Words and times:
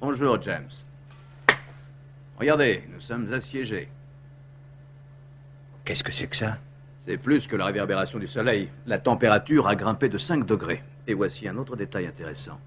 Bonjour, 0.00 0.40
James. 0.42 0.68
Regardez, 2.38 2.84
nous 2.92 3.00
sommes 3.00 3.32
assiégés. 3.32 3.88
Qu'est-ce 5.84 6.04
que 6.04 6.12
c'est 6.12 6.28
que 6.28 6.36
ça? 6.36 6.58
C'est 7.00 7.16
plus 7.16 7.48
que 7.48 7.56
la 7.56 7.64
réverbération 7.66 8.20
du 8.20 8.28
soleil. 8.28 8.68
La 8.86 8.98
température 8.98 9.66
a 9.66 9.74
grimpé 9.74 10.08
de 10.08 10.18
5 10.18 10.46
degrés. 10.46 10.84
Et 11.08 11.14
voici 11.14 11.48
un 11.48 11.56
autre 11.56 11.74
détail 11.74 12.06
intéressant. 12.06 12.60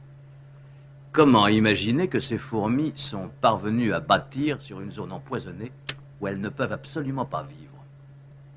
Comment 1.14 1.48
imaginer 1.48 2.10
que 2.10 2.20
ces 2.20 2.38
fourmis 2.38 2.92
sont 2.96 3.30
parvenues 3.40 3.94
à 3.94 4.02
bâtir 4.02 4.62
sur 4.62 4.82
une 4.82 4.92
zone 4.92 5.14
empoisonnée 5.14 5.72
où 6.20 6.28
elles 6.28 6.40
ne 6.42 6.50
peuvent 6.50 6.74
absolument 6.74 7.26
pas 7.26 7.44
vivre? 7.44 7.86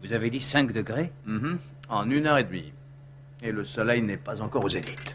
Vous 0.02 0.12
avez 0.12 0.30
dit 0.30 0.40
5 0.40 0.72
degrés? 0.72 1.12
Mhm. 1.26 1.58
En 1.88 2.10
une 2.10 2.26
heure 2.26 2.38
et 2.38 2.44
demie. 2.44 2.72
Et 3.40 3.52
le 3.52 3.64
soleil 3.64 4.02
n'est 4.02 4.16
pas 4.16 4.40
encore 4.40 4.64
au 4.64 4.68
zénith. 4.68 5.14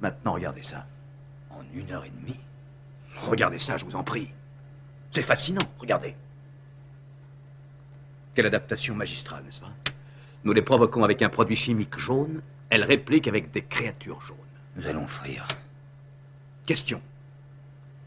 Maintenant, 0.00 0.34
regardez 0.34 0.62
ça. 0.62 0.86
Une 1.76 1.92
heure 1.92 2.04
et 2.04 2.10
demie 2.10 2.40
Regardez 3.16 3.58
ça, 3.58 3.76
je 3.76 3.84
vous 3.84 3.96
en 3.96 4.02
prie. 4.02 4.30
C'est 5.10 5.22
fascinant, 5.22 5.66
regardez. 5.78 6.14
Quelle 8.34 8.46
adaptation 8.46 8.94
magistrale, 8.94 9.44
n'est-ce 9.44 9.60
pas? 9.60 9.72
Nous 10.44 10.52
les 10.52 10.62
provoquons 10.62 11.04
avec 11.04 11.22
un 11.22 11.28
produit 11.28 11.56
chimique 11.56 11.98
jaune, 11.98 12.42
elles 12.70 12.84
répliquent 12.84 13.28
avec 13.28 13.50
des 13.50 13.62
créatures 13.62 14.20
jaunes. 14.22 14.36
Nous 14.76 14.86
allons 14.86 15.06
frire. 15.06 15.46
Question. 16.64 17.00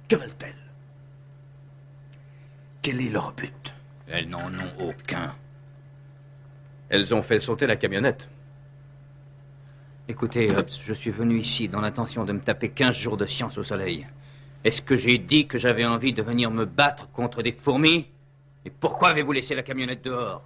Que 0.07 0.15
veulent-elles? 0.15 0.55
Quel 2.81 3.01
est 3.01 3.09
leur 3.09 3.31
but? 3.33 3.73
Elles 4.07 4.29
n'en 4.29 4.47
ont 4.47 4.89
aucun. 4.89 5.35
Elles 6.89 7.13
ont 7.13 7.21
fait 7.21 7.39
sauter 7.39 7.67
la 7.67 7.75
camionnette. 7.75 8.29
Écoutez, 10.11 10.49
Hobbs, 10.49 10.71
je 10.83 10.93
suis 10.95 11.11
venu 11.11 11.37
ici 11.37 11.67
dans 11.67 11.81
l'intention 11.81 12.25
de 12.25 12.33
me 12.33 12.39
taper 12.39 12.69
15 12.69 12.95
jours 12.95 13.15
de 13.15 13.27
science 13.27 13.59
au 13.59 13.63
soleil. 13.63 14.07
Est-ce 14.63 14.81
que 14.81 14.95
j'ai 14.95 15.19
dit 15.19 15.45
que 15.45 15.59
j'avais 15.59 15.85
envie 15.85 16.13
de 16.13 16.23
venir 16.23 16.49
me 16.49 16.65
battre 16.65 17.11
contre 17.11 17.43
des 17.43 17.51
fourmis? 17.51 18.07
Et 18.65 18.71
pourquoi 18.71 19.09
avez-vous 19.09 19.33
laissé 19.33 19.53
la 19.53 19.61
camionnette 19.61 20.03
dehors? 20.03 20.41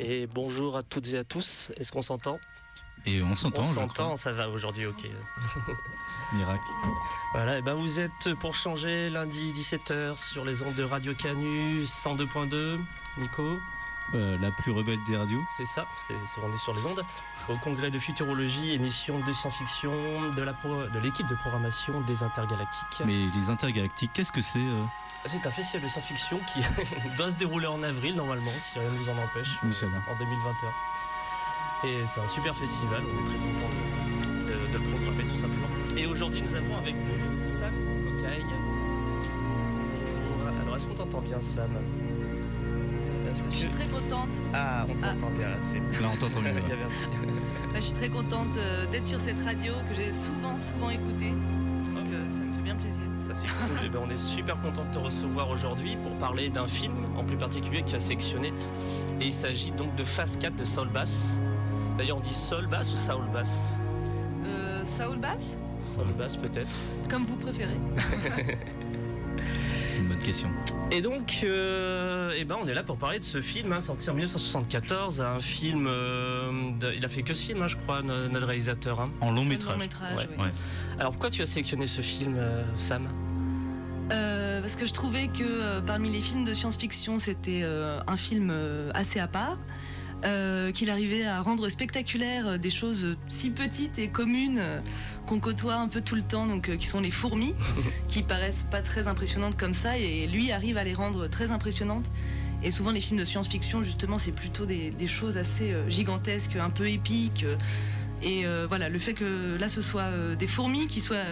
Et 0.00 0.26
bonjour 0.26 0.76
à 0.76 0.82
toutes 0.82 1.12
et 1.12 1.18
à 1.18 1.24
tous. 1.24 1.70
Est-ce 1.76 1.92
qu'on 1.92 2.02
s'entend? 2.02 2.38
Et 3.06 3.22
on 3.22 3.34
s'entend, 3.34 3.62
On 3.62 3.64
s'entend, 3.64 4.16
ça 4.16 4.32
va 4.32 4.48
aujourd'hui, 4.48 4.86
ok. 4.86 5.04
Miracle. 6.32 6.70
Voilà, 7.32 7.58
et 7.58 7.62
ben 7.62 7.74
vous 7.74 8.00
êtes 8.00 8.34
pour 8.40 8.54
changer 8.54 9.10
lundi 9.10 9.52
17h 9.52 10.16
sur 10.16 10.44
les 10.44 10.62
ondes 10.62 10.74
de 10.74 10.82
Radio 10.82 11.14
Canu 11.14 11.82
102.2. 11.82 12.78
Nico, 13.18 13.58
Euh, 14.14 14.38
la 14.40 14.50
plus 14.50 14.70
rebelle 14.72 15.02
des 15.04 15.16
radios. 15.18 15.44
c'est 15.50 15.66
ça, 15.66 15.86
c'est, 15.98 16.14
c'est- 16.26 16.40
on 16.42 16.50
est 16.54 16.56
sur 16.56 16.72
les 16.72 16.86
ondes. 16.86 17.04
Au 17.50 17.56
congrès 17.58 17.90
de 17.90 17.98
futurologie, 17.98 18.72
émission 18.72 19.18
de 19.20 19.32
science-fiction 19.32 20.30
de, 20.34 20.42
la 20.42 20.54
pro- 20.54 20.84
de 20.86 20.98
l'équipe 20.98 21.26
de 21.26 21.34
programmation 21.34 22.00
des 22.02 22.22
intergalactiques. 22.22 23.02
Mais 23.04 23.26
les 23.34 23.50
intergalactiques, 23.50 24.10
qu'est-ce 24.14 24.32
que 24.32 24.40
c'est 24.40 24.58
euh, 24.60 24.84
C'est 25.26 25.46
un 25.46 25.50
festival 25.50 25.82
de 25.82 25.88
science-fiction 25.88 26.40
qui 26.46 26.60
doit 27.18 27.30
se 27.30 27.36
dérouler 27.36 27.66
en 27.66 27.82
avril 27.82 28.14
normalement, 28.16 28.50
si 28.58 28.78
rien 28.78 28.90
ne 28.90 28.96
nous 28.98 29.10
en 29.10 29.18
empêche, 29.18 29.58
Inch'Allah. 29.62 30.02
en 30.10 30.18
2021. 30.18 30.68
Et 31.90 32.06
c'est 32.06 32.20
un 32.20 32.26
super 32.26 32.54
festival, 32.56 33.02
on 33.04 33.20
est 33.22 33.24
très 33.26 33.36
content 33.36 33.70
de, 34.46 34.52
de- 34.52 34.72
de 34.72 34.78
le 34.78 34.84
programmer 34.90 35.24
tout 35.24 35.34
simplement. 35.36 35.68
Et 35.98 36.06
aujourd'hui 36.06 36.40
nous 36.40 36.54
avons 36.54 36.78
avec 36.78 36.94
nous 36.94 37.42
Sam 37.42 37.74
Cocaille. 38.04 38.44
Bonjour. 39.22 40.48
Alors 40.62 40.76
est-ce 40.76 40.86
qu'on 40.86 40.94
t'entend 40.94 41.20
bien 41.20 41.40
Sam? 41.42 41.70
Que 43.32 43.50
Je 43.50 43.56
suis 43.56 43.68
très 43.68 43.86
contente. 43.86 44.38
Ah, 44.54 44.82
on 44.88 44.92
Ah. 45.02 45.08
t'entend 45.14 45.30
bien, 45.32 45.48
c'est 45.58 45.78
Là, 46.02 46.08
on 46.12 46.16
t'entend 46.16 46.40
mieux. 46.40 46.50
Bah, 47.72 47.74
je 47.76 47.80
suis 47.80 47.92
très 47.94 48.08
contente 48.08 48.56
euh, 48.56 48.86
d'être 48.86 49.06
sur 49.06 49.20
cette 49.20 49.38
radio 49.44 49.72
que 49.88 49.94
j'ai 49.94 50.10
souvent, 50.12 50.58
souvent 50.58 50.88
écoutée. 50.90 51.30
Donc 51.94 52.06
euh, 52.12 52.26
ça 52.28 52.40
me 52.40 52.52
fait 52.52 52.62
bien 52.62 52.74
plaisir. 52.76 53.02
Ça 53.26 53.34
c'est 53.34 53.46
cool. 53.66 53.76
Eh 53.84 53.88
ben, 53.90 54.00
on 54.06 54.10
est 54.10 54.16
super 54.16 54.58
content 54.62 54.84
de 54.86 54.90
te 54.94 54.98
recevoir 54.98 55.50
aujourd'hui 55.50 55.96
pour 56.02 56.12
parler 56.18 56.48
d'un 56.48 56.66
film 56.66 56.94
en 57.16 57.24
plus 57.24 57.36
particulier 57.36 57.82
que 57.82 57.90
tu 57.90 57.96
as 57.96 58.00
sélectionné. 58.00 58.52
Et 59.20 59.26
il 59.26 59.32
s'agit 59.32 59.70
donc 59.72 59.94
de 59.96 60.04
Phase 60.04 60.38
4 60.38 60.56
de 60.56 60.64
Saul 60.64 60.88
Bass. 60.88 61.42
D'ailleurs 61.98 62.16
on 62.16 62.20
dit 62.20 62.32
Saul 62.32 62.66
Bass 62.68 62.90
ou 62.92 62.96
Saul 62.96 63.24
Bass? 63.32 63.80
Euh, 64.46 64.82
Saul 64.84 65.18
Bass, 65.18 65.58
Saul 65.80 66.06
Bass 66.16 66.36
peut-être. 66.38 66.74
comme 67.10 67.24
vous 67.24 67.36
préférez. 67.36 67.76
C'est 69.78 69.96
une 69.98 70.08
bonne 70.08 70.18
question. 70.20 70.48
Et 70.90 71.00
donc, 71.00 71.40
euh, 71.44 72.07
eh 72.40 72.44
ben, 72.44 72.56
on 72.62 72.66
est 72.66 72.74
là 72.74 72.82
pour 72.82 72.96
parler 72.96 73.18
de 73.18 73.24
ce 73.24 73.40
film, 73.40 73.72
hein, 73.72 73.80
sorti 73.80 74.08
en 74.10 74.14
1974, 74.14 75.20
un 75.20 75.40
film. 75.40 75.86
euh, 75.88 76.70
de- 76.78 76.92
il 76.96 77.04
a 77.04 77.08
fait 77.08 77.22
que 77.22 77.34
ce 77.34 77.44
film, 77.46 77.62
hein, 77.62 77.66
je 77.68 77.76
crois, 77.76 78.02
no- 78.02 78.28
notre 78.28 78.46
réalisateur. 78.46 79.00
hein. 79.00 79.10
En 79.20 79.30
long 79.30 79.44
métrage. 79.44 79.72
long 79.74 79.78
métrage, 79.78 80.16
Ouais. 80.16 80.28
oui. 80.38 80.44
Ouais. 80.44 80.52
Alors 80.98 81.12
pourquoi 81.12 81.30
tu 81.30 81.42
as 81.42 81.46
sélectionné 81.46 81.86
ce 81.86 82.00
film, 82.00 82.34
euh, 82.38 82.62
Sam? 82.76 83.06
Euh, 84.10 84.60
parce 84.60 84.74
que 84.76 84.86
je 84.86 84.92
trouvais 84.92 85.26
que 85.28 85.42
euh, 85.42 85.80
parmi 85.82 86.10
les 86.10 86.22
films 86.22 86.44
de 86.44 86.54
science-fiction, 86.54 87.18
c'était 87.18 87.60
euh, 87.62 88.00
un 88.06 88.16
film 88.16 88.48
euh, 88.50 88.90
assez 88.94 89.20
à 89.20 89.28
part. 89.28 89.58
Euh, 90.24 90.72
qu'il 90.72 90.90
arrivait 90.90 91.24
à 91.24 91.40
rendre 91.42 91.68
spectaculaire 91.68 92.46
euh, 92.48 92.58
des 92.58 92.70
choses 92.70 93.04
euh, 93.04 93.16
si 93.28 93.50
petites 93.50 93.98
et 93.98 94.08
communes 94.08 94.58
euh, 94.58 94.80
qu'on 95.26 95.38
côtoie 95.38 95.76
un 95.76 95.88
peu 95.88 96.00
tout 96.00 96.14
le 96.16 96.22
temps, 96.22 96.46
donc 96.46 96.68
euh, 96.68 96.76
qui 96.76 96.86
sont 96.86 97.00
les 97.00 97.10
fourmis, 97.10 97.54
qui 98.08 98.22
paraissent 98.22 98.66
pas 98.70 98.82
très 98.82 99.06
impressionnantes 99.08 99.56
comme 99.56 99.74
ça, 99.74 99.96
et 99.98 100.26
lui 100.26 100.50
arrive 100.50 100.76
à 100.76 100.84
les 100.84 100.94
rendre 100.94 101.28
très 101.28 101.50
impressionnantes. 101.50 102.06
Et 102.64 102.70
souvent 102.72 102.90
les 102.90 103.00
films 103.00 103.20
de 103.20 103.24
science-fiction, 103.24 103.84
justement, 103.84 104.18
c'est 104.18 104.32
plutôt 104.32 104.66
des, 104.66 104.90
des 104.90 105.06
choses 105.06 105.36
assez 105.36 105.72
gigantesques, 105.88 106.56
un 106.56 106.70
peu 106.70 106.88
épiques. 106.88 107.46
et 108.20 108.44
voilà, 108.68 108.88
le 108.88 108.98
fait 108.98 109.14
que 109.14 109.56
là 109.60 109.68
ce 109.68 109.80
soit 109.80 110.10
des 110.36 110.48
fourmis 110.48 110.88
qui 110.88 111.00
soient, 111.00 111.22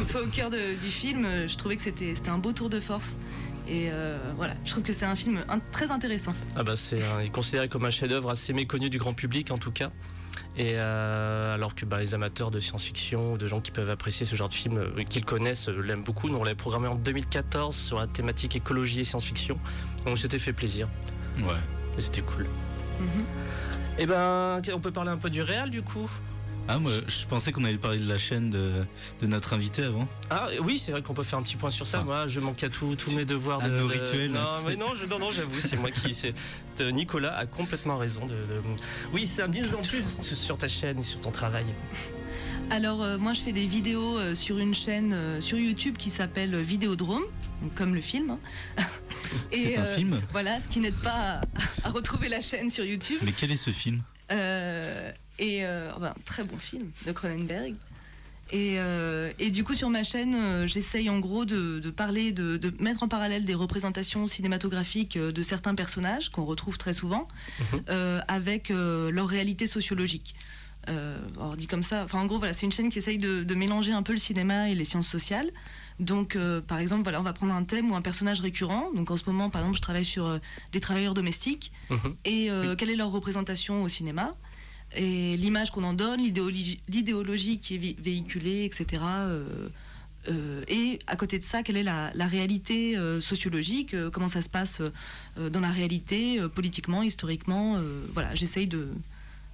qui 0.00 0.10
soient 0.10 0.22
au 0.22 0.26
cœur 0.26 0.50
de- 0.50 0.74
du 0.82 0.88
film, 0.90 1.28
je 1.46 1.56
trouvais 1.56 1.76
que 1.76 1.82
c'était 1.82 2.12
c'était 2.16 2.30
un 2.30 2.38
beau 2.38 2.52
tour 2.52 2.68
de 2.70 2.80
force. 2.80 3.16
Et 3.68 3.88
euh, 3.90 4.16
voilà, 4.36 4.54
je 4.64 4.70
trouve 4.70 4.82
que 4.82 4.92
c'est 4.92 5.04
un 5.04 5.14
film 5.16 5.40
un- 5.48 5.58
très 5.72 5.90
intéressant. 5.90 6.34
Ah 6.56 6.62
bah 6.62 6.74
c'est 6.76 7.02
un- 7.02 7.20
il 7.20 7.26
est 7.26 7.30
considéré 7.30 7.68
comme 7.68 7.84
un 7.84 7.90
chef-d'œuvre 7.90 8.30
assez 8.30 8.52
méconnu 8.52 8.88
du 8.88 8.98
grand 8.98 9.12
public 9.14 9.50
en 9.50 9.58
tout 9.58 9.70
cas. 9.72 9.90
Et 10.56 10.72
euh, 10.74 11.54
alors 11.54 11.74
que 11.74 11.84
bah, 11.84 11.98
les 11.98 12.14
amateurs 12.14 12.50
de 12.50 12.58
science-fiction, 12.60 13.36
de 13.36 13.46
gens 13.46 13.60
qui 13.60 13.70
peuvent 13.70 13.90
apprécier 13.90 14.24
ce 14.26 14.34
genre 14.36 14.48
de 14.48 14.54
film, 14.54 14.78
euh, 14.78 15.02
qu'ils 15.04 15.24
connaissent, 15.24 15.68
euh, 15.68 15.80
l'aiment 15.82 16.02
beaucoup. 16.02 16.28
Nous 16.28 16.36
on 16.38 16.44
l'avait 16.44 16.56
programmé 16.56 16.88
en 16.88 16.94
2014 16.94 17.76
sur 17.76 17.98
la 17.98 18.06
thématique 18.06 18.56
écologie 18.56 19.00
et 19.00 19.04
science-fiction. 19.04 19.54
Donc 19.54 20.06
on 20.06 20.16
s'était 20.16 20.38
fait 20.38 20.52
plaisir. 20.52 20.88
Ouais. 21.38 21.44
Et 21.96 22.00
c'était 22.00 22.22
cool. 22.22 22.46
Mhm. 23.00 23.24
Et 23.98 24.06
ben 24.06 24.60
tiens, 24.62 24.74
on 24.76 24.80
peut 24.80 24.90
parler 24.92 25.10
un 25.10 25.16
peu 25.18 25.30
du 25.30 25.42
réel 25.42 25.70
du 25.70 25.82
coup? 25.82 26.08
Ah, 26.70 26.78
moi, 26.78 26.92
je 27.08 27.24
pensais 27.26 27.50
qu'on 27.50 27.64
allait 27.64 27.78
parler 27.78 27.98
de 27.98 28.06
la 28.08 28.18
chaîne 28.18 28.50
de, 28.50 28.84
de 29.22 29.26
notre 29.26 29.54
invité 29.54 29.84
avant. 29.84 30.06
Ah 30.28 30.48
oui, 30.60 30.78
c'est 30.78 30.92
vrai 30.92 31.00
qu'on 31.02 31.14
peut 31.14 31.22
faire 31.22 31.38
un 31.38 31.42
petit 31.42 31.56
point 31.56 31.70
sur 31.70 31.86
ça. 31.86 32.00
Ah. 32.02 32.04
Moi, 32.04 32.26
je 32.26 32.40
manque 32.40 32.62
à 32.62 32.68
tout- 32.68 32.94
tous 32.94 33.10
mes 33.12 33.24
devoirs 33.24 33.62
À 33.64 33.68
de, 33.70 33.78
nos 33.78 33.88
de- 33.88 33.92
rituels, 33.94 34.30
Non, 34.32 34.40
mais 34.66 34.76
non, 34.76 34.88
je- 35.00 35.06
non, 35.06 35.18
non, 35.18 35.30
j'avoue, 35.30 35.60
c'est 35.60 35.76
moi 35.76 35.90
qui. 35.90 36.12
c'est- 36.12 36.34
Nicolas 36.92 37.34
a 37.36 37.46
complètement 37.46 37.96
raison. 37.96 38.26
De, 38.26 38.32
de- 38.34 38.62
Oui, 39.14 39.26
Sam, 39.26 39.50
dis-nous 39.50 39.74
en 39.74 39.82
plus 39.82 40.16
sur 40.22 40.58
ta 40.58 40.68
chaîne 40.68 40.98
et 41.00 41.02
sur 41.02 41.20
ton 41.20 41.30
travail. 41.30 41.64
Alors 42.70 43.02
euh, 43.02 43.16
moi 43.16 43.32
je 43.32 43.40
fais 43.40 43.52
des 43.52 43.64
vidéos 43.66 44.18
euh, 44.18 44.34
sur 44.34 44.58
une 44.58 44.74
chaîne 44.74 45.12
euh, 45.14 45.40
sur 45.40 45.56
YouTube 45.58 45.96
qui 45.96 46.10
s'appelle 46.10 46.54
Vidéodrome, 46.60 47.22
comme 47.74 47.94
le 47.94 48.02
film. 48.02 48.30
hein. 48.30 48.38
C'est 49.52 49.76
un 49.78 49.82
euh, 49.84 49.96
film 49.96 50.20
Voilà, 50.32 50.60
ce 50.60 50.68
qui 50.68 50.80
n'aide 50.80 50.94
pas 50.96 51.40
à, 51.40 51.40
à 51.84 51.90
retrouver 51.90 52.28
la 52.28 52.42
chaîne 52.42 52.68
sur 52.68 52.84
YouTube. 52.84 53.18
Mais 53.22 53.32
quel 53.32 53.50
est 53.50 53.56
ce 53.56 53.70
film? 53.70 54.02
Euh, 54.30 55.10
et 55.38 55.64
euh, 55.64 55.90
enfin, 55.96 56.14
très 56.24 56.44
bon 56.44 56.58
film 56.58 56.90
de 57.06 57.12
Cronenberg. 57.12 57.74
Et, 58.50 58.76
euh, 58.78 59.30
et 59.38 59.50
du 59.50 59.62
coup, 59.62 59.74
sur 59.74 59.90
ma 59.90 60.02
chaîne, 60.02 60.34
euh, 60.34 60.66
j'essaye 60.66 61.10
en 61.10 61.18
gros 61.18 61.44
de, 61.44 61.80
de 61.80 61.90
parler, 61.90 62.32
de, 62.32 62.56
de 62.56 62.72
mettre 62.82 63.02
en 63.02 63.08
parallèle 63.08 63.44
des 63.44 63.54
représentations 63.54 64.26
cinématographiques 64.26 65.18
euh, 65.18 65.32
de 65.32 65.42
certains 65.42 65.74
personnages 65.74 66.30
qu'on 66.30 66.46
retrouve 66.46 66.78
très 66.78 66.94
souvent, 66.94 67.28
Mhm. 67.72 67.82
euh, 67.90 68.20
avec 68.26 68.70
leur 68.70 69.28
réalité 69.28 69.66
sociologique. 69.66 70.34
Alors 70.86 71.54
dit 71.58 71.66
comme 71.66 71.82
ça, 71.82 72.04
enfin 72.04 72.18
en 72.18 72.24
gros 72.24 72.38
voilà, 72.38 72.54
c'est 72.54 72.64
une 72.64 72.72
chaîne 72.72 72.88
qui 72.88 72.96
essaye 72.98 73.18
de, 73.18 73.42
de 73.44 73.54
mélanger 73.54 73.92
un 73.92 74.02
peu 74.02 74.12
le 74.12 74.18
cinéma 74.18 74.70
et 74.70 74.74
les 74.74 74.86
sciences 74.86 75.06
sociales. 75.08 75.50
Donc 76.00 76.38
par 76.66 76.78
exemple 76.78 77.02
voilà, 77.02 77.20
on 77.20 77.22
va 77.22 77.34
prendre 77.34 77.52
un 77.52 77.62
thème 77.64 77.90
ou 77.90 77.94
un 77.94 78.00
personnage 78.00 78.40
récurrent. 78.40 78.90
Donc 78.94 79.10
en 79.10 79.18
ce 79.18 79.24
moment 79.26 79.50
par 79.50 79.60
exemple, 79.60 79.76
je 79.76 79.82
travaille 79.82 80.06
sur 80.06 80.40
les 80.72 80.80
travailleurs 80.80 81.12
domestiques 81.12 81.72
Mhm. 81.90 82.16
et 82.24 82.48
quelle 82.78 82.88
est 82.88 82.96
leur 82.96 83.10
représentation 83.10 83.82
au 83.82 83.88
cinéma? 83.88 84.34
Et 84.96 85.36
l'image 85.36 85.70
qu'on 85.70 85.84
en 85.84 85.92
donne, 85.94 86.20
l'idéologie, 86.88 87.58
qui 87.58 87.74
est 87.74 88.00
véhiculée, 88.00 88.64
etc. 88.64 89.02
euh, 89.04 89.44
euh, 90.28 90.62
et 90.68 90.98
à 91.06 91.16
côté 91.16 91.38
de 91.38 91.44
ça, 91.44 91.62
quelle 91.62 91.76
est 91.76 91.82
la, 91.82 92.10
la 92.14 92.26
réalité 92.26 92.96
euh, 92.96 93.20
sociologique, 93.20 93.94
comment 94.12 94.28
ça 94.28 94.42
se 94.42 94.48
passe 94.48 94.82
dans 95.36 95.60
la 95.60 95.70
réalité, 95.70 96.40
politiquement, 96.54 97.02
historiquement. 97.02 97.80
voilà, 98.14 98.34
j'essaye 98.34 98.66
de, 98.66 98.88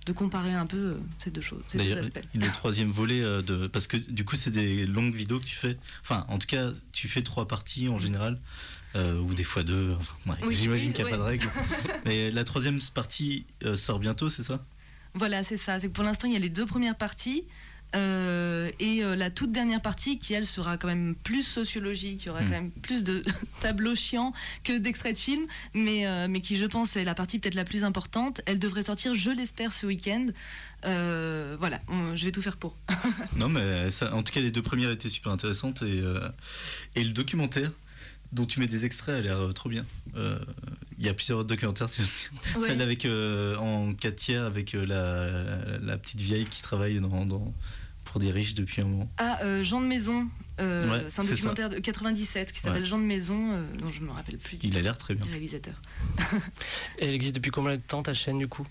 de 0.06 0.12
comparer 0.12 0.52
un 0.54 0.66
peu 0.66 0.96
ces 1.18 1.30
deux 1.30 1.40
choses, 1.40 1.62
ces 1.68 1.78
deux 1.78 1.96
aspects. 1.98 2.20
le 2.34 2.46
troisième 2.52 2.90
volet 2.90 3.20
de 3.20 3.66
parce 3.66 3.86
que 3.86 3.96
du 3.96 4.24
coup 4.24 4.36
c'est 4.36 4.50
des 4.50 4.86
longues 4.86 5.14
vidéos 5.14 5.38
que 5.40 5.44
tu 5.46 5.54
fais. 5.56 5.76
Enfin, 6.02 6.26
en 6.28 6.38
tout 6.38 6.46
cas, 6.46 6.70
tu 6.92 7.08
fais 7.08 7.22
trois 7.22 7.46
parties 7.48 7.88
en 7.88 7.98
général. 7.98 8.40
euh, 8.96 9.18
ou 9.18 9.34
des 9.34 9.42
fois 9.44 9.64
deux. 9.64 9.90
Enfin, 9.98 10.14
ouais, 10.32 10.46
Oui, 10.46 10.54
J'imagine 10.54 10.88
oui, 10.90 10.94
qu'il 10.94 11.04
n'y 11.04 11.10
a 11.10 11.14
oui. 11.14 11.18
pas 11.18 11.24
de 11.24 11.28
règle. 11.28 11.48
Mais 12.04 12.30
la 12.30 12.44
troisième 12.44 12.78
partie 12.94 13.44
euh, 13.64 13.74
sort 13.76 13.98
bientôt, 13.98 14.28
c'est 14.28 14.44
ça? 14.44 14.64
Voilà, 15.14 15.42
c'est 15.44 15.56
ça. 15.56 15.78
C'est 15.80 15.88
que 15.88 15.92
pour 15.92 16.04
l'instant, 16.04 16.26
il 16.28 16.34
y 16.34 16.36
a 16.36 16.40
les 16.40 16.48
deux 16.50 16.66
premières 16.66 16.96
parties. 16.96 17.44
euh, 17.94 18.72
et 18.80 19.04
euh, 19.04 19.14
la 19.14 19.30
toute 19.30 19.52
dernière 19.52 19.80
partie 19.80 20.18
qui 20.18 20.34
elle 20.34 20.46
sera 20.46 20.76
quand 20.76 20.88
même 20.88 21.14
plus 21.14 21.44
sociologique, 21.44 22.24
il 22.24 22.26
y 22.26 22.28
aura 22.30 22.40
Mm. 22.40 22.44
quand 22.46 22.50
même 22.50 22.70
plus 22.72 23.04
de 23.04 23.22
tableaux 23.60 23.94
chiants 23.94 24.32
que 24.64 24.76
d'extraits 24.76 25.14
de 25.14 25.18
films, 25.20 25.46
mais, 25.74 26.04
euh, 26.04 26.26
mais 26.28 26.40
qui 26.40 26.56
je 26.56 26.64
pense 26.64 26.96
est 26.96 27.04
la 27.04 27.14
partie 27.14 27.38
peut-être 27.38 27.54
la 27.54 27.64
plus 27.64 27.84
importante. 27.84 28.40
Elle 28.46 28.58
devrait 28.58 28.82
sortir, 28.82 29.14
je 29.14 29.30
l'espère, 29.30 29.70
ce 29.70 29.86
week-end. 29.86 30.26
Voilà, 30.82 31.80
on- 31.88 32.16
je 32.16 32.24
vais 32.24 32.32
tout 32.32 32.42
faire 32.42 32.56
pour. 32.56 32.76
Non, 33.36 33.48
mais 33.48 33.90
ça, 33.90 34.12
en 34.12 34.24
tout 34.24 34.32
cas, 34.32 34.40
les 34.40 34.50
deux 34.50 34.62
premières 34.62 34.90
étaient 34.90 35.08
super 35.08 35.32
intéressantes 35.32 35.82
et, 35.82 36.02
et 36.96 37.04
le 37.04 37.12
documentaire 37.12 37.70
dont 38.34 38.44
tu 38.46 38.60
mets 38.60 38.66
des 38.66 38.84
extraits 38.84 39.14
a 39.16 39.20
l'air 39.20 39.38
euh, 39.38 39.52
trop 39.52 39.68
bien. 39.70 39.84
Euh, 40.16 40.38
Il 40.98 41.04
y 41.04 41.08
a 41.08 41.14
plusieurs 41.14 41.44
documentaires. 41.44 41.88
c'est- 41.88 42.02
Ouais. 42.58 42.66
Celle 42.66 42.82
avec 42.82 43.04
euh, 43.06 43.56
en 43.56 43.94
4 43.94 44.16
tiers 44.16 44.44
avec 44.44 44.74
euh, 44.74 44.84
la, 44.86 45.78
la 45.78 45.96
petite 45.98 46.20
vieille 46.20 46.44
qui 46.46 46.60
travaille 46.62 47.00
dans, 47.00 47.24
dans- 47.26 47.54
pour 48.04 48.20
des 48.20 48.30
riches 48.30 48.54
depuis 48.54 48.82
un 48.82 48.84
moment. 48.84 49.10
Ah, 49.18 49.38
euh, 49.42 49.62
Jean 49.64 49.80
de 49.80 49.86
Maison, 49.86 50.28
euh, 50.60 50.88
Ouais, 50.90 51.04
c'est 51.08 51.20
un 51.20 51.24
c'est 51.24 51.30
documentaire 51.30 51.68
de 51.70 51.78
97 51.78 52.52
qui 52.52 52.60
s'appelle 52.60 52.82
Ouais. 52.82 52.86
Jean 52.88 52.98
de 52.98 53.02
Maison, 53.04 53.52
euh, 53.54 53.64
dont 53.78 53.90
je 53.90 54.02
me 54.02 54.10
rappelle 54.12 54.38
plus 54.38 54.56
du 54.56 54.66
Il 54.68 54.76
a 54.76 54.82
l'air 54.82 54.96
très 54.98 55.14
bien. 55.14 55.24
réalisateur. 55.26 55.80
Et 56.98 57.06
elle 57.06 57.14
existe 57.14 57.34
depuis 57.34 57.50
combien 57.50 57.76
de 57.76 57.82
temps 57.82 58.02
ta 58.02 58.14
chaîne 58.14 58.38
du 58.38 58.46
coup? 58.46 58.66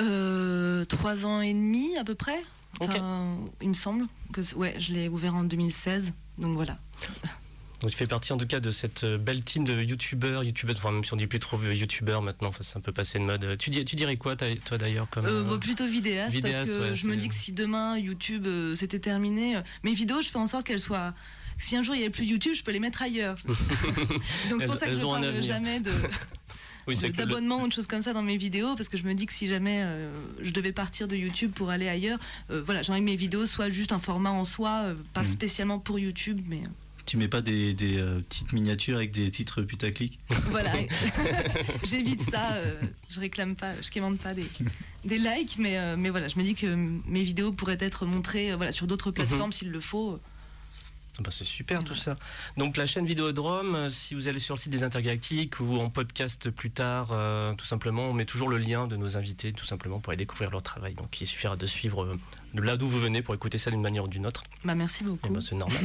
Euh, 0.00 0.84
trois 0.84 1.26
ans 1.26 1.40
et 1.40 1.52
demi 1.52 1.96
à 1.98 2.04
peu 2.04 2.14
près. 2.14 2.40
Enfin, 2.80 3.36
Il 3.60 3.68
me 3.68 3.74
semble 3.74 4.06
que 4.32 4.40
ouais, 4.54 4.76
je 4.78 4.92
l'ai 4.92 5.08
ouvert 5.08 5.34
en 5.34 5.44
2016. 5.44 6.12
Donc 6.38 6.54
voilà. 6.54 6.78
Donc 7.84 7.90
tu 7.90 7.98
fais 7.98 8.06
partie 8.06 8.32
en 8.32 8.38
tout 8.38 8.46
cas 8.46 8.60
de 8.60 8.70
cette 8.70 9.04
euh, 9.04 9.18
belle 9.18 9.44
team 9.44 9.66
de 9.66 9.82
youtubeurs, 9.82 10.42
youtubeuses, 10.42 10.76
enfin 10.78 10.90
même 10.90 11.04
si 11.04 11.12
on 11.12 11.16
dit 11.18 11.26
plus 11.26 11.38
trop 11.38 11.60
youtubeurs 11.62 12.22
maintenant, 12.22 12.48
enfin, 12.48 12.62
c'est 12.62 12.78
un 12.78 12.80
peu 12.80 12.92
passé 12.92 13.18
de 13.18 13.24
mode. 13.24 13.58
Tu, 13.58 13.68
dis, 13.68 13.84
tu 13.84 13.94
dirais 13.94 14.16
quoi 14.16 14.36
toi 14.36 14.78
d'ailleurs 14.78 15.06
comme 15.10 15.26
Euh, 15.26 15.42
euh, 15.42 15.44
bon, 15.44 15.58
plutôt 15.58 15.86
vidéaste, 15.86 16.32
vidéaste, 16.32 16.56
parce 16.56 16.70
que 16.70 16.90
ouais, 16.92 16.96
je 16.96 17.06
me 17.08 17.14
dis 17.16 17.28
que 17.28 17.34
si 17.34 17.52
demain 17.52 17.98
YouTube 17.98 18.46
euh, 18.46 18.74
c'était 18.74 19.00
terminé, 19.00 19.56
euh, 19.56 19.60
mes 19.82 19.92
vidéos, 19.92 20.22
je 20.22 20.28
fais 20.28 20.38
en 20.38 20.46
sorte 20.46 20.66
qu'elles 20.66 20.80
soient. 20.80 21.12
Si 21.58 21.76
un 21.76 21.82
jour 21.82 21.94
il 21.94 21.98
n'y 22.00 22.06
a 22.06 22.10
plus 22.10 22.24
YouTube, 22.24 22.54
je 22.54 22.64
peux 22.64 22.72
les 22.72 22.80
mettre 22.80 23.02
ailleurs. 23.02 23.36
Donc 23.46 24.62
c'est 24.62 24.66
pour 24.66 24.76
ça 24.76 24.86
que 24.86 24.94
je 24.94 25.00
un 25.04 25.20
parle 25.20 25.42
jamais 25.42 25.78
de 25.80 25.92
oui, 26.88 26.96
que 26.98 27.06
le- 27.06 27.12
d'abonnement 27.12 27.60
ou 27.62 27.68
de 27.68 27.72
choses 27.74 27.86
comme 27.86 28.00
ça 28.02 28.14
dans 28.14 28.22
mes 28.22 28.38
vidéos, 28.38 28.74
parce 28.76 28.88
que 28.88 28.96
je 28.96 29.04
me 29.04 29.12
dis 29.14 29.26
que 29.26 29.32
si 29.34 29.46
jamais 29.46 29.82
euh, 29.84 30.10
je 30.40 30.52
devais 30.52 30.72
partir 30.72 31.06
de 31.06 31.16
YouTube 31.16 31.52
pour 31.54 31.68
aller 31.68 31.88
ailleurs, 31.88 32.18
euh, 32.50 32.62
voilà, 32.64 32.80
j'ai 32.80 32.92
envie 32.92 33.00
que 33.00 33.04
mes 33.04 33.14
vidéos 33.16 33.44
soient 33.44 33.68
juste 33.68 33.92
un 33.92 33.98
format 33.98 34.30
en 34.30 34.46
soi, 34.46 34.84
euh, 34.84 34.94
pas 35.12 35.20
Mhm. 35.20 35.26
spécialement 35.26 35.78
pour 35.78 35.98
YouTube, 35.98 36.40
mais 36.48 36.62
Tu 37.06 37.16
mets 37.16 37.28
pas 37.28 37.42
des, 37.42 37.74
des, 37.74 37.98
euh, 37.98 38.20
petites 38.20 38.52
miniatures 38.52 38.96
avec 38.96 39.10
des 39.12 39.30
titres 39.30 39.62
putaclic 39.62 40.18
Voilà, 40.50 40.72
j'évite 41.84 42.22
ça. 42.30 42.52
euh, 42.54 42.80
je 43.08 43.20
réclame 43.20 43.56
pas, 43.56 43.72
je 43.82 43.90
commande 43.90 44.18
pas 44.18 44.34
des, 44.34 44.46
des 45.04 45.18
likes, 45.18 45.56
mais, 45.58 45.78
euh, 45.78 45.96
mais 45.98 46.10
voilà, 46.10 46.28
je 46.28 46.38
me 46.38 46.44
dis 46.44 46.54
que 46.54 46.74
mes 47.06 47.22
vidéos 47.22 47.52
pourraient 47.52 47.76
être 47.80 48.06
montrées 48.06 48.52
euh, 48.52 48.56
voilà, 48.56 48.72
sur 48.72 48.86
d'autres 48.86 49.10
plateformes 49.10 49.52
s'il 49.52 49.70
le 49.70 49.80
faut. 49.80 50.18
Ah 51.18 51.22
bah, 51.22 51.30
c'est 51.30 51.44
super 51.44 51.84
tout 51.84 51.94
ça. 51.94 52.16
Donc 52.56 52.76
la 52.76 52.86
chaîne 52.86 53.06
Vidéodrome, 53.06 53.88
si 53.88 54.16
vous 54.16 54.26
allez 54.26 54.40
sur 54.40 54.56
le 54.56 54.60
site 54.60 54.72
des 54.72 54.82
Intergalactiques 54.82 55.60
ou 55.60 55.78
en 55.78 55.88
podcast 55.88 56.50
plus 56.50 56.72
tard, 56.72 57.10
euh, 57.12 57.54
tout 57.54 57.64
simplement, 57.64 58.08
on 58.08 58.12
met 58.12 58.24
toujours 58.24 58.48
le 58.48 58.58
lien 58.58 58.88
de 58.88 58.96
nos 58.96 59.16
invités, 59.16 59.52
tout 59.52 59.64
simplement, 59.64 60.00
pour 60.00 60.10
aller 60.10 60.16
découvrir 60.18 60.50
leur 60.50 60.62
travail. 60.64 60.94
Donc 60.94 61.20
il 61.20 61.26
suffira 61.26 61.54
de 61.54 61.66
suivre 61.66 62.16
de 62.54 62.62
là 62.62 62.76
d'où 62.76 62.88
vous 62.88 62.98
venez 63.00 63.22
pour 63.22 63.32
écouter 63.32 63.58
ça 63.58 63.70
d'une 63.70 63.80
manière 63.82 64.04
ou 64.04 64.08
d'une 64.08 64.26
autre. 64.26 64.42
Bah, 64.64 64.74
merci 64.74 65.04
beaucoup. 65.04 65.28
ben 65.28 65.40
c'est 65.40 65.54
normal. 65.54 65.78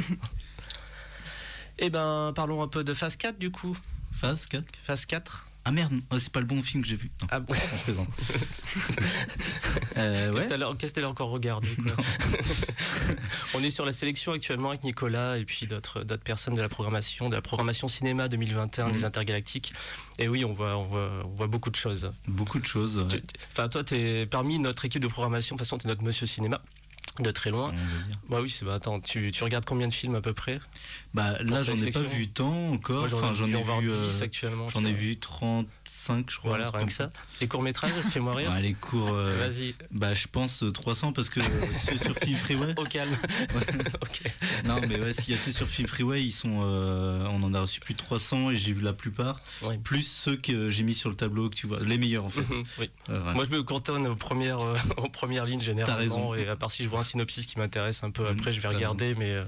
Et 1.80 1.90
ben 1.90 2.32
parlons 2.36 2.62
un 2.62 2.68
peu 2.68 2.84
de 2.84 2.94
Phase 2.94 3.16
4 3.16 3.40
du 3.40 3.52
coup. 3.52 3.76
Phase 4.12 4.46
4 4.48 4.66
Phase 4.84 5.06
4 5.06 5.48
Ah 5.66 5.72
merde, 5.72 5.94
c'est 6.18 6.32
pas 6.32 6.40
le 6.42 6.46
bon 6.46 6.62
film 6.62 6.84
que 6.84 6.90
j'ai 6.90 6.96
vu. 6.98 7.10
Non, 7.22 7.28
Ah 7.32 7.40
bon 7.40 7.54
je 7.78 7.84
plaisante. 7.84 8.08
Euh, 9.98 10.32
ouais. 10.32 10.46
Qu'est-ce 10.78 10.94
qu'elle 10.94 11.04
a- 11.04 11.10
encore 11.10 11.30
regardé 11.30 11.68
quoi 11.76 11.96
On 13.54 13.64
est 13.64 13.70
sur 13.70 13.86
la 13.86 13.92
sélection 13.92 14.32
actuellement 14.32 14.70
avec 14.70 14.84
Nicolas 14.84 15.38
et 15.38 15.44
puis 15.46 15.68
d'autres 15.68 16.04
personnes 16.24 16.56
de 16.56 16.62
la 16.62 16.70
programmation, 16.70 17.28
de 17.30 17.36
la 17.36 17.42
programmation 17.42 17.88
cinéma 17.88 18.28
2021 18.30 18.90
des 18.92 19.00
Mhm. 19.00 19.06
Intergalactiques. 19.06 19.74
Et 20.18 20.28
oui, 20.28 20.46
on 20.46 20.54
voit, 20.54 20.78
on 20.78 20.86
voit, 20.86 21.10
on 21.26 21.30
voit 21.36 21.48
beaucoup 21.48 21.70
de 21.70 21.76
choses. 21.76 22.12
Beaucoup 22.28 22.60
de 22.60 22.66
choses. 22.66 23.00
Ouais, 23.00 23.22
Enfin, 23.52 23.68
toi, 23.68 23.84
tu 23.84 23.96
es 23.96 24.26
parmi 24.26 24.60
notre 24.60 24.86
équipe 24.86 25.02
de 25.02 25.08
programmation. 25.08 25.56
De 25.56 25.60
toute 25.60 25.68
façon, 25.68 25.78
tu 25.78 25.88
es 25.88 25.90
notre 25.90 26.04
monsieur 26.04 26.26
cinéma. 26.28 26.62
De 27.20 27.32
très 27.32 27.50
loin. 27.52 27.74
Bah 28.30 28.40
oui, 28.42 28.50
c'est 28.50 28.64
bah, 28.66 28.76
attends, 28.76 29.00
tu, 29.00 29.32
tu 29.32 29.44
regardes 29.44 29.66
combien 29.66 29.88
de 29.88 29.94
films 29.94 30.16
à 30.16 30.22
peu 30.22 30.34
près? 30.34 30.60
Bah 31.14 31.34
là, 31.42 31.64
j'en 31.64 31.76
ai 31.76 31.90
pas 31.90 32.00
vu 32.02 32.28
tant 32.30 32.72
encore. 32.72 33.00
Moi, 33.00 33.08
j'en 33.08 33.18
Enfin, 33.18 33.32
ai, 33.80 33.82
vu, 33.82 33.90
10 33.90 33.96
euh, 34.22 34.24
actuellement. 34.24 34.70
J'en 34.70 34.82
ai 34.86 34.92
vois. 34.92 35.00
vu 35.00 35.18
35, 35.18 36.30
je 36.32 36.38
crois. 36.38 36.50
Voilà, 36.52 36.70
rien 36.72 36.86
que 36.86 36.92
ça. 36.92 37.12
Les 37.42 37.48
courts-métrages, 37.48 37.92
fais-moi 38.10 38.36
rire. 38.36 38.52
Ouais, 38.52 38.62
les 38.62 38.74
cours, 38.74 39.10
euh, 39.12 39.36
Vas-y, 39.38 39.74
bah 39.92 40.14
je 40.14 40.28
pense 40.32 40.64
euh, 40.64 40.72
300 40.72 41.12
parce 41.14 41.30
que 41.30 41.40
euh, 41.40 41.44
ceux 41.74 41.98
sur 41.98 42.16
Film 42.16 42.38
Freeway. 42.38 42.74
au 42.78 42.84
calme. 42.86 43.16
Non, 44.66 44.76
mais 44.88 45.00
ouais, 45.00 45.14
s'il 45.14 45.34
y 45.34 45.38
a 45.38 45.40
ceux 45.42 45.52
sur 45.52 45.68
Film 45.68 45.88
Freeway, 45.88 46.24
ils 46.24 46.32
sont, 46.32 46.60
euh, 46.64 47.26
on 47.32 47.42
en 47.44 47.54
a 47.54 47.62
reçu 47.62 47.80
plus 47.80 47.94
de 47.94 48.00
300 48.00 48.52
et 48.52 48.56
j'ai 48.56 48.74
vu 48.74 48.82
la 48.82 48.94
plupart. 48.94 49.42
Plus 49.84 50.04
ceux 50.04 50.36
que 50.38 50.70
j'ai 50.70 50.84
mis 50.84 50.94
sur 50.94 51.10
le 51.10 51.16
tableau 51.16 51.50
que 51.50 51.56
tu 51.56 51.68
vois, 51.68 51.80
les 51.80 51.98
meilleurs 51.98 52.26
en 52.26 52.30
fait. 52.30 52.42
oui. 52.80 52.90
Euh, 53.10 53.18
voilà. 53.20 53.34
Moi, 53.34 53.46
je 53.46 53.52
me 53.56 53.64
cantonne 53.64 54.06
aux 54.08 54.16
premières, 54.16 54.60
euh, 54.60 54.78
aux 54.98 55.10
premières 55.10 55.46
lignes 55.46 55.62
généralement. 55.62 55.98
raison. 55.98 56.34
Et 56.36 56.48
à 56.48 56.56
part 56.56 56.72
si 56.72 56.84
je 56.84 56.90
vois 56.90 57.00
un 57.00 57.04
synopsis 57.10 57.46
qui 57.46 57.58
m'intéresse 57.60 58.04
un 58.04 58.12
peu, 58.12 58.24
Mhm, 58.24 58.30
après, 58.38 58.52
je 58.54 58.62
vais 58.62 58.68
regarder. 58.70 59.16
Mais 59.16 59.32
euh, 59.36 59.44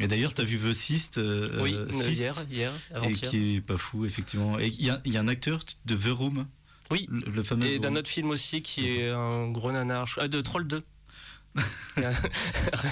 Et 0.00 0.08
d'ailleurs, 0.08 0.34
t'as 0.34 0.44
vu 0.44 0.58
The 0.58 0.72
Sist, 0.72 1.18
euh, 1.18 1.60
oui, 1.62 1.74
euh, 1.74 1.90
Sist, 1.90 2.10
hier, 2.18 2.34
hier, 2.50 2.72
et 3.04 3.10
qui 3.12 3.56
est 3.56 3.60
pas 3.60 3.76
fou 3.76 4.04
effectivement. 4.06 4.58
Et 4.58 4.68
il 4.68 4.84
y, 4.84 4.90
a- 4.90 5.00
il 5.04 5.12
y 5.12 5.16
a 5.16 5.20
un 5.20 5.28
acteur 5.28 5.60
de 5.84 5.94
The 5.96 6.08
Room, 6.08 6.46
Oui. 6.90 7.06
le, 7.10 7.30
le 7.30 7.42
fameux. 7.42 7.66
Et 7.66 7.78
d'un 7.78 7.94
autre 7.96 8.10
film 8.10 8.30
aussi 8.30 8.62
qui 8.62 8.88
est 8.98 9.10
un 9.10 9.48
gros 9.50 9.70
nanar. 9.72 10.08
Ah, 10.18 10.28
de 10.28 10.40
Troll 10.40 10.66
2. 10.66 10.82
Rien 11.96 12.12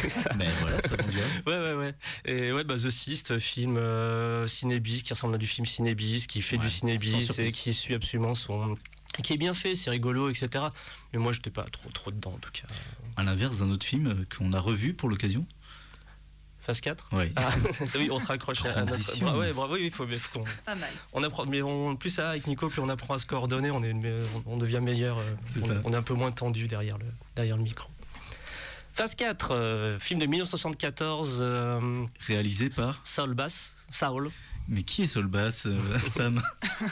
que 0.01 0.09
ça. 0.09 0.31
Mais 0.39 0.47
voilà, 0.61 0.81
ça 0.83 0.95
vend 0.97 1.09
du 1.09 1.17
rêve. 1.19 1.43
Ouais, 1.47 1.59
ouais, 1.59 1.75
ouais. 1.75 1.95
Et 2.25 2.53
ouais, 2.53 2.63
bah, 2.65 2.77
The 2.77 2.91
Sist, 2.91 3.39
film 3.41 3.77
euh, 3.77 4.47
Cinébis, 4.47 5.03
qui 5.03 5.13
ressemble 5.13 5.35
à 5.35 5.39
du 5.39 5.47
film 5.49 5.67
Cinébis, 5.67 6.27
qui 6.29 6.43
fait 6.43 6.57
Ouais, 6.59 6.65
du 6.65 6.71
Cinébis 6.71 7.29
et 7.39 7.51
qui 7.51 7.75
suit 7.75 7.95
absolument 7.95 8.35
son. 8.37 8.77
Qui 9.23 9.33
est 9.35 9.37
bien 9.37 9.53
fait, 9.55 9.75
c'est 9.75 9.91
rigolo, 9.91 10.31
etc. 10.31 10.65
Mais 11.13 11.19
moi, 11.19 11.33
j'étais 11.33 11.51
pas 11.51 11.65
trop, 11.65 11.91
trop 11.91 12.11
dedans, 12.11 12.33
en 12.35 12.39
tout 12.39 12.51
cas. 12.53 12.65
À 13.17 13.23
l'inverse 13.23 13.59
d'un 13.59 13.71
autre 13.71 13.85
film 13.85 14.07
euh, 14.07 14.25
qu'on 14.37 14.53
a 14.53 14.61
revu 14.61 14.95
pour 14.95 15.09
l'occasion. 15.09 15.47
Phase 16.61 16.81
4 16.81 17.13
Ouais. 17.15 17.33
Ah, 17.37 17.51
oui, 17.97 18.09
on 18.13 18.19
se 18.21 18.27
raccroche 18.29 18.65
à 18.65 18.69
notre. 18.69 18.85
Transition. 18.87 19.27
Bra- 19.27 19.39
ouais, 19.39 19.53
bravo, 19.53 19.75
oui, 19.75 19.83
il 19.87 19.91
faut, 19.91 20.07
qu'on- 20.33 20.45
Pas 20.65 20.77
mal. 20.77 20.89
On 21.13 21.23
apprend, 21.25 21.45
mais 21.45 21.61
on, 21.61 21.97
plus 21.97 22.11
ça 22.11 22.31
avec 22.31 22.47
Nico, 22.47 22.69
plus 22.69 22.81
on 22.81 22.89
apprend 22.89 23.15
à 23.15 23.19
se 23.19 23.27
coordonner, 23.27 23.71
on, 23.73 23.83
est, 23.83 23.93
on, 23.93 24.43
on 24.47 24.57
devient 24.57 24.81
meilleur. 24.81 25.19
euh, 25.19 25.25
C'est 25.45 25.63
on, 25.65 25.67
ça. 25.67 25.75
on 25.85 25.93
est 25.93 25.97
un 25.97 26.03
peu 26.03 26.15
moins 26.15 26.31
tendu 26.31 26.69
derrière 26.69 26.99
le, 26.99 27.07
derrière 27.35 27.57
le 27.57 27.65
micro. 27.65 27.91
Phase 28.95 29.15
4, 29.17 29.51
euh, 29.51 29.99
film 29.99 30.21
de 30.21 30.27
1974, 30.27 31.39
euh, 31.41 32.05
Réalisé 32.27 32.71
par. 32.71 33.01
Saul 33.05 33.35
Bass. 33.35 33.75
Saul. 33.91 34.31
Mais 34.69 34.85
qui 34.85 35.03
est 35.03 35.07
Saul 35.09 35.27
Bass, 35.27 35.67
euh, 35.67 35.99
Sam? 35.99 36.41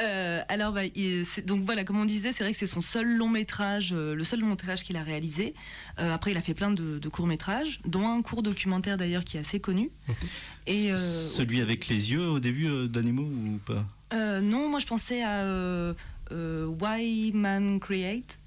Euh, 0.00 0.42
alors, 0.48 0.72
bah, 0.72 0.82
il- 0.94 1.24
donc 1.44 1.64
voilà, 1.64 1.84
comme 1.84 1.98
on 1.98 2.04
disait, 2.04 2.32
c'est 2.32 2.44
vrai 2.44 2.52
que 2.52 2.58
c'est 2.58 2.66
son 2.66 2.80
seul 2.80 3.16
long 3.16 3.28
métrage, 3.28 3.92
euh, 3.92 4.14
le 4.14 4.24
seul 4.24 4.40
long 4.40 4.48
métrage 4.48 4.84
qu'il 4.84 4.96
a 4.96 5.02
réalisé. 5.02 5.54
Euh, 5.98 6.14
après, 6.14 6.30
il 6.30 6.36
a 6.36 6.42
fait 6.42 6.54
plein 6.54 6.70
de, 6.70 6.98
de 6.98 7.08
courts 7.08 7.26
métrages, 7.26 7.80
dont 7.84 8.06
un 8.08 8.22
court 8.22 8.42
documentaire 8.42 8.96
d'ailleurs 8.96 9.24
qui 9.24 9.36
est 9.36 9.40
assez 9.40 9.60
connu. 9.60 9.90
Et 10.66 10.90
Celui 10.96 11.60
avec 11.60 11.88
les 11.88 12.12
yeux 12.12 12.26
au 12.28 12.38
début 12.40 12.88
d'animaux 12.88 13.22
ou 13.24 13.58
pas? 13.64 13.84
Non, 14.40 14.68
moi 14.68 14.78
je 14.80 14.86
pensais 14.86 15.22
à 15.22 15.44
Why 16.30 17.32
Man 17.32 17.80
Create. 17.80 18.38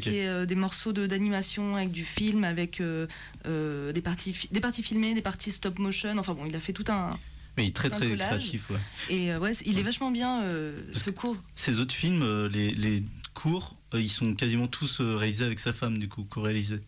Qui 0.00 0.16
est 0.16 0.26
euh, 0.26 0.46
des 0.46 0.56
morceaux 0.56 0.92
de- 0.92 1.06
d'animation 1.06 1.76
avec 1.76 1.92
du 1.92 2.04
film, 2.04 2.42
avec 2.42 2.80
euh, 2.80 3.06
euh, 3.46 3.92
des, 3.92 4.00
parties, 4.00 4.48
des 4.50 4.58
parties 4.60 4.82
filmées, 4.82 5.14
des 5.14 5.22
parties 5.22 5.52
stop 5.52 5.78
motion. 5.78 6.18
Enfin 6.18 6.34
bon, 6.34 6.44
il 6.46 6.56
a 6.56 6.60
fait 6.60 6.72
tout 6.72 6.84
un. 6.88 7.16
Mais 7.56 7.64
il 7.64 7.68
est 7.68 7.76
très 7.76 7.90
très 7.90 8.16
créatif. 8.16 8.70
Ouais. 8.70 8.76
Et 9.08 9.32
euh, 9.32 9.38
ouais, 9.38 9.52
il 9.66 9.78
est 9.78 9.82
vachement 9.82 10.10
bien 10.10 10.42
euh, 10.44 10.80
ce 10.92 11.10
cours. 11.10 11.36
Ces 11.54 11.80
autres 11.80 11.94
films, 11.94 12.22
euh, 12.22 12.48
les, 12.48 12.70
les 12.70 13.02
courts, 13.34 13.76
euh, 13.94 14.00
ils 14.00 14.08
sont 14.10 14.34
quasiment 14.34 14.66
tous 14.68 15.00
réalisés 15.00 15.44
avec 15.44 15.58
sa 15.58 15.72
femme, 15.72 15.98
du 15.98 16.08
coup, 16.08 16.22
co-réalisés. 16.24 16.80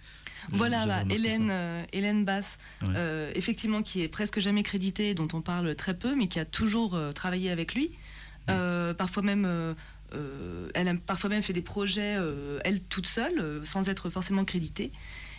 Voilà, 0.50 0.82
remarqué 0.82 1.14
Hélène, 1.14 1.48
euh, 1.50 1.84
Hélène 1.92 2.24
Bass, 2.24 2.58
Ouais. 2.82 2.88
euh, 2.96 3.32
effectivement, 3.34 3.82
qui 3.82 4.02
est 4.02 4.08
presque 4.08 4.40
jamais 4.40 4.62
créditée, 4.62 5.14
dont 5.14 5.28
on 5.34 5.40
parle 5.40 5.74
très 5.76 5.94
peu, 5.96 6.16
mais 6.16 6.26
qui 6.26 6.38
a 6.40 6.44
toujours 6.44 6.94
euh, 6.94 7.12
travaillé 7.12 7.50
avec 7.50 7.74
lui. 7.74 7.90
Parfois 8.46 9.22
même. 9.22 9.74
elle 10.74 10.88
a 10.88 10.94
parfois 10.94 11.30
même 11.30 11.42
fait 11.42 11.52
des 11.52 11.62
projets, 11.62 12.16
elle 12.64 12.82
toute 12.82 13.06
seule, 13.06 13.60
sans 13.64 13.88
être 13.88 14.10
forcément 14.10 14.44
créditée. 14.44 14.90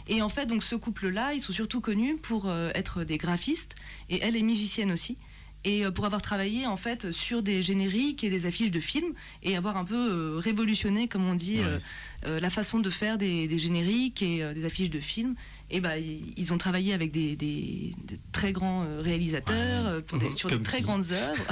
Et 0.07 0.21
en 0.21 0.29
fait, 0.29 0.45
donc 0.45 0.63
ce 0.63 0.75
couple-là, 0.75 1.33
ils 1.33 1.39
sont 1.41 1.53
surtout 1.53 1.81
connus 1.81 2.15
pour 2.21 2.47
euh, 2.49 2.71
être 2.75 3.03
des 3.03 3.17
graphistes, 3.17 3.75
et 4.09 4.19
elle 4.21 4.35
est 4.35 4.41
musicienne 4.43 4.91
aussi. 4.91 5.17
Et 5.65 5.85
euh, 5.85 5.91
pour 5.91 6.03
avoir 6.05 6.21
travaillé 6.21 6.67
en 6.67 6.75
fait 6.75 7.13
sur 7.13 7.41
des 7.41 7.61
génériques 7.61 8.25
et 8.25 8.29
des 8.29 8.45
affiches 8.45 8.69
de 8.71 8.81
films 8.81 9.13
et 9.43 9.55
avoir 9.55 9.77
un 9.77 9.85
peu 9.85 9.95
euh, 9.95 10.37
révolutionné, 10.37 11.07
comme 11.07 11.25
on 11.25 11.35
dit, 11.35 11.59
Ouais. 11.59 11.65
euh, 11.65 11.79
euh, 12.25 12.39
la 12.41 12.49
façon 12.49 12.79
de 12.79 12.89
faire 12.89 13.17
des, 13.17 13.47
des 13.47 13.57
génériques 13.57 14.21
et 14.21 14.43
euh, 14.43 14.53
des 14.53 14.65
affiches 14.65 14.89
de 14.89 14.99
films. 14.99 15.35
Et 15.71 15.79
bah, 15.79 15.97
ils 15.97 16.51
ont 16.51 16.57
travaillé 16.57 16.93
avec 16.93 17.11
des, 17.11 17.37
des- 17.37 17.93
de 18.05 18.17
très 18.33 18.51
grands 18.51 18.85
réalisateurs 18.99 19.95
Ouais. 19.95 20.01
pour 20.01 20.17
des- 20.19 20.31
sur 20.31 20.49
de 20.49 20.55
Comme 20.55 20.63
très 20.63 20.77
qui 20.79 20.83
grandes 20.83 21.11
œuvres. 21.13 21.43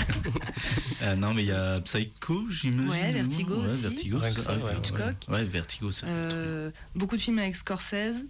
Ah, 1.01 1.15
non, 1.15 1.33
mais 1.33 1.43
il 1.43 1.47
y 1.47 1.51
a 1.53 1.79
Psycho, 1.79 2.49
j'imagine. 2.49 2.89
Ouais, 2.89 3.11
Vertigo 3.13 3.55
ouais, 3.55 3.71
aussi. 3.71 3.81
Vertigo, 3.83 4.19
ça, 4.19 4.31
ça, 4.31 4.57
ouais, 4.57 4.63
ouais, 4.63 4.77
Hitchcock. 4.77 5.15
Ouais, 5.29 5.43
Vertigo, 5.45 5.89
c'est 5.89 6.05
Euh, 6.09 6.69
beaucoup 6.95 7.15
de 7.15 7.21
films 7.21 7.39
avec 7.39 7.55
Scorsese, 7.55 8.25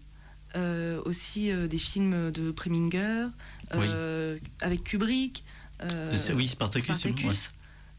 aussi 1.06 1.52
euh, 1.52 1.68
des 1.68 1.78
films 1.78 2.32
de 2.32 2.52
Preminger, 2.52 3.28
euh, 3.74 4.38
avec 4.62 4.84
Kubrick. 4.84 5.44
euh, 5.84 6.12
oui, 6.36 6.48
Spartacus, 6.48 6.86
Spartacus. 6.98 7.52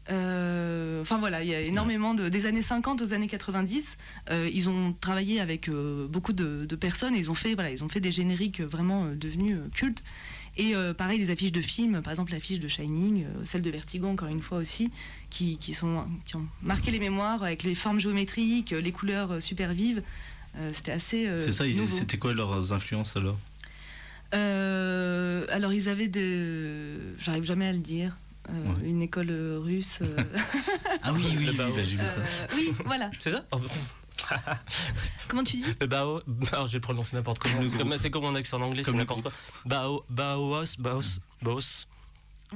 Euh, 0.09 1.01
Enfin 1.01 1.17
voilà, 1.17 1.43
il 1.43 1.49
y 1.49 1.55
a 1.55 1.59
énormément 1.61 2.13
de 2.13 2.29
des 2.29 2.45
années 2.45 2.61
50 2.61 3.01
aux 3.01 3.13
années 3.13 3.27
90. 3.27 3.97
euh, 4.31 4.49
ils 4.53 4.69
ont 4.69 4.93
travaillé 4.99 5.39
avec 5.41 5.67
euh, 5.69 6.07
beaucoup 6.07 6.31
de, 6.33 6.65
de 6.65 6.75
personnes 6.75 7.13
et 7.15 7.19
ils 7.19 7.29
ont 7.31 7.35
fait 7.35 7.55
voilà, 7.55 7.71
ils 7.71 7.83
ont 7.83 7.89
fait 7.89 7.99
des 7.99 8.11
génériques 8.11 8.61
vraiment 8.61 9.05
euh, 9.05 9.15
devenus 9.15 9.55
euh, 9.55 9.69
cultes. 9.73 10.03
Et 10.55 10.75
euh, 10.75 10.93
pareil 10.93 11.19
des 11.19 11.29
affiches 11.31 11.51
de 11.51 11.61
films, 11.61 12.01
par 12.01 12.11
exemple 12.11 12.31
l'affiche 12.31 12.59
de 12.59 12.67
Shining, 12.67 13.23
euh, 13.23 13.27
celle 13.43 13.61
de 13.61 13.69
Vertigo 13.69 14.07
encore 14.07 14.27
une 14.29 14.39
fois 14.41 14.59
aussi, 14.59 14.91
qui, 15.29 15.57
qui 15.57 15.73
sont 15.73 16.05
qui 16.25 16.35
ont 16.35 16.45
marqué 16.61 16.91
les 16.91 16.99
mémoires 16.99 17.43
avec 17.43 17.63
les 17.63 17.75
formes 17.75 17.99
géométriques, 17.99 18.71
euh, 18.73 18.81
les 18.81 18.91
couleurs 18.91 19.31
euh, 19.31 19.39
super 19.39 19.73
vives. 19.73 20.03
Euh, 20.57 20.69
C'était 20.73 20.91
assez 20.91 21.27
euh, 21.27 21.37
C'est 21.39 21.51
ça, 21.51 21.63
c'était 21.99 22.17
quoi 22.17 22.33
leurs 22.33 22.73
influences 22.73 23.15
alors 23.17 23.39
Euh, 24.33 25.45
alors 25.49 25.73
ils 25.73 25.89
avaient 25.89 26.07
des, 26.07 26.97
j'arrive 27.19 27.43
jamais 27.43 27.67
à 27.67 27.71
le 27.73 27.79
dire, 27.79 28.17
euh, 28.49 28.51
Ouais. 28.81 28.89
une 28.89 29.01
école 29.01 29.31
russe. 29.63 29.99
euh, 30.01 30.17
Ah 31.03 31.13
oui, 31.13 31.23
oui, 31.37 31.45
Le 31.45 31.51
oui, 31.51 31.57
Bao. 31.57 31.69
bah, 31.71 31.83
j'ai 31.83 31.95
vu 31.95 31.97
ça. 31.97 32.03
euh, 32.17 32.25
oui, 32.55 32.73
voilà. 32.85 33.09
C'est 33.19 33.31
ça 33.31 33.45
Oh, 33.51 33.59
Comment 35.27 35.43
tu 35.43 35.57
dis? 35.57 35.65
Le 35.81 35.87
Bao, 35.87 36.21
alors 36.51 36.67
je 36.67 36.73
vais 36.73 36.79
prononcer 36.79 37.15
n'importe 37.15 37.39
comment. 37.39 37.55
C'est 37.97 38.11
comme, 38.11 38.23
mon 38.23 38.35
accent 38.35 38.57
en 38.57 38.65
anglais, 38.65 38.83
c'est 38.83 38.93
n'importe 38.93 39.23
quoi. 39.23 39.31
Bao, 39.65 40.05
Baos, 40.09 40.75
Baos, 40.77 41.19
Baos. 41.41 41.85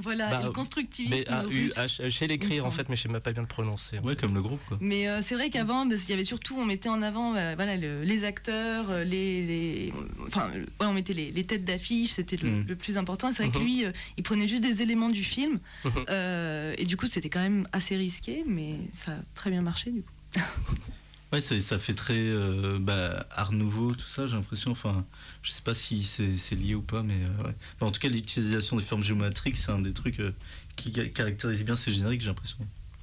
Voilà, 0.00 0.30
Bah, 0.30 0.40
le 0.44 0.50
constructivisme 0.52 1.32
russe. 1.46 1.74
B-A-U-H. 1.74 2.04
Je 2.04 2.10
sais 2.10 2.24
il 2.26 2.28
l'écrire 2.28 2.64
en 2.66 2.70
fait, 2.70 2.88
mais 2.88 2.96
je 2.96 3.02
sais 3.02 3.08
même 3.08 3.20
pas 3.20 3.32
bien 3.32 3.42
le 3.42 3.48
prononcer. 3.48 3.98
Ouais, 3.98 4.10
fait. 4.14 4.20
comme 4.20 4.34
le 4.34 4.42
groupe, 4.42 4.60
quoi. 4.68 4.78
Mais 4.80 5.08
euh, 5.08 5.20
c'est 5.22 5.34
vrai 5.34 5.50
qu'avant, 5.50 5.88
parce 5.88 6.02
qu'il 6.02 6.10
y 6.10 6.12
avait 6.14 6.24
surtout, 6.24 6.56
on 6.56 6.64
mettait 6.64 6.88
en 6.88 7.02
avant 7.02 7.34
euh, 7.34 7.54
voilà, 7.56 7.76
le- 7.76 8.02
les 8.02 8.24
acteurs, 8.24 8.90
euh, 8.90 9.04
les, 9.04 9.44
les- 9.46 9.92
enfin, 10.26 10.50
euh, 10.54 10.60
ouais, 10.80 10.86
on 10.86 10.92
mettait 10.92 11.12
les, 11.14 11.30
les 11.32 11.44
têtes 11.44 11.64
d'affiche, 11.64 12.10
c'était 12.12 12.36
le, 12.36 12.48
Mm. 12.50 12.64
le 12.68 12.76
plus 12.76 12.96
important. 12.96 13.32
C'est 13.32 13.42
vrai 13.42 13.52
que 13.52 13.58
Mhm. 13.58 13.64
lui, 13.64 13.84
euh, 13.84 13.92
il 14.16 14.22
prenait 14.22 14.48
juste 14.48 14.62
des 14.62 14.82
éléments 14.82 15.10
du 15.10 15.24
film, 15.24 15.58
Mhm. 15.84 15.92
euh, 16.10 16.74
et 16.78 16.84
du 16.84 16.96
coup, 16.96 17.06
c'était 17.06 17.28
quand 17.30 17.40
même 17.40 17.66
assez 17.72 17.96
risqué, 17.96 18.44
mais 18.46 18.76
ça 18.92 19.12
a 19.12 19.16
très 19.34 19.50
bien 19.50 19.60
marché 19.62 19.90
du 19.90 20.02
coup. 20.02 20.12
Ouais, 21.32 21.40
ça, 21.42 21.60
ça 21.60 21.78
fait 21.78 21.92
très 21.94 22.14
euh, 22.16 22.78
bah, 22.80 23.26
art 23.30 23.52
nouveau, 23.52 23.92
tout 23.94 24.06
ça, 24.06 24.24
j'ai 24.26 24.34
l'impression. 24.36 24.70
Enfin, 24.70 25.04
je 25.42 25.50
sais 25.50 25.60
pas 25.62 25.74
si 25.74 26.02
c'est 26.04 26.54
lié 26.56 26.74
ou 26.74 26.80
pas, 26.82 27.02
mais 27.02 27.14
euh, 27.22 27.44
ouais. 27.48 27.54
Bah, 27.80 27.86
en 27.86 27.90
tout 27.90 28.00
cas, 28.00 28.08
l'utilisation 28.08 28.76
des 28.76 28.82
formes 28.82 29.02
géométriques, 29.04 29.56
c'est 29.56 29.70
un 29.70 29.80
des 29.80 29.92
trucs 29.92 30.20
euh, 30.20 30.32
qui 30.76 30.90
ca- 30.92 31.06
caractérise 31.08 31.64
bien 31.64 31.76
ces 31.76 31.92
génériques, 31.92 32.22
j'ai 32.22 32.28
l'impression. 32.28 32.58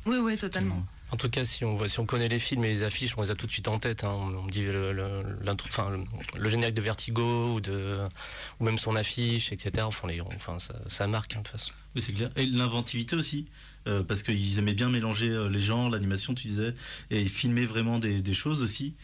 Oui, 0.07 0.17
oui, 0.21 0.37
totalement. 0.37 0.85
En 1.11 1.17
tout 1.17 1.29
cas, 1.29 1.45
si 1.45 1.63
on, 1.63 1.75
voit, 1.75 1.87
si 1.87 1.99
on 1.99 2.05
connaît 2.07 2.27
les 2.27 2.39
films 2.39 2.63
et 2.65 2.67
les 2.69 2.81
affiches, 2.83 3.15
on 3.15 3.21
les 3.21 3.29
a 3.29 3.35
tout 3.35 3.45
de 3.45 3.51
suite 3.51 3.67
en 3.67 3.77
tête. 3.77 4.03
hein. 4.03 4.09
On, 4.11 4.33
on 4.35 4.43
me 4.43 4.51
dit 4.51 4.63
le, 4.63 4.91
le, 4.91 5.23
l'intro- 5.43 5.67
enfin, 5.69 5.91
le, 5.91 5.99
le 6.39 6.49
générique 6.49 6.73
de 6.75 6.81
Vertigo 6.81 7.53
ou, 7.53 7.61
de, 7.61 7.99
ou 8.59 8.63
même 8.65 8.79
son 8.79 8.95
affiche, 8.95 9.51
etc. 9.51 9.85
Enfin, 9.85 10.07
les, 10.07 10.19
enfin 10.21 10.57
ça, 10.57 10.73
ça 10.87 11.05
marque 11.05 11.35
hein, 11.35 11.39
de 11.39 11.43
toute 11.43 11.51
façon. 11.51 11.71
Oui, 11.95 12.01
c'est 12.01 12.13
clair. 12.13 12.31
Et 12.35 12.47
l'inventivité 12.47 13.15
aussi, 13.15 13.45
euh, 13.87 14.03
parce 14.03 14.23
qu'ils 14.23 14.57
aimaient 14.59 14.73
bien 14.73 14.89
mélanger 14.89 15.29
euh, 15.29 15.49
les 15.49 15.59
genres, 15.59 15.89
l'animation, 15.89 16.33
tu 16.33 16.47
disais, 16.47 16.73
et 17.11 17.21
ils 17.21 17.29
filmaient 17.29 17.65
vraiment 17.65 17.99
des, 17.99 18.21
des 18.21 18.33
choses 18.33 18.61
aussi. 18.61 18.95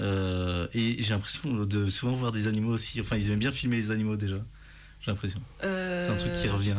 Euh, 0.00 0.66
et 0.74 1.02
j'ai 1.02 1.10
l'impression 1.10 1.64
de 1.64 1.88
souvent 1.88 2.12
voir 2.14 2.32
des 2.32 2.46
animaux 2.46 2.72
aussi. 2.72 3.00
Enfin, 3.00 3.16
ils 3.16 3.26
aimaient 3.26 3.36
bien 3.36 3.50
filmer 3.50 3.76
les 3.76 3.90
animaux 3.90 4.16
déjà. 4.16 4.36
J'ai 5.02 5.10
l'impression. 5.10 5.40
Euh, 5.64 6.00
C'est 6.04 6.12
un 6.12 6.16
truc 6.16 6.34
qui 6.34 6.48
revient. 6.48 6.76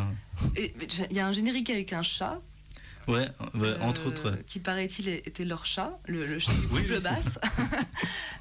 Il 0.56 1.16
y 1.16 1.20
a 1.20 1.28
un 1.28 1.32
générique 1.32 1.70
avec 1.70 1.94
un 1.94 2.02
chat. 2.04 2.40
Ouais, 3.08 3.28
ouais, 3.56 3.74
entre 3.82 4.06
autres. 4.08 4.30
ouais. 4.32 4.38
Qui 4.46 4.60
paraît-il 4.60 5.10
était 5.10 5.44
leur 5.44 5.66
chat, 5.66 6.00
le, 6.08 6.24
le 6.26 6.38
chat 6.38 6.52
du 6.54 6.68
Oui, 6.72 6.82
c'est 6.88 7.04
basse. 7.04 7.40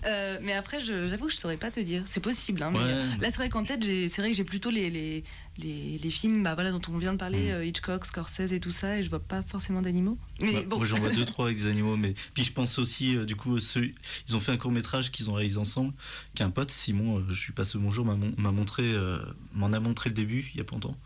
Euh, 0.06 0.38
mais 0.42 0.54
après, 0.54 0.80
je- 0.80 1.08
j'avoue 1.08 1.26
que 1.26 1.32
je 1.32 1.36
saurais 1.36 1.58
pas 1.58 1.70
te 1.70 1.78
dire. 1.78 2.02
C'est 2.06 2.20
possible. 2.20 2.62
hein, 2.62 2.72
Ouais. 2.72 2.80
là, 3.20 3.24
c'est 3.30 3.36
vrai 3.36 3.50
qu'en 3.50 3.64
tête, 3.64 3.84
c'est 3.84 4.16
vrai 4.18 4.30
que 4.30 4.36
j'ai 4.36 4.44
plutôt 4.44 4.70
les, 4.70 4.88
les, 4.88 5.24
les, 5.62 5.98
les 5.98 6.10
films 6.10 6.42
bah, 6.42 6.54
voilà, 6.54 6.70
dont 6.72 6.80
on 6.88 6.98
vient 6.98 7.12
de 7.12 7.18
parler, 7.18 7.48
Mm. 7.50 7.54
euh, 7.54 7.64
Hitchcock, 7.64 8.04
Scorsese 8.06 8.52
et 8.52 8.60
tout 8.60 8.70
ça, 8.70 8.98
et 8.98 9.02
je 9.02 9.10
vois 9.10 9.20
pas 9.20 9.42
forcément 9.42 9.82
d'animaux. 9.82 10.18
Mais 10.40 10.64
bon, 10.64 10.76
Moi 10.78 10.86
j'en 10.86 10.96
vois 10.98 11.10
deux 11.10 11.24
trois 11.26 11.46
avec 11.46 11.58
des 11.58 11.66
animaux, 11.66 11.96
mais 11.96 12.14
puis 12.34 12.44
je 12.44 12.52
pense 12.52 12.78
aussi 12.78 13.16
euh, 13.16 13.24
du 13.24 13.36
coup 13.36 13.58
ceux... 13.58 13.92
ils 14.28 14.34
ont 14.36 14.40
fait 14.40 14.52
un 14.52 14.56
court 14.56 14.72
métrage 14.72 15.10
qu'ils 15.10 15.30
ont 15.30 15.34
réalisé 15.34 15.58
ensemble, 15.58 15.92
qu'un 16.34 16.50
pote 16.50 16.70
Simon, 16.70 17.18
euh, 17.18 17.24
je 17.28 17.34
suis 17.38 17.52
passé 17.52 17.78
au 17.78 17.80
bonjour, 17.80 18.04
m'a 18.04 18.14
mon- 18.16 18.34
m'a 18.36 18.50
montré, 18.52 18.82
euh, 18.92 19.18
m'en 19.54 19.72
a 19.72 19.80
montré 19.80 20.10
le 20.10 20.14
début 20.14 20.50
il 20.54 20.58
y 20.58 20.60
a 20.60 20.64
pas 20.64 20.72
longtemps, 20.72 20.96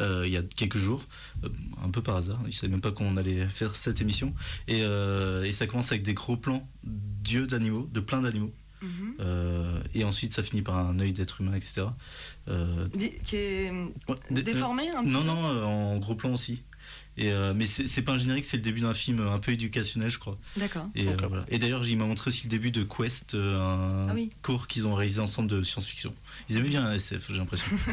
euh, 0.00 0.24
il 0.26 0.32
y 0.32 0.36
a 0.36 0.42
quelques 0.42 0.78
jours, 0.78 1.04
euh, 1.44 1.48
un 1.84 1.90
peu 1.90 2.02
par 2.02 2.16
hasard, 2.16 2.40
il 2.46 2.52
savait 2.52 2.70
même 2.70 2.80
pas 2.80 2.92
qu'on 2.92 3.16
allait 3.16 3.48
faire 3.48 3.74
cette 3.76 4.00
émission, 4.00 4.34
et, 4.68 4.82
euh, 4.82 5.44
et 5.44 5.52
ça 5.52 5.66
commence 5.66 5.90
avec 5.92 6.02
des 6.02 6.14
gros 6.14 6.36
plans 6.36 6.68
d'yeux 6.84 7.46
d'animaux, 7.46 7.88
de 7.92 8.00
plein 8.00 8.20
d'animaux, 8.22 8.52
mhm. 8.82 9.14
euh, 9.20 9.80
et 9.94 10.04
ensuite 10.04 10.32
ça 10.34 10.42
finit 10.42 10.62
par 10.62 10.76
un 10.78 10.98
œil 10.98 11.12
d'être 11.12 11.40
humain, 11.40 11.54
etc. 11.54 11.86
Euh, 12.48 12.86
qui 13.24 13.36
est 13.36 13.70
ouais, 13.70 14.16
des- 14.30 14.42
déformé 14.42 14.88
un 14.90 15.02
petit 15.04 15.12
non, 15.14 15.20
peu 15.20 15.26
non, 15.26 15.44
euh, 15.48 15.64
en 15.64 15.98
gros 15.98 16.14
plan 16.14 16.32
aussi. 16.32 16.62
Et 17.20 17.32
euh, 17.32 17.52
mais 17.52 17.66
c'est 17.66 18.02
pas 18.02 18.12
un 18.12 18.16
générique, 18.16 18.44
c'est 18.44 18.56
le 18.58 18.62
début 18.62 18.80
d'un 18.80 18.94
film 18.94 19.20
un 19.26 19.38
peu 19.40 19.50
éducationnel, 19.50 20.08
je 20.08 20.18
crois. 20.18 20.38
D'accord. 20.56 20.86
Et, 20.94 21.08
euh, 21.08 21.14
Ok. 21.14 21.24
voilà. 21.28 21.44
Et 21.48 21.58
d'ailleurs, 21.58 21.84
il 21.86 21.96
m'a 21.98 22.04
montré 22.04 22.28
aussi 22.28 22.44
le 22.44 22.48
début 22.48 22.70
de 22.70 22.84
Quest, 22.84 23.34
euh, 23.34 23.58
un 23.58 24.08
Ah 24.08 24.12
oui. 24.14 24.30
cours 24.42 24.68
qu'ils 24.68 24.86
ont 24.86 24.94
réalisé 24.94 25.18
ensemble 25.20 25.48
de 25.48 25.62
science-fiction. 25.64 26.14
Ils 26.48 26.56
aimaient 26.58 26.68
bien 26.68 26.84
la 26.88 26.94
SF, 26.94 27.26
j'ai 27.30 27.36
l'impression. 27.38 27.76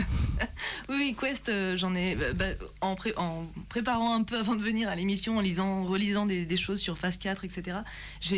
Oui, 0.90 0.96
oui, 1.00 1.16
Quest, 1.20 1.50
euh, 1.50 1.76
j'en 1.76 1.96
ai. 1.96 2.16
bah, 2.16 2.46
en, 2.82 2.94
pré- 2.96 3.14
en 3.18 3.48
préparant 3.70 4.14
un 4.14 4.22
peu 4.24 4.38
avant 4.38 4.56
de 4.56 4.62
venir 4.62 4.88
à 4.90 4.96
l'émission, 4.96 5.38
en 5.38 5.42
lisant, 5.42 5.84
relisant 5.86 6.26
des, 6.26 6.46
des 6.46 6.58
choses 6.58 6.80
sur 6.80 6.98
Phase 6.98 7.18
4, 7.18 7.44
etc. 7.46 7.78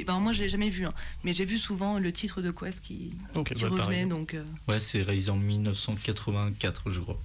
Bah, 0.06 0.13
moi, 0.20 0.32
je 0.32 0.41
l'ai 0.44 0.50
jamais 0.50 0.70
vu, 0.70 0.86
hein, 0.86 0.94
mais 1.25 1.34
j'ai 1.34 1.44
vu 1.46 1.58
souvent 1.58 2.00
le 2.00 2.12
titre 2.13 2.41
de 2.41 2.50
Quest 2.51 2.82
qui, 2.82 3.12
bah, 3.34 3.41
revenait. 3.51 3.77
pareil. 3.77 4.06
Donc, 4.06 4.34
euh, 4.34 4.46
Ouais, 4.70 4.79
c'est 4.79 5.01
réalisé 5.01 5.29
en 5.32 5.36
1984, 5.36 6.89
je 6.89 7.01
crois. 7.01 7.20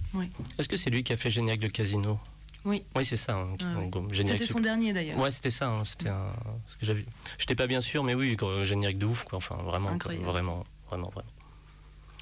Est-ce 0.59 0.67
que 0.67 0.75
c'est 0.77 0.89
lui 0.89 1.03
qui 1.03 1.13
a 1.13 1.17
fait 1.17 1.31
Géniaque 1.31 1.59
de 1.61 1.67
Casino? 1.67 2.19
Oui. 2.65 2.83
Oui, 2.95 3.03
c'est 3.05 3.17
ça. 3.17 3.35
hein, 3.35 3.55
qui- 3.57 3.65
Ah, 3.65 3.79
oui. 3.79 4.17
c'était 4.17 4.45
son 4.45 4.59
dernier 4.59 4.93
d'ailleurs. 4.93 5.17
Ouais, 5.19 5.31
c'était 5.31 5.49
ça. 5.51 5.67
hein, 5.69 5.83
c'était 5.83 6.09
un... 6.09 6.27
ce 6.67 6.77
que 6.77 6.85
j'avais. 6.85 7.05
J'étais 7.37 7.55
pas 7.55 7.67
bien 7.67 7.81
sûr, 7.81 8.03
mais 8.03 8.13
oui, 8.15 8.37
générique 8.63 8.97
de 8.99 9.05
ouf, 9.05 9.25
quoi. 9.25 9.37
Enfin, 9.37 9.55
vraiment, 9.63 9.97
quoi, 9.99 10.13
vraiment, 10.15 10.63
vraiment, 10.89 11.09
vraiment. 11.09 11.29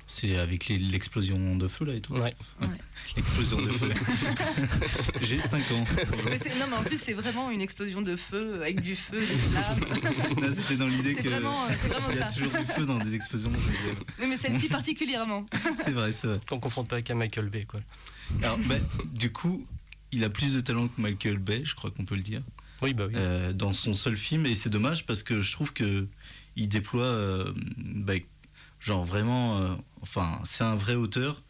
C'est 0.07 0.35
avec 0.37 0.67
l'explosion 0.67 1.55
de 1.55 1.69
feu 1.69 1.85
là 1.85 1.93
et 1.93 2.01
tout. 2.01 2.13
Ouais. 2.15 2.35
L'explosion 3.15 3.61
de 3.61 3.69
feu. 3.69 3.89
j'ai 5.21 5.39
5 5.39 5.59
ans. 5.71 5.83
Mais 6.25 6.37
non, 6.59 6.65
mais 6.69 6.75
en 6.77 6.83
plus, 6.83 7.01
c'est 7.01 7.13
vraiment 7.13 7.49
une 7.49 7.61
explosion 7.61 8.01
de 8.01 8.17
feu 8.17 8.61
avec 8.61 8.81
du 8.81 8.97
feu, 8.97 9.19
des 9.19 9.25
flammes. 9.25 10.41
Là, 10.41 10.53
C'était 10.53 10.75
dans 10.75 10.87
l'idée 10.87 11.15
que. 11.15 11.29
vraiment, 11.29 11.63
euh, 11.63 11.73
c'est 11.79 11.87
vraiment 11.87 12.07
Il 12.11 12.17
y 12.17 12.21
a 12.21 12.29
ça. 12.29 12.35
toujours 12.35 12.51
du 12.59 12.65
feu 12.65 12.85
dans 12.85 12.97
des 12.97 13.15
explosions. 13.15 13.51
Oui, 14.19 14.25
mais 14.27 14.35
celle-ci 14.35 14.67
particulièrement. 14.67 15.45
C'est 15.77 15.91
vrai, 15.91 16.11
c'est 16.11 16.27
vrai. 16.27 16.39
Qu'on 16.49 16.59
confond 16.59 16.83
pas 16.83 16.95
avec 16.95 17.09
un 17.09 17.15
Michael 17.15 17.47
Bay, 17.49 17.63
quoi. 17.63 17.79
Alors, 18.43 18.57
bah, 18.65 18.75
du 19.13 19.31
coup, 19.31 19.65
il 20.11 20.23
a 20.23 20.29
plus 20.29 20.53
de 20.53 20.59
talent 20.59 20.87
que 20.87 20.99
Michael 21.01 21.37
Bay, 21.37 21.61
je 21.65 21.75
crois 21.75 21.91
qu'on 21.91 22.05
peut 22.05 22.15
le 22.15 22.23
dire. 22.23 22.41
Oui, 22.81 22.93
bah 22.95 23.05
oui. 23.07 23.13
euh, 23.15 23.53
dans 23.53 23.73
son 23.73 23.93
seul 23.93 24.17
film 24.17 24.45
et 24.47 24.55
c'est 24.55 24.69
dommage 24.71 25.05
parce 25.05 25.21
que 25.21 25.39
je 25.41 25.51
trouve 25.51 25.71
que 25.71 26.07
il 26.55 26.67
déploie 26.67 27.03
euh, 27.03 27.53
bah, 27.77 28.13
genre 28.79 29.05
vraiment 29.05 29.59
euh, 29.59 29.75
enfin 30.01 30.39
c'est 30.45 30.63
un 30.63 30.75
vrai 30.75 30.95
auteur 30.95 31.43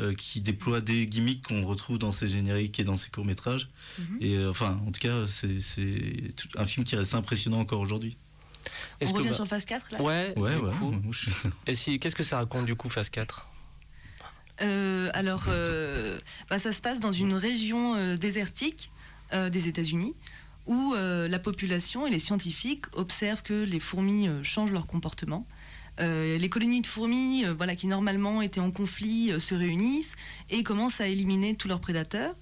euh, 0.00 0.12
qui 0.14 0.40
déploie 0.40 0.80
des 0.80 1.06
gimmicks 1.06 1.46
qu'on 1.46 1.64
retrouve 1.64 1.98
dans 2.00 2.10
ses 2.10 2.26
génériques 2.26 2.80
et 2.80 2.84
dans 2.84 2.96
ses 2.96 3.10
courts 3.10 3.24
métrages 3.24 3.68
Mhm. 3.98 4.18
et 4.20 4.36
euh, 4.38 4.50
enfin 4.50 4.80
en 4.86 4.90
tout 4.90 4.98
cas 5.00 5.26
c'est 5.28 5.58
un 6.56 6.64
film 6.64 6.84
qui 6.84 6.96
reste 6.96 7.14
impressionnant 7.14 7.60
encore 7.60 7.78
aujourd'hui 7.80 8.16
On 9.00 9.06
que 9.12 9.18
revient 9.18 9.28
bah- 9.28 9.34
sur 9.36 9.46
Phase 9.46 9.64
4 9.64 9.92
là? 9.92 10.02
Ouais, 10.02 10.34
ouais 10.36 10.56
du 10.56 10.62
ouais 10.62 10.72
coup. 10.72 10.90
moi, 10.90 11.00
je- 11.12 11.30
Et 11.68 11.74
si, 11.74 12.00
qu'est-ce 12.00 12.16
que 12.16 12.24
ça 12.24 12.38
raconte 12.38 12.66
du 12.66 12.74
coup, 12.74 12.88
phase 12.88 13.08
4 13.10 13.46
Euh, 14.62 15.10
alors, 15.14 15.44
euh, 15.48 16.18
bah, 16.50 16.58
ça 16.58 16.72
se 16.72 16.80
passe 16.80 17.00
dans 17.00 17.12
une 17.12 17.34
région 17.34 17.94
euh, 17.96 18.16
désertique 18.16 18.90
des 19.50 19.66
États-Unis 19.66 20.14
où 20.66 20.94
la 20.94 21.38
population 21.38 22.06
et 22.06 22.10
les 22.10 22.18
scientifiques 22.18 22.84
observent 22.92 23.42
que 23.42 23.64
les 23.64 23.80
fourmis 23.80 24.28
changent 24.42 24.72
leur 24.72 24.86
comportement. 24.86 25.46
Les 25.98 26.48
colonies 26.50 26.82
de 26.82 26.86
fourmis, 26.86 27.46
voilà, 27.46 27.74
qui 27.74 27.86
normalement 27.86 28.42
étaient 28.42 28.60
en 28.60 28.70
conflit, 28.70 29.32
se 29.40 29.54
réunissent 29.54 30.16
et 30.50 30.62
commencent 30.62 31.00
à 31.00 31.08
éliminer 31.08 31.54
tous 31.54 31.66
leurs 31.66 31.80
prédateurs. 31.80 32.36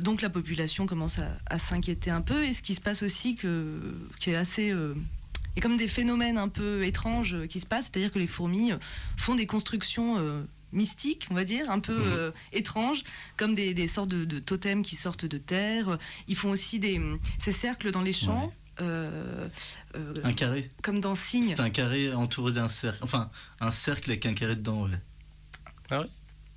Donc 0.00 0.22
la 0.22 0.30
population 0.30 0.86
commence 0.86 1.20
à, 1.50 1.58
s'inquiéter 1.58 2.10
un 2.10 2.22
peu. 2.22 2.42
Et 2.42 2.54
ce 2.54 2.62
qui 2.62 2.74
se 2.74 2.80
passe 2.80 3.02
aussi, 3.02 3.34
que, 3.34 3.78
qui 4.18 4.30
est 4.30 4.36
assez 4.36 4.72
a 4.72 5.60
comme 5.60 5.76
des 5.76 5.88
phénomènes 5.88 6.38
un 6.38 6.48
peu 6.48 6.86
étranges 6.86 7.36
qui 7.48 7.60
se 7.60 7.66
passent, 7.66 7.90
c'est-à-dire 7.92 8.12
que 8.12 8.18
les 8.18 8.26
fourmis 8.26 8.72
font 9.18 9.34
des 9.34 9.46
constructions 9.46 10.46
mystiques, 10.74 11.26
on 11.30 11.34
va 11.34 11.44
dire, 11.44 11.70
un 11.70 11.80
peu 11.80 11.94
Mhm. 11.96 12.12
euh, 12.12 12.30
étranges, 12.52 13.02
comme 13.36 13.54
des, 13.54 13.72
des 13.72 13.86
sortes 13.88 14.08
de, 14.10 14.24
de 14.26 14.38
totems 14.38 14.82
qui 14.82 14.96
sortent 14.96 15.24
de 15.24 15.38
terre. 15.38 15.98
Ils 16.28 16.36
font 16.36 16.50
aussi 16.50 16.78
des, 16.78 17.00
ces 17.38 17.52
cercles 17.52 17.90
dans 17.90 18.02
les 18.02 18.12
champs. 18.12 18.52
euh, 18.80 19.48
euh, 19.96 20.14
Un 20.24 20.32
carré. 20.32 20.68
comme 20.82 20.98
dans 21.00 21.14
Cygne. 21.14 21.54
C'est 21.56 21.60
un 21.62 21.70
carré 21.70 22.12
entouré 22.12 22.52
d'un 22.52 22.66
cercle. 22.68 22.98
Enfin, 23.04 23.30
un 23.60 23.70
cercle 23.70 24.10
avec 24.10 24.26
un 24.26 24.34
carré 24.34 24.56
dedans, 24.56 24.88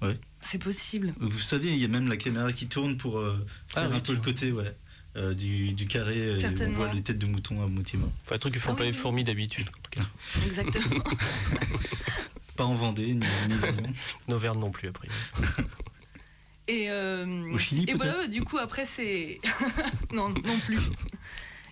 ouais. 0.02 0.20
C'est 0.40 0.60
possible. 0.60 1.14
Vous 1.20 1.40
savez, 1.40 1.70
il 1.74 1.80
y 1.80 1.86
a 1.86 1.88
même 1.88 2.08
la 2.08 2.18
caméra 2.18 2.52
qui 2.54 2.68
tourne 2.68 2.98
pour 2.98 3.18
euh, 3.18 3.46
Ah 3.76 3.82
faire 3.82 3.90
oui, 3.92 3.98
un 3.98 4.00
peu 4.00 4.14
le 4.14 4.22
côté, 4.22 4.52
ouais. 4.52 4.76
euh, 5.16 5.34
du, 5.34 5.74
du 5.74 5.88
carré, 5.88 6.40
et 6.40 6.46
on 6.66 6.70
voit 6.72 6.92
les 6.94 7.02
têtes 7.02 7.18
de 7.18 7.26
moutons 7.26 7.62
à 7.64 7.68
moitié 7.68 7.98
morts. 8.00 8.12
Enfin, 8.24 8.36
un 8.36 8.38
truc 8.40 8.54
que 8.54 8.60
font 8.60 8.72
Ah 8.74 8.76
pas 8.76 8.84
oui, 8.84 8.90
les 8.92 8.96
oui. 8.96 9.02
fourmis 9.02 9.24
d'habitude. 9.24 9.68
en 9.68 9.82
tout 9.82 10.00
cas. 10.02 10.08
Exactement. 10.46 11.04
Pas 12.58 12.66
en 12.66 12.76
Vendée, 12.76 13.14
ni, 13.14 13.26
vraiment. 13.56 13.90
D'Auvergne 14.28 14.60
non 14.66 14.72
plus, 14.72 14.90
après. 14.90 15.08
Et, 16.70 16.88
euh, 16.90 17.54
Au 17.54 17.58
Chili, 17.58 17.86
et 17.88 17.94
voilà, 17.94 18.28
du 18.28 18.44
coup, 18.44 18.58
après, 18.58 18.86
c'est. 18.86 19.40
non, 20.12 20.28
non 20.30 20.60
plus. 20.66 20.80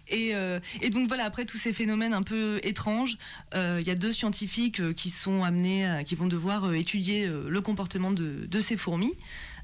Et, 0.07 0.33
euh, 0.35 0.61
et 0.81 0.89
donc 0.89 1.09
voilà, 1.09 1.25
après 1.25 1.43
tous 1.43 1.57
ces 1.57 1.73
phénomènes 1.73 2.13
un 2.13 2.21
peu 2.21 2.59
étranges, 2.63 3.17
euh, 3.55 3.79
il 3.81 3.87
y 3.87 3.89
a 3.91 3.95
deux 3.95 4.13
scientifiques 4.13 4.93
qui 4.93 5.09
sont 5.09 5.43
amenés, 5.43 5.85
à- 5.85 6.03
qui 6.05 6.15
vont 6.15 6.27
devoir 6.27 6.73
étudier 6.73 7.27
le 7.27 7.59
comportement 7.61 8.11
de, 8.11 8.45
de 8.45 8.59
ces 8.61 8.77
fourmis. 8.77 9.11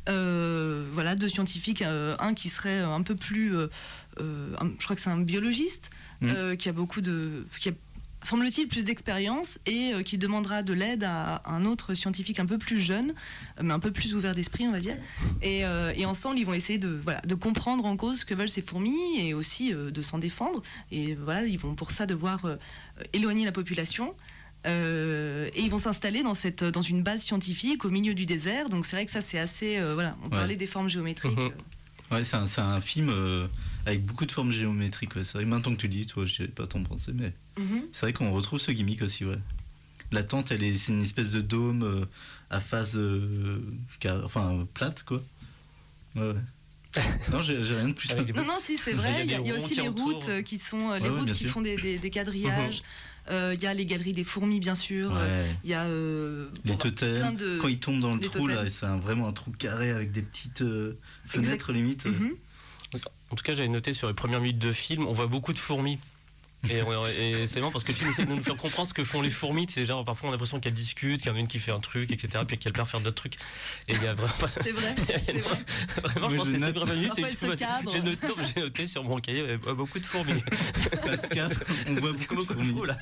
Euh, 0.09 0.85
voilà, 0.91 1.15
deux 1.15 1.29
scientifiques, 1.29 1.83
euh, 1.83 2.15
un 2.19 2.33
qui 2.33 2.49
serait 2.49 2.79
un 2.79 3.01
peu 3.03 3.15
plus, 3.15 3.55
euh, 3.55 3.67
euh, 4.19 4.53
un- 4.59 4.71
je 4.79 4.83
crois 4.83 4.95
que 4.97 5.01
c'est 5.01 5.11
un 5.11 5.19
biologiste, 5.21 5.91
Mm. 6.21 6.27
euh, 6.35 6.55
qui 6.57 6.67
a 6.69 6.71
beaucoup 6.73 7.01
de, 7.01 7.45
qui 7.59 7.69
a, 7.69 7.71
semble-t-il, 8.23 8.67
plus 8.67 8.85
d'expérience 8.85 9.59
et 9.65 9.93
euh, 9.93 10.03
qui 10.03 10.17
demandera 10.17 10.63
de 10.63 10.73
l'aide 10.73 11.03
à 11.03 11.41
un 11.45 11.65
autre 11.65 11.93
scientifique 11.93 12.39
un 12.39 12.45
peu 12.45 12.57
plus 12.57 12.79
jeune, 12.79 13.11
euh, 13.59 13.63
mais 13.63 13.73
un 13.73 13.79
peu 13.79 13.91
plus 13.91 14.13
ouvert 14.15 14.35
d'esprit, 14.35 14.67
on 14.67 14.71
va 14.71 14.79
dire. 14.79 14.97
Et, 15.41 15.65
euh, 15.65 15.93
et 15.95 16.05
ensemble, 16.05 16.37
ils 16.39 16.45
vont 16.45 16.53
essayer 16.53 16.79
de, 16.79 16.99
voilà, 17.03 17.21
de 17.21 17.35
comprendre 17.35 17.85
en 17.85 17.97
cause 17.97 18.19
ce 18.19 18.25
que 18.25 18.33
veulent 18.33 18.49
ces 18.49 18.61
fourmis 18.61 19.19
et 19.19 19.33
aussi 19.33 19.73
de 19.73 20.01
s'en 20.01 20.17
défendre. 20.17 20.61
Et 20.91 21.15
voilà, 21.15 21.43
ils 21.45 21.59
vont 21.59 21.75
pour 21.75 21.91
ça 21.91 22.05
devoir 22.05 22.41
éloigner 23.13 23.45
la 23.45 23.51
population. 23.51 24.15
Euh, 24.67 25.49
et 25.55 25.61
ils 25.61 25.71
vont 25.71 25.77
s'installer 25.77 26.21
dans, 26.23 26.35
cette, 26.35 26.63
dans 26.63 26.81
une 26.81 27.01
base 27.01 27.23
scientifique 27.23 27.83
au 27.85 27.89
milieu 27.89 28.13
du 28.13 28.25
désert. 28.25 28.69
Donc 28.69 28.85
c'est 28.85 28.95
vrai 28.95 29.05
que 29.05 29.11
ça, 29.11 29.21
c'est 29.21 29.39
assez. 29.39 29.77
euh, 29.77 29.93
voilà, 29.93 30.17
on 30.23 30.29
parlait 30.29 30.55
des 30.55 30.67
formes 30.67 30.89
géométriques. 30.89 31.31
Ouais, 32.11 32.25
c'est 32.25 32.35
un, 32.35 32.45
un 32.57 32.81
film 32.81 33.07
euh, 33.09 33.47
avec 33.85 34.05
beaucoup 34.05 34.25
de 34.25 34.31
formes 34.31 34.51
géométriques. 34.51 35.15
Ouais. 35.15 35.23
C'est 35.23 35.37
vrai, 35.37 35.45
maintenant 35.45 35.71
que 35.73 35.79
tu 35.79 35.87
le 35.87 35.93
dis, 35.93 36.05
toi, 36.05 36.25
je 36.25 36.33
sais 36.33 36.47
pas 36.47 36.67
t'en 36.67 36.83
penser, 36.83 37.11
mais 37.13 37.33
mhm. 37.57 37.83
c'est 37.91 38.05
vrai 38.07 38.13
qu'on 38.13 38.31
retrouve 38.31 38.59
ce 38.59 38.71
gimmick 38.71 39.01
aussi, 39.01 39.25
ouais. 39.25 39.39
La 40.11 40.23
tente, 40.23 40.51
elle 40.51 40.63
est, 40.63 40.75
c'est 40.75 40.91
une 40.91 41.01
espèce 41.01 41.31
de 41.31 41.39
dôme 41.41 41.83
euh, 41.83 42.05
à 42.49 42.59
phase, 42.59 42.97
euh, 42.97 43.59
car- 43.99 44.23
enfin, 44.25 44.67
plate, 44.73 45.03
quoi. 45.03 45.21
Ouais, 46.15 46.21
ouais. 46.21 46.35
non, 47.31 47.39
j'ai 47.41 47.55
rien 47.61 47.87
de 47.87 47.93
plus. 47.93 48.09
Non, 48.35 48.43
non, 48.43 48.57
si, 48.61 48.75
c'est 48.77 48.91
Il 48.91 48.97
y 48.97 48.99
a 48.99 49.01
vrai. 49.01 49.21
Il 49.23 49.31
y 49.31 49.35
a, 49.35 49.39
y 49.39 49.51
aussi 49.53 49.75
les 49.75 49.87
routes 49.87 50.27
euh, 50.27 50.41
qui 50.41 50.57
sont 50.57 50.91
euh, 50.91 50.99
les 50.99 51.07
Ouais, 51.09 51.19
routes 51.19 51.31
qui 51.31 51.45
sûr. 51.45 51.49
font 51.51 51.61
des, 51.61 51.75
des- 51.77 51.97
des 51.99 52.09
quadrillages. 52.09 52.83
Euh, 53.29 53.53
Il 53.55 53.61
y 53.61 53.67
a 53.67 53.73
les 53.75 53.85
galeries 53.85 54.13
des 54.13 54.23
fourmis, 54.23 54.59
bien 54.59 54.73
sûr. 54.73 55.11
Ouais. 55.13 55.55
Il 55.63 55.69
y 55.69 55.75
a 55.75 55.83
euh, 55.83 56.49
Les 56.65 56.71
bon, 56.71 56.77
totems, 56.77 57.19
plein 57.19 57.31
de- 57.31 57.59
quand 57.61 57.67
ils 57.67 57.77
tombent 57.79 57.99
dans 58.01 58.15
le 58.15 58.19
les 58.19 58.27
trou, 58.27 58.47
là, 58.47 58.55
totems. 58.55 58.69
c'est 58.69 58.87
vraiment 58.97 59.27
un 59.27 59.31
trou 59.31 59.51
carré 59.51 59.91
avec 59.91 60.11
des 60.11 60.23
petites 60.23 60.63
euh, 60.63 60.97
fenêtres 61.25 61.71
limite. 61.71 62.07
Mhm. 62.07 62.31
En 63.31 63.35
tout 63.35 63.43
cas, 63.43 63.53
j'avais 63.53 63.69
noté 63.69 63.93
sur 63.93 64.07
les 64.07 64.13
premières 64.13 64.41
minutes 64.41 64.59
de 64.59 64.73
film, 64.73 65.07
on 65.07 65.13
voit 65.13 65.27
beaucoup 65.27 65.53
de 65.53 65.57
fourmis. 65.57 65.99
Et, 66.69 67.31
et 67.31 67.47
c'est 67.47 67.59
marrant 67.59 67.71
parce 67.71 67.83
que 67.83 67.91
le 67.91 67.97
film 67.97 68.11
essaie 68.11 68.25
de 68.25 68.29
nous 68.29 68.39
faire 68.43 68.55
comprendre 68.55 68.87
ce 68.87 68.93
que 68.93 69.03
font 69.03 69.21
les 69.21 69.29
fourmis. 69.31 69.65
C'est 69.69 69.85
genre 69.85 70.05
parfois 70.05 70.29
on 70.29 70.31
a 70.31 70.35
l'impression 70.35 70.59
qu'elles 70.59 70.73
discutent, 70.73 71.21
qu'il 71.21 71.29
y 71.29 71.33
en 71.33 71.35
a 71.35 71.39
une 71.39 71.47
qui 71.47 71.57
fait 71.59 71.71
un 71.71 71.79
truc, 71.79 72.11
etc. 72.11 72.43
Puis 72.47 72.57
qu'elle 72.57 72.73
perd 72.73 72.87
faire 72.87 72.99
d'autres 73.01 73.15
trucs. 73.15 73.35
Et 73.87 73.93
il 73.95 74.03
y 74.03 74.07
a 74.07 74.13
vraiment, 74.13 74.53
C'est 74.61 74.71
vrai, 74.71 74.95
vraiment 76.03 76.29
je 76.29 76.35
pense 76.35 76.45
que 76.47 76.51
c'est 76.51 76.59
se 77.35 77.55
cabrent. 77.55 77.91
J'ai 77.91 78.61
noté, 78.61 78.85
sur 78.85 79.03
mon 79.03 79.19
cahier 79.19 79.57
beaucoup 79.75 79.99
de 79.99 80.05
fourmis. 80.05 80.43
Pascal, 81.05 81.49
on 81.89 81.93
voit 81.95 82.11
beaucoup, 82.11 82.35
beaucoup 82.35 82.53
de 82.53 82.59
de 82.59 82.65
fourmis. 82.73 82.87
là. 82.87 82.97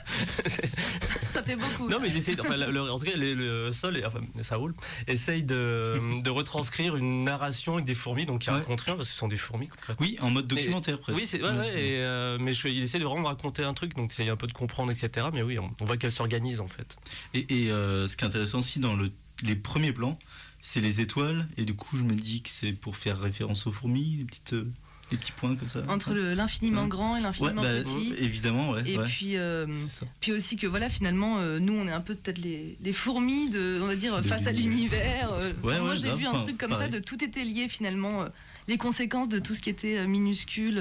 Ça 1.27 1.43
fait 1.43 1.55
beaucoup. 1.55 1.89
Non 1.89 1.99
mais 1.99 2.07
ils 2.07 2.17
essayent, 2.17 2.39
enfin, 2.39 2.55
le, 2.57 2.71
le- 2.71 2.91
en 2.91 2.97
tout 2.97 3.05
cas 3.05 3.15
le, 3.17 3.34
le 3.34 3.71
sol, 3.71 3.97
et, 3.97 4.05
enfin 4.05 4.21
Saoul, 4.41 4.73
essaye 5.07 5.43
de, 5.43 5.99
de 6.21 6.29
retranscrire 6.29 6.95
une 6.95 7.23
narration 7.23 7.73
avec 7.75 7.86
des 7.86 7.95
fourmis, 7.95 8.25
donc 8.25 8.41
qui 8.41 8.49
Ouais. 8.49 8.55
raconte 8.55 8.81
rien 8.81 8.95
parce 8.95 9.07
que 9.10 9.13
ce 9.13 9.19
sont 9.19 9.27
des 9.27 9.38
fourmis. 9.38 9.69
Oui, 9.99 10.17
en 10.21 10.29
mode 10.31 10.47
documentaire 10.47 10.97
presque. 10.99 11.19
Oui, 11.19 11.25
c'est 11.27 11.41
ouais, 11.43 11.49
ouais, 11.51 11.67
et, 11.69 11.97
euh, 11.99 12.38
mais 12.39 12.53
je, 12.53 12.67
il 12.67 12.81
essaie 12.84 12.97
de 12.99 13.03
vraiment 13.03 13.27
raconter 13.27 13.48
un 13.57 13.73
truc, 13.73 13.95
donc 13.95 14.12
c'est 14.12 14.29
un 14.29 14.35
peu 14.35 14.47
de 14.47 14.53
comprendre, 14.53 14.91
etc. 14.91 15.27
Mais 15.33 15.41
oui, 15.43 15.57
on, 15.59 15.69
on 15.81 15.85
voit 15.85 15.97
qu'elle 15.97 16.12
s'organise 16.12 16.62
en 16.62 16.67
fait. 16.67 16.97
Et, 17.33 17.65
et, 17.65 17.71
euh, 17.71 18.07
ce 18.07 18.15
qui 18.17 18.23
est 18.23 18.27
intéressant 18.27 18.59
aussi 18.59 18.79
dans 18.79 18.95
le- 18.95 19.12
les 19.43 19.55
premiers 19.55 19.93
plans, 19.93 20.17
c'est 20.62 20.81
les 20.81 21.01
étoiles. 21.01 21.47
Et 21.57 21.65
du 21.65 21.73
coup, 21.73 21.97
je 21.97 22.03
me 22.03 22.13
dis 22.13 22.41
que 22.41 22.49
c'est 22.49 22.73
pour 22.73 22.95
faire 22.97 23.19
référence 23.19 23.65
aux 23.67 23.71
fourmis, 23.71 24.17
les, 24.19 24.25
petites, 24.25 24.53
euh, 24.53 24.67
les 25.12 25.17
petits 25.17 25.31
points 25.31 25.55
comme 25.55 25.67
ça. 25.69 25.81
Entre 25.88 26.13
le- 26.13 26.33
l'infiniment 26.33 26.83
Ouais. 26.83 26.89
grand 26.89 27.13
et 27.15 27.19
Ouais, 27.19 27.23
l'infiniment 27.23 27.62
bah, 27.62 27.73
petit. 27.83 28.13
évidemment, 28.17 28.71
ouais. 28.71 28.83
Et 28.85 28.97
ouais. 28.97 29.05
puis, 29.05 29.38
euh, 29.38 29.65
C'est 29.71 29.89
ça. 30.01 30.05
puis 30.19 30.31
aussi 30.33 30.57
que 30.57 30.67
voilà, 30.67 30.89
finalement, 30.89 31.39
euh, 31.39 31.59
nous, 31.59 31.73
on 31.73 31.88
est 31.88 31.91
un 31.91 32.01
peu 32.01 32.15
peut-être 32.15 32.38
les, 32.39 32.77
les 32.81 32.93
fourmis 32.93 33.49
de, 33.49 33.79
on 33.81 33.88
va 33.88 33.95
dire, 33.95 34.15
De 34.17 34.27
face 34.27 34.45
à 34.45 34.51
l'univers. 34.51 35.31
euh. 35.33 35.51
Ouais, 35.63 35.73
Enfin, 35.73 35.79
moi, 35.79 35.89
ouais, 35.91 35.97
j'ai 35.97 36.13
vu 36.13 36.25
un 36.27 36.33
truc 36.33 36.57
comme 36.57 36.71
pareil. 36.71 36.91
ça, 36.91 36.99
de 36.99 37.03
tout 37.03 37.23
était 37.23 37.43
lié 37.45 37.67
finalement. 37.69 38.23
euh, 38.23 38.27
les 38.67 38.77
conséquences 38.77 39.29
de 39.29 39.39
tout 39.39 39.55
ce 39.55 39.62
qui 39.62 39.69
était 39.71 39.97
euh, 39.97 40.05
minuscule 40.05 40.77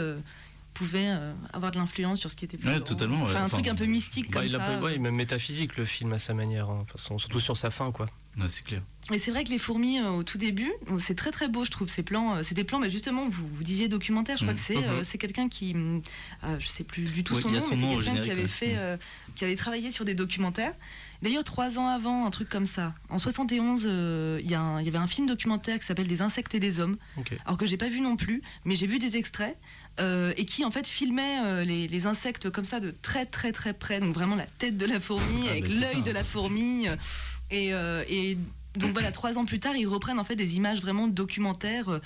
euh, 0.68 0.78
pouvaient 0.78 1.08
euh, 1.10 1.32
avoir 1.52 1.72
de 1.72 1.78
l'influence 1.78 2.20
sur 2.20 2.30
ce 2.30 2.36
qui 2.36 2.44
était 2.44 2.56
plus 2.56 2.68
Ouais, 2.68 2.76
grand. 2.76 2.84
totalement, 2.84 3.18
ouais. 3.24 3.30
Enfin, 3.30 3.40
un 3.42 3.44
Enfin, 3.46 3.56
truc 3.58 3.68
un 3.68 3.74
peu 3.74 3.86
mystique 3.86 4.30
Bah, 4.30 4.40
comme 4.40 4.48
il 4.48 4.54
a 4.54 4.58
ça. 4.58 4.64
pas- 4.64 4.80
ouais, 4.80 4.98
même 4.98 5.14
métaphysique 5.16 5.76
le 5.76 5.84
film 5.84 6.12
à 6.12 6.18
sa 6.18 6.34
manière, 6.34 6.70
hein, 6.70 6.84
façon, 6.90 7.18
surtout 7.18 7.40
sur 7.40 7.56
sa 7.56 7.70
fin 7.70 7.90
quoi. 7.92 8.06
Ouais, 8.38 8.46
c'est 8.46 8.62
clair. 8.64 8.82
Et 9.12 9.18
c'est 9.18 9.32
vrai 9.32 9.42
que 9.42 9.50
les 9.50 9.58
fourmis 9.58 9.98
euh, 9.98 10.10
au 10.10 10.22
tout 10.22 10.38
début, 10.38 10.70
euh, 10.92 10.98
c'est 10.98 11.16
très 11.16 11.32
très 11.32 11.48
beau, 11.48 11.64
je 11.64 11.70
trouve 11.72 11.88
ces 11.88 12.04
plans. 12.04 12.36
euh, 12.36 12.42
c'est 12.44 12.54
des 12.54 12.62
plans, 12.62 12.78
mais 12.78 12.88
justement, 12.90 13.28
vous, 13.28 13.48
vous 13.52 13.64
disiez 13.64 13.88
documentaire. 13.88 14.36
Je 14.36 14.42
crois 14.44 14.52
Mhm. 14.52 14.58
que 14.60 14.64
c'est 14.64 14.76
euh, 14.76 15.02
c'est 15.02 15.18
quelqu'un 15.18 15.48
qui, 15.48 15.74
euh, 15.74 16.56
je 16.60 16.66
sais 16.68 16.84
plus 16.84 17.02
du 17.02 17.24
tout 17.24 17.34
Ouais, 17.34 17.42
son 17.42 17.48
nom, 17.50 17.60
son 17.60 17.70
mais 17.70 17.76
c'est 17.76 18.04
quelqu'un 18.04 18.20
qui 18.20 18.30
avait 18.30 18.46
fait, 18.46 18.74
euh, 18.76 18.96
qui 19.34 19.44
avait 19.44 19.56
travaillé 19.56 19.90
sur 19.90 20.04
des 20.04 20.14
documentaires. 20.14 20.74
D'ailleurs, 21.20 21.42
trois 21.42 21.80
ans 21.80 21.88
avant, 21.88 22.26
un 22.26 22.30
truc 22.30 22.48
comme 22.48 22.66
ça. 22.66 22.94
En 23.08 23.18
71, 23.18 23.86
euh, 23.88 24.38
il 24.44 24.48
y, 24.48 24.54
a 24.54 24.60
un- 24.60 24.80
il 24.80 24.84
y 24.86 24.88
avait 24.88 24.98
un 24.98 25.08
film 25.08 25.26
documentaire 25.26 25.80
qui 25.80 25.84
s'appelle 25.86 26.06
Des 26.06 26.22
insectes 26.22 26.54
et 26.54 26.60
des 26.60 26.78
hommes. 26.78 26.96
Alors 27.44 27.56
que 27.58 27.66
j'ai 27.66 27.76
pas 27.76 27.88
vu 27.88 28.00
non 28.00 28.14
plus, 28.16 28.40
mais 28.64 28.76
j'ai 28.76 28.86
vu 28.86 29.00
des 29.00 29.16
extraits 29.16 29.56
euh, 30.00 30.32
et 30.36 30.44
qui 30.44 30.64
en 30.64 30.70
fait 30.70 30.86
filmait 30.86 31.38
euh, 31.44 31.64
les, 31.64 31.88
les 31.88 32.06
insectes 32.06 32.50
comme 32.50 32.64
ça 32.64 32.78
de 32.78 32.94
très 33.02 33.26
très 33.26 33.52
très 33.52 33.72
près, 33.72 34.00
donc 34.00 34.14
vraiment 34.14 34.36
la 34.36 34.46
tête 34.46 34.76
de 34.76 34.86
la 34.86 35.00
fourmi 35.00 35.44
Ah, 35.46 35.50
avec 35.50 35.68
l'œil 35.68 36.02
de 36.02 36.10
la 36.10 36.24
fourmi 36.24 36.86
euh, 36.88 38.04
et, 38.08 38.30
et 38.30 38.38
donc 38.76 38.92
voilà, 38.92 39.10
trois 39.10 39.38
ans 39.38 39.44
plus 39.44 39.58
tard, 39.58 39.74
ils 39.74 39.88
reprennent 39.88 40.20
en 40.20 40.24
fait 40.24 40.36
des 40.36 40.56
images 40.56 40.80
vraiment 40.80 41.08
documentaires, 41.08 42.00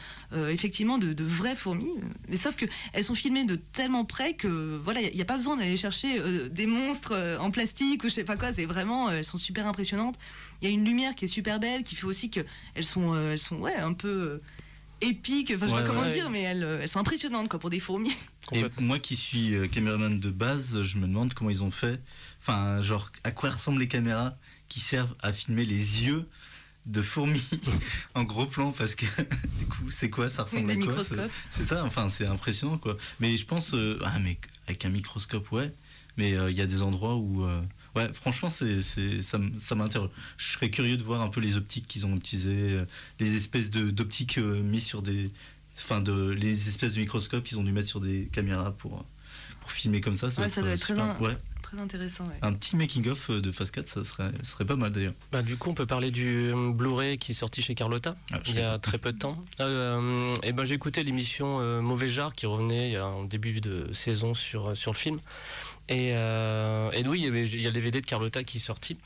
effectivement 0.48 0.96
de, 0.96 1.12
de 1.12 1.24
vraies 1.24 1.56
fourmis, 1.56 1.92
mais 2.28 2.36
sauf 2.36 2.56
que 2.56 2.64
elles 2.94 3.04
sont 3.04 3.16
filmées 3.16 3.44
de 3.44 3.56
tellement 3.56 4.06
près 4.06 4.32
que 4.34 4.80
voilà, 4.82 5.02
il 5.02 5.14
n'y 5.14 5.20
a, 5.20 5.26
pas 5.26 5.36
besoin 5.36 5.58
d'aller 5.58 5.76
chercher 5.76 6.22
des 6.48 6.66
monstres 6.66 7.36
en 7.40 7.50
plastique 7.50 8.04
ou 8.04 8.08
je 8.08 8.14
sais 8.14 8.24
pas 8.24 8.36
quoi. 8.36 8.54
C'est 8.54 8.64
vraiment, 8.64 9.10
elles 9.10 9.24
sont 9.24 9.36
super 9.36 9.66
impressionnantes. 9.66 10.14
Il 10.62 10.68
y 10.68 10.70
a 10.70 10.74
une 10.74 10.84
lumière 10.84 11.14
qui 11.14 11.26
est 11.26 11.28
super 11.28 11.60
belle, 11.60 11.82
qui 11.82 11.94
fait 11.94 12.06
aussi 12.06 12.30
que 12.30 12.40
elles 12.74 12.84
sont, 12.84 13.14
elles 13.14 13.38
sont 13.38 13.56
ouais 13.56 13.76
un 13.76 13.92
peu 13.92 14.40
épiques. 15.02 15.52
Enfin, 15.54 15.66
je 15.66 15.70
sais 15.72 15.76
Ouais, 15.76 15.82
pas 15.82 15.88
comment 15.88 16.02
ouais. 16.02 16.12
dire, 16.12 16.30
mais 16.30 16.42
elles, 16.42 16.62
euh, 16.64 16.80
elles 16.82 16.88
sont 16.88 16.98
impressionnantes 17.00 17.48
quoi 17.48 17.58
pour 17.58 17.70
des 17.70 17.80
fourmis. 17.80 18.14
Et 18.52 18.64
moi 18.80 18.98
qui 18.98 19.16
suis 19.16 19.54
euh, 19.54 19.66
caméraman 19.68 20.18
de 20.20 20.30
base, 20.30 20.82
je 20.82 20.98
me 20.98 21.06
demande 21.06 21.34
comment 21.34 21.50
ils 21.50 21.62
ont 21.62 21.70
fait. 21.70 22.00
Enfin, 22.40 22.80
genre, 22.80 23.10
à 23.24 23.30
quoi 23.30 23.50
ressemblent 23.50 23.80
les 23.80 23.88
caméras 23.88 24.36
qui 24.68 24.80
servent 24.80 25.14
à 25.20 25.32
filmer 25.32 25.64
les 25.64 26.04
yeux 26.06 26.26
de 26.86 27.00
fourmis 27.02 27.42
en 28.14 28.24
gros 28.24 28.46
plan? 28.46 28.72
Parce 28.72 28.94
que 28.96 29.06
du 29.58 29.66
coup 29.66 29.90
c'est 29.90 30.10
quoi? 30.10 30.28
Ça 30.28 30.42
ressemble 30.42 30.70
à 30.70 30.76
quoi 30.76 30.96
c'est- 31.50 31.64
ça? 31.64 31.84
Enfin 31.84 32.08
c'est 32.08 32.26
impressionnant 32.26 32.76
quoi 32.78 32.96
mais 33.20 33.36
je 33.36 33.46
pense 33.46 33.72
euh, 33.74 33.98
ah 34.04 34.18
mais 34.18 34.36
avec 34.66 34.84
un 34.84 34.88
microscope 34.88 35.52
ouais 35.52 35.72
mais 36.16 36.36
euh, 36.36 36.50
il 36.50 36.56
y 36.56 36.60
a 36.60 36.66
des 36.66 36.82
endroits 36.82 37.14
où 37.14 37.44
euh, 37.44 37.60
ouais 37.96 38.10
franchement 38.12 38.50
c'est 38.50 38.80
c'est 38.82 39.22
ça 39.22 39.38
ça 39.58 39.74
m'interroge 39.74 40.10
je 40.38 40.52
serais 40.52 40.70
curieux 40.70 40.96
de 40.96 41.02
voir 41.02 41.20
un 41.20 41.28
peu 41.28 41.40
les 41.40 41.56
optiques 41.56 41.86
qu'ils 41.88 42.06
ont 42.06 42.16
utilisées 42.16 42.50
euh, 42.72 42.84
les 43.20 43.36
espèces 43.36 43.70
de 43.70 43.90
d'optiques 43.90 44.38
euh, 44.38 44.62
mises 44.62 44.84
sur 44.86 45.02
des 45.02 45.30
enfin 45.76 46.00
de 46.00 46.30
les 46.30 46.68
espèces 46.68 46.94
de 46.94 47.00
microscopes 47.00 47.44
qu'ils 47.44 47.58
ont 47.58 47.64
dû 47.64 47.72
mettre 47.72 47.88
sur 47.88 48.00
des 48.00 48.28
caméras 48.32 48.72
pour 48.72 48.98
euh, 48.98 49.02
pour 49.60 49.70
filmer 49.70 50.00
comme 50.00 50.14
ça 50.14 50.26
Ouais, 50.40 50.48
ça 50.48 50.60
doit 50.60 50.70
être 50.72 50.80
très 50.80 50.94
ouais. 50.94 51.36
Intéressant. 51.80 52.24
ouais. 52.26 52.34
un 52.42 52.52
petit 52.52 52.76
making 52.76 53.08
of 53.08 53.30
de 53.30 53.50
Phase 53.50 53.70
4 53.70 53.88
ça 53.88 54.04
serait 54.04 54.30
ça 54.42 54.52
serait 54.52 54.66
pas 54.66 54.76
mal 54.76 54.92
d'ailleurs 54.92 55.14
Bah, 55.30 55.40
du 55.40 55.56
coup, 55.56 55.70
on 55.70 55.74
peut 55.74 55.86
parler 55.86 56.10
du 56.10 56.52
Blu-ray 56.74 57.16
qui 57.16 57.32
est 57.32 57.34
sorti 57.34 57.62
chez 57.62 57.74
Carlotta 57.74 58.14
Ah, 58.30 58.40
il 58.46 58.56
y 58.56 58.60
a 58.60 58.78
très 58.78 58.98
peu 58.98 59.10
de 59.10 59.18
temps. 59.18 59.42
Euh, 59.60 60.34
et 60.42 60.52
ben, 60.52 60.64
j'ai 60.66 60.74
écouté 60.74 61.02
l'émission 61.02 61.60
euh, 61.62 61.80
Mauvais 61.80 62.10
Genre 62.10 62.34
qui 62.34 62.44
revenait 62.44 62.88
il 62.90 62.92
y 62.92 62.96
a 62.96 63.06
en 63.06 63.24
début 63.24 63.62
de 63.62 63.90
saison 63.94 64.34
sur, 64.34 64.76
sur 64.76 64.92
le 64.92 64.98
film. 64.98 65.18
Et, 65.88 66.12
euh, 66.14 66.90
et 66.92 67.06
oui, 67.06 67.20
il 67.26 67.60
y, 67.60 67.66
a 67.66 67.70
le 67.70 67.74
DVD 67.74 68.00
de 68.00 68.06
Carlotta 68.06 68.44
qui 68.44 68.58
est 68.58 68.60
sorti. 68.60 68.96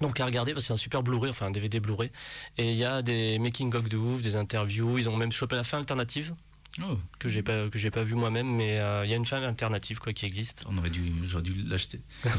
Donc 0.00 0.20
à 0.20 0.24
regarder 0.24 0.52
parce 0.52 0.64
que 0.64 0.66
c'est 0.68 0.72
un 0.72 0.76
super 0.76 1.02
Blu-ray, 1.02 1.30
enfin 1.30 1.46
un 1.46 1.50
DVD 1.50 1.80
Blu-ray. 1.80 2.10
Et 2.56 2.70
il 2.70 2.76
y 2.76 2.84
a 2.84 3.02
des 3.02 3.38
making 3.38 3.74
of 3.74 3.88
de 3.88 3.96
ouf, 3.96 4.22
des 4.22 4.36
interviews. 4.36 4.98
Ils 4.98 5.08
ont 5.08 5.16
même 5.16 5.32
chopé 5.32 5.56
la 5.56 5.64
fin 5.64 5.78
alternative. 5.78 6.34
Oh, 6.80 6.96
que 7.18 7.28
j'ai 7.28 7.42
pas 7.42 7.68
que 7.68 7.78
j'ai 7.78 7.90
pas 7.90 8.04
vu 8.04 8.14
moi-même, 8.14 8.46
mais 8.46 8.78
euh, 8.78 9.04
il 9.04 9.10
y 9.10 9.12
a 9.12 9.16
une 9.16 9.26
fin 9.26 9.42
alternative 9.42 9.98
quoi 9.98 10.12
qui 10.12 10.24
existe. 10.24 10.64
on 10.68 10.78
aurait 10.78 10.88
dû, 10.90 11.12
j'aurais 11.24 11.42
dû 11.42 11.54
l'acheter. 11.66 12.00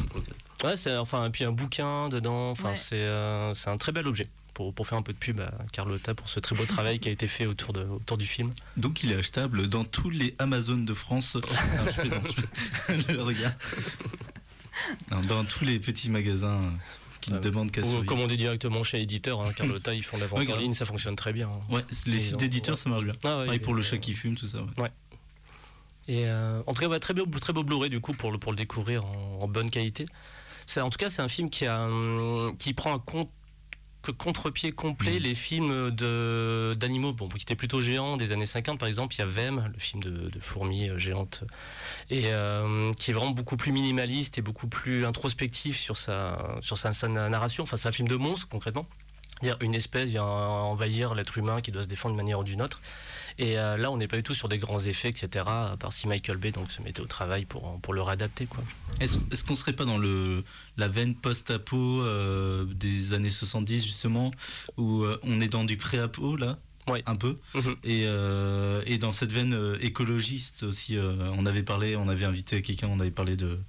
Ouais, 0.64 0.78
c'est 0.78 0.96
enfin 0.96 1.26
et 1.26 1.32
puis 1.32 1.44
un 1.44 1.52
bouquin 1.52 2.08
dedans. 2.08 2.52
Enfin 2.52 2.70
Ouais. 2.70 2.76
c'est 2.76 2.96
euh, 2.96 3.54
c'est 3.56 3.70
un 3.72 3.78
très 3.78 3.92
bel 3.92 4.06
objet. 4.08 4.28
Pour, 4.62 4.76
pour 4.76 4.88
faire 4.88 5.00
un 5.00 5.02
peu 5.02 5.12
de 5.12 5.18
pub 5.18 5.40
à 5.40 5.52
Carlotta 5.74 6.14
pour 6.14 6.30
ce 6.30 6.40
très 6.40 6.56
beau 6.56 6.66
travail 6.66 7.00
qui 7.00 7.10
a 7.10 7.12
été 7.12 7.26
fait 7.28 7.48
autour, 7.48 7.74
de, 7.74 7.84
autour 7.84 8.16
du 8.20 8.28
film. 8.28 8.52
Donc 8.78 9.02
il 9.02 9.12
est 9.12 9.16
achetable 9.16 9.68
dans 9.68 9.84
tous 9.84 10.12
les 10.12 10.36
Amazones 10.38 10.86
de 10.86 10.94
France. 10.94 11.36
Non, 11.36 11.92
je 11.92 12.00
plaisante. 12.02 12.28
je- 12.88 13.14
le 13.14 13.24
regard. 13.24 13.54
Non, 15.10 15.22
dans 15.22 15.44
tous 15.46 15.66
les 15.66 15.80
petits 15.80 16.12
magasins 16.12 16.60
qui 17.22 17.32
ne 17.32 17.38
Euh, 17.38 17.40
demandent 17.40 17.72
qu'à 17.72 17.82
Ou 17.82 18.04
commander 18.04 18.38
directement 18.38 18.84
chez 18.84 18.98
l'éditeur. 19.00 19.42
Hein, 19.42 19.52
Carlotta, 19.54 19.96
ils 19.96 20.04
font 20.04 20.18
la 20.18 20.28
vente 20.28 20.40
Ouais, 20.40 20.54
en 20.54 20.58
ligne, 20.58 20.74
ça 20.76 20.86
fonctionne 20.86 21.16
très 21.16 21.34
bien. 21.34 21.50
hein. 21.50 21.74
Ouais, 21.74 21.86
les 22.06 22.20
sites 22.20 22.38
d'éditeurs, 22.38 22.76
ouais. 22.76 22.82
ça 22.82 22.90
marche 22.92 23.04
bien. 23.04 23.14
Ah 23.24 23.40
ouais, 23.40 23.46
Pareil 23.46 23.60
il 23.60 23.62
pour 23.62 23.74
le 23.74 23.82
chat 23.82 23.98
qui 23.98 24.14
fume, 24.14 24.36
tout 24.36 24.46
ça. 24.48 24.60
ouais. 24.78 24.92
Et 26.08 26.26
euh, 26.28 26.62
en 26.68 26.74
tout 26.76 26.82
cas, 26.82 26.88
ouais, 26.88 27.00
très 27.00 27.16
beau, 27.16 27.26
très 27.40 27.54
beau 27.54 27.64
Blu-ray 27.64 27.90
du 27.90 28.00
coup 28.00 28.14
pour 28.14 28.32
le, 28.32 28.38
pour 28.38 28.52
le 28.52 28.58
découvrir 28.58 29.06
en, 29.06 29.40
en 29.42 29.48
bonne 29.48 29.72
qualité. 29.72 30.06
En 30.78 30.90
tout 30.92 30.98
cas, 31.00 31.10
c'est 31.10 31.24
un 31.24 31.28
film 31.28 31.50
qui, 31.50 31.66
a, 31.66 31.80
un- 31.82 32.54
qui 32.60 32.74
prend 32.76 32.94
un 32.94 33.00
compte 33.00 33.30
que 34.02 34.12
contre-pied 34.12 34.72
complet 34.72 35.14
Mhm. 35.14 35.24
les 35.24 35.36
films 35.36 35.92
d'animaux. 36.76 37.14
Bon, 37.14 37.28
qui 37.28 37.42
étaient 37.44 37.56
plutôt 37.56 37.82
géants 37.82 38.18
des 38.18 38.32
années 38.32 38.46
50 38.46 38.80
par 38.80 38.88
exemple 38.88 39.16
il 39.16 39.20
y 39.20 39.22
a 39.22 39.26
Vem 39.26 39.70
le 39.74 39.80
film 39.80 40.02
de, 40.04 40.30
de 40.30 40.40
fourmis 40.40 40.90
euh, 40.90 40.98
géantes 40.98 41.44
et 42.10 42.24
euh, 42.26 42.92
qui 42.94 43.12
est 43.12 43.14
vraiment 43.14 43.32
beaucoup 43.32 43.58
plus 43.58 43.72
minimaliste 43.72 44.38
et 44.38 44.42
beaucoup 44.42 44.68
plus 44.68 45.06
introspectif 45.06 45.78
sur 45.80 45.98
sa, 45.98 46.58
sur 46.62 46.78
sa, 46.78 46.94
sa 46.94 47.08
narration. 47.08 47.64
Enfin 47.64 47.78
c'est 47.78 47.88
un 47.88 47.92
film 47.92 48.08
de 48.08 48.16
monstre 48.16 48.48
concrètement. 48.50 48.88
C'est-à-dire 49.42 49.58
une 49.62 49.74
espèce 49.74 50.10
vient 50.10 50.24
envahir 50.24 51.16
l'être 51.16 51.38
humain 51.38 51.62
qui 51.62 51.72
doit 51.72 51.84
se 51.84 51.88
défendre 51.88 52.14
d'une 52.16 52.24
manière 52.24 52.40
ou 52.40 52.44
d'une 52.44 52.62
autre 52.62 52.80
et 53.42 53.58
euh, 53.58 53.76
là, 53.76 53.90
on 53.92 53.98
n'est 53.98 54.08
pas 54.08 54.18
du 54.18 54.24
tout 54.24 54.34
sur 54.36 54.48
des 54.48 54.58
grands 54.60 54.80
effets, 54.80 55.10
etc. 55.10 55.46
À 55.48 55.76
part 55.80 55.92
si 55.92 56.08
Michael 56.08 56.38
Bay 56.38 56.52
donc, 56.52 56.72
se 56.72 56.82
mettait 56.82 57.02
au 57.02 57.06
travail 57.08 57.46
pour, 57.46 57.80
pour 57.82 57.94
le 57.94 58.02
réadapter. 58.02 58.46
Quoi. 58.46 58.64
Est-ce 59.00 59.18
est-ce 59.32 59.44
qu'on 59.44 59.56
serait 59.56 59.74
pas 59.74 59.86
dans 59.86 59.98
le 59.98 60.44
la 60.78 60.88
veine 60.88 61.16
post-apo 61.16 62.02
euh, 62.04 62.66
des 62.66 63.14
années 63.14 63.30
70 63.32 63.84
justement 63.84 64.32
où 64.78 65.04
euh, 65.04 65.20
on 65.24 65.42
est 65.42 65.50
dans 65.50 65.64
du 65.66 65.76
pré-apo 65.76 66.36
là? 66.38 66.58
Ouais. 66.88 67.04
un 67.06 67.16
peu 67.16 67.38
Mhm. 67.54 67.76
et, 67.84 68.04
euh, 68.08 68.82
et 68.88 68.98
dans 68.98 69.12
cette 69.12 69.32
veine 69.32 69.54
euh, 69.54 69.78
écologiste 69.82 70.64
aussi 70.64 70.98
euh, 70.98 71.14
on 71.38 71.46
avait 71.46 71.62
parlé 71.62 71.96
on 71.96 72.10
avait 72.10 72.26
invité 72.26 72.64
quelqu'un 72.64 72.88
on 72.88 73.00
avait 73.00 73.12
parlé 73.12 73.36
de, 73.36 73.60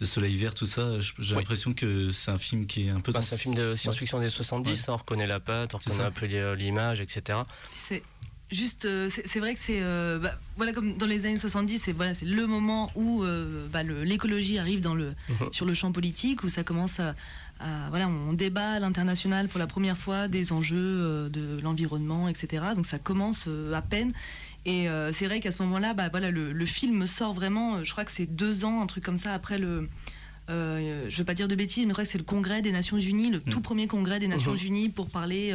de 0.00 0.04
Soleil 0.06 0.34
Vert 0.38 0.54
tout 0.54 0.64
ça 0.64 0.98
j'ai 0.98 1.12
Oui. 1.34 1.40
l'impression 1.42 1.74
que 1.74 2.10
c'est 2.10 2.30
un 2.30 2.38
film 2.38 2.64
qui 2.66 2.86
est 2.86 2.90
un 2.90 3.00
peu 3.00 3.12
dans 3.12 3.20
c'est 3.20 3.34
un 3.34 3.38
film 3.38 3.54
de 3.54 3.74
science-fiction 3.74 4.18
des 4.18 4.30
70, 4.30 4.70
Ouais. 4.70 4.94
on 4.94 4.96
reconnaît 4.96 5.26
la 5.26 5.40
patte, 5.40 5.74
on 5.74 5.78
C'est 5.78 5.90
reconnaît 5.90 6.04
ça. 6.04 6.08
un 6.08 6.10
peu 6.10 6.54
l'image, 6.54 7.02
etc. 7.02 7.40
C'est 7.70 8.02
juste, 8.50 8.84
euh, 8.86 9.08
c'est 9.10 9.40
vrai 9.40 9.54
que 9.54 9.60
c'est, 9.60 9.80
euh, 9.82 10.18
bah, 10.18 10.38
voilà, 10.56 10.72
comme 10.72 10.96
dans 10.96 11.06
les 11.06 11.26
années 11.26 11.38
70, 11.38 11.80
c'est 11.84 11.92
voilà, 11.92 12.14
c'est 12.14 12.26
le 12.26 12.46
moment 12.46 12.90
où 12.94 13.22
euh, 13.22 13.66
bah, 13.72 13.82
l'écologie 13.82 14.58
arrive 14.58 14.80
dans 14.80 14.94
le, 14.94 15.14
Mhm. 15.28 15.48
sur 15.52 15.66
le 15.66 15.74
champ 15.74 15.92
politique, 15.92 16.42
où 16.44 16.48
ça 16.48 16.64
commence 16.64 16.98
à, 17.00 17.14
à- 17.60 17.88
voilà, 17.90 18.08
on 18.08 18.32
débat 18.32 18.72
à 18.72 18.80
l'international 18.80 19.48
pour 19.48 19.58
la 19.58 19.66
première 19.66 19.96
fois 19.98 20.28
des 20.28 20.52
enjeux 20.52 21.28
de 21.30 21.60
l'environnement, 21.62 22.28
etc. 22.28 22.64
Donc 22.74 22.86
ça 22.86 22.98
commence 22.98 23.48
à 23.74 23.82
peine. 23.82 24.12
Et 24.66 24.86
c'est 25.12 25.26
vrai 25.26 25.40
qu'à 25.40 25.52
ce 25.52 25.62
moment-là, 25.62 25.94
bah, 25.94 26.08
voilà, 26.10 26.30
le, 26.30 26.52
le 26.52 26.66
film 26.66 27.06
sort 27.06 27.32
vraiment, 27.34 27.82
je 27.84 27.90
crois 27.92 28.04
que 28.04 28.10
c'est 28.12 28.26
deux 28.26 28.64
ans, 28.64 28.82
un 28.82 28.86
truc 28.86 29.02
comme 29.04 29.16
ça, 29.16 29.32
après 29.34 29.58
le. 29.58 29.88
je 30.48 30.52
ne 31.04 31.10
veux 31.16 31.24
pas 31.24 31.34
dire 31.34 31.48
de 31.48 31.54
bêtises, 31.54 31.84
mais 31.84 31.90
je 31.90 31.92
crois 31.94 32.04
que 32.04 32.10
c'est 32.10 32.18
le 32.18 32.24
congrès 32.24 32.62
des 32.62 32.72
Nations 32.72 32.98
Unies, 32.98 33.30
le 33.30 33.40
tout 33.40 33.60
premier 33.60 33.86
congrès 33.86 34.18
des 34.20 34.28
Nations 34.28 34.52
Mhm. 34.52 34.66
Unies 34.66 34.88
pour 34.88 35.08
parler 35.08 35.54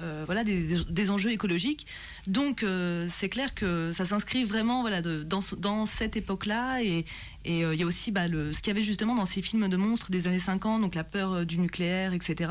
euh, 0.00 0.22
voilà, 0.26 0.44
des, 0.44 0.76
des 0.88 1.10
enjeux 1.10 1.30
écologiques. 1.30 1.86
Donc 2.26 2.62
euh, 2.62 3.06
c'est 3.08 3.28
clair 3.28 3.54
que 3.54 3.92
ça 3.92 4.04
s'inscrit 4.04 4.44
vraiment 4.44 4.80
voilà, 4.80 5.02
de- 5.02 5.22
dans, 5.22 5.40
dans 5.58 5.86
cette 5.86 6.16
époque-là. 6.16 6.82
Et 6.82 7.04
et, 7.44 7.64
euh, 7.64 7.72
il 7.74 7.80
y 7.80 7.82
a 7.82 7.86
aussi 7.86 8.10
bah, 8.10 8.28
le, 8.28 8.52
ce 8.52 8.58
qu'il 8.60 8.68
y 8.68 8.76
avait 8.76 8.82
justement 8.84 9.14
dans 9.14 9.24
ces 9.24 9.40
films 9.40 9.68
de 9.68 9.76
monstres 9.76 10.10
des 10.10 10.26
années 10.26 10.38
50, 10.38 10.82
donc 10.82 10.94
la 10.94 11.04
peur 11.04 11.46
du 11.46 11.58
nucléaire, 11.58 12.12
etc. 12.12 12.50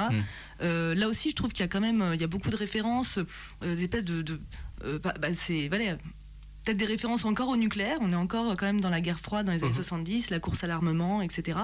Mm. 0.62 0.93
Là 0.93 1.07
aussi, 1.07 1.29
je 1.29 1.35
trouve 1.35 1.51
qu'il 1.51 1.62
y 1.62 1.65
a 1.65 1.67
quand 1.67 1.81
même 1.81 2.12
il 2.13 2.19
y 2.21 2.23
a 2.23 2.27
beaucoup 2.27 2.49
de 2.49 2.55
références, 2.55 3.19
des 3.62 3.81
espèces 3.83 4.05
de... 4.05 4.21
de 4.21 4.39
bah, 5.03 5.13
bah, 5.19 5.33
c'est 5.33 5.67
voilà, 5.67 5.97
peut-être 6.65 6.78
des 6.78 6.86
références 6.86 7.26
encore 7.26 7.50
au 7.50 7.58
nucléaire. 7.58 7.98
On 8.02 8.10
est 8.12 8.15
encore 8.15 8.52
euh, 8.52 8.56
quand 8.56 8.65
même 8.65 8.82
dans 8.82 8.89
la 8.89 9.02
guerre 9.02 9.19
froide 9.19 9.45
dans 9.45 9.52
les 9.52 9.60
années 9.63 9.69
Mhm. 9.69 9.76
70, 9.76 10.30
la 10.30 10.39
course 10.39 10.63
à 10.63 10.67
l'armement, 10.67 11.22
etc. 11.22 11.58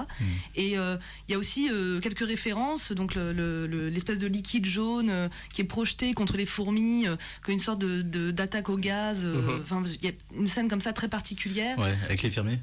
Et 0.54 0.78
euh, 0.78 0.96
il 1.28 1.32
y 1.32 1.34
a 1.34 1.38
aussi 1.38 1.68
euh, 1.70 2.00
quelques 2.00 2.26
références, 2.26 2.92
donc 2.92 3.14
le- 3.14 3.32
le- 3.32 3.66
le- 3.66 3.88
l'espèce 3.88 4.18
de 4.18 4.26
liquide 4.26 4.64
jaune 4.66 5.10
euh, 5.10 5.28
qui 5.52 5.60
est 5.60 5.64
projeté 5.64 6.14
contre 6.14 6.36
les 6.36 6.46
fourmis, 6.46 7.06
comme 7.42 7.52
une 7.54 7.58
sorte 7.60 7.78
de 7.80 8.02
de- 8.02 8.30
d'attaque 8.30 8.68
au 8.68 8.76
gaz. 8.76 9.26
Mhm. 9.26 9.60
Enfin, 9.62 9.82
il 10.00 10.04
y 10.04 10.08
a 10.08 10.12
une 10.36 10.46
scène 10.46 10.68
comme 10.68 10.80
ça 10.80 10.92
très 10.92 11.08
particulière. 11.08 11.78
ouais 11.78 11.96
avec 12.04 12.22
les 12.22 12.30
fermiers 12.30 12.58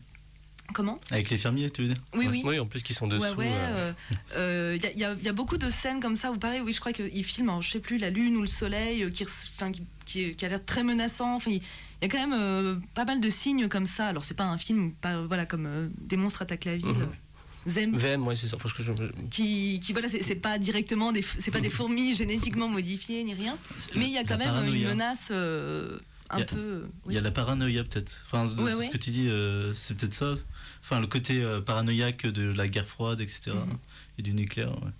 Comment 0.74 1.00
avec 1.12 1.30
les 1.30 1.38
fermiers 1.38 1.70
tu 1.70 1.82
veux 1.84 1.88
dire 1.90 1.98
Oui, 2.16 2.26
Ouais. 2.26 2.32
oui. 2.32 2.42
Oui, 2.46 2.60
en 2.60 2.66
plus, 2.66 2.82
qui 2.84 2.94
sont 2.94 3.08
dessous. 3.08 3.22
Ouais, 3.22 3.36
ouais. 3.36 3.52
euh, 3.52 3.92
euh, 4.36 4.74
euh, 4.74 4.76
Il 4.78 4.84
y, 4.84 4.88
a- 4.88 4.92
il 4.94 5.00
y 5.00 5.04
a- 5.04 5.14
il 5.14 5.24
y 5.24 5.28
a 5.30 5.34
beaucoup 5.34 5.58
de 5.58 5.70
scènes 5.70 6.00
comme 6.00 6.16
ça 6.16 6.32
où, 6.32 6.38
pareil, 6.38 6.62
oui, 6.62 6.74
je 6.74 6.80
crois 6.80 6.94
qu'il 6.94 7.24
filme, 7.24 7.50
alors, 7.50 7.62
je 7.62 7.70
sais 7.70 7.80
plus, 7.80 7.98
la 7.98 8.10
lune 8.10 8.38
ou 8.38 8.42
le 8.42 8.48
soleil, 8.48 9.12
qui, 9.12 9.24
res- 9.26 9.50
enfin, 9.56 9.72
qui, 9.72 9.84
qui- 10.06 10.36
qui 10.36 10.46
a 10.46 10.50
l'air 10.50 10.64
très 10.66 10.84
menaçant. 10.84 11.36
Enfin, 11.36 11.52
il 11.52 11.62
il 12.02 12.08
y 12.08 12.10
a 12.10 12.10
quand 12.10 12.28
même 12.28 12.38
euh, 12.38 12.76
pas 12.96 13.06
mal 13.06 13.22
de 13.22 13.30
signes 13.30 13.68
comme 13.70 13.86
ça. 13.86 14.08
Alors, 14.08 14.26
c'est 14.26 14.34
pas 14.34 14.44
un 14.46 14.58
film, 14.58 14.92
pas, 14.94 15.22
voilà, 15.22 15.46
comme 15.46 15.66
euh, 15.66 15.88
Des 16.02 16.18
monstres 16.18 16.42
attaquent 16.42 16.66
la 16.66 16.76
ville. 16.78 16.88
Mhm. 16.88 17.02
euh, 17.04 17.70
Zem, 17.70 17.96
Vem, 17.96 18.28
ouais, 18.28 18.36
c'est 18.36 18.48
ça. 18.48 18.58
Parce 18.58 18.74
que 18.74 18.84
je- 18.84 18.92
qui, 19.32 19.80
qui 19.82 19.94
voilà, 19.94 20.10
c'est 20.10 20.36
pas 20.36 20.58
directement 20.60 21.14
des, 21.14 21.22
c'est 21.22 21.52
pas 21.52 21.62
des 21.62 21.70
fourmis 21.70 22.14
génétiquement 22.16 22.68
modifiées 22.68 23.24
ni 23.24 23.34
rien, 23.34 23.58
mais 23.96 24.06
il 24.06 24.12
y 24.12 24.18
a 24.18 24.24
quand 24.26 24.38
même 24.38 24.68
une 24.74 24.84
menace 24.86 25.30
euh, 25.32 25.98
un 26.30 26.40
Il 26.40 26.42
a- 26.42 26.46
peu. 26.46 26.84
Il 27.08 27.14
y 27.16 27.18
a 27.18 27.22
la 27.22 27.32
paranoïa 27.32 27.86
peut-être. 27.86 28.26
Enfin, 28.26 28.52
de- 28.54 28.62
Ouais, 28.62 28.86
ce 28.86 28.92
que 28.92 28.98
tu 28.98 29.12
dis, 29.12 29.30
euh, 29.30 29.74
c'est 29.74 29.96
peut-être 29.96 30.14
ça. 30.14 30.36
Enfin, 30.84 31.00
le 31.00 31.08
côté 31.08 31.42
euh, 31.42 31.62
paranoïaque 31.62 32.28
de 32.28 32.52
la 32.52 32.68
guerre 32.68 32.86
froide, 32.88 33.22
etc. 33.22 33.52
Mhm. 33.52 33.78
Et 34.20 34.22
du 34.22 34.34
nucléaire. 34.34 34.72
Ouais. 34.84 34.92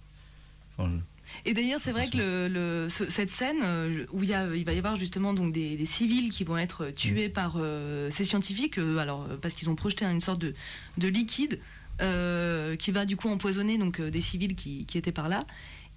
Enfin, 0.78 0.90
je- 0.92 1.50
Et 1.50 1.54
d'ailleurs, 1.54 1.80
c'est 1.84 1.92
vrai 1.92 2.10
que 2.10 2.18
le, 2.18 2.48
le- 2.48 2.90
ce- 2.90 3.10
cette 3.10 3.30
scène 3.30 3.58
euh, 3.64 4.06
où 4.12 4.24
il, 4.24 4.30
y 4.30 4.34
a, 4.34 4.56
il 4.56 4.64
va 4.66 4.74
y 4.74 4.78
avoir 4.78 4.96
justement 4.96 5.34
donc 5.34 5.54
des, 5.54 5.76
des 5.78 5.86
civils 5.86 6.32
qui 6.32 6.44
vont 6.46 6.58
être 6.58 6.90
tués 6.92 7.28
par 7.30 7.56
euh, 7.58 8.10
ces 8.12 8.24
scientifiques, 8.24 8.78
euh, 8.78 8.98
alors 8.98 9.28
parce 9.42 9.54
qu'ils 9.56 9.70
ont 9.70 9.76
projeté 9.76 10.06
une 10.06 10.20
sorte 10.22 10.40
de, 10.42 10.54
de 10.98 11.08
liquide 11.08 11.60
euh, 12.02 12.76
qui 12.76 12.92
va 12.92 13.06
du 13.06 13.16
coup 13.16 13.30
empoisonner 13.30 13.78
donc 13.78 14.02
des 14.02 14.22
civils 14.22 14.56
qui, 14.56 14.86
qui 14.86 14.98
étaient 14.98 15.12
par 15.12 15.30
là. 15.30 15.46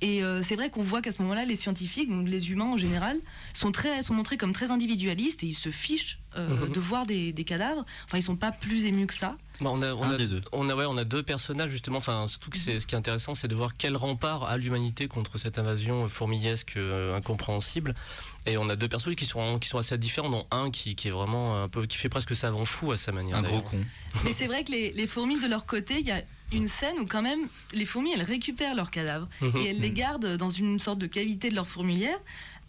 Et 0.02 0.22
euh, 0.22 0.42
c'est 0.42 0.56
vrai 0.56 0.68
qu'on 0.68 0.82
voit 0.82 1.00
qu'à 1.00 1.10
ce 1.10 1.22
moment-là, 1.22 1.46
les 1.46 1.56
scientifiques, 1.56 2.10
donc 2.10 2.28
les 2.28 2.50
humains 2.50 2.72
en 2.72 2.76
général, 2.76 3.16
sont, 3.54 3.72
très, 3.72 4.02
sont 4.02 4.12
montrés 4.12 4.36
comme 4.36 4.52
très 4.52 4.70
individualistes 4.70 5.42
et 5.42 5.46
ils 5.46 5.54
se 5.54 5.70
fichent 5.70 6.18
euh, 6.36 6.48
Mhm. 6.48 6.72
de 6.72 6.80
voir 6.80 7.06
des, 7.06 7.32
des 7.32 7.44
cadavres. 7.44 7.86
Enfin, 8.04 8.18
ils 8.18 8.22
sont 8.22 8.36
pas 8.36 8.52
plus 8.52 8.84
émus 8.84 9.06
que 9.06 9.14
ça. 9.14 9.36
Bah, 9.62 9.70
on, 9.72 9.80
a, 9.80 9.94
on, 9.94 10.02
a, 10.02 10.18
deux. 10.18 10.42
on, 10.52 10.68
a, 10.68 10.76
ouais, 10.76 10.84
on 10.84 10.98
a 10.98 11.04
deux 11.04 11.22
personnages 11.22 11.70
justement. 11.70 11.96
Enfin, 11.96 12.28
surtout 12.28 12.50
que 12.50 12.58
c'est 12.58 12.78
ce 12.78 12.86
qui 12.86 12.94
est 12.94 12.98
intéressant, 12.98 13.32
c'est 13.32 13.48
de 13.48 13.54
voir 13.54 13.74
quel 13.78 13.96
rempart 13.96 14.44
a 14.44 14.58
l'humanité 14.58 15.08
contre 15.08 15.38
cette 15.38 15.58
invasion 15.58 16.06
fourmillesque 16.10 16.74
euh, 16.76 17.16
incompréhensible. 17.16 17.94
Et 18.44 18.58
on 18.58 18.68
a 18.68 18.76
deux 18.76 18.88
personnages 18.88 19.16
qui 19.16 19.24
sont 19.24 19.58
qui 19.58 19.68
sont 19.70 19.78
assez 19.78 19.96
différents, 19.96 20.28
dont 20.28 20.46
un 20.50 20.70
qui, 20.70 20.94
qui 20.94 21.08
est 21.08 21.10
vraiment 21.10 21.62
un 21.62 21.68
peu 21.70 21.86
qui 21.86 21.96
fait 21.96 22.10
presque 22.10 22.36
savant 22.36 22.66
fou 22.66 22.92
à 22.92 22.98
sa 22.98 23.12
manière. 23.12 23.38
Un 23.38 23.42
gros 23.42 23.62
con. 23.62 23.78
Mais 24.24 24.34
c'est 24.34 24.46
vrai 24.46 24.62
que 24.62 24.72
les, 24.72 24.92
les 24.92 25.06
fourmis, 25.06 25.40
de 25.40 25.46
leur 25.48 25.64
côté, 25.64 26.00
il 26.00 26.06
y 26.06 26.12
a 26.12 26.20
une 26.52 26.68
scène 26.68 26.98
où 27.00 27.06
quand 27.06 27.22
même 27.22 27.40
les 27.74 27.84
fourmis, 27.84 28.12
elles 28.14 28.22
récupèrent 28.22 28.74
leurs 28.74 28.90
cadavres 28.90 29.28
Mhm. 29.40 29.56
et 29.60 29.64
elles 29.66 29.80
les 29.80 29.90
gardent 29.90 30.36
dans 30.36 30.50
une 30.50 30.78
sorte 30.78 30.98
de 30.98 31.06
cavité 31.06 31.48
de 31.50 31.54
leur 31.54 31.66
fourmilière. 31.66 32.18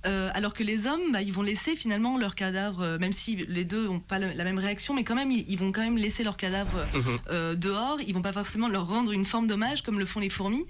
euh, 0.05 0.29
alors 0.35 0.53
que 0.53 0.63
les 0.63 0.85
hommes, 0.87 1.11
bah, 1.11 1.21
ils 1.23 1.33
vont 1.33 1.41
laisser 1.41 1.75
finalement 1.75 2.17
leurs 2.19 2.35
cadavres, 2.35 2.81
euh, 2.81 2.97
même 2.99 3.11
si 3.11 3.35
les 3.49 3.65
deux 3.65 3.87
n'ont 3.87 3.99
pas 3.99 4.19
le- 4.19 4.31
la 4.31 4.43
même 4.43 4.59
réaction, 4.59 4.93
mais 4.93 5.03
quand 5.03 5.15
même, 5.15 5.31
ils, 5.31 5.43
ils 5.49 5.57
vont 5.57 5.71
quand 5.71 5.81
même 5.81 5.97
laisser 5.97 6.23
leurs 6.23 6.37
cadavres 6.37 6.85
Mhm. 6.93 7.01
euh, 7.31 7.55
dehors. 7.55 7.97
Ils 8.05 8.13
vont 8.13 8.21
pas 8.21 8.31
forcément 8.31 8.69
leur 8.69 8.87
rendre 8.87 9.11
une 9.11 9.25
forme 9.25 9.47
d'hommage 9.47 9.81
comme 9.81 9.97
le 9.99 10.05
font 10.05 10.19
les 10.19 10.29
fourmis. 10.29 10.65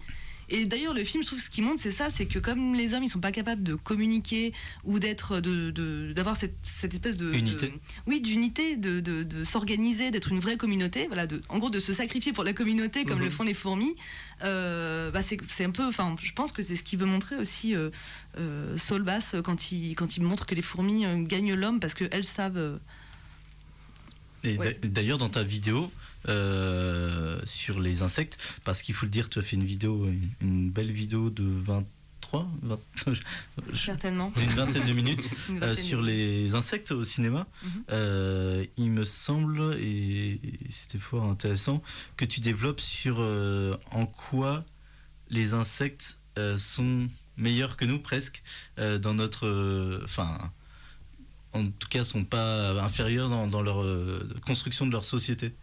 Et 0.50 0.66
d'ailleurs, 0.66 0.94
le 0.94 1.04
film, 1.04 1.24
je 1.24 1.28
trouve, 1.28 1.40
ce 1.40 1.50
qui 1.50 1.62
montre, 1.62 1.82
c'est 1.82 1.92
ça, 1.92 2.10
c'est 2.10 2.26
que 2.26 2.40
comme 2.40 2.74
les 2.74 2.94
hommes, 2.94 3.04
ils 3.04 3.10
sont 3.10 3.20
pas 3.20 3.34
capables 3.34 3.64
de 3.64 3.76
communiquer 3.76 4.54
ou 4.86 4.98
d'être, 4.98 5.42
de, 5.42 6.14
d'avoir 6.14 6.38
cette, 6.38 6.56
cette 6.64 6.94
espèce 6.94 7.18
de 7.18 7.34
Unité. 7.34 7.68
de- 7.68 7.74
oui, 8.06 8.22
d'unité, 8.22 8.78
de, 8.78 9.02
de, 9.02 9.24
de 9.24 9.44
s'organiser, 9.44 10.10
d'être 10.10 10.32
une 10.32 10.40
vraie 10.40 10.56
communauté, 10.56 11.08
voilà, 11.08 11.28
de, 11.28 11.42
en 11.50 11.58
gros, 11.60 11.70
de 11.70 11.82
se 11.82 11.92
sacrifier 11.92 12.32
pour 12.32 12.46
la 12.46 12.54
communauté 12.54 13.04
comme 13.04 13.20
Mhm. 13.20 13.26
le 13.26 13.30
font 13.30 13.44
les 13.44 13.54
fourmis. 13.54 13.96
euh, 14.44 15.12
bah, 15.12 15.22
c'est, 15.22 15.38
c'est 15.50 15.66
un 15.66 15.72
peu, 15.72 15.86
enfin, 15.86 16.16
je 16.24 16.32
pense 16.32 16.54
que 16.54 16.62
c'est 16.62 16.78
ce 16.78 16.84
qu'il 16.84 16.98
veut 17.00 17.06
montrer 17.06 17.36
aussi 17.36 17.76
euh, 17.76 17.90
euh, 18.38 18.78
Saul 18.78 19.04
Bass 19.04 19.36
quand 19.44 19.72
il, 19.74 19.96
quand 19.96 20.16
il 20.16 20.24
montre 20.24 20.46
que 20.46 20.56
les 20.56 20.62
fourmis 20.62 21.06
euh, 21.06 21.18
gagnent 21.24 21.56
l'homme 21.56 21.80
parce 21.82 21.94
qu'elles 21.94 22.24
savent. 22.24 22.56
euh, 22.58 22.78
Et 24.44 24.58
Ouais, 24.58 24.74
d'ailleurs, 24.84 25.18
dans 25.18 25.30
ta 25.30 25.44
vidéo 25.44 25.92
euh, 26.28 27.40
sur 27.46 27.80
les 27.80 28.02
insectes, 28.02 28.38
parce 28.66 28.82
qu'il 28.82 28.96
faut 28.96 29.06
le 29.06 29.12
dire, 29.12 29.30
tu 29.30 29.40
as 29.40 29.42
fait 29.42 29.56
une 29.56 29.64
vidéo, 29.64 30.06
une, 30.08 30.30
une 30.42 30.70
belle 30.70 30.92
vidéo 30.92 31.30
de 31.30 31.44
23, 31.44 32.48
20 32.64 32.80
je- 33.08 33.76
certainement. 33.76 34.32
d'une 34.36 34.50
vingtaine 34.50 34.86
de 34.86 34.94
minutes 34.94 35.30
Une 35.50 35.64
euh, 35.64 35.76
sur 35.76 36.02
les 36.02 36.56
insectes 36.56 36.92
au 36.92 37.04
cinéma. 37.04 37.48
Mhm. 37.64 37.70
Euh, 37.92 38.66
il 38.78 38.92
me 38.92 39.06
semble, 39.06 39.76
et, 39.80 40.40
c'était 40.70 40.98
fort 40.98 41.24
intéressant, 41.26 41.82
que 42.18 42.26
tu 42.26 42.40
développes 42.42 42.82
sur 42.82 43.18
euh, 43.20 43.76
en 43.92 44.06
quoi 44.06 44.64
les 45.30 45.54
insectes 45.54 46.20
sont 46.58 47.08
meilleurs 47.36 47.78
que 47.78 47.86
nous 47.86 47.98
presque 47.98 48.44
dans 48.78 49.16
notre, 49.16 50.02
enfin, 50.04 50.38
en 51.54 51.66
tout 51.66 51.88
cas, 51.90 52.04
sont 52.04 52.24
pas 52.24 52.80
inférieurs 52.84 53.28
dans, 53.28 53.48
dans 53.48 53.64
leur 53.64 53.84
construction 54.46 54.86
de 54.86 54.92
leur 54.92 55.04
société. 55.04 55.56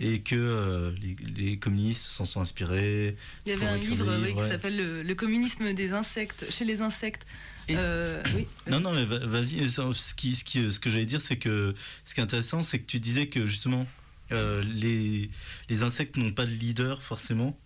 Et 0.00 0.20
que 0.20 0.34
euh, 0.36 0.92
les, 1.00 1.16
les 1.34 1.56
communistes 1.56 2.04
s'en 2.04 2.26
sont 2.26 2.40
inspirés. 2.40 3.16
Il 3.46 3.50
y 3.50 3.52
avait 3.52 3.66
un 3.66 3.78
livre 3.78 4.06
oui, 4.22 4.34
qui 4.34 4.40
s'appelle 4.40 4.76
le, 4.76 5.02
le 5.02 5.14
communisme 5.14 5.72
des 5.72 5.92
insectes, 5.92 6.46
chez 6.50 6.64
les 6.64 6.80
insectes. 6.82 7.26
Euh, 7.70 8.22
oui. 8.34 8.46
Non, 8.66 8.80
non, 8.80 8.92
mais 8.92 9.04
va- 9.04 9.24
vas-y. 9.26 9.68
Ce, 9.68 10.14
qui, 10.14 10.34
ce, 10.34 10.44
qui, 10.44 10.70
ce 10.70 10.78
que 10.80 10.90
j'allais 10.90 11.06
dire, 11.06 11.20
c'est 11.20 11.36
que 11.38 11.74
ce 12.04 12.14
qui 12.14 12.20
est 12.20 12.22
intéressant, 12.22 12.62
c'est 12.62 12.78
que 12.78 12.86
tu 12.86 13.00
disais 13.00 13.28
que 13.28 13.46
justement, 13.46 13.86
euh, 14.32 14.62
les, 14.62 15.30
les 15.68 15.82
insectes 15.82 16.16
n'ont 16.16 16.32
pas 16.32 16.44
de 16.46 16.50
leader 16.50 17.02
forcément, 17.02 17.58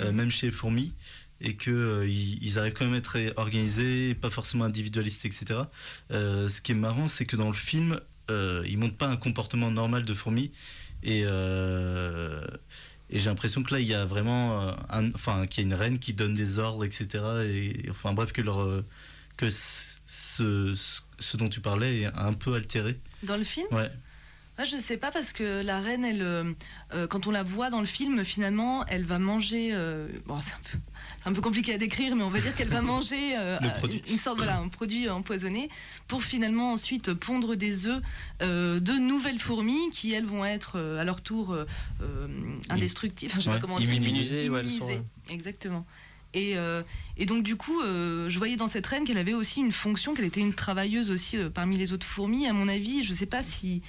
euh, 0.00 0.12
même 0.12 0.30
chez 0.30 0.46
les 0.46 0.52
fourmis, 0.52 0.92
et 1.40 1.56
euh, 1.68 2.06
ils, 2.08 2.42
ils 2.42 2.58
arrivent 2.58 2.72
quand 2.74 2.84
même 2.84 2.94
à 2.94 2.98
être 2.98 3.16
organisés, 3.36 4.14
pas 4.14 4.30
forcément 4.30 4.64
individualistes, 4.64 5.24
etc. 5.24 5.60
Euh, 6.10 6.48
ce 6.48 6.60
qui 6.60 6.72
est 6.72 6.74
marrant, 6.76 7.08
c'est 7.08 7.26
que 7.26 7.36
dans 7.36 7.48
le 7.48 7.54
film, 7.54 7.98
euh, 8.30 8.64
ils 8.68 8.76
montrent 8.78 8.96
pas 8.96 9.08
un 9.08 9.16
comportement 9.16 9.70
normal 9.70 10.04
de 10.04 10.14
fourmi, 10.14 10.50
et 11.02 11.22
euh, 11.24 12.44
et 13.12 13.18
j'ai 13.18 13.28
l'impression 13.28 13.62
que 13.62 13.74
là, 13.74 13.80
il 13.80 13.86
y 13.86 13.94
a 13.94 14.04
vraiment, 14.04 14.68
euh, 14.68 14.72
un, 14.88 15.12
enfin, 15.14 15.46
qu'il 15.46 15.64
y 15.64 15.66
a 15.66 15.68
une 15.68 15.74
reine 15.74 15.98
qui 15.98 16.14
donne 16.14 16.34
des 16.34 16.58
ordres, 16.60 16.84
etc. 16.84 17.08
Et 17.44 17.90
enfin, 17.90 18.12
bref, 18.12 18.32
que 18.32 18.40
leur 18.40 18.60
euh, 18.60 18.84
que 19.36 19.50
ce, 19.50 19.96
ce, 20.06 20.74
ce 21.18 21.36
dont 21.36 21.48
tu 21.48 21.60
parlais 21.60 22.02
est 22.02 22.06
un 22.14 22.32
peu 22.32 22.54
altéré. 22.54 22.98
Dans 23.24 23.36
le 23.36 23.44
film? 23.44 23.66
Ouais. 23.72 23.90
Moi, 24.60 24.66
je 24.66 24.76
sais 24.76 24.98
pas 24.98 25.10
parce 25.10 25.32
que 25.32 25.62
la 25.62 25.80
reine, 25.80 26.04
elle, 26.04 26.20
euh, 26.20 26.44
euh, 26.92 27.06
quand 27.06 27.26
on 27.26 27.30
la 27.30 27.42
voit 27.42 27.70
dans 27.70 27.80
le 27.80 27.86
film, 27.86 28.22
finalement, 28.26 28.84
elle 28.88 29.04
va 29.04 29.18
manger. 29.18 29.70
euh, 29.72 30.06
bon, 30.26 30.38
c'est 30.42 30.52
un, 30.52 30.58
peu- 30.70 30.78
c'est 31.22 31.28
un 31.30 31.32
peu 31.32 31.40
compliqué 31.40 31.72
à 31.72 31.78
décrire, 31.78 32.14
mais 32.14 32.22
on 32.24 32.28
va 32.28 32.40
dire 32.40 32.54
qu'elle 32.54 32.68
va 32.68 32.82
manger 32.82 33.38
euh. 33.38 33.58
Une, 33.84 34.00
une 34.12 34.18
sorte 34.18 34.36
voilà, 34.36 34.58
un 34.58 34.68
produit 34.68 35.08
empoisonné 35.08 35.70
pour 36.08 36.22
finalement 36.22 36.72
ensuite 36.74 37.14
pondre 37.14 37.54
des 37.54 37.86
œufs 37.86 38.02
de 38.42 38.98
nouvelles 38.98 39.38
fourmis 39.38 39.88
qui 39.92 40.12
elles 40.12 40.26
vont 40.26 40.44
être 40.44 40.78
à 40.78 41.04
leur 41.04 41.22
tour 41.22 41.56
indestructibles. 42.68 43.32
Enfin, 43.32 43.40
je 43.40 43.44
sais 43.44 43.48
Ouais, 43.50 43.54
pas 43.56 43.60
comment 43.62 43.78
dire. 43.80 43.94
immunisées, 43.94 44.50
ouais, 44.50 44.60
elles 44.60 44.68
sont. 44.68 45.02
Exactement. 45.30 45.86
Et, 46.34 46.58
euh, 46.58 46.82
et 47.16 47.24
donc 47.24 47.42
du 47.44 47.56
coup, 47.56 47.80
euh, 47.80 48.28
je 48.28 48.36
voyais 48.38 48.56
dans 48.56 48.68
cette 48.68 48.86
reine 48.86 49.04
qu'elle 49.04 49.16
avait 49.18 49.32
aussi 49.32 49.60
une 49.60 49.72
fonction, 49.72 50.12
qu'elle 50.14 50.26
était 50.26 50.40
une 50.42 50.52
travailleuse 50.54 51.10
aussi 51.10 51.38
euh, 51.38 51.48
parmi 51.48 51.78
les 51.78 51.94
autres 51.94 52.06
fourmis. 52.06 52.46
À 52.46 52.52
mon 52.52 52.68
avis, 52.68 53.02
je 53.04 53.12
sais 53.14 53.26
pas 53.26 53.42
si 53.42 53.80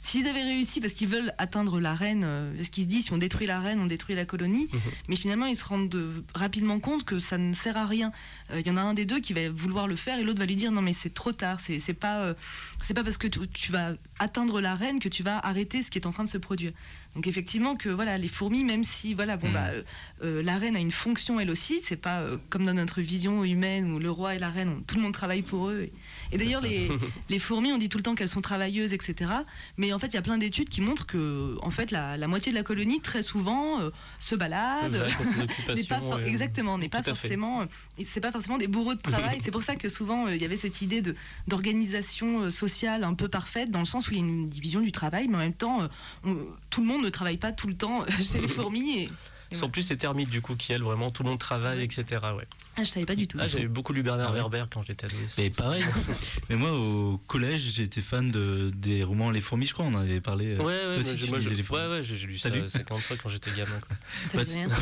s'ils 0.00 0.26
avaient 0.26 0.42
réussi 0.42 0.80
parce 0.80 0.92
qu'ils 0.94 1.08
veulent 1.08 1.32
atteindre 1.38 1.80
la 1.80 1.94
reine, 1.94 2.22
euh, 2.24 2.54
parce 2.56 2.68
qu'ils 2.70 2.84
se 2.84 2.88
disent 2.88 3.04
si 3.06 3.12
on 3.12 3.18
détruit 3.18 3.46
la 3.46 3.60
reine, 3.60 3.80
on 3.80 3.86
détruit 3.86 4.14
la 4.14 4.24
colonie. 4.24 4.68
Mhm. 4.72 4.80
Mais 5.08 5.16
finalement, 5.16 5.46
ils 5.46 5.56
se 5.56 5.64
rendent 5.64 5.88
de- 5.88 6.24
rapidement 6.34 6.78
compte 6.80 7.04
que 7.04 7.18
ça 7.18 7.38
ne 7.38 7.52
sert 7.52 7.76
à 7.76 7.86
rien. 7.86 8.12
Euh, 8.52 8.60
Il 8.60 8.66
y 8.66 8.70
en 8.70 8.76
a 8.76 8.80
un 8.82 8.94
des 8.94 9.04
deux 9.04 9.20
qui 9.20 9.32
va 9.32 9.48
vouloir 9.50 9.86
le 9.88 9.96
faire 9.96 10.18
et 10.18 10.24
l'autre 10.24 10.38
va 10.38 10.46
lui 10.46 10.56
dire 10.56 10.72
non 10.72 10.82
mais 10.82 10.92
c'est 10.92 11.12
trop 11.14 11.32
tard. 11.32 11.60
C'est 11.60 11.78
c'est 11.80 11.94
pas 11.94 12.20
euh, 12.20 12.34
c'est 12.82 12.94
pas 12.94 13.02
parce 13.04 13.18
que 13.18 13.26
tu, 13.28 13.40
tu 13.48 13.72
vas 13.72 13.92
atteindre 14.18 14.60
la 14.60 14.74
reine 14.74 14.98
que 15.00 15.08
tu 15.08 15.22
vas 15.22 15.38
arrêter 15.38 15.82
ce 15.82 15.90
qui 15.90 15.98
est 15.98 16.06
en 16.06 16.12
train 16.12 16.24
de 16.24 16.28
se 16.28 16.38
produire. 16.38 16.72
Donc 17.14 17.26
effectivement 17.26 17.74
que 17.74 17.88
voilà 17.88 18.16
les 18.16 18.28
fourmis, 18.28 18.62
même 18.64 18.84
si 18.84 19.12
voilà 19.14 19.36
bon 19.36 19.48
Mhm. 19.48 19.52
bah 19.52 19.66
euh, 19.72 19.82
euh, 20.22 20.42
la 20.42 20.56
reine 20.58 20.76
a 20.76 20.78
une 20.78 20.92
fonction 20.92 21.40
elle 21.40 21.50
aussi, 21.50 21.80
c'est 21.82 21.96
pas 21.96 22.20
euh, 22.20 22.36
comme 22.50 22.64
dans 22.64 22.74
notre 22.74 23.00
vision 23.00 23.42
humaine 23.44 23.90
où 23.92 23.98
le 23.98 24.10
roi 24.10 24.34
et 24.36 24.38
la 24.38 24.50
reine, 24.50 24.68
on- 24.78 24.82
tout 24.82 24.94
le 24.96 25.02
monde 25.02 25.14
travaille 25.14 25.42
pour 25.42 25.68
eux. 25.68 25.88
Et, 26.30 26.34
et 26.34 26.38
d'ailleurs 26.38 26.60
les, 26.60 26.88
les 27.28 27.38
fourmis, 27.40 27.72
on 27.72 27.78
dit 27.78 27.88
tout 27.88 27.98
le 27.98 28.04
temps 28.04 28.14
qu'elles 28.14 28.28
sont 28.28 28.42
travailleuses, 28.42 28.92
etc. 28.92 29.30
Mais 29.78 29.92
en 29.92 29.98
fait, 29.98 30.08
il 30.08 30.14
y 30.14 30.18
a 30.18 30.22
plein 30.22 30.38
d'études 30.38 30.68
qui 30.68 30.80
montrent 30.80 31.06
que 31.06 31.56
en 31.60 31.70
fait 31.70 31.90
la, 31.90 32.16
la 32.16 32.28
moitié 32.28 32.52
de 32.52 32.56
la 32.56 32.62
colonie 32.62 33.00
très 33.00 33.22
souvent 33.22 33.80
euh, 33.80 33.90
se 34.20 34.36
balade. 34.36 34.92
N'est 35.74 35.84
pas 35.84 36.00
for- 36.00 36.20
exactement, 36.20 36.78
n'est 36.78 36.88
pas 36.88 37.02
forcément, 37.02 37.64
c'est 38.04 38.20
pas 38.20 38.30
forcément 38.32 38.58
des 38.58 38.68
bourreaux 38.68 38.94
de 38.94 39.00
travail. 39.02 39.40
c'est 39.42 39.50
pour 39.50 39.62
ça 39.62 39.74
que 39.76 39.88
souvent 39.88 40.28
il 40.28 40.40
y 40.40 40.44
avait 40.44 40.56
cette 40.56 40.82
idée 40.82 41.00
de 41.00 41.14
d'organisation 41.48 42.50
sociale 42.50 43.04
un 43.04 43.14
peu 43.14 43.28
parfaite, 43.28 43.70
dans 43.70 43.78
le 43.80 43.84
sens 43.84 44.08
où 44.08 44.12
il 44.12 44.18
y 44.18 44.20
a 44.20 44.24
une 44.24 44.48
division 44.48 44.80
du 44.80 44.92
travail, 44.92 45.28
mais 45.28 45.36
en 45.36 45.40
même 45.40 45.52
temps, 45.52 45.88
on- 46.24 46.36
tout 46.70 46.80
le 46.80 46.86
monde 46.86 46.97
ne 47.02 47.08
travaille 47.10 47.36
pas 47.38 47.52
tout 47.52 47.66
le 47.68 47.74
temps 47.74 48.02
euh, 48.02 48.06
chez 48.22 48.40
les 48.40 48.48
fourmis. 48.48 48.98
Et... 49.00 49.10
Sans 49.56 49.70
plus 49.70 49.88
les 49.88 49.96
termites 49.96 50.28
du 50.28 50.42
coup 50.42 50.56
qui 50.56 50.74
elles 50.74 50.82
vraiment 50.82 51.10
tout 51.10 51.22
le 51.22 51.30
monde 51.30 51.38
travaille 51.38 51.80
etc. 51.82 52.04
Ouais. 52.36 52.46
Ah, 52.76 52.84
je 52.84 52.90
savais 52.90 53.06
pas 53.06 53.14
du 53.16 53.26
tout. 53.26 53.38
Ah, 53.40 53.48
j'avais 53.48 53.66
beaucoup 53.66 53.94
lu 53.94 54.02
Bernard 54.02 54.28
Ah 54.28 54.32
ouais. 54.32 54.38
Werber 54.40 54.64
quand 54.70 54.82
j'étais 54.82 55.06
adolescent. 55.06 55.40
Mais 55.42 55.48
pareil. 55.48 55.82
Mais 56.50 56.56
moi, 56.56 56.70
au 56.72 57.16
collège, 57.26 57.62
j'étais 57.74 58.02
fan 58.02 58.30
de, 58.30 58.70
des 58.76 59.02
romans 59.02 59.30
Les 59.30 59.40
Fourmis, 59.40 59.64
je 59.66 59.72
crois, 59.72 59.86
on 59.86 59.94
en 59.94 60.00
avait 60.00 60.20
parlé. 60.20 60.54
euh, 60.54 60.58
Ouais, 60.58 60.64
ouais, 60.66 60.74
Toi 60.74 60.90
moi, 60.90 60.98
aussi, 61.00 61.18
je- 61.18 61.24
tu 61.24 61.30
moi, 61.30 61.38
je- 61.40 61.44
lisais 61.44 61.56
Les 61.56 61.62
Fourmis. 61.62 61.82
ouais, 61.82 61.88
ouais, 61.88 62.02
j'ai 62.02 62.14
j'ai 62.16 62.26
lu 62.26 62.38
ça 62.38 62.50
lu 62.50 62.68
50 62.68 63.00
fois 63.00 63.16
quand 63.20 63.30
j'étais 63.30 63.50
gamin. 63.52 63.80
quoi. 63.80 63.96
Ça 64.44 64.66
Bah. 64.68 64.76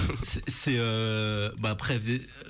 C'est- 0.49 0.77
euh, 0.79 1.51
bah 1.59 1.71
après, 1.71 2.01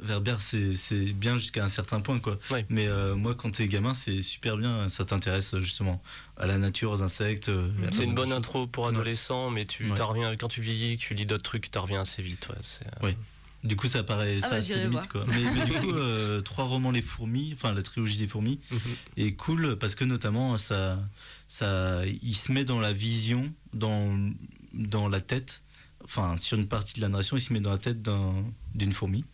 Werber, 0.03 0.37
c'est 0.39 0.75
c'est 0.75 1.13
bien 1.13 1.37
jusqu'à 1.37 1.65
un 1.65 1.69
certain 1.69 2.01
point, 2.01 2.19
quoi. 2.19 2.39
Ouais. 2.51 2.65
Mais 2.71 2.87
euh, 2.87 3.15
moi, 3.15 3.35
quand 3.35 3.51
t'es 3.51 3.69
gamin, 3.69 3.93
c'est 3.93 4.23
super 4.23 4.57
bien. 4.57 4.89
Ça 4.89 5.05
t'intéresse 5.05 5.55
justement 5.61 6.03
à 6.39 6.47
la 6.47 6.59
nature, 6.59 6.91
aux 6.93 7.03
insectes. 7.03 7.49
euh, 7.49 7.69
à 7.89 7.93
C'est 7.93 8.05
une 8.05 8.15
bonne 8.15 8.29
choses. 8.29 8.39
intro 8.39 8.67
pour 8.67 8.87
adolescents, 8.89 9.51
mais 9.51 9.65
tu 9.65 9.91
reviens 9.93 10.37
quand 10.37 10.49
tu 10.49 10.61
vieillis, 10.61 10.97
tu 10.99 11.15
lis 11.15 11.27
d'autres 11.27 11.43
trucs, 11.43 11.71
tu 11.71 11.79
reviens 11.79 12.01
assez 12.03 12.23
vite. 12.23 12.49
Euh, 12.51 13.05
Ouais. 13.07 13.17
Du 13.65 13.75
coup, 13.75 13.89
ça 13.89 14.05
paraît 14.05 14.37
Ah 14.39 14.41
ça 14.43 14.51
bah, 14.51 14.57
assez 14.57 14.77
limite, 14.77 15.09
quoi. 15.09 15.25
Mais, 15.27 15.43
mais 15.55 15.65
du 15.65 15.73
coup, 15.73 15.91
euh, 15.95 16.41
trois 16.43 16.67
romans 16.67 16.91
Les 16.93 17.03
Fourmis, 17.03 17.51
enfin 17.55 17.73
la 17.73 17.83
trilogie 17.83 18.19
des 18.19 18.29
Fourmis, 18.29 18.61
Mhm. 18.71 18.79
est 19.17 19.33
cool 19.33 19.77
parce 19.77 19.95
que 19.97 20.05
notamment, 20.05 20.57
ça, 20.57 21.01
ça, 21.49 22.03
il 22.07 22.35
se 22.37 22.53
met 22.53 22.65
dans 22.65 22.79
la 22.79 22.93
vision, 22.93 23.53
dans, 23.73 24.17
dans 24.75 25.09
la 25.09 25.21
tête, 25.21 25.63
enfin 26.05 26.37
sur 26.39 26.59
une 26.59 26.69
partie 26.69 26.95
de 26.95 27.01
la 27.01 27.09
narration, 27.09 27.37
il 27.37 27.41
se 27.41 27.53
met 27.53 27.61
dans 27.61 27.71
la 27.73 27.79
tête 27.79 28.03
d'un- 28.03 28.45
d'une 28.75 28.93
fourmi. 28.93 29.25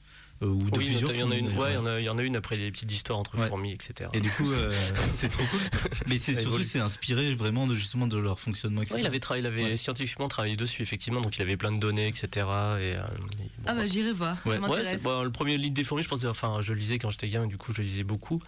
Euh, 0.42 0.46
ou 0.46 0.58
de 0.70 0.78
Oui, 0.78 0.86
plusieurs 0.86 1.12
il 1.12 1.20
y 1.20 1.22
en 1.22 1.30
a 1.30 1.36
une. 1.36 1.56
Ouais, 1.56 1.70
il 1.70 1.74
y 1.74 1.76
en 1.78 1.86
a, 1.86 2.00
il 2.00 2.04
y 2.04 2.08
en 2.08 2.18
a 2.18 2.22
une 2.22 2.36
après 2.36 2.56
les 2.56 2.70
petites 2.70 2.90
histoires 2.92 3.18
entre 3.18 3.38
Ouais. 3.38 3.48
fourmis, 3.48 3.72
etc. 3.72 4.10
Et 4.12 4.20
du 4.20 4.30
coup, 4.30 4.50
euh, 4.52 4.72
c'est 5.10 5.28
trop 5.28 5.44
cool. 5.44 5.60
Mais 6.08 6.18
c'est 6.18 6.34
surtout, 6.34 6.62
c'est 6.62 6.80
inspiré 6.80 7.34
vraiment 7.34 7.66
de, 7.66 7.74
justement 7.74 8.06
de 8.06 8.18
leur 8.18 8.38
fonctionnement, 8.40 8.82
etc. 8.82 8.94
Ouais, 8.96 9.00
il 9.02 9.06
avait, 9.06 9.20
il 9.38 9.46
avait 9.46 9.64
Ouais. 9.64 9.76
scientifiquement 9.76 10.28
travaillé 10.28 10.56
dessus, 10.56 10.82
effectivement, 10.82 11.20
donc 11.20 11.36
il 11.36 11.42
avait 11.42 11.56
plein 11.56 11.72
de 11.72 11.78
données, 11.78 12.08
etc. 12.08 12.26
Et, 12.26 12.40
euh, 12.42 13.02
et 13.38 13.42
bon, 13.42 13.48
Ah 13.66 13.74
bah 13.74 13.86
j'irai 13.86 14.12
voir. 14.12 14.36
Ouais. 14.44 14.56
Ça 14.56 14.60
Ouais, 14.60 14.68
m'intéresse. 14.68 14.88
c'est- 14.98 15.02
bon, 15.04 15.22
le 15.22 15.30
premier 15.30 15.56
livre 15.56 15.74
des 15.74 15.84
fourmis, 15.84 16.02
je 16.02 16.08
pense, 16.08 16.18
que- 16.20 16.26
enfin, 16.26 16.58
je 16.60 16.72
lisais 16.72 16.98
quand 16.98 17.10
j'étais 17.10 17.28
gamin, 17.28 17.46
du 17.46 17.56
coup, 17.56 17.72
je 17.72 17.82
lisais 17.82 18.04
beaucoup. 18.04 18.40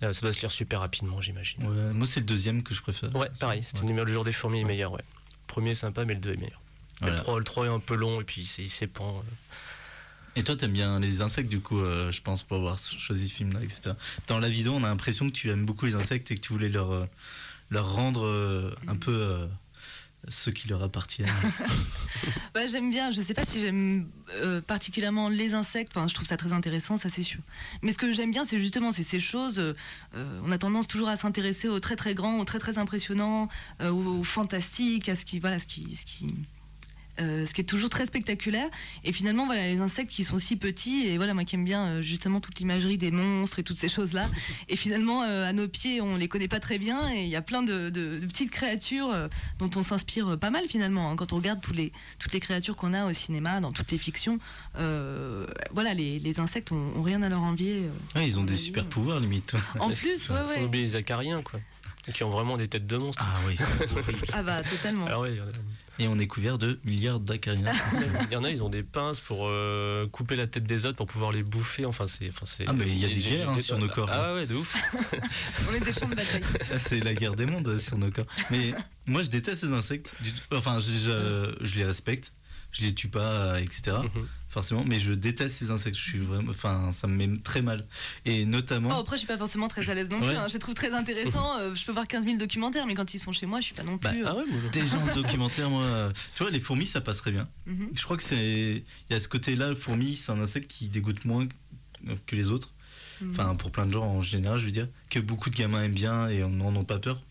Ça 0.00 0.12
doit 0.12 0.32
se 0.32 0.40
lire 0.40 0.50
super 0.50 0.78
rapidement, 0.80 1.20
j'imagine. 1.20 1.60
Ouais, 1.66 1.92
moi, 1.92 2.06
c'est 2.06 2.20
le 2.20 2.26
deuxième 2.26 2.62
que 2.62 2.72
je 2.72 2.82
préfère. 2.82 3.14
Ouais, 3.16 3.28
pareil, 3.40 3.62
c'était 3.64 3.82
Ouais. 3.82 4.04
le 4.04 4.12
jour 4.12 4.22
des 4.22 4.32
fourmis 4.32 4.60
est 4.60 4.64
meilleur, 4.64 4.92
ouais. 4.92 5.02
Le 5.02 5.46
premier 5.48 5.70
est 5.70 5.74
sympa, 5.74 6.04
mais 6.04 6.14
le 6.14 6.20
deux 6.20 6.34
est 6.34 6.40
meilleur. 6.40 6.60
Voilà. 7.00 7.16
Le, 7.16 7.20
3, 7.20 7.38
le 7.38 7.44
3 7.44 7.66
est 7.66 7.68
un 7.70 7.80
peu 7.80 7.94
long, 7.96 8.20
et 8.20 8.24
puis 8.24 8.48
il 8.58 8.68
s'épand. 8.68 9.22
Et 10.38 10.44
toi, 10.44 10.54
t'aimes 10.54 10.72
bien 10.72 11.00
les 11.00 11.20
insectes, 11.20 11.48
du 11.48 11.58
coup, 11.58 11.80
euh, 11.80 12.12
je 12.12 12.22
pense, 12.22 12.44
pour 12.44 12.58
avoir 12.58 12.78
choisi 12.78 13.28
ce 13.28 13.34
film-là, 13.34 13.60
etc. 13.60 13.90
Dans 14.28 14.38
la 14.38 14.48
vidéo, 14.48 14.72
on 14.72 14.84
a 14.84 14.88
l'impression 14.88 15.26
que 15.26 15.34
tu 15.34 15.50
aimes 15.50 15.66
beaucoup 15.66 15.84
les 15.84 15.96
insectes 15.96 16.30
et 16.30 16.36
que 16.36 16.40
tu 16.40 16.52
voulais 16.52 16.68
leur, 16.68 16.92
euh, 16.92 17.06
leur 17.70 17.92
rendre 17.92 18.24
euh, 18.24 18.70
un 18.86 18.94
peu 18.94 19.48
ce 20.28 20.50
qui 20.50 20.68
leur 20.68 20.80
appartient. 20.84 21.24
Ouais, 22.54 22.68
j'aime 22.70 22.92
bien. 22.92 23.10
Je 23.10 23.20
sais 23.20 23.34
pas 23.34 23.44
si 23.44 23.60
j'aime 23.60 24.06
particulièrement 24.68 25.28
les 25.28 25.54
insectes. 25.54 25.90
Enfin, 25.96 26.06
je 26.06 26.14
trouve 26.14 26.28
ça 26.28 26.36
très 26.36 26.52
intéressant, 26.52 26.96
ça 26.96 27.08
c'est 27.08 27.24
sûr. 27.24 27.40
Mais 27.82 27.92
ce 27.92 27.98
que 27.98 28.12
j'aime 28.12 28.30
bien, 28.30 28.44
c'est 28.44 28.60
justement 28.60 28.92
c'est 28.92 29.02
ces 29.02 29.20
choses. 29.20 29.60
on 30.14 30.52
a 30.52 30.58
tendance 30.58 30.86
toujours 30.86 31.08
à 31.08 31.16
s'intéresser 31.16 31.66
au 31.66 31.80
très 31.80 31.96
très 31.96 32.14
grand, 32.14 32.38
au 32.38 32.44
très 32.44 32.60
très 32.60 32.78
impressionnant, 32.78 33.48
euh, 33.80 33.90
au, 33.90 34.20
au 34.20 34.24
fantastique, 34.24 35.08
à 35.08 35.16
ce 35.16 35.24
qui 35.24 35.40
voilà, 35.40 35.58
ce 35.58 35.66
qui 35.66 35.96
ce 35.96 36.06
qui 36.06 36.26
euh, 37.20 37.44
ce 37.46 37.54
qui 37.54 37.60
est 37.60 37.64
toujours 37.64 37.90
très 37.90 38.06
spectaculaire. 38.06 38.68
Et 39.04 39.12
finalement, 39.12 39.46
voilà, 39.46 39.66
les 39.68 39.80
insectes 39.80 40.10
qui 40.10 40.24
sont 40.24 40.38
si 40.38 40.56
petits, 40.56 41.06
et 41.06 41.16
voilà, 41.16 41.34
moi 41.34 41.44
qui 41.44 41.54
aime 41.56 41.64
bien 41.64 41.86
euh, 41.86 42.02
justement 42.02 42.40
toute 42.40 42.58
l'imagerie 42.58 42.98
des 42.98 43.10
monstres 43.10 43.58
et 43.58 43.62
toutes 43.62 43.78
ces 43.78 43.88
choses-là. 43.88 44.28
Et 44.68 44.76
finalement, 44.76 45.22
euh, 45.22 45.48
à 45.48 45.52
nos 45.52 45.68
pieds, 45.68 46.00
on 46.00 46.16
les 46.16 46.28
connaît 46.28 46.48
pas 46.48 46.60
très 46.60 46.78
bien, 46.78 47.10
et 47.12 47.22
il 47.24 47.28
y 47.28 47.36
a 47.36 47.42
plein 47.42 47.62
de, 47.62 47.90
de- 47.90 48.18
de 48.18 48.26
petites 48.26 48.50
créatures 48.50 49.10
euh, 49.10 49.28
dont 49.58 49.70
on 49.76 49.82
s'inspire 49.82 50.38
pas 50.38 50.50
mal 50.50 50.64
finalement. 50.68 51.10
hein. 51.10 51.16
Quand 51.16 51.32
on 51.32 51.36
regarde 51.36 51.60
tous 51.60 51.72
les, 51.72 51.92
toutes 52.18 52.32
les 52.32 52.40
créatures 52.40 52.76
qu'on 52.76 52.94
a 52.94 53.06
au 53.06 53.12
cinéma, 53.12 53.60
dans 53.60 53.72
toutes 53.72 53.90
les 53.92 53.98
fictions, 53.98 54.38
euh, 54.78 55.46
voilà, 55.72 55.94
les, 55.94 56.18
les 56.18 56.40
insectes 56.40 56.72
ont, 56.72 56.92
ont 56.96 57.02
rien 57.02 57.22
à 57.22 57.28
leur 57.28 57.42
envier. 57.42 57.82
euh. 57.84 58.18
Ouais, 58.18 58.26
ils 58.28 58.38
ont 58.38 58.44
des 58.44 58.56
super 58.56 58.84
pouvoirs, 58.86 59.20
limite. 59.20 59.54
En 59.78 59.90
plus, 59.90 60.18
sans, 60.22 60.34
ouais, 60.34 60.46
sans 60.46 60.54
ouais. 60.60 60.64
oublier 60.64 60.84
les 60.84 60.96
acariens, 60.96 61.42
quoi. 61.42 61.60
Qui 62.14 62.24
ont 62.24 62.30
vraiment 62.30 62.56
des 62.56 62.68
têtes 62.68 62.86
de 62.86 62.96
monstres. 62.96 63.24
Ah 63.26 63.38
oui. 63.46 63.56
Ah 64.32 64.42
bah 64.42 64.62
totalement. 64.62 65.06
Alors, 65.06 65.22
ouais, 65.22 65.32
il 65.32 65.36
y 65.36 65.40
en 65.40 65.44
a- 65.44 65.48
Et 66.00 66.08
on 66.08 66.18
est 66.18 66.26
couvert 66.26 66.58
de 66.58 66.78
milliards 66.84 67.20
d'acariens. 67.20 67.72
il 68.28 68.32
y 68.32 68.36
en 68.36 68.44
a, 68.44 68.50
ils 68.50 68.62
ont 68.62 68.68
des 68.68 68.82
pinces 68.82 69.20
pour 69.20 69.46
euh, 69.48 70.06
couper 70.08 70.36
la 70.36 70.46
tête 70.46 70.64
des 70.64 70.86
autres 70.86 70.96
pour 70.96 71.06
pouvoir 71.06 71.32
les 71.32 71.42
bouffer. 71.42 71.84
Enfin, 71.86 72.06
c'est. 72.06 72.28
Enfin, 72.30 72.46
c'est 72.46 72.66
Ah, 72.68 72.72
mais 72.72 72.86
il 72.86 72.98
y 72.98 73.04
a 73.04 73.08
des 73.08 73.14
guerres, 73.20 73.50
hein, 73.50 73.60
sur 73.60 73.78
nos 73.78 73.88
corps. 73.88 74.08
Ah 74.12 74.34
ouais, 74.34 74.46
de 74.46 74.54
ouf. 74.54 74.76
On 75.70 75.74
est 75.74 75.80
des 75.80 75.92
champs 75.92 76.08
de 76.08 76.14
bataille. 76.14 76.42
Là, 76.70 76.78
c'est 76.78 77.00
la 77.00 77.14
guerre 77.14 77.34
des 77.34 77.46
mondes 77.46 77.78
sur 77.78 77.98
nos 77.98 78.10
corps. 78.10 78.26
Mais 78.50 78.72
moi, 79.06 79.22
je 79.22 79.28
déteste 79.28 79.62
ces 79.62 79.72
insectes. 79.72 80.14
Enfin, 80.52 80.78
je, 80.78 80.92
je- 80.92 81.56
je 81.66 81.76
les 81.78 81.84
respecte. 81.84 82.32
Je 82.70 82.82
les 82.84 82.94
tue 82.94 83.08
pas, 83.08 83.30
euh, 83.32 83.56
etc. 83.56 83.96
Forcément. 84.58 84.84
Mais 84.88 84.98
je 84.98 85.12
déteste 85.12 85.54
ces 85.56 85.70
insectes. 85.70 85.96
Je 85.96 86.02
suis 86.02 86.18
vraiment. 86.18 86.50
Enfin, 86.50 86.90
ça 86.92 87.06
me 87.06 87.14
met 87.14 87.38
très 87.42 87.62
mal. 87.62 87.86
Et 88.24 88.44
notamment. 88.44 88.90
Oh, 88.92 89.00
après, 89.00 89.16
je 89.16 89.18
suis 89.20 89.26
pas 89.28 89.38
forcément 89.38 89.68
très 89.68 89.88
à 89.88 89.94
l'aise 89.94 90.10
non 90.10 90.18
plus. 90.18 90.28
Ouais. 90.28 90.34
hein. 90.36 90.46
Je 90.48 90.54
les 90.54 90.58
trouve 90.58 90.74
très 90.74 90.92
intéressants. 90.92 91.58
euh, 91.60 91.74
je 91.74 91.84
peux 91.84 91.92
voir 91.92 92.08
15 92.08 92.24
000 92.24 92.36
documentaires, 92.38 92.86
mais 92.86 92.94
quand 92.94 93.14
ils 93.14 93.18
sont 93.20 93.32
chez 93.32 93.46
moi, 93.46 93.60
je 93.60 93.66
suis 93.66 93.74
pas 93.74 93.84
non 93.84 93.98
Bah, 94.02 94.10
plus. 94.10 94.24
euh, 94.24 94.28
Ah 94.28 94.34
ouais, 94.36 94.44
moi, 94.50 94.58
Déjà 94.72 94.98
en 94.98 95.14
documentaire, 95.14 95.70
moi, 95.70 95.84
euh, 95.84 96.12
tu 96.34 96.42
vois, 96.42 96.50
les 96.50 96.58
fourmis, 96.60 96.86
ça 96.86 97.00
passerait 97.00 97.30
bien. 97.32 97.48
mhm. 97.66 97.90
Je 97.94 98.02
crois 98.02 98.16
que 98.16 98.22
c'est. 98.24 98.82
Il 99.10 99.12
y 99.12 99.14
a 99.14 99.20
ce 99.20 99.28
côté-là, 99.28 99.68
le 99.68 99.74
fourmi, 99.76 100.16
c'est 100.16 100.32
un 100.32 100.40
insecte 100.40 100.68
qui 100.68 100.88
dégoûte 100.88 101.24
moins 101.24 101.46
que 102.26 102.34
les 102.36 102.48
autres. 102.48 102.72
Mhm. 103.20 103.30
Enfin, 103.30 103.54
pour 103.54 103.70
plein 103.70 103.86
de 103.86 103.92
gens 103.92 104.04
en 104.04 104.20
général, 104.20 104.58
je 104.58 104.64
veux 104.66 104.70
dire, 104.72 104.88
que 105.10 105.18
beaucoup 105.20 105.50
de 105.50 105.56
gamins 105.56 105.82
aiment 105.84 105.92
bien 105.94 106.28
et 106.28 106.40
n'en 106.40 106.74
ont 106.74 106.84
pas 106.84 106.98
peur. 106.98 107.22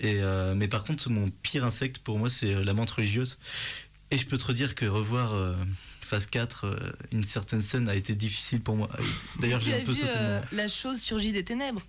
Et, 0.00 0.18
euh, 0.20 0.54
mais 0.54 0.66
par 0.68 0.84
contre, 0.84 1.10
mon 1.10 1.28
pire 1.42 1.64
insecte 1.64 1.98
pour 1.98 2.18
moi, 2.18 2.30
c'est 2.30 2.54
la 2.64 2.72
menthe 2.74 2.90
religieuse. 2.90 3.38
Et 4.10 4.18
je 4.18 4.26
peux 4.26 4.38
te 4.38 4.44
redire 4.46 4.74
que 4.74 4.86
revoir 4.86 5.34
euh, 5.34 5.54
phase 6.10 6.26
4, 6.26 6.64
euh, 6.66 6.76
une 7.12 7.22
certaine 7.22 7.62
scène 7.62 7.88
a 7.88 7.94
été 7.94 8.16
difficile 8.16 8.60
pour 8.60 8.74
moi. 8.74 8.88
D'ailleurs, 9.38 9.60
j'ai 9.60 9.74
un 9.80 9.84
peu 9.84 9.92
vu 9.92 10.00
sauté. 10.00 10.12
euh, 10.16 10.40
la 10.50 10.66
chose 10.66 11.00
surgit 11.00 11.30
des 11.30 11.44
ténèbres? 11.44 11.82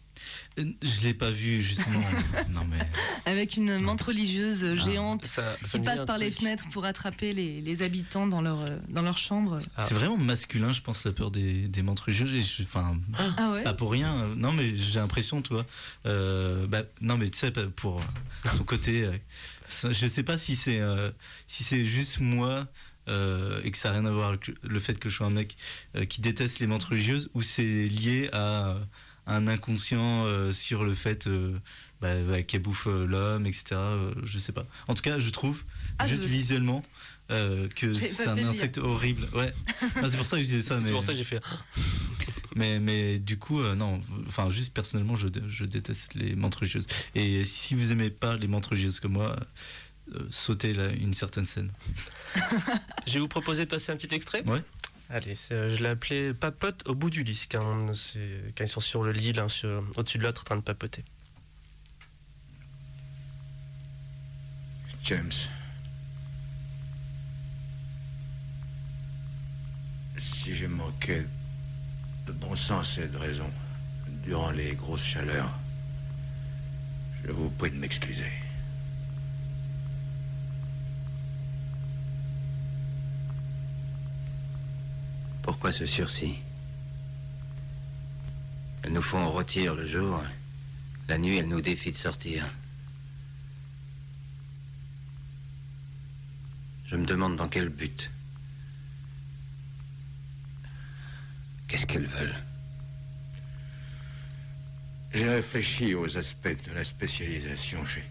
Euh, 0.60 0.66
Je 0.84 1.02
l'ai 1.02 1.16
pas 1.16 1.32
vu, 1.32 1.64
justement. 1.64 2.00
non, 2.52 2.62
mais. 2.70 2.78
avec 3.26 3.58
une 3.58 3.80
menthe 3.80 4.02
religieuse 4.04 4.64
Ah. 4.64 4.76
géante 4.76 5.26
Ça, 5.26 5.42
ça 5.64 5.80
qui 5.80 5.84
passe 5.84 6.06
par 6.06 6.20
les 6.20 6.30
fenêtres 6.30 6.70
pour 6.70 6.86
attraper 6.86 7.34
les, 7.34 7.58
les 7.62 7.82
habitants 7.82 8.28
dans 8.28 8.44
leur, 8.44 8.64
dans 8.90 9.02
leur 9.02 9.18
chambre. 9.18 9.58
Ah. 9.76 9.86
C'est 9.88 9.96
vraiment 9.96 10.18
masculin, 10.18 10.72
je 10.72 10.82
pense, 10.82 11.04
la 11.04 11.14
peur 11.14 11.32
des, 11.32 11.68
des 11.68 11.82
menthes 11.82 12.02
religieuses. 12.02 12.58
Enfin, 12.62 12.96
Ah 13.38 13.50
ouais? 13.54 13.64
Pas 13.64 13.74
pour 13.74 13.92
rien. 13.92 14.28
Non, 14.38 14.52
mais 14.52 14.78
j'ai 14.78 15.00
l'impression, 15.00 15.42
toi. 15.42 15.66
euh, 16.06 16.68
bah, 16.68 16.84
non, 17.02 17.18
mais 17.18 17.28
tu 17.32 17.40
sais, 17.40 17.52
pour 17.76 18.00
son 18.56 18.64
côté. 18.64 19.04
euh, 19.06 19.14
je 19.90 20.06
sais 20.08 20.24
pas 20.24 20.36
si 20.38 20.56
c'est 20.58 20.80
euh, 20.82 21.12
si 21.48 21.64
c'est 21.64 21.86
juste 21.86 22.20
moi 22.20 22.68
euh, 23.12 23.62
et 23.64 23.70
que 23.72 23.78
ça 23.78 23.90
n'a 23.92 24.00
rien 24.00 24.06
à 24.06 24.12
voir 24.12 24.30
avec 24.30 24.52
le 24.64 24.80
fait 24.80 24.98
que 25.00 25.10
je 25.10 25.16
sois 25.16 25.28
un 25.28 25.32
mec 25.32 25.56
euh, 25.96 26.06
qui 26.06 26.22
déteste 26.22 26.60
les 26.60 26.68
menthes 26.68 26.84
religieuses 26.86 27.30
ou 27.34 27.42
c'est 27.44 27.64
lié 27.88 28.30
à 28.34 28.70
euh, 28.70 28.80
un 29.28 29.48
inconscient 29.48 30.26
euh, 30.26 30.52
sur 30.52 30.84
le 30.84 30.94
fait 30.96 31.28
euh, 31.28 31.56
bah, 32.02 32.16
bah, 32.28 32.42
qu'elle 32.42 32.62
bouffe 32.64 32.88
euh, 32.88 33.06
l'homme, 33.06 33.46
etc. 33.46 33.66
euh, 33.76 34.14
je 34.24 34.40
sais 34.40 34.52
pas. 34.52 34.66
En 34.88 34.96
tout 34.96 35.04
cas, 35.04 35.20
je 35.20 35.30
trouve 35.30 35.64
Ah, 36.00 36.08
juste 36.08 36.24
je- 36.24 36.28
visuellement. 36.28 36.82
euh, 37.30 37.70
que 37.70 37.94
c'est 37.94 38.28
un 38.28 38.38
insecte 38.40 38.78
horrible. 38.80 39.26
Ouais, 39.34 39.54
Ah, 39.96 40.10
c'est 40.10 40.18
pour 40.18 40.26
ça 40.26 40.36
que 40.38 40.44
je 40.44 40.48
disais 40.50 40.62
ça. 40.62 40.80
C'est 40.82 40.88
mais... 40.88 40.92
pour 40.94 41.04
ça 41.04 41.12
que 41.14 41.18
j'ai 41.18 41.24
fait. 41.24 41.40
Mais, 42.54 42.82
mais 42.82 43.18
du 43.18 43.38
coup, 43.38 43.62
euh, 43.62 43.76
non, 43.76 44.02
enfin, 44.28 44.50
juste 44.50 44.74
personnellement, 44.74 45.16
je, 45.16 45.28
je 45.50 45.64
déteste 45.64 46.16
les 46.16 46.36
menthes 46.36 46.56
religieuses. 46.56 46.86
Et 47.16 47.46
si 47.46 47.76
vous 47.76 47.94
aimez 47.94 48.10
pas 48.10 48.36
les 48.36 48.48
menthes 48.48 48.66
religieuses 48.66 49.00
comme 49.00 49.14
moi, 49.14 49.38
euh, 50.16 50.28
sautez 50.32 50.74
là, 50.74 50.90
une 50.92 51.14
certaine 51.14 51.46
scène. 51.46 51.72
Je 53.08 53.14
vais 53.14 53.20
vous 53.20 53.28
proposer 53.28 53.66
de 53.66 53.70
passer 53.70 53.92
un 53.92 53.96
petit 53.98 54.14
extrait. 54.14 54.44
Ouais. 54.48 54.62
Allez, 55.10 55.36
euh, 55.52 55.76
je 55.76 55.84
l'ai 55.84 55.90
appelé 55.90 56.34
Papote 56.34 56.88
au 56.88 56.96
bout 56.96 57.10
du 57.10 57.24
lit. 57.26 57.46
Quand, 57.52 57.94
c'est- 57.94 58.54
quand 58.58 58.64
ils 58.64 58.68
sont 58.70 58.80
sur 58.80 59.04
le 59.04 59.12
lit, 59.12 59.34
l'un 59.34 59.50
sur- 59.50 59.84
au-dessus 59.98 60.18
de 60.18 60.24
l'autre, 60.24 60.42
en 60.42 60.46
train 60.46 60.56
de 60.56 60.62
papoter. 60.62 61.04
James. 65.04 65.32
Si 70.18 70.56
j'ai 70.56 70.68
manqué 70.68 71.24
de 72.28 72.32
bon 72.32 72.56
sens 72.56 72.98
et 72.98 73.08
de 73.08 73.18
raison 73.18 73.50
durant 74.24 74.52
les 74.52 74.74
grosses 74.76 75.04
chaleurs, 75.04 75.52
je 77.26 77.32
vous 77.32 77.50
prie 77.50 77.72
de 77.72 77.76
m'excuser. 77.78 78.32
Pourquoi 85.44 85.72
ce 85.72 85.86
sursis 85.86 86.36
Elles 88.84 88.94
nous 88.94 89.02
font 89.02 89.30
rôtir 89.32 89.76
le 89.76 89.88
jour. 89.88 90.24
La 91.08 91.18
nuit, 91.18 91.38
elles 91.38 91.48
nous 91.48 91.62
défient 91.62 91.92
de 91.92 91.98
sortir. 91.98 92.46
Je 96.86 96.96
me 96.96 97.06
demande 97.06 97.38
dans 97.38 97.48
quel 97.48 97.70
but. 97.70 98.12
Qu'est-ce 101.68 101.88
qu'elles 101.88 102.06
veulent 102.06 102.36
J'ai 105.14 105.30
réfléchi 105.30 105.96
aux 105.96 106.18
aspects 106.18 106.68
de 106.68 106.74
la 106.74 106.84
spécialisation 106.84 107.86
chez 107.86 108.04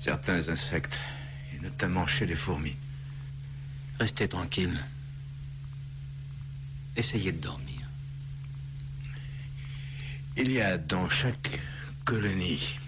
certains 0.00 0.48
insectes, 0.48 0.98
et 1.54 1.60
notamment 1.60 2.06
chez 2.06 2.26
les 2.26 2.34
fourmis. 2.34 2.76
Restez 4.00 4.28
tranquille. 4.28 4.82
Essayez 6.94 7.32
de 7.32 7.38
dormir. 7.38 7.88
Il 10.36 10.50
y 10.50 10.60
a 10.60 10.76
dans 10.76 11.08
chaque 11.08 11.58
colonie 12.04 12.78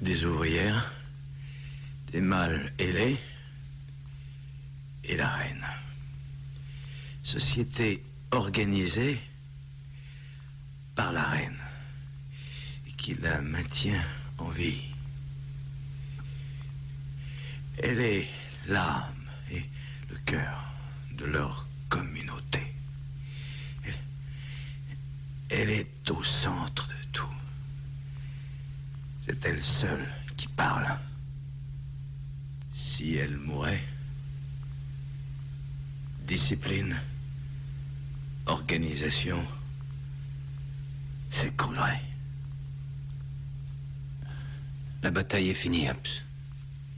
des 0.00 0.24
ouvrières, 0.24 0.92
des 2.12 2.20
mâles 2.20 2.72
ailés 2.78 3.18
et 5.04 5.16
la 5.16 5.28
reine. 5.28 5.66
Société 7.22 8.02
organisée 8.30 9.20
par 10.94 11.12
la 11.12 11.22
reine 11.22 11.58
et 12.86 12.92
qui 12.92 13.14
la 13.14 13.40
maintient 13.40 14.04
en 14.38 14.48
vie. 14.48 14.82
Elle 17.82 18.00
est 18.00 18.28
l'âme 18.66 19.30
et 19.50 19.64
le 20.10 20.16
cœur 20.26 20.69
de 21.20 21.26
leur 21.26 21.68
communauté. 21.88 22.74
Elle 25.50 25.70
est 25.70 26.10
au 26.10 26.22
centre 26.22 26.88
de 26.88 26.94
tout. 27.12 27.34
C'est 29.22 29.44
elle 29.44 29.62
seule 29.62 30.06
qui 30.36 30.48
parle. 30.48 30.86
Si 32.72 33.16
elle 33.16 33.36
mourait, 33.36 33.84
discipline, 36.26 36.96
organisation 38.46 39.44
s'écroulerait. 41.30 42.02
La 45.02 45.10
bataille 45.10 45.50
est 45.50 45.54
finie, 45.54 45.88
Abs. 45.88 46.22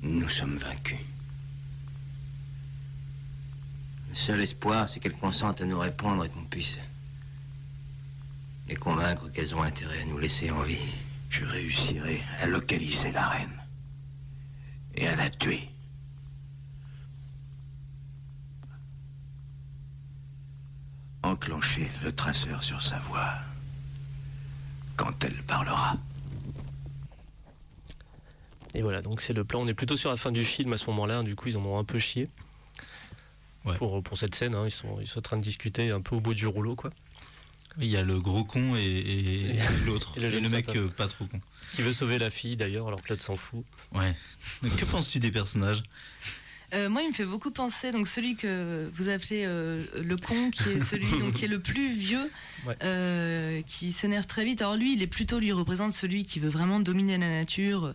Nous 0.02 0.28
sommes 0.28 0.58
vaincus. 0.58 0.98
Le 4.12 4.16
seul 4.16 4.42
espoir, 4.42 4.90
c'est 4.90 5.01
qu'elles 5.01 5.16
consentent 5.16 5.62
à 5.62 5.64
nous 5.64 5.79
répondre 5.79 6.22
et 6.22 6.29
qu'on 6.29 6.44
puisse 6.44 6.77
les 8.68 8.77
convaincre 8.77 9.31
qu'elles 9.31 9.55
ont 9.55 9.62
intérêt 9.62 10.03
à 10.03 10.05
nous 10.05 10.18
laisser 10.18 10.51
en 10.51 10.61
vie. 10.61 10.77
Je 11.31 11.46
réussirai 11.46 12.20
à 12.38 12.46
localiser 12.46 13.11
la 13.11 13.27
reine 13.27 13.62
et 14.96 15.09
à 15.09 15.16
la 15.16 15.31
tuer. 15.31 15.66
Enclencher 21.22 21.90
le 22.05 22.12
traceur 22.12 22.62
sur 22.62 22.83
sa 22.83 22.98
voix 22.98 23.38
quand 24.94 25.25
elle 25.25 25.42
parlera. 25.44 25.96
Et 28.75 28.83
voilà, 28.83 29.01
donc 29.01 29.22
c'est 29.22 29.33
le 29.33 29.44
plan. 29.44 29.62
On 29.62 29.66
est 29.68 29.75
plutôt 29.75 29.96
sur 29.96 30.11
la 30.11 30.18
fin 30.18 30.33
du 30.33 30.44
film 30.44 30.75
à 30.75 30.77
ce 30.77 30.85
moment-là. 30.90 31.22
Du 31.22 31.35
coup, 31.35 31.48
ils 31.48 31.57
en 31.57 31.64
ont 31.64 31.79
un 31.79 31.85
peu 31.85 31.98
chié. 31.98 32.29
Ouais. 33.64 33.77
Pour, 33.77 34.03
pour 34.03 34.16
cette 34.18 34.35
scène, 34.35 34.55
hein. 34.55 34.64
ils, 34.66 34.70
sont, 34.72 34.98
ils 35.01 35.07
sont 35.07 35.20
en 35.20 35.22
train 35.22 35.37
de 35.37 35.42
discuter 35.42 35.90
un 35.90 36.01
peu 36.01 36.16
au 36.16 36.20
bout 36.20 36.35
du 36.35 36.46
rouleau, 36.46 36.75
quoi. 36.75 36.90
Il 37.79 37.87
y 37.87 37.96
a 37.96 38.03
le 38.03 38.20
gros 38.20 38.44
con 38.44 38.75
et, 38.77 38.81
et- 38.81 39.46
Et- 39.46 39.57
et 39.57 39.61
l'autre. 39.87 40.14
et 40.16 40.18
Et 40.18 40.22
le 40.25 40.27
le, 40.29 40.33
jeune 40.42 40.48
mec 40.51 40.68
euh, 40.77 40.87
pas 40.88 41.07
trop 41.09 41.25
con. 41.27 41.40
Qui 41.72 41.83
veut 41.83 41.92
sauver 41.92 42.18
la 42.18 42.29
fille 42.31 42.57
d'ailleurs, 42.57 42.87
alors 42.88 43.03
que 43.03 43.09
l'autre 43.11 43.22
s'en 43.22 43.37
fout. 43.37 43.64
Ouais. 43.94 44.14
Donc, 44.62 44.77
que 44.77 44.85
penses-tu 44.85 45.20
des 45.20 45.31
personnages? 45.31 45.83
Euh, 46.75 46.88
moi, 46.88 47.03
il 47.03 47.09
me 47.11 47.12
fait 47.14 47.27
beaucoup 47.27 47.51
penser, 47.51 47.90
donc 47.92 48.07
celui 48.09 48.35
que 48.35 48.90
vous 48.94 49.11
appelez 49.11 49.44
euh, 49.44 49.83
le 50.03 50.16
con, 50.16 50.51
qui 50.51 50.62
est 50.70 50.85
celui 50.85 51.07
donc, 51.18 51.35
qui 51.35 51.44
est 51.44 51.48
le 51.48 51.61
plus 51.61 51.92
vieux, 51.92 52.31
Ouais. 52.66 52.77
euh, 52.83 53.61
qui 53.66 53.92
s'énerve 53.92 54.27
très 54.27 54.44
vite. 54.44 54.61
Alors 54.62 54.77
lui, 54.77 54.94
il 54.94 55.03
est 55.03 55.07
plutôt, 55.07 55.38
lui 55.38 55.53
représente 55.53 55.92
celui 55.92 56.25
qui 56.25 56.40
veut 56.40 56.48
vraiment 56.51 56.81
dominer 56.81 57.18
la 57.18 57.29
nature, 57.29 57.94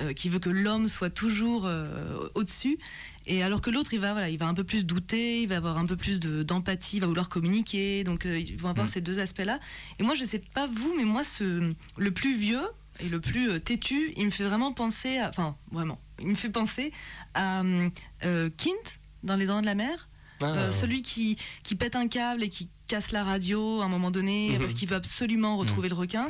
euh, 0.00 0.12
qui 0.14 0.28
veut 0.30 0.38
que 0.38 0.48
l'homme 0.50 0.88
soit 0.88 1.10
toujours 1.10 1.64
euh, 1.66 2.28
au-dessus. 2.34 2.78
Et 3.26 3.42
alors 3.42 3.60
que 3.62 3.70
l'autre, 3.70 3.94
il 3.94 4.00
va, 4.00 4.12
voilà, 4.12 4.28
il 4.28 4.38
va 4.38 4.46
un 4.46 4.54
peu 4.54 4.64
plus 4.64 4.84
douter, 4.84 5.42
il 5.42 5.48
va 5.48 5.56
avoir 5.56 5.78
un 5.78 5.86
peu 5.86 5.96
plus 5.96 6.20
de- 6.20 6.42
d'empathie, 6.42 6.96
il 6.96 7.00
va 7.00 7.06
vouloir 7.06 7.28
communiquer. 7.28 8.04
Donc 8.04 8.26
euh, 8.26 8.38
ils 8.38 8.56
vont 8.56 8.68
avoir 8.68 8.86
Mm. 8.86 8.90
ces 8.90 9.00
deux 9.00 9.18
aspects-là. 9.18 9.60
Et 9.98 10.02
moi, 10.02 10.14
je 10.14 10.24
sais 10.24 10.38
pas 10.40 10.66
vous, 10.66 10.94
mais 10.96 11.04
moi, 11.04 11.24
ce, 11.24 11.72
le 11.96 12.10
plus 12.10 12.36
vieux 12.36 12.62
et 13.00 13.08
le 13.08 13.20
plus 13.20 13.50
euh, 13.50 13.58
têtu, 13.58 14.12
il 14.16 14.26
me 14.26 14.30
fait 14.30 14.44
vraiment 14.44 14.72
penser, 14.72 15.18
à, 15.18 15.28
enfin 15.30 15.56
vraiment, 15.72 15.98
il 16.20 16.26
me 16.28 16.34
fait 16.34 16.50
penser 16.50 16.92
à 17.34 17.62
euh, 17.62 18.50
Kint 18.56 18.98
dans 19.22 19.36
Les 19.36 19.46
Dents 19.46 19.60
de 19.60 19.66
la 19.66 19.74
Mer. 19.74 20.08
Ah, 20.40 20.46
Euh, 20.46 20.70
celui 20.72 21.00
qui, 21.02 21.36
qui 21.62 21.74
pète 21.76 21.96
un 21.96 22.08
câble 22.08 22.42
et 22.42 22.48
qui 22.50 22.68
casse 22.88 23.12
la 23.12 23.24
radio 23.24 23.80
à 23.80 23.84
un 23.86 23.88
moment 23.88 24.10
donné 24.10 24.50
Mhm. 24.50 24.58
parce 24.58 24.74
qu'il 24.74 24.88
veut 24.88 24.96
absolument 24.96 25.56
retrouver 25.56 25.88
le 25.88 25.94
requin. 25.94 26.28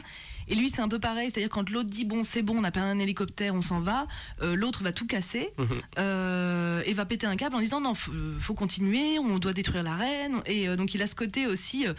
Et 0.49 0.55
lui, 0.55 0.71
c'est 0.71 0.81
un 0.83 0.89
peu 0.89 0.99
pareil, 0.99 1.31
c'est-à-dire 1.31 1.49
quand 1.51 1.69
l'autre 1.71 1.89
dit 1.91 2.05
bon, 2.05 2.23
c'est 2.23 2.43
bon, 2.43 2.57
on 2.59 2.65
a 2.65 2.71
perdu 2.71 2.89
un 2.91 2.99
hélicoptère, 2.99 3.55
on 3.55 3.63
s'en 3.63 3.81
va, 3.81 4.07
euh, 4.43 4.55
l'autre 4.55 4.83
va 4.83 4.93
tout 4.93 5.07
casser 5.07 5.51
Mhm. 5.59 5.67
euh, 5.99 6.83
et 6.87 6.93
va 6.93 7.05
péter 7.07 7.27
un 7.27 7.37
câble 7.37 7.57
en 7.57 7.61
disant 7.61 7.81
non, 7.81 7.95
faut, 7.95 8.13
faut 8.39 8.55
continuer, 8.55 9.19
on 9.19 9.39
doit 9.39 9.53
détruire 9.53 9.83
la 9.83 9.97
reine. 9.97 10.41
Et 10.47 10.69
euh, 10.69 10.77
donc 10.77 10.95
il 10.95 11.03
a 11.03 11.07
ce 11.07 11.15
côté 11.15 11.47
aussi. 11.47 11.87
euh, 11.87 11.95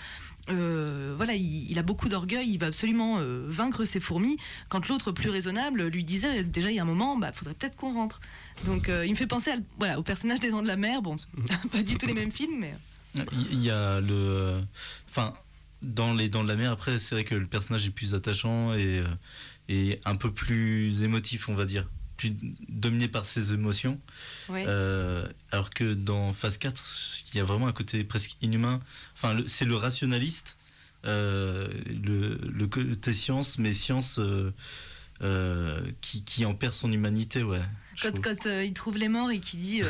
euh, 0.51 1.13
voilà, 1.17 1.33
il, 1.33 1.71
il 1.71 1.79
a 1.79 1.81
beaucoup 1.81 2.07
d'orgueil, 2.07 2.47
il 2.47 2.59
va 2.59 2.67
absolument 2.67 3.17
euh, 3.19 3.45
vaincre 3.47 3.83
ses 3.83 3.99
fourmis. 3.99 4.37
Quand 4.69 4.87
l'autre, 4.87 5.11
plus 5.11 5.31
raisonnable, 5.31 5.87
lui 5.87 6.03
disait 6.03 6.43
déjà 6.43 6.69
il 6.69 6.75
y 6.75 6.79
a 6.79 6.83
un 6.83 6.85
moment, 6.85 7.17
bah 7.17 7.31
faudrait 7.33 7.55
peut-être 7.55 7.75
qu'on 7.75 7.93
rentre. 7.93 8.19
Donc 8.65 8.87
euh, 8.89 9.05
il 9.05 9.11
me 9.11 9.15
fait 9.15 9.25
penser 9.27 9.49
à, 9.51 9.55
voilà, 9.79 9.97
au 9.97 10.03
personnage 10.03 10.39
des 10.39 10.51
Dents 10.51 10.61
de 10.61 10.67
la 10.67 10.77
Mer. 10.77 11.01
Bon, 11.01 11.15
pas 11.71 11.81
du 11.81 11.97
tout 11.97 12.05
les 12.05 12.13
mêmes 12.13 12.31
films, 12.31 12.57
mais 12.59 12.75
Il 13.49 13.59
y 13.63 13.71
a 13.71 13.99
le. 13.99 14.61
Enfin, 15.09 15.33
dans 15.85 16.13
Les 16.13 16.29
Dents 16.29 16.43
de 16.43 16.49
la 16.49 16.55
Mer, 16.55 16.71
après, 16.71 16.99
c'est 16.99 17.15
vrai 17.15 17.23
que 17.23 17.35
le 17.35 17.47
personnage 17.47 17.85
est 17.85 17.91
plus 17.91 18.13
attachant 18.13 18.73
et, 18.73 18.99
euh, 18.99 19.03
et 19.69 19.99
un 20.05 20.15
peu 20.15 20.31
plus 20.31 21.03
émotif, 21.03 21.49
on 21.49 21.55
va 21.55 21.65
dire. 21.65 21.87
Plus 22.17 22.33
dominé 22.69 23.07
par 23.07 23.25
ses 23.25 23.53
émotions. 23.53 23.99
Ouais. 24.47 24.63
Euh, 24.67 25.27
alors 25.51 25.69
que 25.69 25.93
dans 25.93 26.31
phase 26.33 26.57
4, 26.57 27.21
il 27.33 27.37
y 27.37 27.39
a 27.41 27.43
vraiment 27.43 27.67
un 27.67 27.73
côté 27.73 28.03
presque 28.03 28.37
inhumain. 28.41 28.81
Enfin, 29.15 29.37
c'est 29.47 29.65
le 29.65 29.75
rationaliste, 29.75 30.57
euh, 31.05 31.67
le, 31.87 32.37
le 32.37 32.67
côté 32.67 33.11
science, 33.11 33.59
mais 33.59 33.73
science 33.73 34.19
euh, 35.21 35.81
qui, 36.01 36.23
qui 36.23 36.45
en 36.45 36.53
perd 36.53 36.71
son 36.71 36.91
humanité, 36.91 37.43
ouais. 37.43 37.61
Quand, 38.01 38.21
quand, 38.21 38.45
il 38.45 38.73
trouve 38.73 38.97
les 38.97 39.09
morts 39.09 39.31
et 39.31 39.39
qu'il 39.39 39.59
dit 39.59 39.81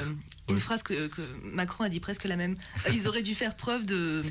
une 0.50 0.60
phrase 0.60 0.84
que, 0.84 1.08
que 1.08 1.22
Macron 1.44 1.84
a 1.84 1.90
dit 1.90 2.00
presque 2.00 2.26
la 2.26 2.36
même. 2.36 2.56
Euh, 2.86 2.92
Ils 2.94 3.08
auraient 3.08 3.22
dû 3.24 3.34
faire 3.34 3.56
preuve 3.56 3.86
de 3.86 4.24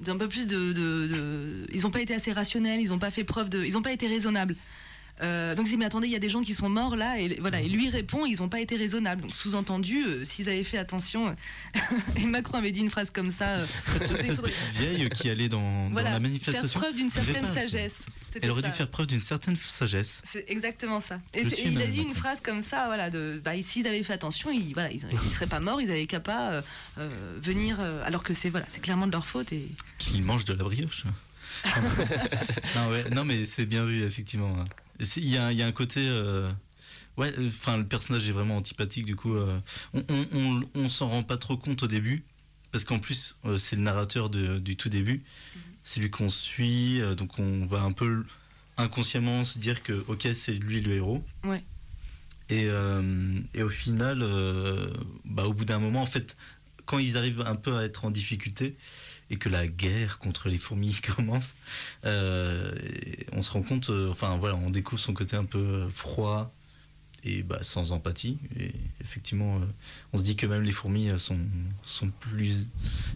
d'un 0.00 0.16
peu 0.16 0.28
plus 0.28 0.46
de, 0.46 0.72
de- 0.72 1.06
de- 1.06 1.66
Ils 1.72 1.82
n'ont 1.82 1.90
pas 1.90 2.00
été 2.00 2.14
assez 2.14 2.32
rationnels. 2.32 2.80
Ils 2.80 2.88
n'ont 2.88 2.98
pas 2.98 3.10
fait 3.10 3.24
preuve 3.24 3.48
de. 3.50 3.64
Ils 3.64 3.72
n'ont 3.74 3.82
pas 3.82 3.92
été 3.92 4.06
raisonnables. 4.08 4.56
Euh, 5.20 5.56
donc 5.56 5.66
il 5.66 5.70
dit 5.70 5.76
mais 5.78 5.84
attendez 5.84 6.06
il 6.06 6.12
y 6.12 6.16
a 6.16 6.20
des 6.20 6.28
gens 6.28 6.42
qui 6.42 6.54
sont 6.54 6.68
morts 6.68 6.94
là 6.94 7.18
et 7.18 7.38
voilà 7.40 7.60
et 7.60 7.68
lui 7.68 7.88
répond 7.90 8.24
ils 8.24 8.38
n'ont 8.38 8.48
pas 8.48 8.60
été 8.60 8.76
raisonnables 8.76 9.22
donc 9.22 9.34
sous-entendu 9.34 10.04
euh, 10.06 10.24
s'ils 10.24 10.48
avaient 10.48 10.62
fait 10.62 10.78
attention 10.78 11.34
et 12.16 12.24
Macron 12.24 12.58
avait 12.58 12.70
dit 12.70 12.82
une 12.82 12.90
phrase 12.90 13.10
comme 13.10 13.32
ça 13.32 13.48
euh, 13.48 13.66
Cette, 13.82 14.06
cette 14.22 14.36
faudrait- 14.36 14.52
vieille 14.78 15.08
qui 15.10 15.28
allait 15.28 15.48
dans, 15.48 15.86
dans 15.86 15.90
voilà 15.90 16.10
la 16.10 16.10
faire 16.12 16.20
manifestation, 16.20 16.78
preuve 16.78 16.94
d'une 16.94 17.10
certaine 17.10 17.52
sagesse 17.52 18.06
elle 18.40 18.50
aurait 18.50 18.62
ça. 18.62 18.68
dû 18.68 18.74
faire 18.74 18.88
preuve 18.90 19.06
d'une 19.06 19.20
certaine 19.20 19.56
sagesse. 19.56 20.22
C'est 20.24 20.44
exactement 20.48 21.00
ça. 21.00 21.20
Et, 21.34 21.42
il 21.64 21.80
a 21.80 21.86
dit 21.86 22.00
une 22.02 22.14
phrase 22.14 22.40
comme 22.40 22.62
ça, 22.62 22.86
voilà, 22.86 23.10
de, 23.10 23.40
bah, 23.44 23.52
s'ils 23.62 23.86
avaient 23.86 24.02
fait 24.02 24.12
attention, 24.12 24.50
ils, 24.50 24.72
voilà, 24.74 24.90
ils, 24.90 25.00
ils 25.24 25.30
seraient 25.30 25.46
pas 25.46 25.60
morts, 25.60 25.80
ils 25.80 25.90
avaient 25.90 26.06
qu'à 26.06 26.20
pas 26.20 26.50
euh, 26.52 26.62
euh, 26.98 27.08
venir, 27.40 27.78
euh, 27.80 28.02
alors 28.06 28.22
que 28.22 28.34
c'est 28.34 28.50
voilà, 28.50 28.66
c'est 28.68 28.80
clairement 28.80 29.06
de 29.06 29.12
leur 29.12 29.26
faute. 29.26 29.52
Et 29.52 29.66
Qu'il 29.98 30.22
mange 30.22 30.44
de 30.44 30.52
la 30.52 30.64
brioche. 30.64 31.04
non, 32.76 32.90
ouais, 32.90 33.10
non, 33.10 33.24
mais 33.24 33.44
c'est 33.44 33.66
bien 33.66 33.84
vu, 33.84 34.02
effectivement. 34.02 34.64
C'est- 35.00 35.20
Il 35.20 35.28
y 35.28 35.36
a, 35.38 35.52
il 35.52 35.58
y 35.58 35.62
a 35.62 35.66
un 35.66 35.72
côté. 35.72 36.00
Ouais, 37.16 37.34
enfin, 37.48 37.78
le 37.78 37.84
personnage 37.84 38.28
est 38.28 38.32
vraiment 38.32 38.56
antipathique, 38.56 39.06
du 39.06 39.16
coup. 39.16 39.34
on 39.36 40.04
on, 40.08 40.26
on, 40.34 40.60
on 40.74 40.88
s'en 40.88 41.08
rend 41.08 41.22
pas 41.22 41.36
trop 41.36 41.56
compte 41.56 41.82
au 41.82 41.88
début, 41.88 42.22
parce 42.70 42.84
qu'en 42.84 42.98
plus, 42.98 43.36
c'est 43.58 43.76
le 43.76 43.82
narrateur 43.82 44.30
de- 44.30 44.58
du 44.58 44.76
tout 44.76 44.88
début. 44.88 45.22
C'est 45.88 46.00
lui 46.00 46.10
qu'on 46.10 46.28
suit, 46.28 47.00
euh, 47.00 47.14
donc 47.14 47.38
on 47.38 47.64
va 47.64 47.80
un 47.80 47.92
peu 47.92 48.22
inconsciemment 48.76 49.46
se 49.46 49.58
dire 49.58 49.82
que, 49.82 50.04
ok, 50.06 50.28
c'est 50.34 50.52
lui 50.52 50.82
le 50.82 50.96
héros. 50.96 51.24
Ouais. 51.44 51.64
Et, 52.50 52.66
euh, 52.66 53.40
et 53.54 53.62
au 53.62 53.70
final, 53.70 54.18
euh, 54.20 54.92
bah, 55.24 55.46
au 55.46 55.54
bout 55.54 55.64
d'un 55.64 55.78
moment, 55.78 56.02
en 56.02 56.06
fait, 56.06 56.36
quand 56.84 56.98
ils 56.98 57.16
arrivent 57.16 57.40
un 57.40 57.56
peu 57.56 57.74
à 57.74 57.84
être 57.84 58.04
en 58.04 58.10
difficulté 58.10 58.76
et 59.30 59.38
que 59.38 59.48
la 59.48 59.66
guerre 59.66 60.18
contre 60.18 60.50
les 60.50 60.58
fourmis 60.58 61.00
commence, 61.16 61.54
euh, 62.04 62.70
on 63.32 63.42
se 63.42 63.50
rend 63.50 63.62
compte, 63.62 63.88
enfin 64.10 64.36
voilà, 64.36 64.56
on 64.56 64.68
découvre 64.68 65.00
son 65.00 65.14
côté 65.14 65.36
un 65.36 65.46
peu 65.46 65.88
froid 65.88 66.52
et 67.24 67.42
bah, 67.42 67.58
sans 67.62 67.92
empathie. 67.92 68.38
Et 68.58 68.72
effectivement, 69.00 69.56
euh, 69.56 69.64
on 70.12 70.18
se 70.18 70.22
dit 70.22 70.36
que 70.36 70.46
même 70.46 70.62
les 70.62 70.72
fourmis 70.72 71.10
euh, 71.10 71.18
sont, 71.18 71.38
sont 71.82 72.10
plus 72.10 72.66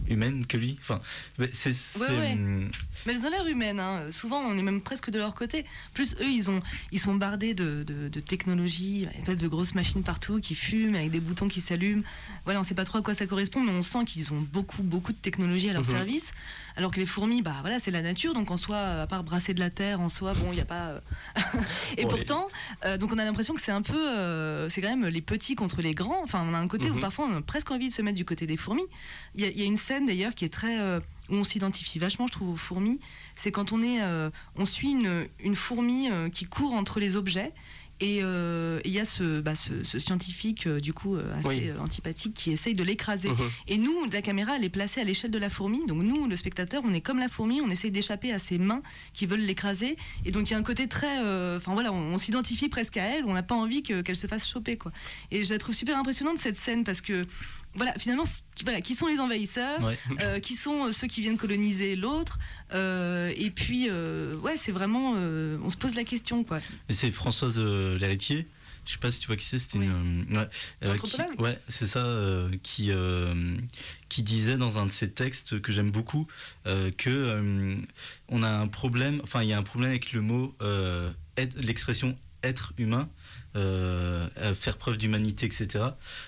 humaines 0.07 0.45
que 0.45 0.57
lui. 0.57 0.77
Enfin, 0.81 1.01
mais 1.37 1.49
c'est. 1.51 1.71
ouais. 1.99 2.33
hum, 2.33 2.69
mais 3.05 3.13
elles 3.13 3.25
ont 3.25 3.29
l'air 3.29 3.45
humaines. 3.47 3.79
hein. 3.79 4.11
Souvent, 4.11 4.39
on 4.39 4.57
est 4.57 4.61
même 4.61 4.81
presque 4.81 5.09
de 5.09 5.19
leur 5.19 5.33
côté. 5.35 5.65
Plus 5.93 6.13
eux, 6.21 6.29
ils 6.29 6.49
ont, 6.49 6.61
ils 6.91 6.99
sont 6.99 7.15
bardés 7.15 7.53
de, 7.53 7.83
de, 7.83 8.09
de 8.09 8.19
technologie, 8.19 9.07
il 9.19 9.27
y 9.27 9.31
a 9.31 9.35
de 9.35 9.47
grosses 9.47 9.75
machines 9.75 10.03
partout 10.03 10.39
qui 10.39 10.55
fument 10.55 10.95
avec 10.95 11.11
des 11.11 11.19
boutons 11.19 11.47
qui 11.47 11.61
s'allument. 11.61 12.03
Voilà, 12.45 12.59
on 12.59 12.63
sait 12.63 12.75
pas 12.75 12.85
trop 12.85 12.97
à 12.99 13.01
quoi 13.01 13.13
ça 13.13 13.25
correspond, 13.25 13.61
mais 13.61 13.71
on 13.71 13.81
sent 13.81 14.05
qu'ils 14.05 14.33
ont 14.33 14.41
beaucoup, 14.41 14.83
beaucoup 14.83 15.11
de 15.13 15.17
technologie 15.17 15.69
à 15.69 15.73
leur 15.73 15.83
Mhm. 15.83 15.89
service. 15.91 16.31
Alors 16.75 16.91
que 16.91 16.99
les 16.99 17.05
fourmis, 17.05 17.41
bah 17.41 17.55
voilà, 17.61 17.79
c'est 17.79 17.91
la 17.91 18.01
nature, 18.01 18.33
donc 18.33 18.49
en 18.51 18.57
soi, 18.57 18.77
à 19.01 19.07
part 19.07 19.23
brasser 19.23 19.53
de 19.53 19.59
la 19.59 19.69
terre, 19.69 20.01
en 20.01 20.09
soi, 20.09 20.33
bon, 20.33 20.51
il 20.51 20.55
n'y 20.55 20.61
a 20.61 20.65
pas. 20.65 20.89
euh, 20.89 20.99
Et 21.97 22.05
pourtant, 22.05 22.47
euh, 22.85 22.97
donc 22.97 23.11
on 23.13 23.17
a 23.17 23.25
l'impression 23.25 23.53
que 23.53 23.61
c'est 23.61 23.71
un 23.71 23.81
peu, 23.81 23.92
euh, 23.95 24.69
c'est 24.69 24.81
quand 24.81 24.89
même 24.89 25.05
les 25.05 25.21
petits 25.21 25.55
contre 25.55 25.81
les 25.81 25.93
grands. 25.93 26.21
Enfin, 26.23 26.45
on 26.49 26.53
a 26.53 26.57
un 26.57 26.67
côté 26.67 26.89
où 26.89 26.95
Mhm. 26.95 27.01
parfois 27.01 27.27
on 27.31 27.37
a 27.37 27.41
presque 27.41 27.71
envie 27.71 27.87
de 27.89 27.93
se 27.93 28.01
mettre 28.01 28.17
du 28.17 28.25
côté 28.25 28.45
des 28.47 28.57
fourmis. 28.57 28.85
Il 29.35 29.41
y, 29.41 29.45
a- 29.45 29.49
il 29.49 29.59
y 29.59 29.61
a 29.61 29.65
une 29.65 29.77
scène 29.77 30.05
d'ailleurs 30.05 30.35
qui 30.35 30.45
est 30.45 30.49
très 30.53 30.79
euh, 30.79 30.99
où 31.29 31.35
on 31.35 31.43
s'identifie 31.43 31.99
vachement, 31.99 32.27
je 32.27 32.33
trouve, 32.33 32.49
aux 32.49 32.55
fourmis. 32.57 32.99
C'est 33.35 33.51
quand 33.51 33.71
on 33.71 33.81
est, 33.81 34.01
euh, 34.01 34.29
on 34.57 34.65
suit 34.65 34.91
une, 34.91 35.27
une 35.39 35.55
fourmi 35.55 36.09
qui 36.33 36.45
court 36.45 36.73
entre 36.73 36.99
les 36.99 37.15
objets. 37.15 37.51
Et 38.03 38.19
euh, 38.21 38.79
et 38.83 38.89
il 38.89 38.93
y 38.93 38.99
a 38.99 39.05
ce, 39.05 39.39
bah, 39.39 39.55
ce, 39.55 39.83
ce 39.83 39.97
scientifique 39.97 40.67
euh, 40.67 40.79
du 40.81 40.91
coup 40.93 41.15
euh, 41.15 41.33
assez 41.39 41.47
Oui. 41.47 41.71
antipathique 41.79 42.33
qui 42.33 42.51
essaye 42.51 42.73
de 42.73 42.83
l'écraser. 42.83 43.29
Mhm. 43.29 43.49
Et 43.69 43.77
nous, 43.77 44.05
la 44.11 44.21
caméra, 44.21 44.57
elle 44.57 44.65
est 44.65 44.69
placée 44.69 44.99
à 44.99 45.05
l'échelle 45.05 45.31
de 45.31 45.37
la 45.37 45.49
fourmi. 45.49 45.85
Donc 45.87 46.03
nous, 46.03 46.27
le 46.27 46.35
spectateur, 46.35 46.81
on 46.85 46.93
est 46.93 46.99
comme 47.01 47.19
la 47.19 47.29
fourmi, 47.29 47.61
on 47.61 47.69
essaye 47.69 47.91
d'échapper 47.91 48.33
à 48.33 48.39
ses 48.39 48.57
mains 48.57 48.81
qui 49.13 49.25
veulent 49.25 49.39
l'écraser. 49.39 49.95
Et 50.25 50.31
donc 50.31 50.49
il 50.49 50.51
y 50.51 50.55
a 50.55 50.59
un 50.59 50.63
côté 50.63 50.87
très, 50.89 51.17
enfin 51.55 51.73
voilà, 51.73 51.93
on, 51.93 52.13
on 52.13 52.17
s'identifie 52.17 52.67
presque 52.67 52.97
à 52.97 53.03
elle. 53.05 53.23
On 53.25 53.33
n'a 53.33 53.43
pas 53.43 53.55
envie 53.55 53.83
que- 53.83 54.01
qu'elle 54.01 54.17
se 54.17 54.27
fasse 54.27 54.47
choper, 54.47 54.75
quoi. 54.77 54.91
Et 55.31 55.43
je 55.45 55.53
la 55.53 55.57
trouve 55.57 55.73
super 55.73 55.97
impressionnante 55.97 56.39
cette 56.39 56.57
scène 56.57 56.83
parce 56.83 56.99
que, 57.01 57.25
voilà, 57.75 57.93
finalement, 57.97 58.23
voilà, 58.63 58.81
qui 58.81 58.95
sont 58.95 59.07
les 59.07 59.19
envahisseurs 59.19 59.81
ouais. 59.83 59.97
euh, 60.21 60.39
qui 60.39 60.55
sont 60.55 60.85
euh, 60.87 60.91
ceux 60.91 61.07
qui 61.07 61.21
viennent 61.21 61.37
coloniser 61.37 61.95
l'autre. 61.95 62.39
Euh, 62.73 63.31
et 63.35 63.49
puis, 63.49 63.87
euh, 63.89 64.35
ouais, 64.37 64.57
c'est 64.57 64.71
vraiment, 64.71 65.11
on 65.13 65.69
se 65.69 65.77
pose 65.77 65.95
la 65.95 66.03
question, 66.03 66.43
quoi. 66.43 66.59
Et 66.89 66.93
c'est 66.93 67.11
Françoise 67.11 67.59
Lhéritier. 67.59 68.47
Je 68.85 68.91
sais 68.91 68.97
pas 68.97 69.11
si 69.11 69.21
tu 69.21 69.27
vois 69.27 69.37
qui 69.37 69.45
c'est. 69.45 69.59
C'était 69.59 69.77
Oui. 69.77 69.85
une. 69.85 70.25
ouais, 70.81 70.97
qui, 71.01 71.41
ouais, 71.41 71.57
c'est 71.69 71.87
ça. 71.87 72.05
qui 72.63 72.91
qui 74.09 74.23
disait 74.23 74.57
dans 74.57 74.77
un 74.77 74.85
de 74.85 74.91
ses 74.91 75.09
textes 75.09 75.61
que 75.61 75.71
j'aime 75.71 75.89
beaucoup 75.89 76.27
que 76.65 77.77
on 78.27 78.43
a 78.43 78.49
un 78.49 78.67
problème. 78.67 79.21
Enfin, 79.23 79.41
il 79.41 79.47
y 79.47 79.53
a 79.53 79.57
un 79.57 79.63
problème 79.63 79.91
avec 79.91 80.11
le 80.11 80.19
mot 80.19 80.53
l'expression 81.55 82.17
être 82.43 82.73
humain. 82.77 83.09
Euh, 83.55 84.27
faire 84.55 84.77
preuve 84.77 84.97
d'humanité, 84.97 85.45
etc. 85.45 85.85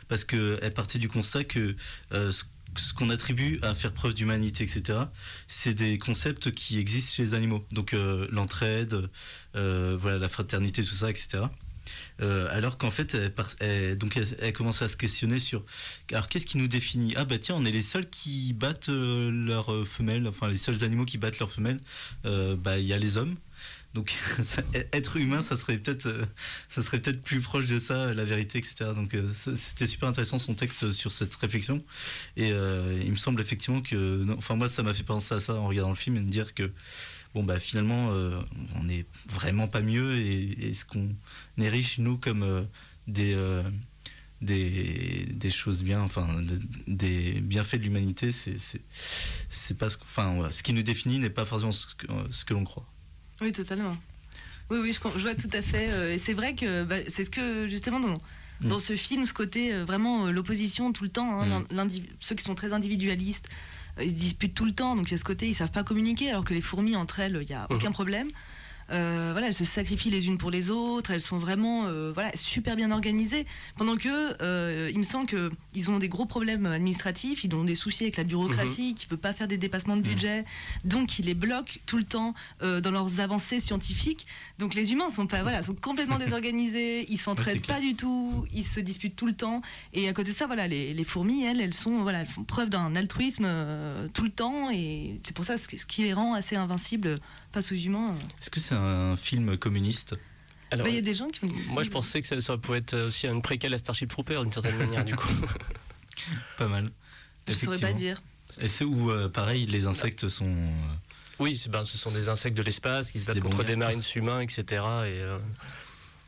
Parce 0.08 0.24
que 0.24 0.60
elle 0.62 0.74
partait 0.74 1.00
du 1.00 1.08
constat 1.08 1.44
que 1.44 1.76
euh, 2.14 2.32
ce 2.32 2.94
qu'on 2.94 3.10
attribue 3.10 3.60
à 3.62 3.74
faire 3.74 3.94
preuve 3.94 4.14
d'humanité, 4.14 4.64
etc., 4.64 5.00
c'est 5.48 5.74
des 5.74 5.98
concepts 5.98 6.52
qui 6.52 6.78
existent 6.78 7.14
chez 7.16 7.24
les 7.24 7.34
animaux. 7.34 7.66
Donc 7.72 7.94
euh, 7.94 8.28
l'entraide, 8.32 9.10
voilà, 9.54 10.18
la 10.18 10.30
fraternité, 10.30 10.84
tout 10.84 10.94
ça, 10.94 11.10
etc. 11.10 11.44
Alors 12.20 12.78
qu'en 12.78 12.92
fait, 12.92 13.14
elle, 13.14 13.34
elle- 13.60 13.98
donc 13.98 14.18
elle, 14.18 14.54
commence 14.54 14.82
à 14.82 14.88
se 14.88 14.98
questionner 14.98 15.40
sur 15.40 15.64
alors 16.12 16.28
qu'est-ce 16.28 16.46
qui 16.46 16.58
nous 16.58 16.68
définit? 16.68 17.14
Ah 17.16 17.26
bah 17.26 17.38
tiens, 17.40 17.56
on 17.56 17.66
est 17.66 17.72
les 17.72 17.82
seuls 17.82 18.10
qui 18.10 18.54
battent 18.54 18.90
leurs 18.90 19.88
femelles, 19.88 20.28
enfin 20.28 20.48
les 20.48 20.58
seuls 20.58 20.84
animaux 20.84 21.06
qui 21.06 21.18
battent 21.18 21.40
leurs 21.40 21.52
femelles. 21.52 21.80
Bah 22.24 22.78
il 22.78 22.86
y 22.86 22.94
a 22.94 22.98
les 22.98 23.18
hommes. 23.18 23.36
Donc 23.96 24.14
être 24.94 25.16
humain, 25.16 25.42
ça 25.42 25.56
serait 25.56 25.78
peut-être, 25.78 26.06
euh, 26.08 26.26
ça 26.68 26.82
serait 26.82 27.00
peut-être 27.00 27.24
plus 27.24 27.40
proche 27.40 27.66
de 27.68 27.80
ça, 27.80 28.14
la 28.14 28.26
vérité, 28.26 28.60
etc. 28.60 28.92
Donc 28.94 29.14
euh, 29.16 29.32
c'était 29.34 29.88
super 29.88 30.10
intéressant 30.10 30.38
son 30.38 30.54
texte 30.54 30.92
sur 30.92 31.14
cette 31.14 31.34
réflexion. 31.36 31.82
Et 32.36 32.52
euh, 32.52 33.02
il 33.02 33.10
me 33.12 33.16
semble 33.16 33.40
effectivement 33.40 33.82
que, 33.82 34.26
enfin 34.38 34.58
moi 34.58 34.68
ça 34.68 34.84
m'a 34.84 34.94
fait 34.94 35.04
penser 35.04 35.34
à 35.34 35.40
ça 35.40 35.56
en 35.56 35.66
regardant 35.66 35.92
le 35.92 35.96
film 35.96 36.18
et 36.18 36.20
me 36.20 36.30
dire 36.30 36.54
que 36.54 36.70
bon 37.34 37.44
bah 37.44 37.58
finalement 37.58 38.12
euh, 38.12 38.38
on 38.76 38.84
n'est 38.84 39.06
vraiment 39.28 39.70
pas 39.70 39.82
mieux 39.82 40.18
et, 40.18 40.74
ce 40.74 40.84
qu'on 40.84 41.16
érige 41.58 41.98
nous 42.00 42.18
comme 42.18 42.44
euh, 42.44 42.64
des 43.08 43.34
euh, 43.34 43.64
des, 44.42 45.50
choses 45.50 45.84
bien, 45.84 46.02
enfin 46.02 46.28
de- 46.42 46.60
des 46.88 47.40
bienfaits 47.40 47.78
de 47.78 47.84
l'humanité, 47.84 48.32
c'est 48.34 49.78
pas 49.78 49.88
ce, 49.88 49.98
enfin 50.02 50.34
voilà, 50.36 50.52
ce 50.52 50.62
qui 50.64 50.74
nous 50.74 50.84
définit 50.84 51.18
n'est 51.20 51.30
pas 51.30 51.46
forcément 51.46 51.72
ce 51.72 52.46
que 52.46 52.54
l'on 52.54 52.66
croit. 52.66 52.86
Oui, 53.42 53.52
totalement. 53.52 53.96
Oui, 54.70 54.80
oui, 54.82 54.94
je, 54.94 55.20
vois 55.20 55.36
tout 55.36 55.50
à 55.54 55.62
fait. 55.62 55.90
euh, 55.92 56.14
et 56.14 56.18
c'est 56.18 56.34
vrai 56.34 56.56
que 56.56 56.84
bah, 56.84 56.96
c'est 57.08 57.24
ce 57.24 57.30
que, 57.30 57.68
justement, 57.68 58.00
dans, 58.00 58.20
Mm. 58.62 58.68
dans 58.70 58.80
ce 58.80 58.96
film, 58.96 59.26
ce 59.26 59.34
côté 59.34 59.74
euh, 59.74 59.84
vraiment 59.84 60.28
euh, 60.28 60.32
l'opposition 60.32 60.94
tout 60.94 61.04
le 61.04 61.10
temps, 61.10 61.42
hein, 61.42 61.66
Mm. 61.72 61.90
ceux 62.22 62.36
qui 62.36 62.44
sont 62.44 62.56
très 62.56 62.72
individualistes, 62.72 63.50
ils 64.02 64.10
se 64.10 64.14
disputent 64.14 64.54
tout 64.56 64.66
le 64.66 64.72
temps, 64.72 64.96
donc 64.96 65.10
il 65.10 65.12
y 65.12 65.16
a 65.16 65.18
ce 65.18 65.24
côté, 65.26 65.48
ils 65.48 65.54
savent 65.54 65.72
pas 65.72 65.84
communiquer, 65.84 66.30
alors 66.30 66.44
que 66.46 66.54
les 66.54 66.62
fourmis, 66.62 66.96
entre 66.96 67.20
elles, 67.20 67.38
il 67.42 67.48
n'y 67.48 67.54
a 67.54 67.68
aucun 67.70 67.92
problème. 67.92 68.30
Euh, 68.92 69.30
voilà, 69.32 69.48
elles 69.48 69.54
se 69.54 69.66
sacrifient 69.66 70.12
les 70.12 70.28
unes 70.28 70.38
pour 70.38 70.52
les 70.52 70.70
autres, 70.70 71.12
elles 71.12 71.22
sont 71.22 71.38
vraiment 71.38 71.86
euh, 71.86 72.12
voilà, 72.14 72.32
super 72.36 72.76
bien 72.76 72.92
organisées. 72.92 73.46
Pendant 73.78 73.98
que, 73.98 74.36
euh, 74.42 74.90
il 74.92 74.98
me 74.98 75.04
semble 75.04 75.28
qu'ils 75.28 75.92
ont 75.92 75.98
des 75.98 76.10
gros 76.10 76.26
problèmes 76.26 76.66
administratifs, 76.66 77.44
ils 77.44 77.54
ont 77.56 77.64
des 77.64 77.76
soucis 77.76 78.04
avec 78.04 78.18
la 78.18 78.24
bureaucratie, 78.24 78.94
qui 78.94 79.06
ne 79.06 79.10
peut 79.10 79.18
pas 79.18 79.34
faire 79.34 79.48
des 79.48 79.58
dépassements 79.58 79.98
de 79.98 80.02
budget, 80.02 80.46
donc 80.84 81.20
ils 81.20 81.26
les 81.26 81.34
bloquent 81.34 81.80
tout 81.86 81.98
le 81.98 82.04
temps 82.04 82.34
dans 82.62 82.92
leurs 82.92 83.20
avancées 83.20 83.60
scientifiques. 83.60 84.28
Donc 84.60 84.74
les 84.74 84.92
humains 84.92 85.10
sont, 85.10 85.28
pas, 85.28 85.42
voilà, 85.42 85.64
sont 85.64 85.76
complètement 85.76 86.20
désorganisés, 86.20 87.06
ils 87.10 87.18
s'entraident 87.18 87.46
Ouais, 87.46 87.54
c'est 87.54 87.62
clair. 87.62 87.78
pas 87.78 87.84
du 87.84 87.96
tout, 87.96 88.46
ils 88.54 88.64
se 88.64 88.80
disputent 88.80 89.16
tout 89.16 89.28
le 89.28 89.34
temps. 89.34 89.62
Et 89.94 90.08
à 90.10 90.14
côté 90.14 90.32
de 90.32 90.36
ça, 90.36 90.48
voilà, 90.48 90.68
les, 90.68 90.94
les 90.94 91.04
fourmis, 91.04 91.44
elles, 91.44 91.62
elles, 91.62 91.74
sont, 91.74 92.02
voilà, 92.02 92.22
elles 92.22 92.28
font 92.28 92.44
preuve 92.44 92.70
d'un 92.70 92.96
altruisme 92.96 93.48
tout 94.14 94.24
le 94.24 94.30
temps, 94.30 94.70
et 94.72 95.20
c'est 95.24 95.36
pour 95.36 95.46
ça 95.46 95.58
ce 95.58 95.68
qui 95.68 96.04
les 96.04 96.14
rend 96.14 96.34
assez 96.34 96.56
invincibles 96.56 97.20
face 97.56 97.72
aux 97.72 97.76
humains. 97.76 98.16
Est-ce 98.42 98.50
que 98.50 98.60
c'est 98.60 98.76
un 98.76 99.16
film 99.16 99.58
communiste? 99.58 100.16
Alors, 100.72 100.86
Bah, 100.86 100.90
Il 100.90 100.96
y 100.96 101.00
a 101.00 101.02
des 101.02 101.14
gens 101.14 101.30
qui. 101.30 101.46
moi, 101.70 101.84
je 101.84 101.90
pensais 101.90 102.20
que 102.22 102.28
ça, 102.28 102.40
ça 102.42 102.58
pouvait 102.58 102.80
être 102.80 102.96
aussi 102.98 103.28
une 103.28 103.42
préquelle 103.42 103.74
à 103.74 103.78
Starship 103.78 104.10
Trooper 104.10 104.42
d'une 104.44 104.52
certaine 104.52 104.78
manière, 104.78 105.06
du 105.06 105.16
coup. 105.16 105.28
Pas 106.58 106.68
mal. 106.68 106.90
Je 107.48 107.54
saurais 107.54 107.80
pas 107.80 107.94
dire. 107.94 108.22
Et 108.60 108.68
c'est 108.68 108.84
où, 108.84 109.10
euh, 109.12 109.30
pareil, 109.30 109.66
les 109.68 109.86
insectes 109.88 110.28
sont. 110.28 110.48
euh, 110.48 110.94
Oui, 111.40 111.56
c'est- 111.58 111.70
ben, 111.70 111.86
ce 111.86 111.98
sont 111.98 112.12
des 112.12 112.28
insectes 112.30 112.58
de 112.58 112.62
l'espace 112.64 113.12
qui 113.12 113.20
se 113.20 113.28
battent 113.28 113.36
des 113.36 113.42
contre 113.42 113.64
des 113.64 113.76
marines 113.76 114.02
humains, 114.16 114.42
etc. 114.42 114.64
Et, 114.70 114.76
euh, 115.22 115.38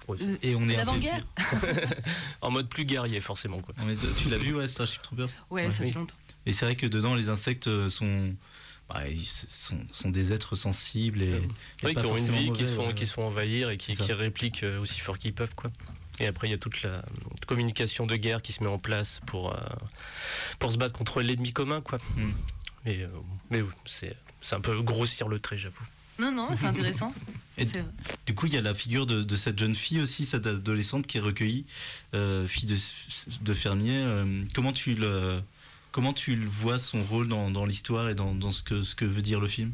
Euh, 0.09 0.37
Et 0.41 0.55
on 0.55 0.69
est. 0.69 0.75
un 0.75 0.77
L'avant-guerre 0.77 1.27
en 2.41 2.49
mode 2.51 2.69
plus 2.69 2.85
guerrier, 2.85 3.19
forcément. 3.19 3.59
Quoi. 3.59 3.73
plus- 3.73 3.83
on 3.83 3.89
est- 3.89 4.15
Tu 4.17 4.29
l'as 4.29 4.37
vu, 4.37 4.53
ouais, 4.55 4.65
Starship 4.67 5.01
Troopers? 5.01 5.27
Ouais, 5.49 5.65
Ouais, 5.65 5.71
ça 5.71 5.83
oui. 5.83 5.91
fait 5.91 5.99
longtemps. 5.99 6.15
Et 6.45 6.53
c'est 6.53 6.63
vrai 6.63 6.77
que 6.77 6.87
dedans, 6.87 7.13
les 7.15 7.27
insectes 7.27 7.89
sont. 7.89 8.33
Bah, 8.89 9.07
ils 9.09 9.25
sont, 9.25 9.77
sont 9.91 10.09
des 10.09 10.33
êtres 10.33 10.55
sensibles 10.55 11.21
et, 11.21 11.29
et 11.31 11.41
Oui, 11.83 11.93
pas 11.93 12.01
qui 12.01 12.07
ont 12.07 12.17
une 12.17 12.31
vie, 12.31 12.51
qui 12.51 12.65
se, 12.65 12.73
font, 12.73 12.87
ouais. 12.87 12.93
qui 12.93 13.05
se 13.05 13.13
font 13.13 13.27
envahir 13.27 13.69
et 13.69 13.77
qui, 13.77 13.93
répliquent 14.13 14.63
euh, 14.63 14.79
aussi 14.79 14.99
fort 14.99 15.17
qu'ils 15.17 15.33
peuvent. 15.33 15.53
Quoi. 15.55 15.71
Et 16.19 16.25
après, 16.25 16.47
il 16.47 16.51
y 16.51 16.53
a 16.53 16.57
toute 16.57 16.81
la 16.83 17.03
communication 17.47 18.05
de 18.07 18.15
guerre 18.15 18.41
qui 18.41 18.53
se 18.53 18.63
met 18.63 18.69
en 18.69 18.79
place 18.79 19.19
pour, 19.27 19.53
euh, 19.53 19.57
pour 20.59 20.71
se 20.71 20.77
battre 20.77 20.93
contre 20.97 21.21
l'ennemi 21.21 21.53
commun. 21.53 21.81
Quoi. 21.81 21.99
Mm. 22.15 22.31
Mais, 22.85 23.01
euh, 23.03 23.07
mais 23.49 23.63
c'est 23.85 24.15
c'est 24.39 24.55
un 24.55 24.61
peu 24.61 24.79
grossir 24.81 25.27
le 25.27 25.39
trait, 25.39 25.57
j'avoue. 25.57 25.83
Non, 26.19 26.31
non, 26.31 26.49
c'est 26.55 26.65
intéressant. 26.65 27.13
Et- 27.57 27.65
C'est 27.65 27.81
vrai. 27.81 27.91
Du 28.25 28.33
coup, 28.35 28.45
il 28.47 28.53
y 28.53 28.57
a 28.57 28.61
la 28.61 28.73
figure 28.73 29.05
de, 29.05 29.21
de 29.23 29.35
cette 29.35 29.59
jeune 29.59 29.75
fille 29.75 29.99
aussi, 29.99 30.25
cette 30.25 30.47
adolescente 30.47 31.05
qui 31.07 31.17
est 31.17 31.21
recueillie, 31.21 31.65
euh, 32.15 32.47
fille 32.47 32.65
de, 32.67 32.77
de 33.41 33.53
fermier. 33.53 33.97
euh, 33.99 34.43
comment 34.55 34.73
tu 34.73 34.95
le. 34.95 35.41
Comment 35.97 36.13
tu 36.13 36.35
vois 36.45 36.77
son 36.77 37.01
rôle 37.01 37.27
dans, 37.27 37.49
dans 37.49 37.65
l'histoire 37.65 38.07
et 38.07 38.13
dans, 38.13 38.35
dans 38.35 38.51
ce, 38.51 38.61
que, 38.61 38.83
ce 38.83 38.93
que 38.93 39.03
veut 39.03 39.23
dire 39.23 39.39
le 39.39 39.47
film? 39.47 39.73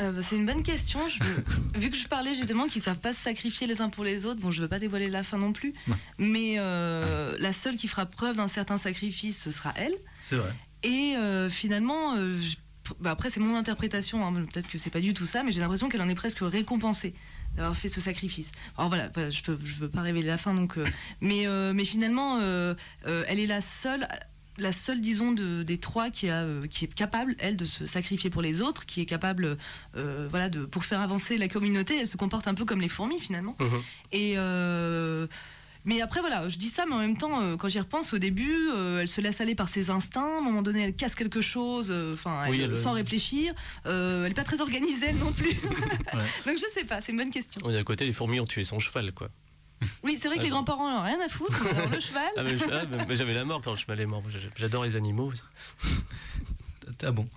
Euh, 0.00 0.10
bah, 0.10 0.20
c'est 0.20 0.34
une 0.34 0.46
bonne 0.46 0.64
question. 0.64 0.98
Je 1.08 1.22
veux- 1.22 1.44
vu 1.76 1.90
que 1.92 1.96
je 1.96 2.08
parlais 2.08 2.34
justement 2.34 2.66
qu'ils 2.66 2.82
savent 2.82 2.98
pas 2.98 3.12
se 3.14 3.20
sacrifier 3.20 3.68
les 3.68 3.80
uns 3.80 3.88
pour 3.88 4.02
les 4.02 4.26
autres, 4.26 4.40
bon, 4.40 4.50
je 4.50 4.60
veux 4.62 4.66
pas 4.66 4.80
dévoiler 4.80 5.08
la 5.08 5.22
fin 5.22 5.38
non 5.38 5.52
plus, 5.52 5.74
Non. 5.86 5.96
mais 6.18 6.56
euh, 6.58 7.36
la 7.38 7.52
seule 7.52 7.76
qui 7.76 7.86
fera 7.86 8.04
preuve 8.04 8.34
d'un 8.38 8.48
certain 8.48 8.78
sacrifice, 8.78 9.40
ce 9.40 9.52
sera 9.52 9.72
elle. 9.76 9.94
C'est 10.22 10.34
vrai. 10.38 10.52
Et 10.82 11.14
euh, 11.16 11.48
finalement, 11.48 12.16
je- 12.16 12.56
bah, 12.98 13.12
après 13.12 13.30
c'est 13.30 13.38
mon 13.38 13.54
interprétation, 13.54 14.26
hein, 14.26 14.32
peut-être 14.52 14.66
que 14.68 14.76
c'est 14.76 14.90
pas 14.90 15.00
du 15.00 15.14
tout 15.14 15.24
ça, 15.24 15.44
mais 15.44 15.52
j'ai 15.52 15.60
l'impression 15.60 15.88
qu'elle 15.88 16.02
en 16.02 16.08
est 16.08 16.16
presque 16.16 16.40
récompensée 16.40 17.14
d'avoir 17.54 17.76
fait 17.76 17.88
ce 17.88 18.00
sacrifice. 18.00 18.50
Alors 18.76 18.88
voilà, 18.88 19.08
voilà, 19.14 19.30
je 19.30 19.40
ne 19.48 19.54
veux 19.56 19.88
pas 19.88 20.02
révéler 20.02 20.26
la 20.26 20.36
fin, 20.36 20.52
donc, 20.52 20.74
mais, 21.20 21.46
mais 21.72 21.84
finalement, 21.84 22.40
elle 22.40 23.38
est 23.38 23.46
la 23.46 23.60
seule. 23.60 24.08
La 24.58 24.72
seule, 24.72 25.00
disons, 25.00 25.32
de, 25.32 25.62
des 25.62 25.78
trois 25.78 26.10
qui, 26.10 26.28
a, 26.30 26.42
euh, 26.44 26.66
qui 26.66 26.86
est 26.86 26.94
capable, 26.94 27.36
elle, 27.38 27.56
de 27.56 27.64
se 27.66 27.84
sacrifier 27.86 28.30
pour 28.30 28.40
les 28.42 28.62
autres, 28.62 28.86
qui 28.86 29.00
est 29.02 29.06
capable, 29.06 29.58
euh, 29.96 30.26
voilà, 30.30 30.48
de, 30.48 30.64
pour 30.64 30.84
faire 30.84 31.00
avancer 31.00 31.36
la 31.36 31.48
communauté, 31.48 31.98
elle 32.00 32.08
se 32.08 32.16
comporte 32.16 32.48
un 32.48 32.54
peu 32.54 32.64
comme 32.64 32.80
les 32.80 32.88
fourmis 32.88 33.20
finalement. 33.20 33.54
Mhm. 33.60 33.82
Et 34.12 34.34
euh, 34.38 35.26
mais 35.84 36.00
après 36.00 36.20
voilà, 36.20 36.48
je 36.48 36.56
dis 36.56 36.68
ça, 36.68 36.84
mais 36.88 36.94
en 36.94 36.98
même 36.98 37.16
temps, 37.16 37.40
euh, 37.42 37.56
quand 37.56 37.68
j'y 37.68 37.78
repense, 37.78 38.12
au 38.12 38.18
début, 38.18 38.70
euh, 38.74 39.00
elle 39.02 39.08
se 39.08 39.20
laisse 39.20 39.40
aller 39.40 39.54
par 39.54 39.68
ses 39.68 39.90
instincts. 39.90 40.36
À 40.36 40.38
un 40.38 40.40
moment 40.40 40.62
donné, 40.62 40.82
elle 40.82 40.96
casse 40.96 41.14
quelque 41.14 41.40
chose, 41.42 41.92
enfin, 42.14 42.44
elle- 42.46 42.50
Oui, 42.50 42.60
elle- 42.62 42.76
sans 42.78 42.92
réfléchir. 42.92 43.52
Elle 43.84 44.30
est 44.30 44.34
pas 44.34 44.42
très 44.42 44.60
organisée 44.62 45.06
elle 45.10 45.18
non 45.18 45.32
plus. 45.32 45.52
Donc 46.46 46.56
je 46.56 46.64
sais 46.74 46.84
pas, 46.84 47.00
c'est 47.02 47.12
une 47.12 47.18
bonne 47.18 47.30
question. 47.30 47.60
Oui, 47.64 47.76
à 47.76 47.84
côté, 47.84 48.04
les 48.06 48.12
fourmis 48.12 48.40
ont 48.40 48.46
tué 48.46 48.64
son 48.64 48.78
cheval. 48.78 49.12
Quoi. 49.12 49.28
Oui, 50.02 50.18
c'est 50.20 50.28
vrai 50.28 50.36
que 50.36 50.42
Ah, 50.42 50.44
les 50.44 50.50
grands-parents 50.50 50.90
n'ont 50.90 51.02
rien 51.04 51.18
à 51.24 51.28
foutre. 51.28 51.60
Alors, 51.66 51.90
le 51.90 52.00
cheval. 52.00 52.22
Ah, 52.36 52.42
mais, 52.42 52.56
je- 52.56 52.64
ah, 52.72 52.84
mais- 52.90 53.04
mais 53.08 53.16
j'avais 53.16 53.34
la 53.34 53.44
mort 53.44 53.60
quand 53.62 53.72
le 53.72 53.76
cheval 53.76 54.00
est 54.00 54.06
mort. 54.06 54.22
J'adore 54.56 54.84
les 54.84 54.96
animaux. 54.96 55.32
Ah 57.02 57.10
bon 57.10 57.28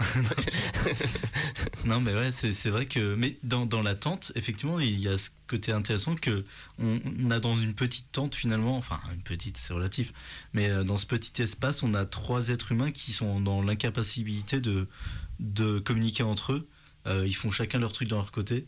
Non, 1.85 1.99
mais 1.99 2.13
ouais, 2.13 2.31
c'est 2.31 2.51
c'est 2.51 2.69
vrai 2.69 2.85
que. 2.85 3.15
Mais 3.15 3.37
dans, 3.43 3.65
dans 3.65 3.81
la 3.81 3.95
tente, 3.95 4.31
effectivement, 4.35 4.79
il 4.79 4.99
y 4.99 5.07
a 5.07 5.17
ce 5.17 5.31
côté 5.47 5.71
intéressant 5.71 6.15
que 6.15 6.45
on, 6.77 6.99
on 7.25 7.31
a 7.31 7.39
dans 7.39 7.57
une 7.57 7.73
petite 7.73 8.11
tente 8.11 8.35
finalement, 8.35 8.77
enfin, 8.77 8.99
une 9.13 9.21
petite, 9.21 9.57
c'est 9.57 9.73
relatif, 9.73 10.13
mais 10.53 10.69
euh, 10.69 10.83
dans 10.83 10.97
ce 10.97 11.05
petit 11.05 11.41
espace, 11.41 11.83
on 11.83 11.93
a 11.93 12.05
trois 12.05 12.49
êtres 12.49 12.71
humains 12.71 12.91
qui 12.91 13.11
sont 13.11 13.41
dans 13.41 13.61
l'incapacité 13.61 14.61
de, 14.61 14.87
de 15.39 15.79
communiquer 15.79 16.23
entre 16.23 16.53
eux. 16.53 16.69
Euh, 17.07 17.25
ils 17.25 17.35
font 17.35 17.49
chacun 17.51 17.79
leur 17.79 17.91
truc 17.91 18.07
dans 18.07 18.17
leur 18.17 18.31
côté. 18.31 18.67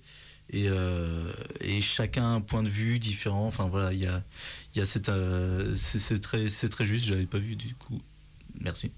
Et, 0.53 0.67
euh, 0.67 1.31
et 1.61 1.81
chacun 1.81 2.23
a 2.23 2.27
un 2.27 2.41
point 2.41 2.61
de 2.61 2.69
vue 2.69 2.99
différent. 2.99 3.47
Enfin 3.47 3.67
voilà, 3.69 3.93
il 3.93 3.99
y 3.99 4.05
a, 4.07 4.21
y 4.75 4.81
a 4.81 4.85
cette. 4.85 5.09
euh, 5.09 5.73
c'est 5.77 6.19
très, 6.19 6.49
c'est 6.49 6.67
très 6.69 6.85
juste, 6.85 7.05
j'avais 7.05 7.25
pas 7.25 7.37
vu 7.39 7.55
du 7.55 7.73
coup. 7.75 8.01
Merci. 8.59 8.91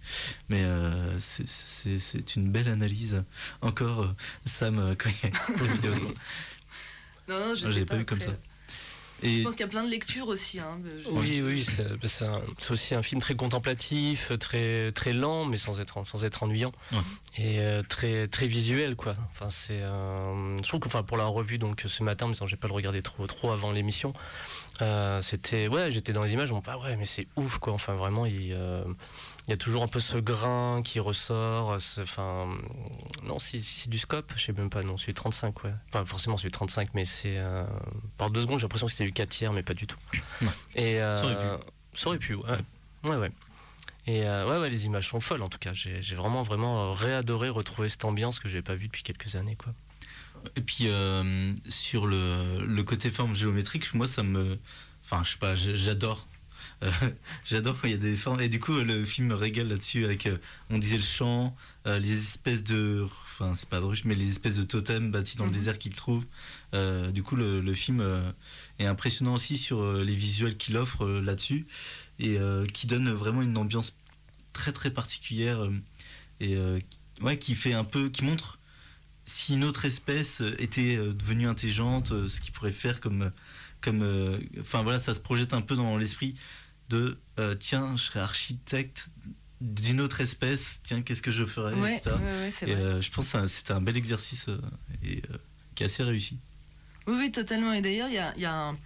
Mais 0.49 0.63
euh, 0.63 1.15
c'est- 1.19 2.35
une 2.35 2.49
belle 2.51 2.67
analyse. 2.67 3.23
Encore, 3.61 4.01
euh, 4.01 4.07
Sam, 4.45 4.95
quand 4.97 5.09
il 5.23 5.29
y 5.29 5.31
a 5.31 5.73
vidéo. 5.73 5.93
Non, 7.29 7.39
non, 7.39 7.55
je 7.55 7.67
j'avais 7.67 7.85
pas. 7.85 7.93
pas 7.93 7.99
vu 7.99 8.05
comme 8.05 8.17
après. 8.17 8.39
Je 9.23 9.43
pense 9.43 9.53
qu'il 9.55 9.61
y 9.61 9.63
a 9.63 9.67
plein 9.69 9.83
de 9.83 9.89
lectures 9.89 10.27
aussi. 10.27 10.59
hein, 10.59 10.79
je- 10.83 11.09
Oui, 11.11 11.41
oui, 11.41 11.63
c'est 11.63 11.87
c'est 12.57 12.71
aussi 12.71 12.95
un 12.95 13.03
film 13.03 13.21
très 13.21 13.35
contemplatif, 13.35 14.31
très, 14.39 14.91
très 14.91 15.13
lent, 15.13 15.45
mais 15.45 15.57
sans 15.57 15.79
être, 15.79 16.05
sans 16.07 16.23
être 16.23 16.43
ennuyant. 16.43 16.71
Ouais. 16.91 16.97
Et 17.37 17.59
euh, 17.59 17.81
très, 17.83 18.27
très 18.27 18.47
visuel, 18.47 18.95
quoi. 18.95 19.15
Enfin, 19.31 19.49
c'est, 19.49 19.81
euh, 19.81 20.57
je 20.57 20.63
trouve 20.63 20.79
que 20.79 20.87
enfin, 20.87 21.03
pour 21.03 21.17
la 21.17 21.25
revue 21.25 21.57
donc, 21.57 21.83
ce 21.85 22.03
matin, 22.03 22.27
mais 22.27 22.33
j'ai 22.47 22.55
pas 22.57 22.67
le 22.67 22.73
regarder 22.73 23.01
trop, 23.01 23.25
trop 23.27 23.51
avant 23.51 23.71
l'émission, 23.71 24.13
euh, 24.81 25.21
c'était. 25.21 25.67
Ouais, 25.67 25.89
j'étais 25.91 26.13
dans 26.13 26.23
les 26.23 26.33
images, 26.33 26.51
on 26.51 26.55
me 26.57 26.61
dit, 26.61 26.67
ah 26.69 26.79
ouais, 26.79 26.95
mais 26.95 27.05
c'est 27.05 27.27
ouf, 27.35 27.57
quoi. 27.59 27.73
Enfin, 27.73 27.93
vraiment, 27.95 28.25
il. 28.25 28.53
Il 29.47 29.51
y 29.51 29.53
a 29.53 29.57
toujours 29.57 29.83
un 29.83 29.87
peu 29.87 29.99
ce 29.99 30.17
grain 30.17 30.81
qui 30.83 30.99
ressort. 30.99 31.77
Enfin, 31.99 32.47
non, 33.23 33.39
c'est 33.39 33.89
du 33.89 33.97
scope, 33.97 34.31
je 34.35 34.41
sais 34.45 34.53
même 34.53 34.69
pas. 34.69 34.83
Non, 34.83 34.97
celui 34.97 35.13
35, 35.13 35.63
ouais. 35.65 35.73
Enfin, 35.89 36.05
forcément, 36.05 36.37
celui 36.37 36.51
35, 36.51 36.89
mais 36.93 37.03
c'est. 37.05 37.37
euh, 37.37 37.65
par 38.17 38.29
deux 38.29 38.41
secondes, 38.41 38.59
j'ai 38.59 38.63
l'impression 38.63 38.87
que 38.87 38.93
c'était 38.93 39.05
du 39.05 39.13
4 39.13 39.29
tiers, 39.29 39.53
mais 39.53 39.63
pas 39.63 39.73
du 39.73 39.85
tout. 39.87 39.97
Ouais. 40.41 40.47
Et, 40.75 41.01
euh, 41.01 41.15
Ça 41.19 41.25
aurait 41.25 41.35
pu. 41.57 41.63
ça 41.93 42.07
aurait 42.07 42.17
pu, 42.19 42.35
ouais. 42.35 42.43
Ouais, 43.03 43.15
ouais. 43.17 43.31
Et 44.07 44.23
euh, 44.25 44.49
ouais, 44.49 44.59
ouais, 44.61 44.69
les 44.69 44.85
images 44.85 45.07
sont 45.09 45.19
folles 45.21 45.41
en 45.41 45.49
tout 45.49 45.59
cas. 45.59 45.71
J'ai 45.73 46.15
vraiment, 46.15 46.43
vraiment 46.43 46.91
réadoré 46.93 47.49
retrouver 47.49 47.89
cette 47.89 48.05
ambiance 48.05 48.39
que 48.39 48.47
j'ai 48.49 48.61
pas 48.61 48.75
vue 48.75 48.87
depuis 48.87 49.03
quelques 49.03 49.35
années, 49.35 49.55
quoi. 49.55 49.73
Et 50.57 50.61
puis 50.61 50.89
sur 51.69 52.05
le, 52.05 52.65
le 52.65 52.83
côté 52.83 53.11
forme 53.11 53.33
géométrique, 53.35 53.93
moi 53.93 54.07
ça 54.07 54.23
me. 54.23 54.59
Enfin, 55.05 55.21
je 55.23 55.31
sais 55.31 55.37
pas, 55.37 55.55
j'adore. 55.55 56.27
Euh, 56.81 56.89
j'adore 57.45 57.79
quand 57.79 57.87
il 57.87 57.91
y 57.91 57.95
a 57.95 57.97
des 57.97 58.15
formes. 58.15 58.41
Et 58.41 58.49
du 58.49 58.59
coup, 58.59 58.73
le 58.73 59.05
film 59.05 59.27
me 59.27 59.35
régale 59.35 59.67
là-dessus 59.67 60.05
avec, 60.05 60.25
euh, 60.27 60.37
on 60.69 60.77
disait 60.79 60.97
le 60.97 61.03
chant, 61.03 61.55
euh, 61.87 61.99
les 61.99 62.13
espèces 62.13 62.63
de. 62.63 63.05
Enfin, 63.05 63.53
c'est 63.55 63.69
pas 63.69 63.79
de 63.79 63.85
ruches, 63.85 64.05
mais 64.05 64.15
les 64.15 64.29
espèces 64.29 64.55
de 64.57 64.63
totems 64.63 65.11
bâtis 65.11 65.37
dans 65.37 65.45
le 65.45 65.51
Mhm. 65.51 65.57
désert 65.57 65.77
qu'il 65.79 65.93
trouve. 65.93 66.25
Du 67.13 67.21
coup, 67.23 67.35
le, 67.35 67.61
le 67.61 67.73
film 67.73 68.01
est 68.79 68.85
impressionnant 68.85 69.35
aussi 69.35 69.57
sur 69.57 69.93
les 69.93 70.15
visuels 70.15 70.57
qu'il 70.57 70.75
offre 70.77 71.07
là-dessus 71.07 71.67
et 72.19 72.37
qui 72.73 72.87
donne 72.87 73.11
vraiment 73.11 73.41
une 73.43 73.55
ambiance 73.57 73.95
très 74.53 74.71
très 74.71 74.89
particulière 74.91 75.67
et 76.39 76.57
ouais, 77.21 77.37
qui 77.37 77.53
fait 77.55 77.73
un 77.73 77.83
peu. 77.83 78.09
qui 78.09 78.23
montre 78.23 78.57
si 79.25 79.53
une 79.53 79.63
autre 79.63 79.85
espèce 79.85 80.41
était 80.57 80.97
devenue 80.97 81.47
intelligente, 81.47 82.27
ce 82.27 82.41
qu'il 82.41 82.51
pourrait 82.53 82.71
faire 82.71 82.99
comme, 82.99 83.31
comme, 83.81 84.01
euh, 84.01 84.37
enfin 84.61 84.81
voilà, 84.83 84.97
ça 84.99 85.13
se 85.13 85.19
projette 85.19 85.53
un 85.53 85.61
peu 85.61 85.75
dans 85.75 85.95
l'esprit 85.97 86.35
de, 86.93 87.17
euh, 87.39 87.55
tiens, 87.55 87.95
je 87.97 88.03
serais 88.03 88.19
architecte 88.19 89.07
d'une 89.61 90.01
autre 90.01 90.21
espèce, 90.21 90.79
tiens, 90.83 91.01
qu'est-ce 91.01 91.21
que 91.21 91.31
je 91.31 91.45
ferais, 91.45 91.73
Ouais, 91.73 91.95
etc. 91.95 92.11
ouais, 92.17 92.21
ouais, 92.23 92.51
c'est 92.51 92.67
Et 92.69 92.73
vrai. 92.75 92.81
euh, 92.83 93.01
je 93.01 93.11
pense 93.11 93.25
que 93.25 93.31
c'est 93.31 93.37
un- 93.37 93.47
c'était 93.47 93.71
un 93.73 93.81
bel 93.81 93.97
exercice 93.97 94.49
euh, 94.49 94.59
et 95.03 95.21
qui 95.75 95.83
est 95.83 95.85
assez 95.87 96.03
réussi. 96.03 96.37
Oui, 97.07 97.15
oui, 97.17 97.31
totalement. 97.31 97.73
Et 97.73 97.81
d'ailleurs, 97.81 98.09
il 98.09 98.15
y 98.15 98.17
a, 98.19 98.33
il 98.35 98.41
y 98.41 98.45
a 98.45 98.53
un. 98.53 98.77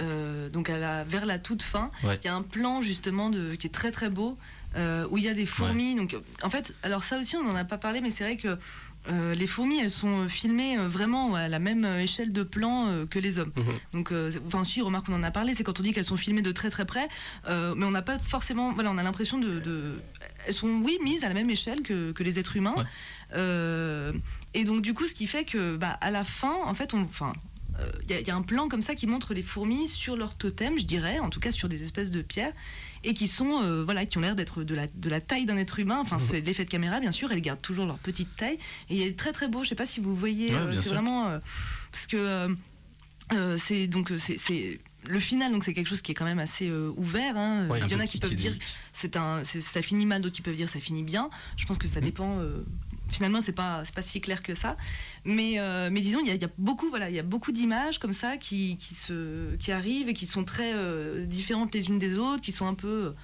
euh, 0.00 0.50
donc 0.50 0.70
à 0.70 0.76
la, 0.76 1.04
vers 1.04 1.24
la 1.24 1.38
toute 1.38 1.62
fin, 1.62 1.90
il 2.02 2.08
Ouais. 2.08 2.18
y 2.24 2.28
a 2.28 2.34
un 2.34 2.42
plan 2.42 2.82
justement 2.82 3.30
de, 3.30 3.54
qui 3.54 3.66
est 3.68 3.70
très 3.70 3.92
très 3.92 4.10
beau 4.10 4.36
euh, 4.76 5.06
où 5.10 5.18
il 5.18 5.24
y 5.24 5.28
a 5.28 5.34
des 5.34 5.46
fourmis. 5.46 5.94
Donc 5.94 6.16
en 6.42 6.50
fait, 6.50 6.74
alors 6.82 7.02
ça 7.04 7.18
aussi 7.18 7.36
on 7.36 7.44
n'en 7.44 7.54
a 7.54 7.64
pas 7.64 7.78
parlé, 7.78 8.00
mais 8.00 8.10
c'est 8.10 8.24
vrai 8.24 8.36
que 8.36 8.58
euh, 9.10 9.34
les 9.34 9.46
fourmis 9.46 9.78
elles 9.80 9.90
sont 9.90 10.28
filmées 10.28 10.78
euh, 10.78 10.88
vraiment 10.88 11.34
à 11.34 11.48
la 11.48 11.58
même 11.58 11.84
euh, 11.84 11.98
échelle 12.00 12.32
de 12.32 12.42
plan 12.42 12.86
euh, 12.88 13.06
que 13.06 13.18
les 13.18 13.38
hommes. 13.38 13.52
Mhm. 13.56 13.64
Donc 13.92 14.12
euh, 14.12 14.30
enfin 14.46 14.64
si, 14.64 14.80
remarque 14.80 15.08
on 15.08 15.14
en 15.14 15.22
a 15.22 15.30
parlé, 15.30 15.54
c'est 15.54 15.64
quand 15.64 15.78
on 15.80 15.82
dit 15.82 15.92
qu'elles 15.92 16.04
sont 16.04 16.16
filmées 16.16 16.42
de 16.42 16.52
très 16.52 16.70
très 16.70 16.84
près, 16.86 17.08
euh, 17.48 17.74
mais 17.76 17.84
on 17.84 17.90
n'a 17.90 18.02
pas 18.02 18.18
forcément, 18.18 18.72
voilà, 18.72 18.90
on 18.90 18.98
a 18.98 19.02
l'impression 19.02 19.38
de, 19.38 19.60
de- 19.60 20.00
elles 20.46 20.54
sont 20.54 20.68
oui 20.68 20.98
mises 21.02 21.24
à 21.24 21.28
la 21.28 21.34
même 21.34 21.50
échelle 21.50 21.82
que, 21.82 22.12
que 22.12 22.22
les 22.22 22.38
êtres 22.38 22.56
humains. 22.56 22.74
Ouais. 22.76 22.84
Euh, 23.34 24.12
et 24.54 24.64
donc 24.64 24.82
du 24.82 24.94
coup, 24.94 25.06
ce 25.06 25.14
qui 25.14 25.26
fait 25.26 25.44
que 25.44 25.76
bah, 25.76 25.98
à 26.00 26.10
la 26.10 26.24
fin, 26.24 26.54
en 26.64 26.74
fait, 26.74 26.94
on, 26.94 27.02
enfin, 27.02 27.32
il 28.08 28.26
y 28.26 28.30
a 28.30 28.36
un 28.36 28.42
plan 28.42 28.68
comme 28.68 28.82
ça 28.82 28.94
qui 28.94 29.08
montre 29.08 29.34
les 29.34 29.42
fourmis 29.42 29.88
sur 29.88 30.16
leur 30.16 30.36
totem, 30.36 30.78
je 30.78 30.84
dirais, 30.84 31.18
en 31.18 31.28
tout 31.28 31.40
cas 31.40 31.50
sur 31.50 31.68
des 31.68 31.82
espèces 31.82 32.12
de 32.12 32.22
pierres, 32.22 32.52
et 33.04 33.14
qui 33.14 33.28
sont, 33.28 33.62
euh, 33.62 33.84
voilà, 33.84 34.06
qui 34.06 34.18
ont 34.18 34.20
l'air 34.20 34.34
d'être 34.34 34.64
de 34.64 34.74
la, 34.74 34.86
de 34.86 35.08
la 35.10 35.20
taille 35.20 35.46
d'un 35.46 35.56
être 35.56 35.78
humain. 35.78 35.98
Enfin, 36.00 36.18
c'est 36.18 36.40
l'effet 36.40 36.64
de 36.64 36.70
caméra, 36.70 37.00
bien 37.00 37.12
sûr, 37.12 37.30
elles 37.32 37.40
gardent 37.40 37.62
toujours 37.62 37.86
leur 37.86 37.98
petite 37.98 38.34
taille, 38.36 38.58
et 38.90 38.96
il 38.96 39.02
est 39.02 39.18
très 39.18 39.32
très 39.32 39.48
beau. 39.48 39.62
Je 39.62 39.68
sais 39.70 39.74
pas 39.74 39.86
si 39.86 40.00
vous 40.00 40.14
voyez, 40.14 40.50
Ouais, 40.52 40.56
euh, 40.60 40.74
c'est 40.74 40.88
vraiment 40.90 41.28
euh, 41.28 41.38
parce 41.92 42.06
que 42.06 42.48
c'est 43.58 43.86
donc 43.86 44.12
c'est- 44.18 44.80
le 45.06 45.18
final, 45.18 45.52
donc 45.52 45.64
c'est 45.64 45.74
quelque 45.74 45.88
chose 45.88 46.00
qui 46.00 46.12
est 46.12 46.14
quand 46.14 46.24
même 46.24 46.38
assez 46.38 46.66
euh, 46.68 46.90
ouvert. 46.96 47.36
hein. 47.36 47.66
Ouais, 47.68 47.78
il 47.84 47.92
y 47.92 47.94
en 47.94 48.00
a 48.00 48.06
qui 48.06 48.18
peuvent 48.18 48.34
dire 48.34 48.54
c'est 48.94 49.18
un, 49.18 49.44
ça 49.44 49.82
finit 49.82 50.06
mal, 50.06 50.22
d'autres 50.22 50.34
qui 50.34 50.40
peuvent 50.40 50.54
dire 50.54 50.70
ça 50.70 50.80
finit 50.80 51.02
bien. 51.02 51.28
Je 51.58 51.66
pense 51.66 51.76
que 51.76 51.86
ça 51.88 52.00
dépend. 52.00 52.38
euh, 52.40 52.64
finalement, 53.14 53.40
c'est 53.40 53.52
pas, 53.52 53.82
pas 53.94 54.02
si 54.02 54.20
clair 54.20 54.42
que 54.42 54.54
ça. 54.54 54.76
Mais, 55.24 55.54
euh, 55.58 55.88
mais 55.90 56.00
disons, 56.00 56.18
il 56.20 56.26
y, 56.26 56.30
a- 56.30 56.34
il 56.34 56.42
y 56.42 56.44
a 56.44 56.50
beaucoup, 56.58 56.88
voilà, 56.90 57.08
il 57.10 57.16
y 57.16 57.18
a 57.18 57.22
beaucoup 57.22 57.52
d'images 57.52 57.98
comme 57.98 58.12
ça 58.12 58.36
qui, 58.36 58.76
qui 58.78 58.94
se, 58.94 59.54
qui 59.56 59.72
arrivent 59.72 60.08
et 60.08 60.14
qui 60.14 60.26
sont 60.26 60.44
très 60.44 60.72
euh, 60.74 61.24
différentes 61.26 61.74
les 61.74 61.86
unes 61.88 61.98
des 61.98 62.18
autres, 62.18 62.40
qui 62.42 62.52
sont 62.52 62.66
un 62.66 62.74
peu, 62.74 63.14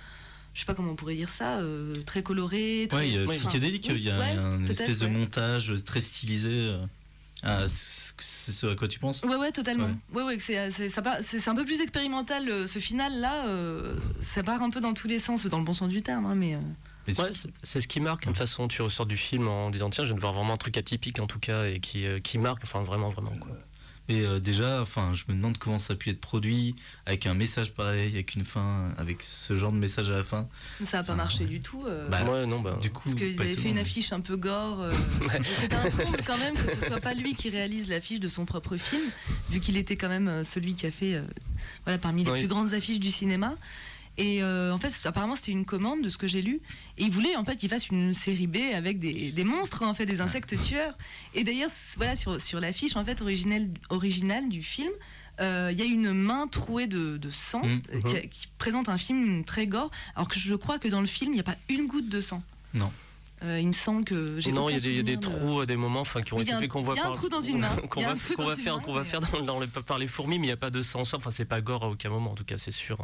je 0.55 0.61
sais 0.61 0.67
pas 0.67 0.75
comment 0.75 0.93
on 0.93 0.97
pourrait 0.97 1.17
dire 1.17 1.29
ça, 1.29 1.59
euh, 1.59 1.95
très 2.07 2.23
coloré, 2.23 2.87
très 2.89 2.99
Ouais, 2.99 3.09
il 3.09 3.15
y 3.15 3.19
a 3.19 3.23
enfin, 3.25 3.33
psychédélique, 3.33 3.87
oui, 3.91 3.97
il 3.99 4.05
y 4.05 4.11
a 4.11 4.19
ouais, 4.19 4.33
une 4.37 4.71
espèce 4.71 4.99
de 5.01 5.07
ouais. 5.07 5.13
montage 5.13 5.73
très 5.85 6.01
stylisé. 6.01 6.51
euh, 6.51 6.85
ah, 7.43 7.65
c'est 7.69 8.53
ce 8.53 8.67
à 8.67 8.75
quoi 8.75 8.87
tu 8.87 8.99
penses? 8.99 9.23
Ouais, 9.23 9.37
ouais, 9.37 9.51
totalement. 9.51 9.89
Ouais, 10.13 10.23
ouais, 10.23 10.37
que 10.37 10.43
c'est, 10.43 11.49
un 11.49 11.55
peu 11.55 11.65
plus 11.65 11.81
expérimental. 11.81 12.49
euh, 12.51 12.67
Ce 12.67 12.79
final-là, 12.79 13.47
euh, 13.49 13.95
ça 14.21 14.43
part 14.43 14.61
un 14.63 14.69
peu 14.71 14.81
dans 14.81 14.93
tous 14.93 15.09
les 15.09 15.19
sens, 15.19 15.47
dans 15.47 15.59
le 15.59 15.65
bon 15.65 15.73
sens 15.73 15.89
du 15.89 16.03
terme. 16.03 16.27
hein, 16.27 16.35
mais 16.35 16.55
euh, 16.55 16.59
Mais 16.61 16.90
Ouais, 17.19 17.33
c'est- 17.33 17.49
c'est 17.63 17.81
ce 17.81 17.89
qui 17.89 18.01
marque, 18.01 18.27
hein, 18.27 18.31
de 18.31 18.37
toute 18.37 18.39
façon, 18.39 18.69
tu 18.69 18.83
ressors 18.83 19.07
du 19.07 19.17
film 19.17 19.49
en 19.49 19.71
disant 19.71 19.91
tiens, 19.91 20.05
je 20.05 20.09
viens 20.09 20.17
de 20.17 20.21
voir 20.21 20.33
vraiment 20.33 20.53
un 20.55 20.59
truc 20.59 20.77
atypique 20.77 21.19
en 21.21 21.27
tout 21.27 21.39
cas 21.41 21.67
et 21.67 21.81
qui, 21.81 22.07
euh, 22.07 22.21
qui 22.21 22.39
marque, 22.39 22.63
enfin 22.65 22.83
vraiment, 22.83 23.09
vraiment. 23.11 23.33
Quoi. 23.41 23.53
Et 24.09 24.23
euh, 24.23 24.41
déjà, 24.41 24.83
enfin, 24.83 25.13
je 25.15 25.23
me 25.29 25.35
demande 25.37 25.57
comment 25.59 25.79
ça 25.79 25.93
a 25.93 25.97
pu 25.97 26.11
être 26.11 26.21
produit 26.21 26.75
avec 27.07 27.27
un 27.27 27.35
message 27.35 27.73
pareil, 27.75 28.13
avec 28.13 28.35
une 28.35 28.45
fin, 28.45 28.93
avec 28.99 29.23
ce 29.23 29.55
genre 29.55 29.71
de 29.71 29.77
message 29.77 30.11
à 30.11 30.17
la 30.17 30.25
fin. 30.25 30.49
ça 30.83 30.97
n'a 30.97 31.05
pas 31.05 31.15
marché 31.15 31.45
du 31.45 31.61
tout. 31.61 31.85
euh, 31.87 32.09
Bah, 32.09 32.25
ouais, 32.25 32.45
non, 32.45 32.59
bah. 32.59 32.77
Du 32.83 32.91
coup, 32.91 33.03
parce 33.05 33.15
qu'ils 33.15 33.41
avaient 33.41 33.53
fait 33.53 33.69
une 33.71 33.79
affiche 33.79 34.13
un 34.13 34.19
peu 34.21 34.37
gore. 34.37 34.81
euh, 34.81 34.93
C'était 35.61 35.77
un 35.77 35.91
comble 35.91 36.23
quand 36.27 36.39
même 36.39 36.55
que 36.55 36.75
ce 36.75 36.87
soit 36.87 37.01
pas 37.01 37.15
lui 37.15 37.35
qui 37.35 37.51
réalise 37.51 37.89
l'affiche 37.89 38.19
de 38.19 38.27
son 38.27 38.47
propre 38.47 38.77
film, 38.77 39.03
vu 39.49 39.61
qu'il 39.61 39.77
était 39.77 39.97
quand 39.97 40.09
même 40.09 40.27
euh, 40.27 40.43
celui 40.43 40.75
qui 40.75 40.87
a 40.87 40.91
fait 40.91 41.15
euh, 41.15 41.23
voilà, 41.85 41.99
parmi 41.99 42.25
les 42.25 42.33
Oui. 42.33 42.39
plus 42.41 42.49
grandes 42.49 42.75
affiches 42.75 42.99
du 43.01 43.13
cinéma. 43.13 43.55
Et 44.21 44.43
euh, 44.43 44.71
en 44.73 44.79
fait, 44.79 44.93
apparemment, 45.07 45.35
c'était 45.35 45.53
une 45.53 45.65
commande 45.65 46.03
de 46.03 46.09
ce 46.11 46.19
que 46.19 46.27
j'ai 46.27 46.43
lu. 46.43 46.61
Et 46.99 47.05
il 47.05 47.11
voulait 47.11 47.37
en 47.37 47.45
fait 47.45 47.57
qu'il 47.57 47.71
fasse 47.71 47.89
une 47.89 48.13
série 48.13 48.47
B 48.47 48.57
avec 48.75 48.99
des, 48.99 49.33
des 49.33 49.45
monstres, 49.45 49.83
en 49.83 49.95
fait, 49.95 50.05
des 50.05 50.21
insectes 50.21 50.55
tueurs. 50.63 50.97
Et 51.35 51.43
d'ailleurs, 51.43 51.71
voilà, 51.97 52.17
sur, 52.17 52.39
sur 52.41 52.61
l'affiche 52.61 52.97
en 52.97 53.05
fait 53.05 53.23
originelle, 53.23 53.71
originale 53.89 54.49
du 54.51 54.63
film, 54.63 54.91
euh, 55.41 55.71
il 55.73 55.79
y 55.79 55.83
a 55.83 55.87
une 55.87 56.13
main 56.13 56.47
trouée 56.49 56.87
de, 56.87 57.17
de 57.17 57.31
sang 57.31 57.63
Mhm. 57.65 57.83
euh, 57.95 58.01
qui, 58.01 58.29
qui 58.29 58.47
présente 58.59 58.89
un 58.91 58.99
film 58.99 59.43
très 59.45 59.67
gore. 59.67 59.91
Alors 60.15 60.29
que 60.29 60.39
je 60.39 60.55
crois 60.55 60.79
que 60.79 60.89
dans 60.89 61.01
le 61.01 61.07
film, 61.07 61.33
il 61.33 61.37
n'y 61.37 61.41
a 61.41 61.45
pas 61.45 61.57
une 61.71 61.87
goutte 61.87 62.09
de 62.11 62.21
sang. 62.21 62.43
Non. 62.75 62.93
Euh, 63.43 63.59
il 63.59 63.69
me 63.69 63.73
semble 63.73 64.05
que 64.05 64.39
j'ai 64.39 64.53
Non, 64.53 64.69
il 64.69 64.75
y 64.75 64.77
a 64.77 64.81
des, 64.81 64.91
il 64.91 64.97
y 64.97 64.99
a 64.99 65.03
des 65.03 65.15
souvenir 65.15 65.31
de- 65.31 65.39
trous 65.47 65.61
à 65.61 65.67
des 65.67 65.77
moments 65.79 66.03
enfin, 66.03 66.21
qui 66.21 66.35
ont 66.35 66.41
été 66.43 66.53
faits 66.53 66.69
qu'on 66.69 66.83
voit 66.83 66.93
il 66.95 66.99
y 66.99 67.01
a 67.01 67.05
un 67.05 67.07
par- 67.07 67.17
trou 67.17 67.31
dans 67.31 67.41
une 67.41 67.59
main. 67.65 67.75
qu'on 67.89 68.01
Il 68.01 68.03
y 68.03 68.05
a 68.05 68.09
va, 68.09 68.15
un 68.15 68.17
trou 68.19 68.35
qu'on 68.35 68.43
dans 68.43 68.49
va 68.51 68.55
une 68.55 68.61
faire, 68.61 68.77
main, 68.77 68.83
qu'on 68.83 68.93
va 68.93 69.05
faire 69.05 69.21
dans, 69.23 69.41
dans 69.41 69.61
les, 69.61 69.67
par 69.67 69.99
les 69.99 70.09
fourmis, 70.09 70.39
mais 70.39 70.45
il 70.45 70.49
n'y 70.49 70.53
a 70.53 70.59
pas 70.59 70.69
de 70.69 70.83
sang. 70.83 71.01
Enfin, 71.11 71.31
c'est 71.31 71.47
pas 71.47 71.63
gore 71.63 71.85
à 71.85 71.89
aucun 71.89 72.11
moment, 72.11 72.33
en 72.33 72.35
tout 72.35 72.45
cas, 72.45 72.59
c'est 72.59 72.71
sûr. 72.71 72.99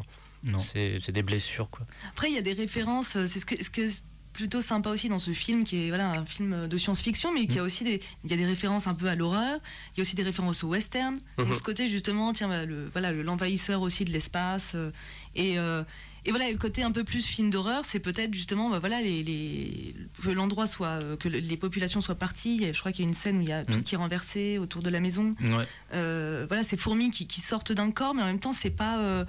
Non. 0.45 0.59
C'est 0.59 0.99
c'est 1.01 1.13
des 1.13 1.23
blessures, 1.23 1.71
quoi. 1.71 1.87
Après, 2.11 2.29
il 2.31 2.35
y 2.35 2.39
a 2.39 2.43
des 2.43 2.53
références. 2.53 3.17
euh, 3.17 3.27
C'est 3.27 3.41
ce 3.41 3.47
que, 3.47 3.63
ce 3.63 3.71
que 3.71 3.83
est 3.83 4.03
plutôt 4.33 4.61
sympa 4.61 4.91
aussi 4.91 5.09
dans 5.09 5.19
ce 5.19 5.33
film, 5.33 5.65
qui 5.65 5.87
est 5.87 5.89
voilà 5.89 6.11
un 6.11 6.27
film 6.27 6.69
de 6.69 6.77
science-fiction, 6.77 7.33
mais 7.33 7.47
qui 7.47 7.59
a 7.59 7.63
aussi 7.63 7.85
des, 7.85 8.01
il 8.23 8.31
y 8.31 8.35
a 8.35 8.37
des 8.37 8.45
références 8.45 8.87
un 8.87 8.93
peu 8.95 9.09
à 9.09 9.15
l'horreur. 9.15 9.59
Il 9.95 9.99
y 9.99 10.01
a 10.01 10.03
aussi 10.03 10.15
des 10.15 10.23
références 10.23 10.63
au 10.63 10.69
western. 10.69 11.17
Donc, 11.39 11.49
Mhm. 11.49 11.55
ce 11.55 11.63
côté 11.63 11.89
justement, 11.89 12.33
tiens, 12.35 12.49
bah, 12.49 12.67
le 12.67 12.87
voilà 12.93 13.13
le- 13.13 13.23
l'envahisseur 13.23 13.81
aussi 13.81 14.05
de 14.05 14.13
l'espace. 14.13 14.73
euh, 14.75 14.91
et 15.35 15.59
euh, 15.59 15.83
et 16.27 16.31
voilà, 16.31 16.51
le 16.51 16.59
côté 16.59 16.83
un 16.83 16.91
peu 16.91 17.03
plus 17.05 17.25
film 17.25 17.51
d'horreur, 17.51 17.85
c'est 17.85 18.01
peut-être 18.01 18.35
justement, 18.35 18.69
bah, 18.69 18.79
voilà, 18.81 19.01
les, 19.01 19.23
les- 19.23 19.95
que 20.23 20.29
l'endroit 20.31 20.67
soit, 20.67 20.99
que 21.19 21.29
le- 21.29 21.39
les 21.39 21.57
populations 21.57 22.01
soient 22.03 22.17
parties. 22.17 22.67
Je 22.75 22.79
crois 22.79 22.91
qu'il 22.93 23.05
y 23.05 23.07
a 23.07 23.09
une 23.09 23.15
scène 23.15 23.39
où 23.39 23.43
il 23.43 23.49
y 23.49 23.53
a 23.53 23.65
tout 23.65 23.73
Mhm. 23.75 23.83
qui 23.85 23.95
est 23.95 23.99
renversé 23.99 24.59
autour 24.59 24.83
de 24.83 24.91
la 24.91 25.01
maison. 25.01 25.35
Ouais. 25.41 25.67
Euh, 25.95 26.45
voilà, 26.49 26.63
ces 26.65 26.77
fourmis 26.77 27.11
qui, 27.11 27.27
qui 27.27 27.41
sortent 27.41 27.73
d'un 27.73 27.91
corps, 27.91 28.13
mais 28.15 28.23
en 28.23 28.27
même 28.27 28.41
temps, 28.41 28.53
c'est 28.53 28.69
pas. 28.71 28.99
euh, 28.99 29.25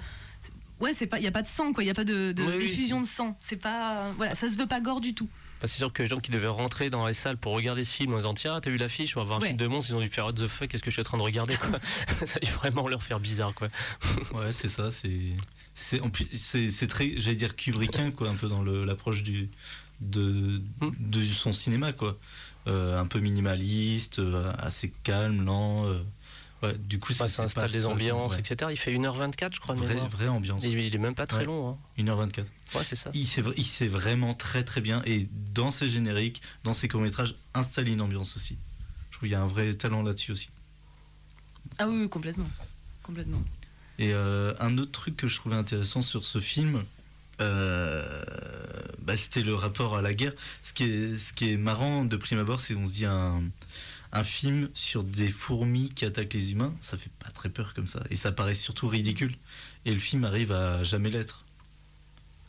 ouais, 0.80 0.92
c'est 0.94 1.06
pas. 1.06 1.18
Il 1.18 1.24
y 1.24 1.28
a 1.28 1.30
pas 1.32 1.42
de 1.42 1.46
sang, 1.46 1.72
quoi. 1.72 1.82
Il 1.84 1.86
y 1.86 1.90
a 1.90 1.94
pas 1.94 2.04
de, 2.04 2.32
de 2.32 2.42
Oui, 2.42 2.52
oui, 2.58 2.66
diffusion 2.66 3.00
de 3.00 3.06
sang. 3.06 3.36
C'est 3.40 3.56
pas. 3.56 4.12
Voilà, 4.16 4.34
ça 4.34 4.50
se 4.50 4.56
veut 4.56 4.66
pas 4.66 4.80
gore 4.80 5.00
du 5.00 5.14
tout. 5.14 5.28
C'est 5.62 5.66
sûr 5.78 5.92
que 5.92 6.02
les 6.04 6.08
gens 6.08 6.20
qui 6.20 6.30
devaient 6.30 6.46
rentrer 6.46 6.88
dans 6.88 7.06
les 7.06 7.14
salles 7.14 7.36
pour 7.36 7.52
regarder 7.52 7.82
ce 7.82 7.92
film 7.92 8.12
en 8.14 8.18
disant 8.18 8.32
tiens, 8.34 8.60
t'as 8.60 8.70
vu 8.70 8.76
l'affiche, 8.76 9.16
on 9.16 9.20
va 9.20 9.26
voir 9.26 9.38
un 9.38 9.42
Ouais. 9.42 9.48
film 9.48 9.56
de 9.58 9.66
monstres, 9.66 9.90
ils 9.90 9.94
ont 9.96 10.00
dû 10.00 10.08
faire 10.08 10.26
what 10.26 10.34
the 10.34 10.46
fuck, 10.46 10.68
qu'est-ce 10.68 10.82
que 10.84 10.90
je 10.90 10.94
suis 10.94 11.00
en 11.00 11.04
train 11.04 11.18
de 11.18 11.22
regarder, 11.22 11.56
quoi. 11.56 11.78
ça 12.26 12.36
a 12.36 12.38
dû 12.44 12.50
vraiment 12.52 12.86
leur 12.86 13.02
faire 13.02 13.18
bizarre, 13.18 13.52
quoi. 13.54 13.68
Ouais, 14.34 14.52
c'est 14.52 14.68
ça. 14.68 14.90
C'est, 14.92 15.32
c'est, 15.74 16.00
en 16.00 16.10
plus, 16.10 16.28
c'est, 16.32 16.68
c'est 16.68 16.86
très, 16.86 17.14
j'allais 17.18 17.34
dire 17.36 17.56
Kubrickien, 17.56 18.12
quoi, 18.12 18.28
un 18.28 18.36
peu 18.36 18.46
dans 18.48 18.62
l'approche 18.62 19.24
du, 19.24 19.50
de, 20.00 20.60
de 21.00 21.24
son 21.26 21.50
cinéma, 21.52 21.92
quoi. 21.92 22.16
Euh, 22.68 23.00
un 23.00 23.06
peu 23.06 23.18
minimaliste, 23.18 24.18
euh, 24.20 24.52
assez 24.58 24.92
calme, 25.02 25.44
lent. 25.44 25.86
euh, 25.86 26.02
ouais, 26.62 26.76
du 26.78 26.98
coup, 26.98 27.12
ça 27.12 27.24
installe 27.24 27.70
des 27.70 27.86
ambiances, 27.86 28.34
ouais. 28.34 28.40
etc. 28.40 28.70
Il 28.72 28.76
fait 28.76 28.92
1h24, 28.94 29.54
je 29.54 29.60
crois, 29.60 29.74
Vraie, 29.74 29.94
vraie 30.08 30.28
ambiance. 30.28 30.64
Et 30.64 30.70
il 30.70 30.94
est 30.94 30.98
même 30.98 31.14
pas 31.14 31.26
très 31.26 31.40
Ouais. 31.40 31.44
long, 31.46 31.70
hein. 31.70 31.78
1h24. 31.98 32.44
Ouais, 32.74 32.84
c'est 32.84 32.96
ça. 32.96 33.10
Il 33.14 33.26
sait, 33.26 33.42
il 33.56 33.64
sait 33.64 33.88
vraiment 33.88 34.34
très 34.34 34.64
très 34.64 34.80
bien 34.80 35.02
et 35.06 35.28
dans 35.54 35.70
ses 35.70 35.88
génériques, 35.88 36.42
dans 36.64 36.74
ses 36.74 36.88
courts-métrages, 36.88 37.34
installer 37.54 37.92
une 37.92 38.00
ambiance 38.00 38.36
aussi. 38.36 38.58
Je 39.10 39.16
trouve 39.16 39.28
qu'il 39.28 39.32
y 39.32 39.34
a 39.34 39.42
un 39.42 39.46
vrai 39.46 39.74
talent 39.74 40.02
là-dessus 40.02 40.32
aussi. 40.32 40.50
Ah 41.78 41.88
oui, 41.88 42.02
oui, 42.02 42.08
complètement. 42.08 42.46
Complètement. 43.02 43.42
Et 43.98 44.12
euh, 44.12 44.54
un 44.60 44.78
autre 44.78 44.92
truc 44.92 45.16
que 45.16 45.26
je 45.28 45.36
trouvais 45.36 45.56
intéressant 45.56 46.02
sur 46.02 46.24
ce 46.24 46.38
film, 46.40 46.84
euh, 47.40 48.22
bah, 49.02 49.16
c'était 49.16 49.42
le 49.42 49.54
rapport 49.54 49.96
à 49.96 50.02
la 50.02 50.14
guerre. 50.14 50.32
Ce 50.62 50.72
qui 50.72 50.84
est, 50.84 51.16
ce 51.16 51.32
qui 51.32 51.52
est 51.52 51.56
marrant 51.56 52.04
de 52.04 52.16
prime 52.16 52.38
abord, 52.38 52.60
c'est 52.60 52.74
qu'on 52.74 52.86
se 52.86 52.92
dit 52.92 53.06
un, 53.06 53.42
un 54.12 54.24
film 54.24 54.68
sur 54.74 55.04
des 55.04 55.28
fourmis 55.28 55.90
qui 55.90 56.04
attaquent 56.04 56.34
les 56.34 56.52
humains, 56.52 56.74
ça 56.80 56.96
fait 56.96 57.12
pas 57.18 57.30
très 57.30 57.50
peur 57.50 57.74
comme 57.74 57.86
ça. 57.86 58.02
Et 58.10 58.16
ça 58.16 58.32
paraît 58.32 58.54
surtout 58.54 58.88
ridicule. 58.88 59.36
Et 59.84 59.92
le 59.92 60.00
film 60.00 60.24
arrive 60.24 60.52
à 60.52 60.82
jamais 60.82 61.10
l'être. 61.10 61.44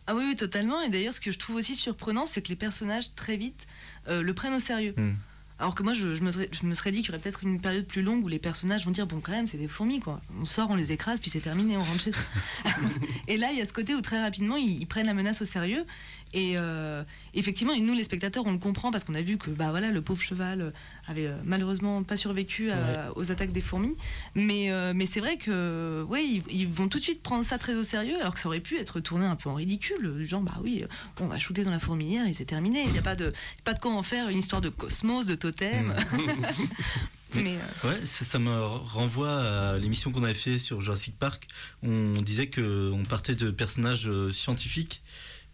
Ah 0.07 0.15
oui, 0.15 0.23
oui, 0.27 0.35
totalement. 0.35 0.81
Et 0.81 0.89
d'ailleurs, 0.89 1.13
ce 1.13 1.21
que 1.21 1.31
je 1.31 1.37
trouve 1.37 1.57
aussi 1.57 1.75
surprenant, 1.75 2.25
c'est 2.25 2.41
que 2.41 2.49
les 2.49 2.55
personnages, 2.55 3.13
très 3.13 3.37
vite, 3.37 3.67
euh, 4.07 4.23
le 4.23 4.33
prennent 4.33 4.55
au 4.55 4.59
sérieux. 4.59 4.95
Hmm. 4.97 5.13
Alors 5.59 5.75
que 5.75 5.83
moi, 5.83 5.93
je, 5.93 6.15
je 6.15 6.23
me, 6.23 6.31
serais, 6.31 6.49
je 6.51 6.65
me 6.65 6.73
serais 6.73 6.91
dit 6.91 7.01
qu'il 7.01 7.09
y 7.09 7.11
aurait 7.11 7.21
peut-être 7.21 7.43
une 7.43 7.59
période 7.59 7.85
plus 7.85 8.01
longue 8.01 8.23
où 8.23 8.29
les 8.29 8.39
personnages 8.39 8.85
vont 8.85 8.91
dire 8.91 9.05
Bon, 9.05 9.19
quand 9.19 9.33
même, 9.33 9.45
c'est 9.45 9.57
des 9.57 9.67
fourmis, 9.67 9.99
quoi. 9.99 10.21
On 10.39 10.45
sort, 10.45 10.69
on 10.71 10.75
les 10.75 10.93
écrase, 10.93 11.19
puis 11.19 11.29
c'est 11.29 11.41
terminé, 11.41 11.75
on 11.75 11.83
rentre 11.83 12.01
chez 12.01 12.11
soi. 12.11 12.23
et 13.27 13.35
là, 13.35 13.51
il 13.51 13.59
y 13.59 13.61
a 13.61 13.65
ce 13.65 13.73
côté 13.73 13.93
où 13.93 14.01
très 14.01 14.21
rapidement, 14.21 14.55
ils, 14.55 14.79
ils 14.79 14.87
prennent 14.87 15.05
la 15.05 15.13
menace 15.13 15.41
au 15.41 15.45
sérieux. 15.45 15.85
Et 16.33 16.53
euh, 16.57 17.03
effectivement, 17.33 17.73
et 17.73 17.81
nous, 17.81 17.95
les 17.95 18.03
spectateurs, 18.03 18.43
on 18.45 18.51
le 18.51 18.59
comprend 18.59 18.91
parce 18.91 19.03
qu'on 19.03 19.15
a 19.15 19.21
vu 19.21 19.37
que 19.37 19.49
bah, 19.49 19.71
voilà, 19.71 19.89
le 19.89 20.01
pauvre 20.01 20.21
cheval 20.21 20.61
euh, 20.61 20.71
avait 21.07 21.25
euh, 21.25 21.35
malheureusement 21.43 22.03
pas 22.03 22.17
survécu 22.17 22.69
à- 22.69 23.11
aux 23.17 23.31
attaques 23.31 23.51
des 23.51 23.61
fourmis. 23.61 23.95
Mais, 24.35 24.71
euh, 24.71 24.93
mais 24.95 25.07
c'est 25.07 25.21
vrai 25.21 25.37
que 25.37 26.03
ouais, 26.07 26.23
ils, 26.23 26.43
ils 26.51 26.67
vont 26.67 26.87
tout 26.87 26.99
de 26.99 27.03
suite 27.03 27.23
prendre 27.23 27.43
ça 27.43 27.57
très 27.57 27.73
au 27.73 27.81
sérieux, 27.83 28.19
alors 28.21 28.35
que 28.35 28.39
ça 28.39 28.47
aurait 28.47 28.59
pu 28.59 28.77
être 28.77 28.99
tourné 28.99 29.25
un 29.25 29.35
peu 29.35 29.49
en 29.49 29.55
ridicule. 29.55 30.23
Genre, 30.25 30.41
bah 30.41 30.53
oui, 30.63 30.83
on 31.19 31.25
va 31.25 31.39
shooter 31.39 31.63
dans 31.63 31.71
la 31.71 31.79
fourmilière 31.79 32.27
et 32.27 32.33
c'est 32.33 32.45
terminé. 32.45 32.83
Il 32.85 32.91
n'y 32.91 32.99
a 32.99 33.03
pas 33.03 33.15
de, 33.15 33.33
pas 33.63 33.73
de 33.73 33.79
quoi 33.79 33.91
en 33.93 34.03
faire 34.03 34.29
une 34.29 34.37
histoire 34.39 34.61
de 34.61 34.69
cosmos, 34.69 35.25
de 35.25 35.33
totem. 35.35 35.95
mais 37.33 37.55
euh, 37.83 37.87
Ouais, 37.89 38.05
ça, 38.05 38.25
ça 38.25 38.39
me 38.39 38.63
renvoie 38.63 39.41
à 39.73 39.77
l'émission 39.77 40.11
qu'on 40.11 40.23
avait 40.23 40.33
fait 40.33 40.57
sur 40.57 40.81
Jurassic 40.81 41.17
Park. 41.17 41.47
On 41.83 42.21
disait 42.21 42.47
que 42.47 42.91
on 42.93 43.03
partait 43.03 43.35
de 43.35 43.51
personnages 43.51 44.09
scientifiques 44.31 45.01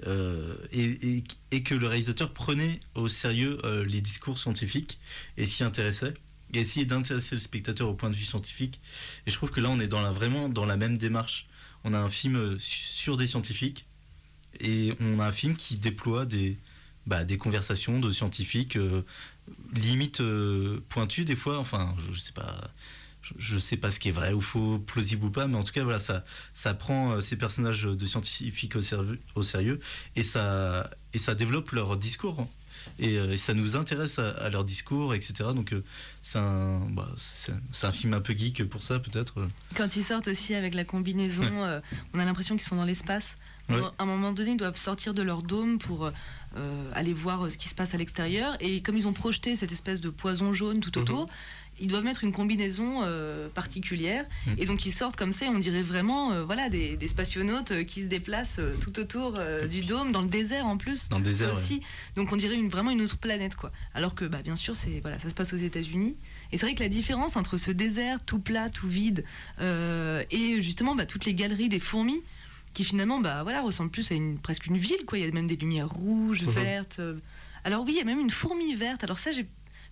euh, 0.06 0.56
et, 0.72 1.24
que 1.64 1.74
le 1.74 1.88
réalisateur 1.88 2.34
prenait 2.34 2.80
au 2.96 3.08
sérieux 3.08 3.60
euh, 3.64 3.86
les 3.86 4.02
discours 4.02 4.38
scientifiques 4.38 5.00
et 5.38 5.46
s'y 5.46 5.64
intéressait 5.64 6.14
et 6.54 6.60
essayait 6.60 6.86
d'intéresser 6.86 7.36
le 7.36 7.40
spectateur 7.40 7.88
au 7.88 7.94
point 7.94 8.10
de 8.10 8.16
vue 8.16 8.24
scientifique. 8.24 8.80
Et 9.26 9.32
je 9.32 9.36
trouve 9.36 9.52
que 9.52 9.62
là, 9.62 9.70
on 9.70 9.80
est 9.80 9.88
vraiment 9.88 10.50
dans 10.50 10.66
la 10.66 10.78
même 10.78 10.98
démarche. 10.98 11.48
On 11.84 11.94
a 11.94 12.00
un 12.00 12.10
film 12.10 12.36
euh, 12.36 12.56
sur 12.60 13.16
des 13.18 13.28
scientifiques 13.28 13.86
et 14.60 14.94
on 15.00 15.20
a 15.20 15.26
un 15.28 15.32
film 15.32 15.56
qui 15.56 15.78
déploie 15.78 16.26
des, 16.26 16.58
bah, 17.08 17.24
conversations 17.38 18.00
de 18.00 18.12
scientifiques 18.12 18.76
euh, 18.76 19.02
limite 19.74 20.22
pointues 20.90 21.26
des 21.26 21.36
fois. 21.36 21.58
Enfin, 21.60 21.96
je, 22.00 22.12
je 22.12 22.20
sais 22.20 22.34
pas. 22.34 22.70
Je, 23.26 23.34
je 23.56 23.60
sais 23.60 23.78
pas 23.78 23.90
ce 23.90 24.00
qui 24.00 24.10
est 24.10 24.12
vrai 24.12 24.34
ou 24.34 24.42
faux, 24.42 24.78
plausible 24.78 25.26
ou 25.26 25.32
pas, 25.32 25.48
mais 25.48 25.58
en 25.58 25.64
tout 25.64 25.74
cas, 25.74 25.84
voilà, 25.84 26.00
ça, 26.00 26.24
ça 26.54 26.74
prend 26.74 27.14
euh, 27.14 27.22
ces 27.22 27.36
personnages 27.38 27.84
de 27.84 28.06
scientifiques 28.06 28.76
au, 28.76 28.82
sérieux- 28.82 29.20
au 29.36 29.42
sérieux 29.44 29.80
et 30.16 30.22
ça, 30.24 30.90
et 31.14 31.18
ça 31.18 31.34
développe 31.36 31.72
leur 31.72 31.98
discours. 31.98 32.40
hein. 32.42 32.48
Et, 33.00 33.18
euh, 33.18 33.32
et 33.32 33.38
ça 33.38 33.54
nous 33.56 33.76
intéresse 33.78 34.20
à, 34.20 34.30
à 34.32 34.50
leur 34.50 34.64
discours, 34.64 35.16
etc. 35.16 35.34
Donc, 35.56 35.74
euh, 35.74 35.84
c'est 36.22 36.38
un, 36.38 36.82
bah, 36.92 37.08
un 37.84 37.92
film 37.92 38.14
un 38.14 38.22
peu 38.22 38.34
geek 38.38 38.64
pour 38.70 38.84
ça, 38.84 39.00
peut-être. 39.00 39.48
quand 39.76 39.96
ils 39.96 40.04
sortent 40.04 40.28
aussi 40.28 40.54
avec 40.54 40.76
la 40.76 40.84
combinaison, 40.84 41.64
euh, 41.64 41.80
on 42.14 42.20
a 42.20 42.26
l'impression 42.26 42.56
qu'ils 42.56 42.68
sont 42.68 42.76
dans 42.76 42.86
l'espace. 42.86 43.38
Ouais. 43.70 43.82
À 43.98 44.04
un 44.04 44.06
moment 44.06 44.32
donné, 44.34 44.52
ils 44.52 44.58
doivent 44.58 44.78
sortir 44.78 45.16
de 45.16 45.24
leur 45.24 45.42
dôme 45.42 45.80
pour 45.80 46.06
euh, 46.06 46.92
aller 46.94 47.14
voir 47.14 47.46
euh, 47.46 47.50
ce 47.50 47.58
qui 47.58 47.68
se 47.68 47.74
passe 47.74 47.96
à 47.96 47.98
l'extérieur. 47.98 48.56
Et 48.60 48.84
comme 48.84 48.96
ils 48.98 49.08
ont 49.08 49.14
projeté 49.14 49.56
cette 49.56 49.72
espèce 49.72 50.00
de 50.02 50.10
poison 50.10 50.54
jaune 50.54 50.80
tout 50.82 50.96
autour, 51.00 51.28
ils 51.80 51.88
doivent 51.88 52.04
mettre 52.04 52.24
une 52.24 52.32
combinaison 52.32 53.02
euh, 53.04 53.50
particulière. 53.50 54.26
Mhm. 54.48 54.56
Et 54.58 54.66
donc 54.66 54.86
ils 54.86 54.94
sortent 54.94 55.16
comme 55.16 55.34
ça, 55.34 55.46
et 55.46 55.50
on 55.50 55.60
dirait 55.60 55.82
vraiment 55.82 56.32
euh, 56.32 56.44
voilà, 56.44 56.70
des, 56.70 56.96
des 56.96 57.08
spationautes 57.08 57.72
euh, 57.72 57.84
qui 57.84 58.02
se 58.02 58.08
déplacent 58.08 58.60
euh, 58.60 58.74
tout 58.80 59.00
autour 59.00 59.40
du 59.70 59.82
dôme, 59.82 60.12
dans 60.12 60.22
le 60.22 60.28
désert 60.28 60.66
en 60.66 60.78
plus. 60.78 61.10
Dans 61.10 61.18
le 61.18 61.24
désert, 61.24 61.52
ouais. 61.52 61.58
aussi. 61.58 61.82
Donc 62.16 62.32
on 62.32 62.36
dirait 62.36 62.56
une, 62.56 62.70
vraiment 62.70 62.92
une 62.92 63.02
autre 63.02 63.18
planète 63.18 63.56
quoi. 63.56 63.72
Alors 63.94 64.16
que 64.16 64.26
bah, 64.26 64.42
bien 64.42 64.56
sûr 64.56 64.76
c'est 64.76 65.00
voilà 65.02 65.20
ça 65.20 65.30
se 65.30 65.36
passe 65.36 65.54
aux 65.54 65.58
États-Unis. 65.58 66.16
Et 66.52 66.58
c'est 66.58 66.66
vrai 66.66 66.76
que 66.76 66.84
la 66.84 66.90
différence 66.90 67.36
entre 67.36 67.58
ce 67.58 67.72
désert 67.72 68.24
tout 68.24 68.40
plat, 68.40 68.70
tout 68.70 68.88
vide 68.88 69.26
et 69.60 70.62
justement 70.62 70.96
bah, 70.96 71.06
toutes 71.06 71.26
les 71.26 71.34
galeries 71.34 71.70
des 71.70 71.80
fourmis 71.80 72.22
qui 72.74 72.84
finalement 72.84 73.20
bah 73.20 73.44
voilà 73.44 73.62
ressemblent 73.62 73.92
plus 73.92 74.12
à 74.12 74.16
une 74.16 74.38
presque 74.38 74.66
une 74.68 74.78
ville 74.78 75.06
quoi. 75.06 75.18
Il 75.18 75.26
y 75.26 75.28
a 75.28 75.32
même 75.32 75.48
des 75.48 75.56
lumières 75.56 75.90
rouges, 75.90 76.44
vertes. 76.44 77.02
Alors 77.64 77.84
oui 77.84 77.94
il 77.94 77.98
y 77.98 78.02
a 78.02 78.06
même 78.06 78.20
une 78.20 78.30
fourmi 78.30 78.76
verte. 78.76 79.04
Alors 79.04 79.18
ça 79.18 79.32
j'ai 79.32 79.48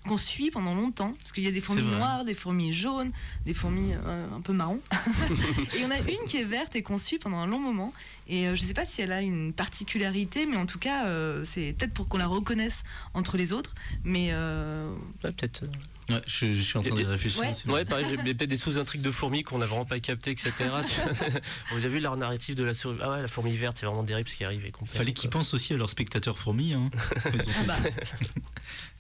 qu'on 0.08 0.18
suit 0.18 0.52
pendant 0.52 0.76
longtemps, 0.76 1.14
parce 1.20 1.32
qu'il 1.32 1.44
y 1.44 1.48
a 1.48 1.52
des 1.52 1.62
fourmis 1.62 1.84
noires, 1.84 2.26
des 2.26 2.34
fourmis 2.34 2.74
jaunes, 2.74 3.12
des 3.46 3.54
fourmis 3.54 3.94
euh, 3.94 4.28
un 4.36 4.42
peu 4.42 4.54
marron. 4.54 4.80
et 4.92 5.78
il 5.78 5.82
y 5.82 5.86
en 5.86 5.92
a 5.92 6.00
une 6.00 6.26
qui 6.26 6.38
est 6.38 6.44
verte 6.44 6.76
et 6.76 6.82
qu'on 6.82 6.98
suit 6.98 7.18
pendant 7.20 7.38
un 7.38 7.48
long 7.48 7.60
moment. 7.60 7.94
Et 8.28 8.48
euh, 8.48 8.56
je 8.56 8.64
sais 8.64 8.74
pas 8.74 8.86
si 8.86 9.02
elle 9.02 9.12
a 9.12 9.22
une 9.22 9.54
particularité, 9.54 10.46
mais 10.46 10.58
en 10.58 10.66
tout 10.66 10.80
cas, 10.80 11.06
euh, 11.06 11.44
c'est 11.46 11.74
peut-être 11.74 11.94
pour 11.94 12.08
qu'on 12.08 12.18
la 12.18 12.28
reconnaisse 12.28 12.84
entre 13.14 13.38
les 13.38 13.54
autres. 13.54 13.74
Mais 14.04 14.30
euh, 14.32 14.94
Ouais, 15.24 15.32
peut-être. 15.32 15.64
Ouais, 16.10 16.22
je, 16.28 16.54
je 16.54 16.62
suis 16.62 16.78
en 16.78 16.82
train 16.84 16.96
d'y 16.96 17.04
réfléchir 17.06 17.42
Ouais. 17.42 17.52
aussi. 17.52 17.68
Ouais, 17.68 17.86
pareil, 17.86 18.06
j'ai 18.10 18.18
peut-être 18.18 18.44
des 18.50 18.58
sous-intrigues 18.58 19.02
de 19.02 19.12
fourmis 19.12 19.44
qu'on 19.44 19.58
n'a 19.60 19.66
vraiment 19.66 19.86
pas 19.86 20.00
capté, 20.00 20.32
etc. 20.32 20.52
Vous 21.72 21.78
avez 21.78 21.90
vu 21.90 22.00
leur 22.02 22.18
narratif 22.18 22.56
de 22.56 22.64
la 22.64 22.74
souris 22.74 22.98
Ah 23.02 23.12
ouais, 23.12 23.22
la 23.22 23.28
fourmi 23.28 23.56
verte, 23.56 23.78
c'est 23.80 23.86
vraiment 23.86 24.04
terrible 24.04 24.28
ce 24.30 24.36
qui 24.36 24.44
arrive. 24.44 24.66
Et 24.66 24.72
complètement, 24.72 24.98
Fallait 24.98 25.14
qu'ils 25.14 25.30
pensent 25.30 25.54
aussi 25.54 25.74
à 25.74 25.78
leurs 25.78 25.90
spectateurs 25.90 26.38
fourmis. 26.38 26.74
Hein. 26.74 26.90
Ah 27.26 27.30
bah, 27.68 27.78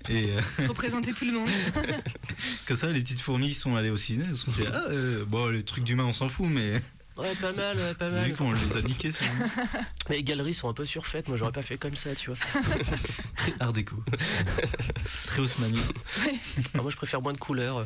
Et 0.09 0.29
euh, 0.31 0.41
faut 0.67 0.73
présenter 0.73 1.13
tout 1.13 1.25
le 1.25 1.31
monde. 1.31 1.49
comme 2.67 2.77
ça, 2.77 2.87
les 2.87 3.01
petites 3.01 3.21
fourmis 3.21 3.53
sont 3.53 3.75
allées 3.75 3.89
au 3.89 3.97
ciné. 3.97 4.25
Elles 4.27 4.35
se 4.35 4.45
sont 4.45 4.51
fait 4.51 4.67
Ah, 4.71 4.83
euh, 4.89 5.25
bon, 5.25 5.47
les 5.47 5.63
trucs 5.63 5.83
d'humains, 5.83 6.05
on 6.05 6.13
s'en 6.13 6.29
fout, 6.29 6.47
mais 6.49 6.81
Ouais, 7.15 7.35
pas 7.35 7.51
mal, 7.51 7.77
ouais, 7.77 7.93
pas 7.93 8.09
vous 8.09 8.15
mal. 8.15 8.25
vu 8.27 8.33
comment 8.35 8.49
on 8.49 8.53
les 8.53 8.77
a 8.77 8.81
niqués, 8.81 9.11
Mais 10.09 10.15
les 10.17 10.23
galeries 10.23 10.53
sont 10.53 10.67
un 10.67 10.73
peu 10.73 10.85
surfaites, 10.85 11.27
moi 11.27 11.37
j'aurais 11.37 11.51
pas 11.51 11.61
fait 11.61 11.77
comme 11.77 11.95
ça, 11.95 12.15
tu 12.15 12.31
vois. 12.31 12.39
très 13.35 13.53
art 13.59 13.71
déco. 13.73 13.95
très 15.27 15.39
haussmanien. 15.41 15.81
Ah, 16.73 16.81
moi 16.81 16.89
je 16.89 16.95
préfère 16.95 17.21
moins 17.21 17.33
de 17.33 17.37
couleurs. 17.39 17.85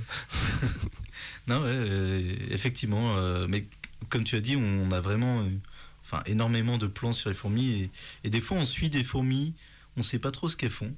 Non, 1.47 1.61
ouais, 1.61 1.69
euh, 1.71 2.35
effectivement. 2.51 3.17
euh, 3.17 3.47
mais 3.49 3.67
comme 4.09 4.23
tu 4.23 4.35
as 4.35 4.41
dit, 4.41 4.55
on 4.55 4.91
a 4.91 5.01
vraiment 5.01 5.41
euh, 5.41 5.49
enfin, 6.03 6.21
énormément 6.25 6.77
de 6.77 6.87
plans 6.87 7.13
sur 7.13 7.29
les 7.29 7.35
fourmis. 7.35 7.81
Et, 7.81 7.91
et 8.25 8.29
des 8.29 8.39
fois, 8.41 8.57
on 8.57 8.65
suit 8.65 8.89
des 8.89 9.03
fourmis, 9.03 9.53
on 9.97 10.03
sait 10.03 10.19
pas 10.19 10.31
trop 10.31 10.47
ce 10.47 10.55
qu'elles 10.55 10.71
font. 10.71 10.93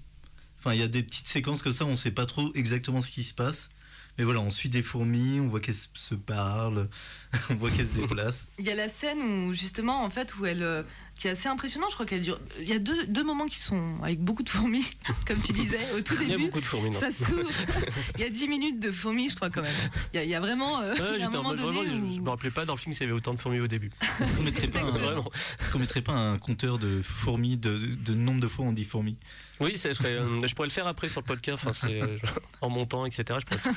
Enfin, 0.59 0.73
il 0.73 0.79
y 0.79 0.83
a 0.83 0.87
des 0.87 1.01
petites 1.03 1.27
séquences 1.27 1.63
comme 1.63 1.71
ça, 1.73 1.85
on 1.85 1.95
sait 1.95 2.11
pas 2.11 2.25
trop 2.25 2.51
exactement 2.53 3.01
ce 3.01 3.09
qui 3.09 3.23
se 3.23 3.33
passe. 3.33 3.69
Mais 4.17 4.25
voilà, 4.25 4.41
on 4.41 4.49
suit 4.49 4.67
des 4.67 4.83
fourmis, 4.83 5.39
on 5.39 5.47
voit 5.47 5.61
qu'elles 5.61 5.73
se 5.93 6.13
parlent, 6.13 6.89
on 7.51 7.55
voit 7.55 7.69
qu'elles 7.69 7.87
se 7.87 7.95
déplacent. 7.95 8.47
Il 8.57 8.65
y 8.65 8.71
a 8.71 8.75
la 8.75 8.89
scène 8.89 9.21
où 9.21 9.53
justement 9.53 10.03
en 10.03 10.09
fait 10.09 10.35
où 10.37 10.45
elle 10.47 10.63
euh, 10.63 10.81
qui 11.15 11.27
est 11.27 11.31
assez 11.31 11.47
impressionnante, 11.49 11.89
je 11.89 11.95
crois 11.95 12.05
qu'elle 12.07 12.21
dure. 12.23 12.39
Il 12.59 12.67
y 12.69 12.73
a 12.73 12.79
deux, 12.79 13.05
deux 13.05 13.23
moments 13.23 13.45
qui 13.45 13.57
sont 13.59 13.97
avec 14.01 14.19
beaucoup 14.19 14.41
de 14.41 14.49
fourmis, 14.49 14.85
comme 15.27 15.39
tu 15.41 15.51
disais 15.53 15.77
au 15.97 16.01
tout 16.01 16.15
Il 16.21 16.21
y 16.21 16.25
a 16.25 16.37
début. 16.37 16.45
beaucoup 16.45 16.61
de 16.61 16.65
fourmis, 16.65 16.89
non 16.89 16.99
Ça 16.99 17.11
s'ouvre. 17.11 17.49
Il 18.17 18.21
y 18.21 18.23
a 18.23 18.29
10 18.29 18.47
minutes 18.47 18.79
de 18.79 18.91
fourmis, 18.91 19.29
je 19.29 19.35
crois 19.35 19.49
quand 19.49 19.61
même. 19.61 19.71
Il 20.13 20.17
y 20.17 20.19
a, 20.19 20.23
il 20.23 20.29
y 20.29 20.33
a 20.35 20.39
vraiment 20.39 20.79
euh, 20.81 20.93
Ouais, 20.93 20.99
il 21.15 21.19
y 21.19 21.23
a 21.23 21.27
un 21.27 21.29
moment 21.29 21.49
vraiment, 21.53 21.71
donné 21.73 21.85
je, 21.93 21.99
où- 22.01 22.11
je 22.15 22.19
me 22.21 22.29
rappelais 22.29 22.51
pas 22.51 22.65
dans 22.65 22.73
le 22.73 22.79
film 22.79 22.93
s'il 22.95 23.03
y 23.03 23.09
avait 23.09 23.17
autant 23.17 23.33
de 23.33 23.39
fourmis 23.39 23.59
au 23.59 23.67
début. 23.67 23.91
Est-ce 24.21 24.33
qu'on 24.33 24.43
mettrait 24.43 24.67
pas 24.69 24.79
un, 24.79 24.91
Vraiment. 24.91 25.29
est-ce 25.59 25.69
qu'on 25.69 25.79
mettrait 25.79 26.01
pas 26.01 26.13
un 26.13 26.37
compteur 26.39 26.79
de 26.79 27.01
fourmis, 27.03 27.57
de, 27.57 27.77
de 27.77 28.13
nombre 28.15 28.39
de 28.39 28.47
fois 28.47 28.65
on 28.65 28.71
dit 28.71 28.85
fourmis? 28.85 29.17
Oui, 29.59 29.77
ça, 29.77 29.89
je, 29.89 29.95
serais, 29.95 30.13
euh, 30.13 30.47
je 30.47 30.55
pourrais 30.55 30.69
le 30.69 30.73
faire 30.73 30.87
après 30.87 31.09
sur 31.09 31.19
le 31.19 31.25
podcast, 31.25 31.57
enfin, 31.61 31.73
c'est, 31.73 32.01
euh, 32.01 32.17
en 32.61 32.69
montant, 32.69 33.05
etc. 33.05 33.39
Je 33.41 33.45
pourrais... 33.45 33.75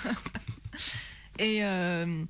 Et, 1.39 1.65
euh, 1.65 2.25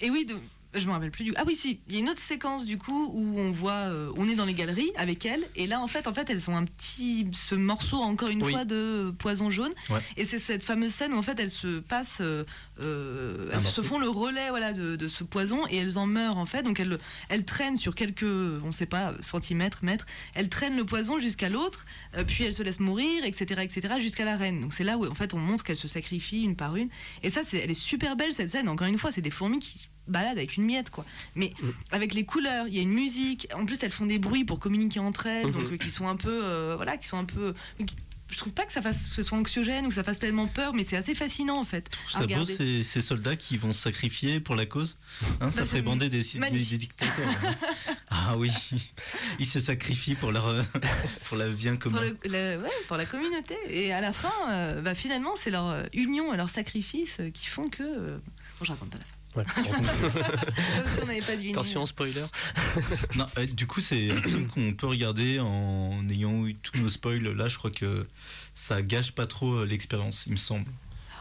et 0.00 0.10
oui, 0.10 0.24
de- 0.24 0.36
je 0.74 0.86
me 0.86 0.92
rappelle 0.92 1.10
plus 1.10 1.24
du 1.24 1.32
Ah 1.36 1.44
oui, 1.46 1.54
si, 1.54 1.80
il 1.88 1.94
y 1.94 1.96
a 1.96 2.00
une 2.00 2.08
autre 2.10 2.20
séquence 2.20 2.64
du 2.64 2.78
coup 2.78 3.10
où 3.14 3.38
on 3.38 3.50
voit, 3.52 3.72
euh, 3.72 4.12
on 4.16 4.28
est 4.28 4.34
dans 4.34 4.44
les 4.44 4.54
galeries 4.54 4.90
avec 4.96 5.24
elle, 5.26 5.44
et 5.56 5.66
là 5.66 5.80
en 5.80 5.86
fait, 5.86 6.06
en 6.06 6.14
fait, 6.14 6.28
elles 6.30 6.50
ont 6.50 6.56
un 6.56 6.64
petit, 6.64 7.26
ce 7.32 7.54
morceau 7.54 7.98
encore 7.98 8.28
une 8.28 8.42
Oui. 8.42 8.52
fois 8.52 8.64
de 8.64 9.12
poison 9.18 9.50
jaune, 9.50 9.72
Ouais. 9.90 10.00
et 10.16 10.24
c'est 10.24 10.38
cette 10.38 10.62
fameuse 10.62 10.92
scène 10.92 11.12
où 11.12 11.16
en 11.18 11.22
fait 11.22 11.38
elles 11.40 11.50
se 11.50 11.80
passent, 11.80 12.18
euh, 12.20 12.44
euh, 12.80 13.48
elles 13.52 13.60
morceau. 13.60 13.82
se 13.82 13.86
font 13.86 13.98
le 13.98 14.08
relais 14.08 14.50
voilà 14.50 14.72
de, 14.72 14.96
de 14.96 15.08
ce 15.08 15.24
poison 15.24 15.66
et 15.70 15.76
elles 15.76 15.98
en 15.98 16.06
meurent 16.06 16.38
en 16.38 16.46
fait, 16.46 16.62
donc 16.62 16.80
elles, 16.80 16.98
elles 17.28 17.44
traînent 17.44 17.76
sur 17.76 17.94
quelques, 17.94 18.24
on 18.24 18.72
sait 18.72 18.86
pas, 18.86 19.14
centimètres, 19.20 19.80
mètres, 19.84 20.06
elles 20.34 20.48
traînent 20.48 20.76
le 20.76 20.84
poison 20.84 21.18
jusqu'à 21.20 21.48
l'autre, 21.48 21.84
euh, 22.16 22.24
puis 22.24 22.44
elles 22.44 22.52
se 22.54 22.62
laissent 22.62 22.80
mourir, 22.80 23.24
etc., 23.24 23.62
etc., 23.62 23.94
jusqu'à 24.00 24.24
la 24.24 24.36
reine. 24.36 24.60
Donc 24.60 24.72
c'est 24.72 24.84
là 24.84 24.98
où 24.98 25.06
en 25.06 25.14
fait 25.14 25.34
on 25.34 25.38
montre 25.38 25.64
qu'elles 25.64 25.76
se 25.76 25.88
sacrifient 25.88 26.42
une 26.42 26.56
par 26.56 26.76
une. 26.76 26.88
Et 27.22 27.30
ça, 27.30 27.42
c'est, 27.44 27.58
elle 27.58 27.70
est 27.70 27.74
super 27.74 28.16
belle 28.16 28.32
cette 28.32 28.50
scène. 28.50 28.68
Encore 28.68 28.86
une 28.86 28.98
fois, 28.98 29.12
c'est 29.12 29.20
des 29.20 29.30
fourmis 29.30 29.58
qui 29.60 29.88
se 30.06 30.10
baladent 30.10 30.38
avec 30.38 30.56
une 30.56 30.64
miette, 30.64 30.90
quoi. 30.90 31.04
Mais 31.34 31.52
avec 31.90 32.14
les 32.14 32.24
couleurs, 32.24 32.66
il 32.68 32.74
y 32.74 32.78
a 32.78 32.82
une 32.82 32.92
musique. 32.92 33.48
En 33.54 33.64
plus, 33.66 33.82
elles 33.82 33.92
font 33.92 34.06
des 34.06 34.18
bruits 34.18 34.44
pour 34.44 34.58
communiquer 34.58 35.00
entre 35.00 35.26
elles, 35.26 35.50
donc 35.50 35.72
euh, 35.72 35.76
qui 35.76 35.88
sont 35.88 36.08
un 36.08 36.16
peu, 36.16 36.40
euh, 36.44 36.74
voilà, 36.76 36.96
qui 36.96 37.06
sont 37.08 37.18
un 37.18 37.24
peu. 37.24 37.54
Je 38.30 38.38
trouve 38.38 38.54
pas 38.54 38.64
que 38.64 38.72
ça 38.72 38.80
fasse, 38.82 39.06
que 39.06 39.14
ce 39.14 39.22
soit 39.22 39.36
anxiogène 39.38 39.84
ou 39.84 39.88
que 39.88 39.94
ça 39.94 40.02
fasse 40.02 40.18
tellement 40.18 40.46
peur, 40.46 40.72
mais 40.74 40.82
c'est 40.82 40.96
assez 40.96 41.14
fascinant 41.14 41.58
en 41.60 41.64
fait. 41.64 41.88
Ça 42.10 42.26
beau 42.26 42.44
ces, 42.46 42.82
ces 42.82 43.00
soldats 43.02 43.36
qui 43.36 43.58
vont 43.58 43.72
se 43.74 43.82
sacrifier 43.82 44.40
pour 44.40 44.54
la 44.56 44.64
cause? 44.66 44.96
Hein, 45.40 45.50
Ça 45.50 45.60
Bah, 45.60 45.66
ferait 45.66 45.66
c'est 45.78 45.82
bander 45.82 46.08
des, 46.08 46.22
des, 46.22 46.50
des 46.50 46.78
dictateurs. 46.78 47.28
hein. 47.44 47.54
ah 48.10 48.34
oui, 48.38 48.50
ils 49.38 49.46
se 49.46 49.60
sacrifient 49.60 50.14
pour 50.16 50.32
leur 50.32 50.52
pour 51.28 51.36
la 51.36 51.48
bien 51.50 51.76
Pour, 51.76 51.92
commun. 51.92 52.00
le- 52.00 52.18
le- 52.56 52.62
ouais, 52.62 52.70
pour 52.88 52.96
la 52.96 53.04
communauté. 53.06 53.54
Et 53.68 53.92
à 53.92 54.00
la 54.00 54.12
fin, 54.12 54.32
euh, 54.50 54.80
bah, 54.80 54.94
finalement, 54.94 55.32
c'est 55.36 55.50
leur 55.50 55.84
union 55.92 56.32
et 56.32 56.36
leur 56.38 56.48
sacrifice 56.50 57.20
qui 57.34 57.46
font 57.46 57.68
que. 57.68 57.82
Bon, 58.16 58.64
je 58.64 58.72
raconte 58.72 58.90
pas 58.90 58.98
la 58.98 59.04
fin. 59.04 59.13
Ouais. 59.36 59.44
Comme 59.44 59.64
si 60.94 61.00
on 61.02 61.06
n'avait 61.06 61.20
pas 61.20 61.34
deviné. 61.34 61.52
Attention, 61.52 61.86
spoiler. 61.86 62.24
Non, 63.16 63.26
euh, 63.38 63.46
du 63.46 63.66
coup, 63.66 63.80
c'est 63.80 64.10
un 64.12 64.22
film 64.22 64.46
qu'on 64.46 64.72
peut 64.74 64.86
regarder 64.86 65.40
en 65.40 66.06
ayant 66.08 66.46
eu 66.46 66.54
tous 66.54 66.78
nos 66.78 66.88
spoils. 66.88 67.22
Là, 67.34 67.48
je 67.48 67.58
crois 67.58 67.70
que 67.72 68.06
ça 68.54 68.80
gâche 68.82 69.12
pas 69.12 69.26
trop 69.26 69.54
euh, 69.60 69.64
l'expérience, 69.66 70.24
il 70.26 70.32
me 70.32 70.36
semble. 70.36 70.66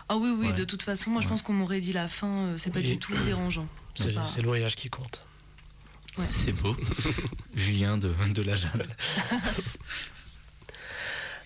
Ah 0.09 0.17
oui, 0.17 0.31
oui, 0.37 0.47
Ouais. 0.47 0.53
de 0.53 0.65
toute 0.65 0.83
façon, 0.83 1.09
moi 1.11 1.21
je 1.21 1.27
pense 1.27 1.41
qu'on 1.41 1.53
m'aurait 1.53 1.79
dit 1.81 1.93
la 1.93 2.07
fin, 2.07 2.27
euh, 2.27 2.57
c'est 2.57 2.71
pas 2.71 2.81
du 2.81 2.97
tout 2.99 3.15
dérangeant. 3.25 3.67
C'est, 3.95 4.13
pas- 4.13 4.23
le 4.37 4.43
voyage 4.47 4.75
qui 4.75 4.89
compte. 4.89 5.25
C'est 6.29 6.51
beau. 6.51 6.75
Julien 7.55 7.97
de, 7.97 8.13
de 8.33 8.41
la. 8.43 8.53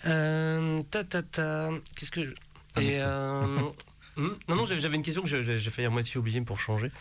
Euh, 0.06 0.82
ta 0.92 1.04
ta 1.04 1.22
ta. 1.24 1.70
Qu'est-ce 1.96 2.12
que. 2.12 2.26
je- 2.26 2.34
Ah, 2.76 2.82
Et, 2.82 3.00
euh, 3.02 3.60
hmm, 4.18 4.36
non, 4.50 4.56
non, 4.56 4.66
j'avais 4.66 4.96
une 4.96 5.04
question 5.04 5.22
que 5.24 5.42
j'ai 5.42 5.70
failli 5.70 5.86
à 5.86 5.90
moitié 5.90 6.18
oublier 6.18 6.42
pour 6.42 6.60
changer. 6.60 6.92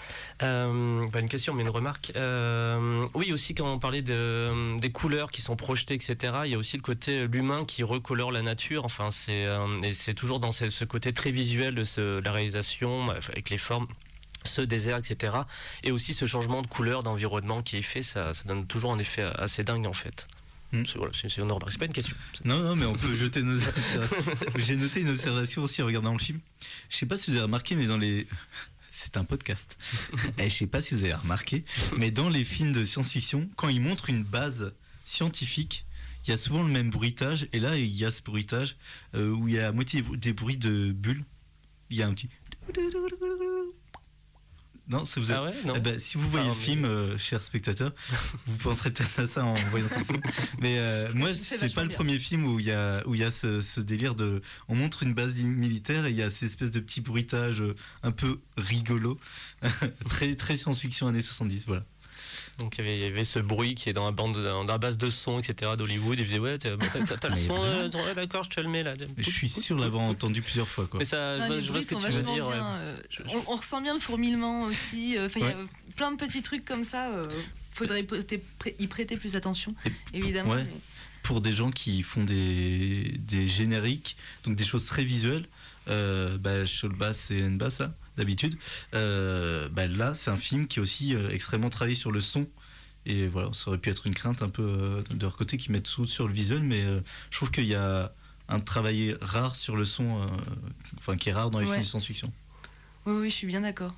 Euh, 0.43 1.07
pas 1.09 1.21
une 1.21 1.29
question, 1.29 1.55
mais 1.55 1.63
une 1.63 1.69
remarque. 1.69 2.13
Euh, 2.17 3.07
oui, 3.15 3.33
aussi, 3.33 3.55
quand 3.55 3.73
on 3.73 3.79
parlait 3.79 4.03
de, 4.03 4.79
des 4.79 4.91
couleurs 4.91 5.31
qui 5.31 5.43
sont 5.43 5.57
projetées, 5.57 5.95
etc., 5.95 6.17
il 6.45 6.53
y 6.53 6.55
a 6.55 6.59
aussi 6.59 6.77
le 6.77 6.83
côté 6.83 7.21
euh, 7.21 7.29
l'humain 7.31 7.65
qui 7.65 7.83
recolore 7.83 8.33
la 8.33 8.43
nature. 8.43 8.85
Enfin, 8.85 9.11
c'est 9.11 9.47
euh, 9.47 10.13
toujours 10.15 10.41
dans 10.41 10.53
ce, 10.53 10.85
côté 10.85 11.13
très 11.13 11.31
visuel 11.31 11.75
de 11.75 12.21
la 12.25 12.33
réalisation, 12.33 13.11
avec 13.11 13.51
les 13.51 13.59
formes 13.59 13.87
ce 14.45 14.61
désert, 14.63 14.99
etc. 14.99 15.39
Et 15.83 15.91
aussi 15.91 16.15
ce 16.15 16.25
changement 16.25 16.63
de 16.63 16.69
couleur, 16.69 17.03
d'environnement 17.03 17.63
qui 17.63 17.79
est 17.79 17.83
fait, 17.83 18.03
ça 18.03 18.33
donne 18.45 18.67
toujours 18.67 18.93
un 18.93 18.99
effet 18.99 19.23
assez 19.23 19.65
dingue 19.65 19.87
en 19.87 19.93
fait. 19.93 20.29
Hmm. 20.73 20.85
C'est 20.85 20.99
voilà, 20.99 21.13
c'est- 21.15 21.29
c'est 21.29 21.79
pas 21.79 21.87
une 21.87 21.93
question. 21.93 22.17
Non, 22.45 22.61
non, 22.61 22.75
mais 22.77 22.85
on 22.87 22.95
peut 22.95 23.15
jeter 23.15 23.43
nos 23.43 23.57
observations. 23.57 24.47
J'ai 24.57 24.77
noté 24.77 25.01
une 25.01 25.11
observation 25.11 25.63
aussi 25.63 25.83
en 25.83 25.87
regardant 25.87 26.13
le 26.13 26.19
film. 26.19 26.41
Je 26.91 26.97
sais 26.97 27.07
pas 27.07 27.17
si 27.17 27.31
vous 27.31 27.37
avez 27.37 27.45
remarqué, 27.45 27.77
mais 27.77 27.87
dans 27.87 27.99
les. 27.99 28.27
C'est 28.91 29.17
un 29.19 29.25
podcast. 29.25 29.77
Et 30.39 30.49
je 30.49 30.55
sais 30.55 30.67
pas 30.67 30.81
si 30.81 30.95
vous 30.95 31.05
avez 31.05 31.15
remarqué, 31.15 31.65
mais 31.99 32.11
dans 32.11 32.29
les 32.31 32.45
films 32.45 32.73
de 32.73 32.83
science-fiction, 32.83 33.49
quand 33.55 33.69
ils 33.69 33.81
montrent 33.81 34.09
une 34.09 34.25
base 34.25 34.73
scientifique, 35.05 35.85
il 36.25 36.31
y 36.31 36.33
a 36.33 36.37
souvent 36.39 36.63
le 36.63 36.71
même 36.71 36.89
bruitage. 36.91 37.47
Et 37.53 37.61
là, 37.61 37.77
il 37.77 37.95
y 37.95 38.05
a 38.07 38.11
ce 38.11 38.23
bruitage 38.23 38.77
euh, 39.15 39.31
où 39.31 39.49
il 39.49 39.55
y 39.55 39.59
a 39.61 39.69
à 39.69 39.73
moitié 39.73 40.03
des 40.15 40.33
bruits 40.33 40.57
de 40.57 40.93
bulles. 40.93 41.25
Il 41.91 41.97
y 41.99 42.03
a 42.03 42.07
un 42.09 42.15
petit. 42.15 42.29
Non, 44.89 45.03
vous 45.21 45.33
Ah 45.33 45.43
ouais, 45.43 45.53
non 45.67 45.75
eh 45.77 45.81
ben, 45.81 45.99
si 45.99 46.17
vous 46.17 46.29
voyez 46.31 46.47
Ah, 46.49 46.53
le 46.53 46.57
mais- 46.59 46.65
film, 46.65 46.85
euh, 46.85 47.19
chers 47.19 47.43
spectateurs, 47.43 47.93
vous 48.47 48.57
penserez 48.59 48.93
peut-être 48.93 49.19
à 49.19 49.27
ça 49.27 49.45
en 49.45 49.55
voyant 49.71 49.89
cette 49.89 50.07
scène. 50.07 50.21
Mais 50.61 50.79
euh, 50.79 51.11
moi, 51.15 51.33
c'est 51.35 51.59
pas 51.75 51.83
le 51.83 51.89
bien. 51.89 51.97
premier 51.97 52.19
film 52.21 52.47
où 52.47 52.61
il 52.61 52.67
y 52.67 52.71
a, 52.71 53.03
où 53.07 53.15
y 53.17 53.25
a 53.25 53.31
ce, 53.33 53.61
ce 53.61 53.81
délire 53.81 54.15
de. 54.15 54.43
On 54.69 54.77
montre 54.77 55.03
une 55.03 55.13
base 55.13 55.37
militaire 55.43 56.07
et 56.07 56.11
il 56.11 56.17
y 56.17 56.23
a 56.23 56.31
ces 56.31 56.47
espèces 56.47 56.71
de 56.71 56.79
petits 56.81 57.01
bruitages 57.01 57.61
euh, 57.63 57.75
un 58.05 58.13
peu 58.13 58.39
rigolos. 58.57 59.19
très, 60.09 60.35
très 60.37 60.57
science-fiction 60.57 61.09
années 61.09 61.23
70, 61.23 61.65
voilà. 61.67 61.85
Donc 62.59 62.79
il 62.79 62.85
y, 62.85 62.89
avait, 62.89 62.97
il 62.97 63.03
y 63.03 63.07
avait 63.07 63.25
ce 63.25 63.39
bruit 63.39 63.75
qui 63.75 63.91
est 63.91 63.93
dans 63.93 64.07
la 64.07 64.13
bande, 64.13 64.43
dans 64.43 64.65
la 64.65 64.79
base 64.79 64.97
de 64.97 65.11
son, 65.11 65.39
etc. 65.39 65.73
d'Hollywood. 65.77 66.19
Il 66.19 66.25
faisait 66.27 66.39
ouais, 66.39 66.57
t'as 66.57 66.71
le 66.71 66.77
son, 67.37 67.55
euh, 67.55 67.89
ouais, 67.91 68.15
d'accord, 68.15 68.45
je 68.45 68.51
te 68.51 68.61
le 68.61 68.69
mets 68.69 68.83
là. 68.83 68.95
Je 69.19 69.31
suis 69.31 69.49
sûr 69.49 69.77
l'avoir 69.79 70.03
entendu 70.05 70.41
plusieurs 70.41 70.67
fois, 70.69 70.87
quoi. 70.87 70.99
Mais 70.99 71.05
ça, 71.05 71.39
je 71.39 71.47
vois, 71.71 71.81
je 71.81 71.85
ce 71.85 71.95
que 71.95 72.07
tu 72.07 72.13
veux 72.13 72.23
dire. 72.23 72.49
ouais. 72.49 72.55
euh, 72.57 72.97
on, 73.29 73.53
on 73.53 73.57
ressent 73.57 73.81
bien 73.83 73.93
le 73.95 74.01
fourmillement 74.01 74.63
aussi. 74.63 75.19
euh, 75.19 75.29
il 75.37 75.43
y 75.43 75.45
a 75.45 75.55
plein 75.97 76.13
de 76.13 76.17
petits 76.17 76.43
trucs 76.43 76.65
comme 76.65 76.83
ça. 76.85 77.11
euh, 77.11 77.29
faudrait 77.73 78.01
y 78.79 78.87
prêter, 78.87 79.17
plus 79.19 79.37
attention, 79.37 79.75
Et- 79.85 80.19
évidemment. 80.19 80.53
ouais. 80.53 80.65
mais- 80.65 80.81
pour 81.23 81.41
des 81.43 81.53
gens 81.53 81.71
qui 81.73 82.03
font 82.05 82.23
des, 82.25 83.17
des 83.19 83.47
génériques, 83.49 84.17
donc 84.45 84.55
des 84.57 84.65
choses 84.65 84.87
très 84.87 85.05
visuelles, 85.05 85.45
euh, 85.89 86.39
bah, 86.39 86.65
Sholba 86.65 87.13
c'est 87.13 87.35
Nbasa 87.41 87.93
d'habitude. 88.17 88.57
Euh, 88.95 89.69
bah, 89.69 89.87
là, 89.87 90.15
c'est 90.15 90.31
un 90.31 90.37
film 90.37 90.67
qui 90.67 90.79
est 90.79 90.83
aussi 90.83 91.15
euh, 91.15 91.31
extrêmement 91.31 91.71
travaillé 91.71 91.95
sur 91.97 92.13
le 92.13 92.21
son. 92.21 92.47
Et 93.05 93.29
voilà, 93.29 93.51
ça 93.53 93.69
aurait 93.69 93.79
pu 93.79 93.91
être 93.91 94.07
une 94.07 94.15
crainte 94.15 94.43
un 94.43 94.49
peu 94.49 94.63
euh, 94.63 95.03
de 95.11 95.23
leur 95.23 95.37
côté 95.37 95.57
qui 95.59 95.71
mettent 95.71 95.87
sous 95.87 96.07
sur 96.07 96.27
le 96.27 96.35
visuel, 96.35 96.63
mais 96.63 96.83
euh, 96.83 97.01
je 97.31 97.37
trouve 97.37 97.51
qu'il 97.53 97.67
y 97.67 97.75
a 97.75 98.13
un 98.49 98.61
travail 98.61 99.17
rare 99.21 99.55
sur 99.55 99.77
le 99.77 99.85
son, 99.85 100.23
euh, 100.23 100.27
enfin 100.99 101.17
qui 101.17 101.29
est 101.29 101.33
rare 101.33 101.51
dans 101.51 101.61
les 101.61 101.67
Ouais. 101.67 101.73
films 101.73 101.85
de 101.85 101.89
science-fiction. 101.89 102.33
Oui, 103.07 103.13
oui, 103.21 103.31
je 103.31 103.35
suis 103.35 103.47
bien 103.47 103.61
d'accord. 103.61 103.95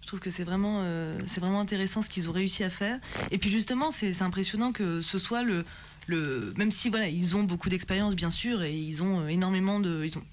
Je 0.00 0.08
trouve 0.08 0.18
que 0.18 0.30
c'est 0.30 0.42
vraiment, 0.42 0.80
euh, 0.82 1.16
c'est 1.26 1.38
vraiment 1.38 1.60
intéressant 1.60 2.02
ce 2.02 2.08
qu'ils 2.08 2.28
ont 2.28 2.32
réussi 2.32 2.64
à 2.64 2.70
faire. 2.70 2.98
Et 3.30 3.38
puis 3.38 3.50
justement, 3.50 3.92
c'est 3.92 4.20
impressionnant 4.22 4.72
que 4.72 5.00
ce 5.00 5.18
soit 5.20 5.44
le, 5.44 5.64
le, 6.08 6.52
même 6.56 6.72
si 6.72 6.88
voilà, 6.90 7.06
ils 7.08 7.36
ont 7.36 7.44
beaucoup 7.44 7.68
d'expérience 7.68 8.16
bien 8.16 8.32
sûr 8.32 8.62
et 8.64 8.76
ils 8.76 9.04
ont 9.04 9.28
énormément 9.28 9.78
de, 9.78 10.02
ils 10.04 10.18
ont 10.18 10.24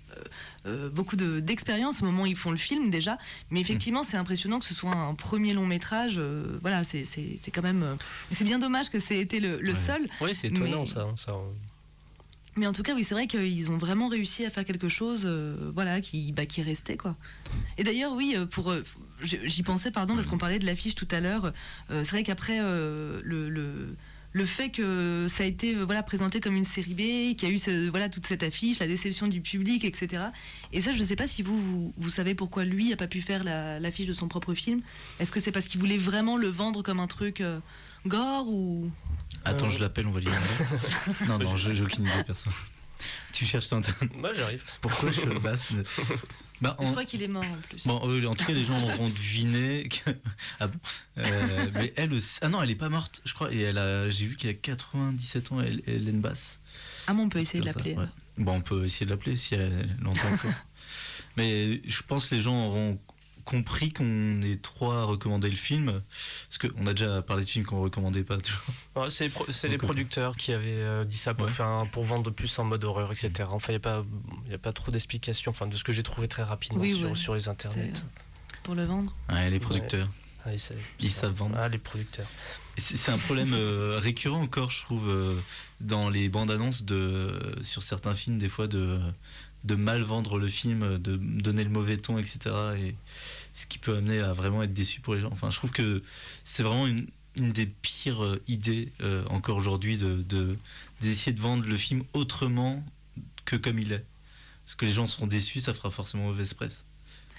euh, 0.65 0.87
euh, 0.87 0.89
beaucoup 0.89 1.15
de- 1.15 1.39
d'expérience 1.39 2.01
au 2.01 2.05
moment 2.05 2.23
où 2.23 2.25
ils 2.27 2.35
font 2.35 2.51
le 2.51 2.57
film 2.57 2.89
déjà, 2.89 3.17
mais 3.51 3.59
effectivement 3.61 4.03
c'est 4.03 4.17
impressionnant 4.17 4.59
que 4.59 4.65
ce 4.65 4.73
soit 4.73 4.93
un 4.95 5.15
premier 5.15 5.53
long 5.53 5.65
métrage. 5.65 6.15
euh, 6.17 6.57
voilà, 6.61 6.83
c'est 6.83 7.05
quand 7.53 7.61
même, 7.63 7.83
euh, 7.83 7.95
c'est 8.31 8.43
bien 8.43 8.59
dommage 8.59 8.89
que 8.89 8.99
c'est 8.99 9.19
été 9.19 9.39
le, 9.39 9.59
le 9.59 9.69
Ouais. 9.69 9.75
seul. 9.75 10.07
Oui, 10.21 10.35
c'est 10.35 10.47
étonnant 10.47 10.79
Mais- 10.81 10.85
ça. 10.85 11.01
hein, 11.03 11.13
ça, 11.17 11.35
on- 11.35 11.53
Mais 12.55 12.67
en 12.67 12.73
tout 12.73 12.83
cas, 12.83 12.93
oui, 12.93 13.03
c'est 13.05 13.13
vrai 13.13 13.27
qu'ils 13.27 13.71
ont 13.71 13.77
vraiment 13.77 14.09
réussi 14.09 14.43
à 14.45 14.49
faire 14.49 14.65
quelque 14.65 14.89
chose, 14.89 15.23
euh, 15.25 15.71
voilà, 15.73 16.01
qui, 16.01 16.33
bah, 16.33 16.45
qui 16.45 16.61
restait 16.61 16.97
quoi. 16.97 17.15
Et 17.77 17.83
d'ailleurs, 17.85 18.11
oui, 18.13 18.35
pour, 18.51 18.71
euh, 18.71 18.83
j'y 19.21 19.63
pensais, 19.63 19.91
pardon, 19.91 20.15
parce 20.15 20.27
qu'on 20.27 20.37
parlait 20.37 20.59
de 20.59 20.65
l'affiche 20.65 20.95
tout 20.95 21.07
à 21.11 21.21
l'heure. 21.21 21.53
euh, 21.91 22.03
c'est 22.03 22.11
vrai 22.11 22.23
qu'après 22.23 22.59
le, 22.59 23.21
le 23.49 23.95
le 24.31 24.45
fait 24.45 24.69
que 24.69 25.25
ça 25.27 25.43
a 25.43 25.45
été 25.47 25.75
euh, 25.75 25.83
voilà 25.85 26.03
présenté 26.03 26.39
comme 26.39 26.55
une 26.55 26.65
série 26.65 26.93
B, 26.93 27.35
qu'il 27.35 27.49
y 27.49 27.51
a 27.51 27.55
eu 27.55 27.57
ce- 27.57 27.89
voilà 27.89 28.09
toute 28.09 28.25
cette 28.27 28.43
affiche, 28.43 28.77
la 28.79 28.87
déception 28.87 29.27
du 29.27 29.41
public, 29.41 29.83
etc. 29.83 30.25
Et 30.71 30.81
ça, 30.81 30.91
je 30.93 30.99
ne 30.99 31.03
sais 31.03 31.15
pas 31.15 31.27
si 31.27 31.41
vous, 31.41 31.59
vous 31.59 31.93
vous 31.97 32.09
savez 32.09 32.35
pourquoi 32.35 32.63
lui 32.65 32.93
a 32.93 32.95
pas 32.95 33.07
pu 33.07 33.21
faire 33.21 33.43
la- 33.43 33.79
l'affiche 33.79 34.05
de 34.07 34.13
son 34.13 34.27
propre 34.27 34.53
film. 34.53 34.81
Est-ce 35.19 35.31
que 35.31 35.39
c'est 35.39 35.51
parce 35.51 35.65
qu'il 35.67 35.79
voulait 35.79 35.97
vraiment 35.97 36.37
le 36.37 36.47
vendre 36.47 36.83
comme 36.83 36.99
un 36.99 37.07
truc 37.07 37.41
euh, 37.41 37.59
gore 38.05 38.47
ou? 38.47 38.89
Attends, 39.45 39.65
Euh. 39.65 39.69
je 39.69 39.79
l'appelle, 39.79 40.05
on 40.07 40.11
va 40.11 40.19
lui 40.19 40.27
non, 41.27 41.39
non, 41.39 41.55
je- 41.55 41.73
j'ai 41.73 41.83
aucune 41.83 42.03
idée, 42.03 42.23
personne. 42.25 42.53
Tu 43.39 43.45
cherches 43.45 43.69
ton 43.69 43.79
Moi, 44.17 44.33
j'arrive. 44.33 44.61
Pourquoi 44.81 45.11
je 45.11 45.21
le 45.25 45.39
basse 45.39 45.69
bah, 46.59 46.75
Je 46.77 46.87
en... 46.87 46.91
crois 46.91 47.05
qu'il 47.05 47.23
est 47.23 47.29
mort 47.29 47.45
en 47.45 47.57
plus. 47.69 47.87
Bon, 47.87 48.01
euh, 48.03 48.25
en 48.25 48.35
tout 48.35 48.43
cas, 48.43 48.51
les 48.51 48.65
gens 48.65 48.77
auront 48.83 49.07
deviné. 49.07 49.87
Que... 49.87 50.11
Ah 50.59 50.67
bon 50.67 50.77
Euh, 51.19 51.67
Mais 51.75 51.93
elle 51.95 52.13
aussi. 52.13 52.37
Ah 52.41 52.49
non, 52.49 52.61
elle 52.61 52.69
est 52.69 52.75
pas 52.75 52.89
morte, 52.89 53.21
je 53.23 53.33
crois. 53.33 53.53
Et 53.53 53.61
elle 53.61 53.77
a. 53.77 54.09
J'ai 54.09 54.25
vu 54.25 54.35
qu'elle 54.35 54.51
a 54.51 54.53
97 54.55 55.53
ans, 55.53 55.61
elle- 55.61 55.81
Hélène 55.87 56.19
Basse. 56.19 56.59
Ah 57.07 57.13
bon, 57.13 57.23
on 57.23 57.29
peut 57.29 57.39
essayer 57.39 57.61
de 57.61 57.65
l'appeler. 57.65 57.93
ouais. 57.93 58.07
Bon, 58.37 58.55
on 58.55 58.61
peut 58.61 58.83
essayer 58.83 59.05
de 59.05 59.11
l'appeler 59.11 59.37
si 59.37 59.55
elle 59.55 59.87
l'entend 60.01 60.33
encore. 60.33 60.51
Mais 61.37 61.81
je 61.85 62.01
pense 62.03 62.27
que 62.27 62.35
les 62.35 62.41
gens 62.41 62.67
auront 62.67 62.99
compris 63.49 63.91
qu'on 63.91 64.41
est 64.43 64.61
trois 64.61 65.01
à 65.01 65.03
recommander 65.05 65.49
le 65.49 65.55
film. 65.55 66.01
Parce 66.47 66.57
qu'on 66.71 66.85
a 66.85 66.93
déjà 66.93 67.21
parlé 67.23 67.43
de 67.43 67.49
films 67.49 67.65
qu'on 67.65 67.81
recommandait 67.81 68.23
pas 68.23 68.37
toujours. 68.37 68.61
Ouais, 68.95 69.09
c'est 69.09 69.23
les 69.25 69.29
pro- 69.31 69.45
c'est 69.49 69.67
les 69.67 69.75
Donc, 69.77 69.83
euh, 69.83 69.87
producteurs 69.87 70.37
qui 70.37 70.53
avaient 70.53 70.67
euh, 70.83 71.03
dit 71.03 71.17
ça 71.17 71.33
pour, 71.33 71.47
Ouais. 71.47 71.51
faire 71.51 71.65
un- 71.67 71.87
pour 71.87 72.03
vendre 72.03 72.29
plus 72.29 72.59
en 72.59 72.63
mode 72.63 72.83
horreur, 72.83 73.11
etc. 73.11 73.49
Enfin, 73.51 73.73
il 73.73 73.73
n'y 73.73 73.77
a, 73.77 73.79
pas- 73.79 74.03
y 74.49 74.53
a 74.53 74.57
pas 74.59 74.71
trop 74.71 74.91
d'explications, 74.91 75.49
enfin, 75.51 75.65
de 75.67 75.75
ce 75.75 75.83
que 75.83 75.91
j'ai 75.91 76.03
trouvé 76.03 76.27
très 76.27 76.43
rapidement 76.43 76.79
Oui, 76.81 76.95
sur, 76.95 77.09
ouais. 77.09 77.15
sur 77.15 77.33
les 77.33 77.47
internets. 77.49 77.91
C'est- 77.95 78.03
Pour 78.63 78.75
le 78.75 78.85
vendre. 78.85 79.15
Ouais, 79.31 79.49
les 79.49 79.59
producteurs. 79.59 80.07
Ah, 80.45 80.53
ils 80.53 80.59
savent, 80.59 80.77
Ils 80.99 81.09
savent 81.09 81.33
vendre. 81.33 81.55
Ah, 81.59 81.67
les 81.69 81.79
producteurs. 81.79 82.27
C'est 82.77 82.95
c'est 82.97 83.11
un 83.11 83.17
problème 83.17 83.51
euh, 83.53 83.99
récurrent 84.01 84.39
encore, 84.41 84.71
je 84.71 84.81
trouve, 84.83 85.09
euh, 85.09 85.35
dans 85.81 86.09
les 86.09 86.29
bandes 86.29 86.51
annonces 86.51 86.83
de, 86.83 87.33
sur 87.61 87.81
certains 87.83 88.13
films, 88.13 88.37
des 88.37 88.47
fois, 88.47 88.67
de, 88.67 88.99
de 89.65 89.75
mal 89.75 90.01
vendre 90.01 90.37
le 90.37 90.47
film, 90.47 90.97
de 90.97 91.17
donner 91.17 91.63
le 91.65 91.69
mauvais 91.69 91.97
ton, 91.97 92.17
etc. 92.19 92.55
Et 92.79 92.95
ce 93.59 93.67
qui 93.67 93.77
peut 93.77 93.97
amener 93.97 94.19
à 94.19 94.31
vraiment 94.33 94.63
être 94.63 94.73
déçu 94.73 95.01
pour 95.01 95.15
les 95.15 95.21
gens. 95.21 95.29
Enfin, 95.31 95.49
je 95.49 95.57
trouve 95.57 95.71
que 95.71 96.01
c'est 96.45 96.63
vraiment 96.63 96.87
une, 96.87 97.07
des 97.35 97.65
pires 97.65 98.23
euh, 98.23 98.41
idées 98.47 98.91
euh, 99.01 99.25
encore 99.29 99.57
aujourd'hui 99.57 99.97
de- 99.97 100.57
d'essayer 101.01 101.33
de 101.33 101.41
vendre 101.41 101.65
le 101.65 101.77
film 101.77 102.03
autrement 102.13 102.83
que 103.45 103.55
comme 103.57 103.79
il 103.79 103.91
est. 103.91 104.05
Parce 104.65 104.75
que 104.75 104.85
les 104.85 104.91
gens 104.93 105.07
seront 105.07 105.27
déçus, 105.27 105.59
ça 105.59 105.73
fera 105.73 105.91
forcément 105.91 106.25
mauvaise 106.27 106.53
presse. 106.53 106.85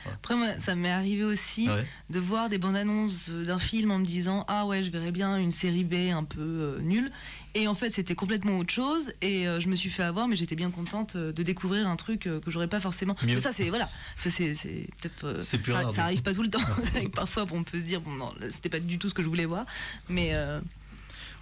Après, 0.07 0.36
moi, 0.36 0.48
ça 0.59 0.74
m'est 0.74 0.90
arrivé 0.90 1.24
aussi 1.24 1.68
Ouais. 1.68 1.84
de 2.11 2.18
voir 2.18 2.48
des 2.48 2.59
bandes 2.59 2.76
annonces 2.76 3.30
d'un 3.30 3.59
film 3.59 3.90
en 3.90 3.98
me 3.98 4.05
disant 4.05 4.44
Ah 4.48 4.66
ouais, 4.66 4.82
je 4.82 4.90
verrais 4.90 5.12
bien 5.12 5.36
une 5.36 5.51
série 5.51 5.84
B 5.84 5.94
un 6.12 6.24
peu 6.24 6.40
euh, 6.40 6.78
nulle. 6.80 7.11
Et 7.55 7.66
en 7.66 7.74
fait, 7.74 7.90
c'était 7.90 8.14
complètement 8.14 8.59
autre 8.59 8.72
chose. 8.72 9.12
Et 9.22 9.46
euh, 9.48 9.61
je 9.61 9.68
me 9.68 9.74
suis 9.74 9.90
fait 9.90 10.03
avoir, 10.05 10.28
mais 10.28 10.36
j'étais 10.36 10.55
bien 10.57 10.70
contente 10.70 11.16
euh, 11.16 11.32
de 11.32 11.42
découvrir 11.42 11.86
un 11.88 11.96
truc 11.96 12.20
que 12.20 12.40
j'aurais 12.51 12.68
pas 12.68 12.80
forcément. 12.80 13.16
Mieux. 13.22 13.34
Mais 13.34 13.40
ça, 13.40 13.53
c'est 13.53 13.68
voilà. 13.68 13.88
Ça, 14.16 14.30
c'est 14.30 14.53
peut-être. 15.01 15.40
C'est 15.40 15.59
plus 15.59 15.72
ça, 15.72 15.82
rare, 15.82 15.94
ça 15.94 16.05
arrive 16.05 16.22
pas 16.22 16.32
tout 16.34 16.42
le 16.42 16.51
temps. 16.51 16.61
Parfois, 17.14 17.44
bon, 17.44 17.59
on 17.59 17.64
peut 17.64 17.78
se 17.78 17.84
dire 17.84 18.01
Bon, 18.01 18.12
non, 18.12 18.32
c'était 18.48 18.68
pas 18.68 18.80
du 18.80 18.98
tout 18.98 19.09
ce 19.09 19.14
que 19.14 19.22
je 19.22 19.28
voulais 19.28 19.46
voir. 19.46 19.66
Mais. 20.09 20.32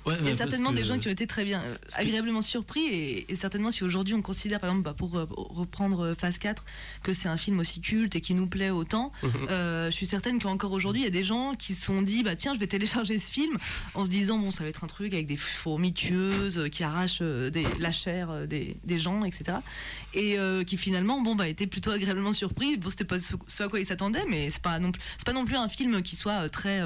Ouais, 0.06 0.14
Il 0.20 0.26
y 0.26 0.30
a 0.30 0.36
certainement 0.36 0.72
des 0.72 0.84
gens 0.84 0.98
qui 0.98 1.08
ont 1.08 1.10
été 1.10 1.26
très 1.26 1.44
bien, 1.44 1.60
euh, 1.62 1.76
que- 1.76 2.00
agréablement 2.00 2.40
surpris 2.40 2.86
et, 2.86 3.30
et 3.30 3.36
certainement 3.36 3.70
si 3.70 3.84
aujourd'hui 3.84 4.14
on 4.14 4.22
considère, 4.22 4.58
par 4.60 4.70
exemple, 4.70 4.84
bah, 4.84 4.94
pour 4.94 5.16
euh, 5.18 5.26
reprendre 5.30 6.00
euh, 6.06 6.14
Phase 6.14 6.38
4, 6.38 6.64
que 7.02 7.12
c'est 7.12 7.28
un 7.28 7.36
film 7.36 7.58
aussi 7.58 7.80
culte 7.80 8.16
et 8.16 8.20
qui 8.20 8.32
nous 8.34 8.46
plaît 8.46 8.70
autant, 8.70 9.12
Mhm. 9.22 9.30
euh, 9.50 9.90
je 9.90 9.94
suis 9.96 10.06
certaine 10.06 10.40
qu'encore 10.40 10.72
aujourd'hui 10.72 11.02
il 11.02 11.04
y 11.04 11.08
a 11.08 11.10
des 11.10 11.24
gens 11.24 11.54
qui 11.54 11.74
se 11.74 11.84
sont 11.84 12.00
dit, 12.00 12.22
bah 12.22 12.36
tiens, 12.36 12.54
je 12.54 12.58
vais 12.60 12.66
télécharger 12.66 13.18
ce 13.18 13.30
film 13.30 13.56
en 13.94 14.04
se 14.04 14.10
disant, 14.10 14.38
bon, 14.38 14.50
ça 14.50 14.62
va 14.64 14.70
être 14.70 14.82
un 14.84 14.86
truc 14.86 15.12
avec 15.12 15.26
des 15.26 15.36
fourmis 15.36 15.92
tueuses 15.92 16.58
euh, 16.58 16.68
qui 16.68 16.84
arrachent 16.84 17.20
des- 17.20 17.66
la 17.78 17.92
chair 17.92 18.46
des, 18.46 18.76
des 18.84 18.98
gens, 18.98 19.24
etc. 19.24 19.58
Et 20.14 20.38
euh, 20.38 20.64
qui 20.64 20.76
finalement, 20.78 21.20
bon, 21.20 21.34
bah, 21.34 21.48
étaient 21.48 21.66
plutôt 21.66 21.90
agréablement 21.90 22.32
surpris. 22.32 22.76
Bon, 22.78 22.88
c'était 22.88 23.04
pas 23.04 23.18
ce, 23.18 23.34
à 23.62 23.68
quoi 23.68 23.78
ils 23.80 23.86
s'attendaient, 23.86 24.24
mais 24.28 24.48
c'est 24.50 24.62
pas 24.62 24.78
non 24.78 24.92
plus, 24.92 25.02
pas 25.26 25.32
non 25.34 25.44
plus 25.44 25.56
un 25.56 25.68
film 25.68 26.00
qui 26.02 26.16
soit 26.16 26.48
très 26.48 26.80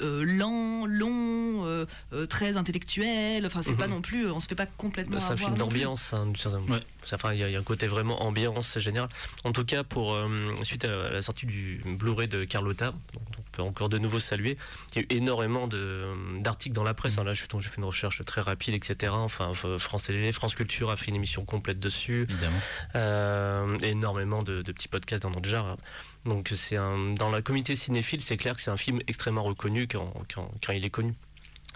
euh, 0.00 0.22
lent, 0.24 0.86
long, 0.86 1.86
très 2.28 2.56
intellectuel. 2.68 3.46
Enfin, 3.46 3.62
c'est 3.62 3.72
Mhm. 3.72 3.76
pas 3.76 3.86
non 3.88 4.00
plus, 4.00 4.30
on 4.30 4.40
se 4.40 4.48
fait 4.48 4.54
pas 4.54 4.66
complètement. 4.66 5.16
Bah, 5.16 5.22
c'est 5.26 5.32
un 5.32 5.36
film 5.36 5.56
d'ambiance, 5.56 6.12
hein, 6.12 6.32
Ouais. 6.68 6.80
Enfin, 7.12 7.32
il 7.32 7.38
y, 7.38 7.42
a 7.42 7.48
il 7.48 7.52
y 7.52 7.56
a 7.56 7.58
un 7.58 7.62
côté 7.62 7.86
vraiment 7.86 8.22
ambiance 8.22 8.68
c'est 8.68 8.80
général. 8.80 9.08
En 9.44 9.52
tout 9.52 9.64
cas, 9.64 9.82
pour 9.82 10.12
euh, 10.14 10.28
suite 10.62 10.84
à 10.84 11.10
la 11.10 11.22
sortie 11.22 11.46
du 11.46 11.82
Blu-ray 11.86 12.28
de 12.28 12.44
Carlotta, 12.44 12.86
donc, 13.14 13.22
on 13.38 13.42
peut 13.52 13.62
encore 13.62 13.88
de 13.88 13.98
nouveau 13.98 14.20
saluer. 14.20 14.58
Il 14.94 14.96
y 14.96 14.98
a 14.98 15.02
eu 15.02 15.16
énormément 15.18 15.66
de- 15.68 16.06
d'articles 16.40 16.74
dans 16.74 16.84
la 16.84 16.92
presse. 16.94 17.16
hein. 17.18 17.24
Là, 17.24 17.32
je- 17.34 17.46
donc, 17.46 17.62
j'ai 17.62 17.68
fait 17.70 17.78
une 17.78 17.84
recherche 17.84 18.22
très 18.24 18.40
rapide, 18.42 18.74
etc. 18.74 19.12
Enfin, 19.14 19.52
France 19.78 20.04
Télé, 20.04 20.32
France 20.32 20.54
Culture 20.54 20.90
a 20.90 20.96
fait 20.96 21.06
une 21.06 21.16
émission 21.16 21.44
complète 21.44 21.80
dessus. 21.80 22.26
Évidemment. 22.28 22.58
Euh, 22.94 23.78
énormément 23.82 24.42
de, 24.42 24.60
de 24.62 24.72
petits 24.72 24.88
podcasts 24.88 25.22
dans 25.22 25.30
notre 25.30 25.48
genre. 25.48 25.76
Donc 26.24 26.50
c'est 26.54 26.76
un, 26.76 27.14
dans 27.14 27.30
la 27.30 27.40
communauté 27.42 27.74
cinéphile, 27.74 28.20
c'est 28.20 28.36
clair 28.36 28.54
que 28.54 28.60
c'est 28.60 28.70
un 28.70 28.76
film 28.76 29.00
extrêmement 29.06 29.44
reconnu 29.44 29.86
quand, 29.86 30.12
quand, 30.34 30.50
quand 30.64 30.72
il 30.72 30.84
est 30.84 30.90
connu. 30.90 31.14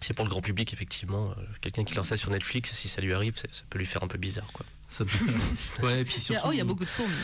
C'est 0.03 0.14
pour 0.14 0.24
le 0.24 0.30
grand 0.30 0.42
public, 0.42 0.72
effectivement. 0.72 1.30
Euh, 1.30 1.42
Quelqu'un 1.61 1.84
qui 1.84 1.94
lance 1.94 2.09
ça 2.09 2.16
sur 2.16 2.30
Netflix, 2.30 2.72
si 2.72 2.88
ça 2.88 3.00
lui 3.00 3.12
arrive, 3.14 3.36
ça 3.36 3.62
peut 3.70 3.78
lui 3.78 3.86
faire 3.86 4.03
un 4.03 4.09
peu 4.09 4.18
bizarre. 4.18 4.46
Quoi. 4.53 4.66
Ça 4.88 5.05
peut- 5.05 5.82
ouais, 5.86 6.00
et 6.00 6.05
puis 6.05 6.14
Il 6.16 6.18
y 6.18 6.36
a- 6.36 6.40
surtout. 6.40 6.48
oh, 6.48 6.53
il 6.53 6.59
y 6.59 6.61
a 6.61 6.64
beaucoup 6.64 6.84
de 6.84 6.90
fourmis. 6.90 7.14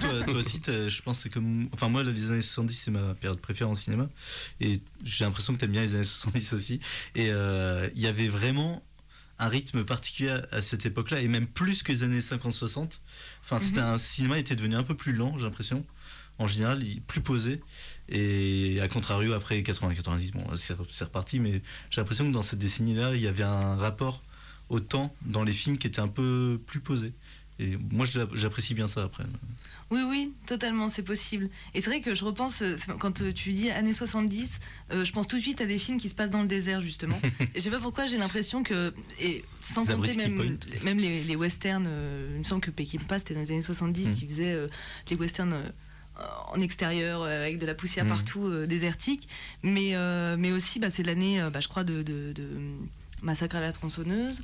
Toi, 0.00 0.24
toi 0.24 0.34
aussi, 0.34 0.60
je 0.66 1.02
pense 1.02 1.18
que 1.18 1.22
c'est 1.24 1.28
comme. 1.28 1.68
Enfin, 1.74 1.88
moi, 1.88 2.02
les 2.02 2.30
années 2.30 2.40
70, 2.40 2.72
c'est 2.74 2.90
ma 2.90 3.14
période 3.14 3.40
préférée 3.40 3.70
en 3.70 3.74
cinéma. 3.74 4.08
Et 4.60 4.80
j'ai 5.04 5.24
l'impression 5.24 5.52
que 5.54 5.58
t'aimes 5.58 5.72
bien 5.72 5.82
les 5.82 5.94
années 5.96 6.04
70 6.04 6.52
aussi. 6.54 6.80
Et 7.14 7.28
euh, 7.30 7.88
il 7.94 8.00
y 8.00 8.06
avait 8.06 8.28
vraiment 8.28 8.82
un 9.38 9.48
rythme 9.48 9.84
particulier 9.84 10.38
à, 10.52 10.60
cette 10.60 10.84
époque-là, 10.86 11.20
et 11.20 11.28
même 11.28 11.46
plus 11.46 11.82
que 11.82 11.90
les 11.92 12.02
années 12.04 12.20
50-60. 12.20 13.00
Enfin, 13.42 13.58
c'était 13.58 13.80
un 13.80 13.96
cinéma 13.98 14.38
était 14.38 14.54
devenu 14.54 14.74
un 14.76 14.82
peu 14.82 14.94
plus 14.94 15.12
lent, 15.14 15.36
j'ai 15.38 15.44
l'impression. 15.44 15.84
En 16.38 16.46
général, 16.46 16.82
plus 17.06 17.20
posé. 17.20 17.60
Et 18.10 18.80
à 18.80 18.88
contrario, 18.88 19.32
après 19.34 19.60
80-90, 19.62 20.32
bon, 20.32 20.44
c'est 20.56 20.74
reparti, 21.04 21.38
mais 21.38 21.62
j'ai 21.90 22.00
l'impression 22.00 22.26
que 22.28 22.32
dans 22.32 22.42
cette 22.42 22.58
décennie-là, 22.58 23.14
il 23.14 23.20
y 23.20 23.28
avait 23.28 23.44
un 23.44 23.76
rapport 23.76 24.22
au 24.68 24.80
temps 24.80 25.14
dans 25.22 25.44
les 25.44 25.52
films 25.52 25.78
qui 25.78 25.86
était 25.86 26.00
un 26.00 26.08
peu 26.08 26.60
plus 26.66 26.80
posé. 26.80 27.12
Et 27.60 27.76
moi, 27.92 28.06
j'apprécie 28.32 28.72
bien 28.72 28.88
ça 28.88 29.04
après. 29.04 29.24
Oui, 29.90 30.00
oui, 30.08 30.32
totalement, 30.46 30.88
c'est 30.88 31.02
possible. 31.02 31.50
Et 31.74 31.80
c'est 31.82 31.90
vrai 31.90 32.00
que 32.00 32.14
je 32.14 32.24
repense, 32.24 32.62
euh, 32.62 32.74
quand 32.98 33.20
euh, 33.20 33.32
tu 33.34 33.52
dis 33.52 33.70
années 33.70 33.92
70, 33.92 34.60
euh, 34.92 35.04
je 35.04 35.12
pense 35.12 35.28
tout 35.28 35.36
de 35.36 35.42
suite 35.42 35.60
à 35.60 35.66
des 35.66 35.76
films 35.76 35.98
qui 35.98 36.08
se 36.08 36.14
passent 36.14 36.30
dans 36.30 36.40
le 36.40 36.48
désert, 36.48 36.80
justement. 36.80 37.20
et 37.40 37.46
je 37.56 37.60
sais 37.60 37.70
pas 37.70 37.80
pourquoi, 37.80 38.06
j'ai 38.06 38.16
l'impression 38.16 38.62
que, 38.62 38.94
et 39.20 39.44
sans 39.60 39.82
compter 39.84 40.14
Zabriskie 40.14 40.30
même, 40.84 40.98
les, 40.98 41.22
les 41.22 41.36
westerns, 41.36 41.84
euh, 41.86 42.30
il 42.32 42.38
me 42.38 42.44
semble 42.44 42.62
que 42.62 42.70
Peckinpah, 42.70 43.18
c'était 43.18 43.34
dans 43.34 43.40
les 43.40 43.50
années 43.50 43.62
70, 43.62 44.08
Mm. 44.10 44.14
qui 44.14 44.26
faisait 44.26 44.52
euh, 44.54 44.68
les 45.10 45.16
westerns. 45.16 45.54
Euh, 46.20 46.24
en 46.54 46.60
extérieur 46.60 47.22
euh, 47.22 47.42
avec 47.44 47.58
de 47.58 47.66
la 47.66 47.74
poussière 47.74 48.04
Mm. 48.04 48.08
partout 48.08 48.46
euh, 48.46 48.66
désertique 48.66 49.28
mais 49.62 49.94
euh, 49.94 50.36
mais 50.38 50.52
aussi 50.52 50.78
bah, 50.78 50.88
c'est 50.90 51.02
l'année 51.02 51.40
bah, 51.52 51.60
je 51.60 51.68
crois 51.68 51.84
de, 51.84 52.02
de, 52.02 52.32
de 52.32 52.46
Massacre 53.22 53.56
à 53.56 53.60
la 53.60 53.72
tronçonneuse 53.72 54.42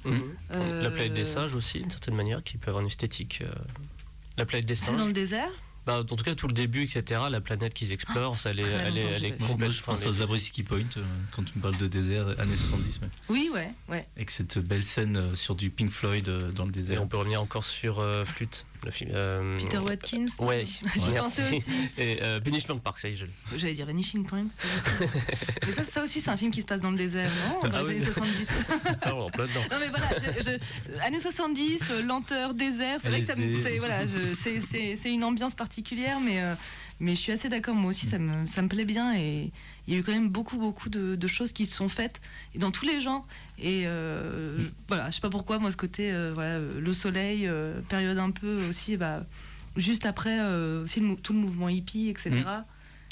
Euh, 0.52 0.82
La 0.82 0.90
planète 0.90 1.14
des 1.14 1.24
singes 1.24 1.54
aussi, 1.54 1.80
d'une 1.80 1.90
certaine 1.90 2.14
manière, 2.14 2.42
qui 2.44 2.58
peut 2.58 2.68
avoir 2.68 2.82
une 2.82 2.88
esthétique. 2.88 3.40
euh, 3.42 3.48
La 4.36 4.44
planète 4.44 4.66
des 4.66 4.74
c'est 4.74 4.86
singes. 4.86 4.98
dans 4.98 5.06
le 5.06 5.12
désert 5.14 5.48
Bah, 5.86 6.00
en 6.00 6.04
tout 6.04 6.16
cas, 6.24 6.34
tout 6.34 6.46
le 6.46 6.52
début, 6.52 6.82
etc. 6.82 7.22
La 7.30 7.40
planète 7.40 7.72
qu'ils 7.72 7.92
explorent, 7.92 8.36
ça, 8.36 8.50
elle 8.50 8.60
est, 8.60 8.64
très 8.64 8.72
elle 8.88 8.98
est, 8.98 9.00
elle. 9.30 9.36
Moi, 9.38 9.48
complète. 9.48 9.70
je 9.70 9.82
pense 9.82 10.00
enfin, 10.00 10.08
à 10.08 10.12
les- 10.12 10.18
Zabriskie 10.18 10.62
Point 10.62 10.80
euh, 10.98 11.04
quand 11.30 11.42
tu 11.44 11.56
me 11.56 11.62
parles 11.62 11.78
de 11.78 11.86
désert, 11.86 12.28
années 12.38 12.54
70, 12.56 13.00
mais 13.00 13.08
oui 13.30 13.48
ouais 13.54 13.70
ouais 13.88 14.06
avec 14.16 14.30
cette 14.30 14.58
belle 14.58 14.82
scène 14.82 15.16
euh, 15.16 15.34
sur 15.34 15.54
du 15.54 15.70
Pink 15.70 15.90
Floyd 15.90 16.28
euh, 16.28 16.50
dans 16.50 16.64
le 16.64 16.70
Et 16.70 16.72
désert. 16.72 17.02
on 17.02 17.06
peut 17.06 17.16
revenir 17.16 17.40
encore 17.40 17.64
sur 17.64 18.00
euh, 18.00 18.26
Flûte, 18.26 18.66
le 18.84 18.90
film. 18.90 19.10
euh, 19.14 19.58
Peter 19.58 19.78
Watkins 19.78 20.26
Ouais, 20.38 20.64
j'y 20.96 21.12
pensais 21.12 21.56
aussi 21.56 21.72
Et 21.98 22.18
euh, 22.22 22.40
Punishment 22.40 22.78
Park, 22.78 22.98
ça 22.98 23.08
y 23.08 23.12
est, 23.12 23.16
je 23.16 23.24
l'ai. 23.26 23.32
J'allais 23.56 23.74
dire 23.74 23.86
Vanishing 23.86 24.24
Point. 24.26 24.46
mais 25.66 25.72
ça, 25.72 25.84
ça 25.84 26.02
aussi, 26.04 26.20
c'est 26.20 26.30
un 26.30 26.36
film 26.36 26.50
qui 26.50 26.60
se 26.60 26.66
passe 26.66 26.80
dans 26.80 26.90
le 26.90 26.96
désert, 26.96 27.30
non? 27.48 27.68
Dans 27.68 27.76
Ah 27.78 27.82
les 27.82 27.88
oui. 27.88 27.96
années 27.96 28.04
70. 28.04 28.46
Ah, 29.02 29.14
on 29.14 29.18
est 29.18 29.20
en 29.22 29.30
plein 29.30 29.46
dedans. 29.46 29.60
non, 29.70 29.76
mais 29.80 29.88
voilà, 29.88 30.08
je- 30.16 30.42
je- 30.42 31.00
années 31.02 31.20
70, 31.20 31.80
euh, 31.90 32.02
lenteur, 32.02 32.54
désert. 32.54 32.98
C'est 33.02 33.08
vrai 33.08 33.20
que 33.20 33.26
ça 33.26 33.34
me- 33.36 33.42
LSD. 33.44 33.62
c'est 33.62 33.78
voilà, 33.78 34.04
une 35.04 35.24
ambiance 35.24 35.54
particulière, 35.54 36.18
mais, 36.20 36.40
euh, 36.40 36.54
Mais 36.98 37.14
je 37.14 37.20
suis 37.20 37.32
assez 37.32 37.48
d'accord, 37.48 37.74
moi 37.74 37.90
aussi, 37.90 38.06
ça 38.06 38.18
me, 38.18 38.46
ça 38.46 38.62
me 38.62 38.68
plaît 38.68 38.84
bien. 38.86 39.14
Et 39.16 39.52
il 39.86 39.92
y 39.94 39.96
a 39.96 40.00
eu 40.00 40.02
quand 40.02 40.12
même 40.12 40.28
beaucoup, 40.30 40.56
beaucoup 40.56 40.88
de, 40.88 41.14
de 41.14 41.26
choses 41.26 41.52
qui 41.52 41.66
se 41.66 41.76
sont 41.76 41.88
faites, 41.90 42.20
et 42.54 42.58
dans 42.58 42.70
tous 42.70 42.86
les 42.86 43.00
genres. 43.00 43.26
Et 43.58 43.82
euh, 43.86 44.56
voilà, 44.88 45.10
je 45.10 45.16
sais 45.16 45.20
pas 45.20 45.30
pourquoi, 45.30 45.58
moi, 45.58 45.70
ce 45.70 45.76
côté, 45.76 46.10
euh, 46.12 46.32
voilà, 46.34 46.56
euh, 46.56 46.80
le 46.80 46.92
soleil, 46.94 47.46
euh, 47.46 47.80
période 47.88 48.18
un 48.18 48.30
peu 48.30 48.54
aussi, 48.68 48.96
bah, 48.96 49.26
juste 49.76 50.06
après, 50.06 50.40
aussi 50.82 51.00
le 51.00 51.16
tout 51.16 51.32
le 51.34 51.38
mouvement 51.40 51.68
hippie, 51.68 52.08
etc. 52.08 52.30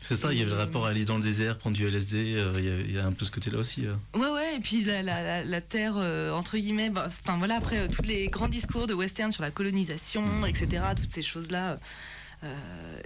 C'est 0.01 0.17
ça, 0.17 0.33
il 0.35 0.39
y 0.39 0.43
avait 0.43 0.51
le 0.51 0.57
rapport 0.59 0.85
à 0.85 0.91
aller 0.91 1.07
dans 1.07 1.17
le 1.17 1.23
désert, 1.23 1.57
prendre 1.57 1.77
du 1.77 1.87
LSD, 1.87 2.35
euh, 2.37 2.53
il 2.59 2.65
y 2.65 2.69
a- 2.69 2.81
il 2.81 2.93
y, 2.93 2.99
a 2.99 3.07
un 3.07 3.13
peu 3.13 3.25
ce 3.25 3.31
côté-là 3.31 3.59
aussi. 3.59 3.87
euh. 3.87 3.95
Ouais, 4.15 4.31
ouais, 4.31 4.57
et 4.57 4.61
puis 4.61 4.85
la, 4.85 5.03
la- 5.03 5.23
la- 5.23 5.45
la 5.45 5.61
terre, 5.63 5.95
euh, 5.97 6.31
entre 6.33 6.59
guillemets, 6.59 6.91
bah, 6.91 7.05
enfin 7.07 7.39
voilà, 7.39 7.57
après 7.57 7.89
tous 7.89 8.03
les 8.03 8.29
grands 8.29 8.49
discours 8.49 8.87
de 8.87 8.93
western 8.93 9.31
sur 9.33 9.43
la 9.43 9.51
colonisation, 9.51 10.45
etc., 10.45 10.83
toutes 10.95 11.13
ces 11.13 11.23
choses-là, 11.23 11.79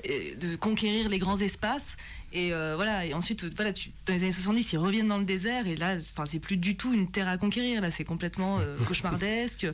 et 0.05 0.35
de 0.37 0.57
conquérir 0.57 1.09
les 1.09 1.19
grands 1.19 1.39
espaces. 1.39 1.97
Et 2.33 2.53
euh, 2.53 2.75
voilà, 2.77 3.07
et 3.07 3.15
ensuite, 3.15 3.45
euh, 3.45 3.51
voilà, 3.57 3.73
tu, 3.73 3.91
dans 4.07 4.13
les 4.13 4.23
années 4.23 4.33
70, 4.33 4.73
ils 4.75 4.79
reviennent 4.79 5.07
dans 5.07 5.17
le 5.19 5.25
désert, 5.25 5.67
et 5.67 5.77
là, 5.77 5.97
enfin, 5.99 6.25
c'est 6.27 6.39
plus 6.39 6.59
du 6.59 6.77
tout 6.77 6.93
une 6.93 7.11
terre 7.11 7.27
à 7.27 7.39
conquérir, 7.39 7.81
là, 7.81 7.91
c'est 7.91 8.05
complètement 8.05 8.59
euh, 8.61 8.77
cauchemardesque. 8.87 9.67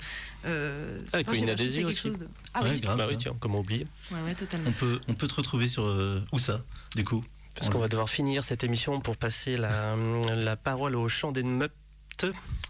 Euh, 0.47 1.01
Avec 1.13 1.27
enfin, 1.29 1.37
je 1.37 1.41
sais 1.41 1.47
Colina 1.47 1.55
pas, 1.55 1.57
je 1.63 1.65
trouve 1.65 1.67
Désir 1.67 1.73
qu'il 1.73 1.81
y 1.81 1.85
a 1.85 1.89
aussi. 1.89 2.03
quelque 2.03 2.13
chose 2.13 2.19
de- 2.19 2.29
Ah 2.55 2.63
Ouais, 2.63 2.71
oui, 2.75 2.81
grave. 2.81 2.97
Bah 2.99 3.07
oui, 3.09 3.17
tiens, 3.19 3.35
comment 3.41 3.59
oublier 3.59 3.87
ouais, 4.13 4.21
ouais, 4.25 4.35
totalement. 4.35 4.69
On 4.69 4.73
peut, 4.73 5.01
on 5.09 5.15
peut 5.15 5.27
te 5.27 5.35
retrouver 5.35 5.67
sur 5.69 5.85
euh, 5.85 6.21
où 6.33 6.39
ça, 6.39 6.63
du 6.95 7.03
coup 7.05 7.25
Parce 7.57 7.69
qu'on 7.71 7.81
va 7.81 7.89
devoir 7.89 8.09
finir 8.09 8.45
cette 8.45 8.63
émission 8.63 9.01
pour 9.01 9.17
passer 9.17 9.57
la, 9.57 9.97
la 10.37 10.57
parole 10.57 10.95
au 10.95 11.09
chant 11.09 11.33
des 11.33 11.43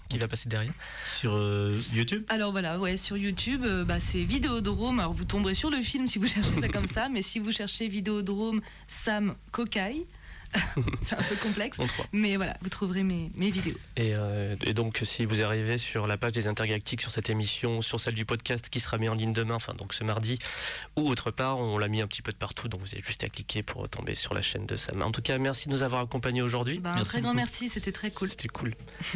qui 0.09 0.19
va 0.19 0.29
passer 0.29 0.49
derrière. 0.49 0.73
Sur 1.05 1.35
euh, 1.35 1.79
YouTube? 1.93 2.25
Alors 2.29 2.53
voilà, 2.53 2.79
ouais, 2.79 2.97
sur 2.97 3.17
YouTube, 3.17 3.65
euh, 3.65 3.85
bah, 3.85 4.01
c'est 4.01 4.23
Vidéodrome. 4.23 5.01
Alors 5.01 5.13
vous 5.13 5.25
tomberez 5.25 5.55
sur 5.55 5.71
le 5.71 5.79
film 5.79 6.07
si 6.07 6.19
vous 6.19 6.27
cherchez 6.29 6.61
ça 6.61 6.69
comme 6.69 6.87
ça, 6.87 7.09
mais 7.09 7.23
si 7.23 7.39
vous 7.39 7.53
cherchez 7.53 7.89
Vidéodrome 7.89 8.61
Sam 8.87 9.35
Kokai, 9.51 10.07
c'est 11.03 11.15
un 11.19 11.23
peu 11.23 11.37
complexe. 11.37 11.79
Mais 12.13 12.37
voilà, 12.37 12.57
vous 12.63 12.69
trouverez 12.69 13.05
mes, 13.05 13.31
mes 13.35 13.51
vidéos. 13.51 13.77
Et, 13.97 14.15
euh, 14.15 14.57
et 14.65 14.75
donc, 14.75 15.01
si 15.03 15.25
vous 15.25 15.43
arrivez 15.43 15.79
sur 15.79 16.07
la 16.07 16.17
page 16.17 16.33
des 16.33 16.49
Intergalactiques, 16.49 17.01
sur 17.01 17.11
cette 17.11 17.31
émission, 17.31 17.83
sur 17.83 18.01
celle 18.01 18.15
du 18.15 18.25
podcast 18.25 18.69
qui 18.69 18.81
sera 18.81 18.99
mis 18.99 19.09
en 19.09 19.15
ligne 19.15 19.33
demain, 19.33 19.55
enfin 19.55 19.75
donc 19.75 19.95
ce 19.95 20.05
mardi, 20.05 20.39
ou 20.97 21.09
autre 21.09 21.31
part, 21.31 21.59
on 21.59 21.79
l'a 21.79 21.89
mis 21.89 22.01
un 22.01 22.07
petit 22.07 22.23
peu 22.23 22.33
de 22.33 22.37
partout, 22.37 22.69
donc 22.69 22.81
vous 22.81 22.95
avez 22.95 23.03
juste 23.03 23.25
à 23.25 23.29
cliquer 23.29 23.63
pour 23.63 23.89
tomber 23.89 24.15
sur 24.15 24.35
la 24.35 24.43
chaîne 24.43 24.67
de 24.67 24.77
Sam. 24.77 25.03
En 25.03 25.11
tout 25.11 25.23
cas, 25.23 25.39
merci 25.39 25.69
de 25.69 25.75
nous 25.75 25.83
avoir 25.83 26.03
accompagnés 26.03 26.43
aujourd'hui. 26.43 26.79
Bah, 26.79 26.95
un 26.99 27.03
très 27.03 27.21
grand 27.21 27.35
merci, 27.35 27.69
c'était 27.69 27.93
très 27.93 28.11
cool. 28.11 28.29
C'était 28.29 28.49
cool. 28.49 28.75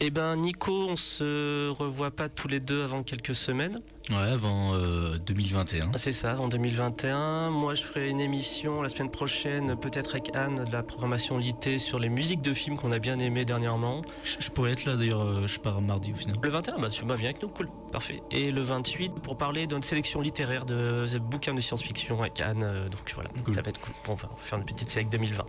Eh 0.00 0.10
ben, 0.10 0.34
Nico, 0.34 0.88
on 0.88 0.96
se 0.96 1.68
revoit 1.68 2.10
pas 2.10 2.28
tous 2.28 2.48
les 2.48 2.58
deux 2.58 2.82
avant 2.82 3.04
quelques 3.04 3.34
semaines. 3.34 3.80
Ouais, 4.10 4.16
avant 4.16 4.74
euh, 4.74 5.16
2021. 5.18 5.92
C'est 5.96 6.12
ça, 6.12 6.38
en 6.40 6.48
2021. 6.48 7.50
Moi, 7.50 7.74
je 7.74 7.82
ferai 7.82 8.10
une 8.10 8.20
émission 8.20 8.82
la 8.82 8.88
semaine 8.88 9.10
prochaine, 9.10 9.76
peut-être 9.76 10.10
avec 10.10 10.34
Anne, 10.34 10.63
de 10.64 10.72
la 10.72 10.82
programmation 10.82 11.38
litée 11.38 11.78
sur 11.78 11.98
les 11.98 12.08
musiques 12.08 12.42
de 12.42 12.54
films 12.54 12.76
qu'on 12.76 12.92
a 12.92 12.98
bien 12.98 13.18
aimées 13.18 13.44
dernièrement. 13.44 14.00
Je, 14.24 14.36
je 14.40 14.50
pourrais 14.50 14.72
être 14.72 14.84
là 14.84 14.96
d'ailleurs, 14.96 15.22
euh, 15.30 15.46
je 15.46 15.58
pars 15.58 15.80
mardi 15.80 16.12
au 16.12 16.16
final. 16.16 16.36
Le 16.42 16.48
21, 16.48 16.78
bah, 16.78 16.88
tu 16.88 17.04
bah, 17.04 17.14
viens 17.16 17.30
avec 17.30 17.42
nous, 17.42 17.48
cool, 17.48 17.68
parfait. 17.92 18.22
Et 18.30 18.50
le 18.50 18.62
28, 18.62 19.14
pour 19.22 19.36
parler 19.36 19.66
d'une 19.66 19.82
sélection 19.82 20.20
littéraire 20.20 20.64
de, 20.66 21.06
de 21.10 21.18
bouquins 21.18 21.54
de 21.54 21.60
science-fiction 21.60 22.20
avec 22.20 22.40
Anne. 22.40 22.62
euh, 22.64 22.88
donc 22.88 23.00
voilà, 23.14 23.30
Cool. 23.44 23.54
ça 23.54 23.62
va 23.62 23.68
être 23.70 23.80
cool. 23.80 23.94
Bon, 24.06 24.12
on 24.12 24.14
va 24.16 24.28
faire 24.38 24.58
une 24.58 24.64
petite 24.64 24.90
série 24.90 25.06
2020. 25.06 25.44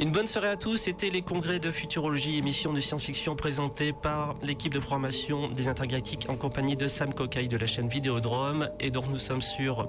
Une 0.00 0.12
bonne 0.12 0.26
soirée 0.26 0.48
à 0.48 0.56
tous. 0.56 0.76
C'était 0.76 1.10
les 1.10 1.22
congrès 1.22 1.58
de 1.60 1.70
futurologie, 1.70 2.38
émission 2.38 2.72
de 2.72 2.80
science-fiction 2.80 3.36
présentée 3.36 3.92
par 3.92 4.34
l'équipe 4.42 4.72
de 4.72 4.78
programmation 4.78 5.48
des 5.48 5.68
Intergalactiques 5.68 6.26
en 6.28 6.36
compagnie 6.36 6.76
de 6.76 6.86
Sam 6.86 7.12
Cocaille 7.14 7.48
de 7.48 7.56
la 7.56 7.66
chaîne 7.66 7.88
Vidéodrome. 7.88 8.68
Et 8.80 8.90
donc 8.90 9.08
nous 9.08 9.18
sommes 9.18 9.42
sur 9.42 9.88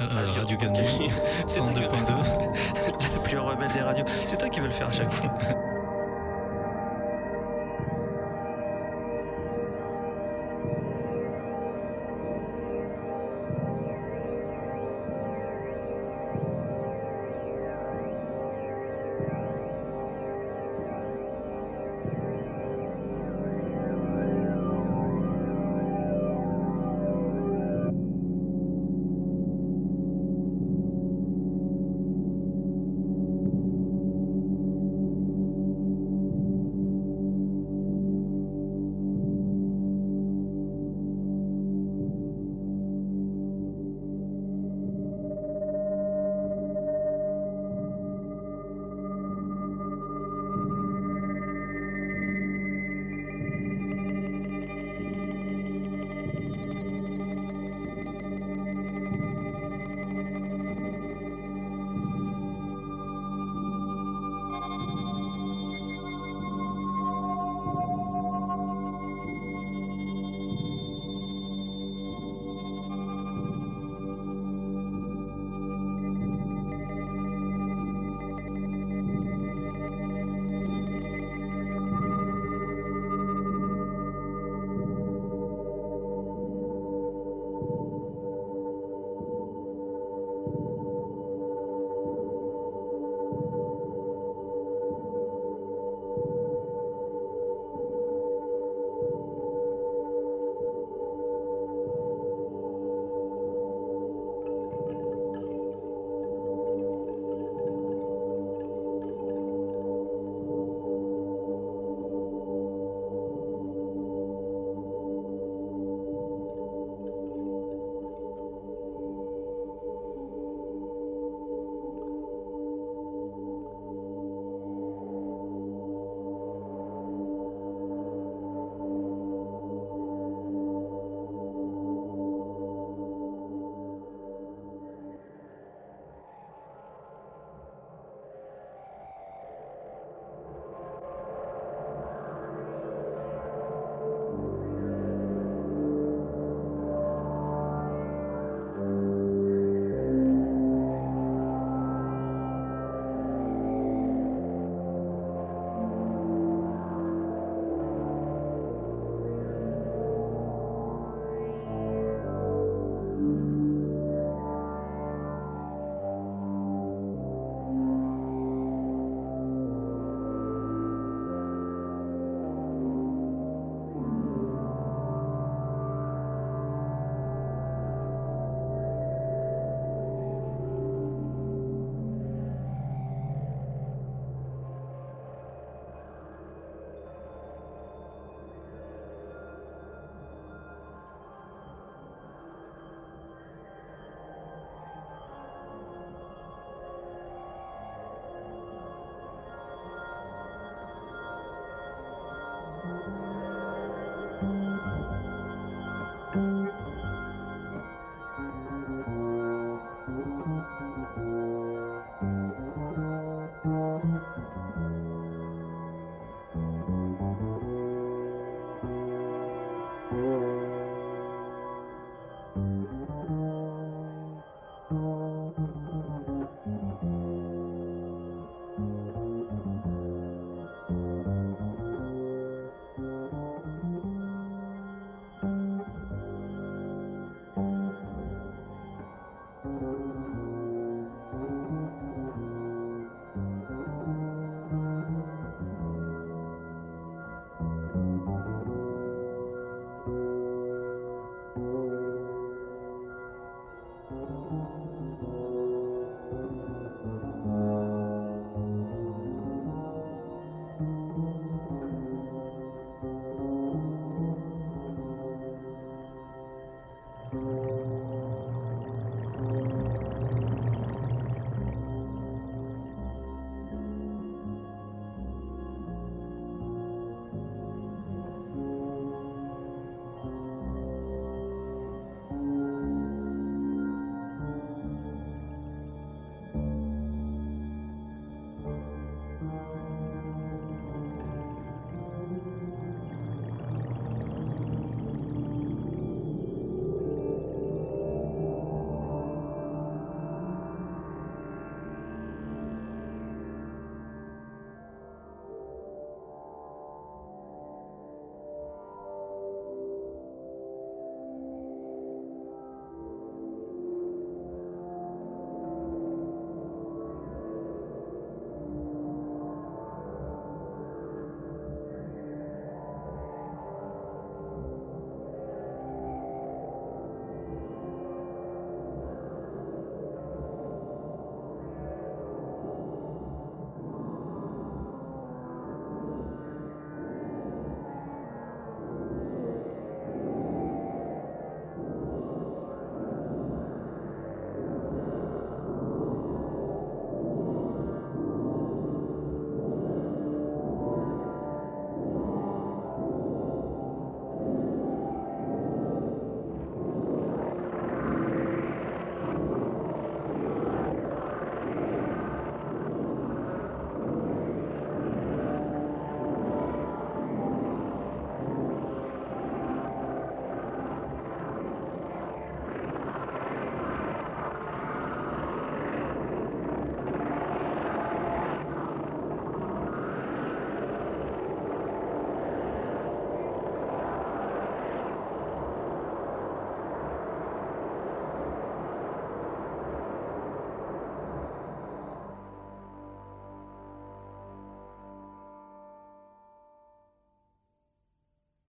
Euh, 0.00 0.04
euh, 0.10 0.32
Radio 0.38 0.56
Canu, 0.56 0.82
qui- 0.84 1.08
102.2. 1.46 1.82
la 3.14 3.18
plus 3.22 3.38
rebelle 3.38 3.72
des 3.72 3.80
radios. 3.80 4.04
C'est 4.26 4.36
toi 4.38 4.48
qui 4.48 4.60
veux 4.60 4.66
le 4.66 4.72
faire 4.72 4.88
à 4.88 4.92
chaque 4.92 5.12
fois. 5.12 5.30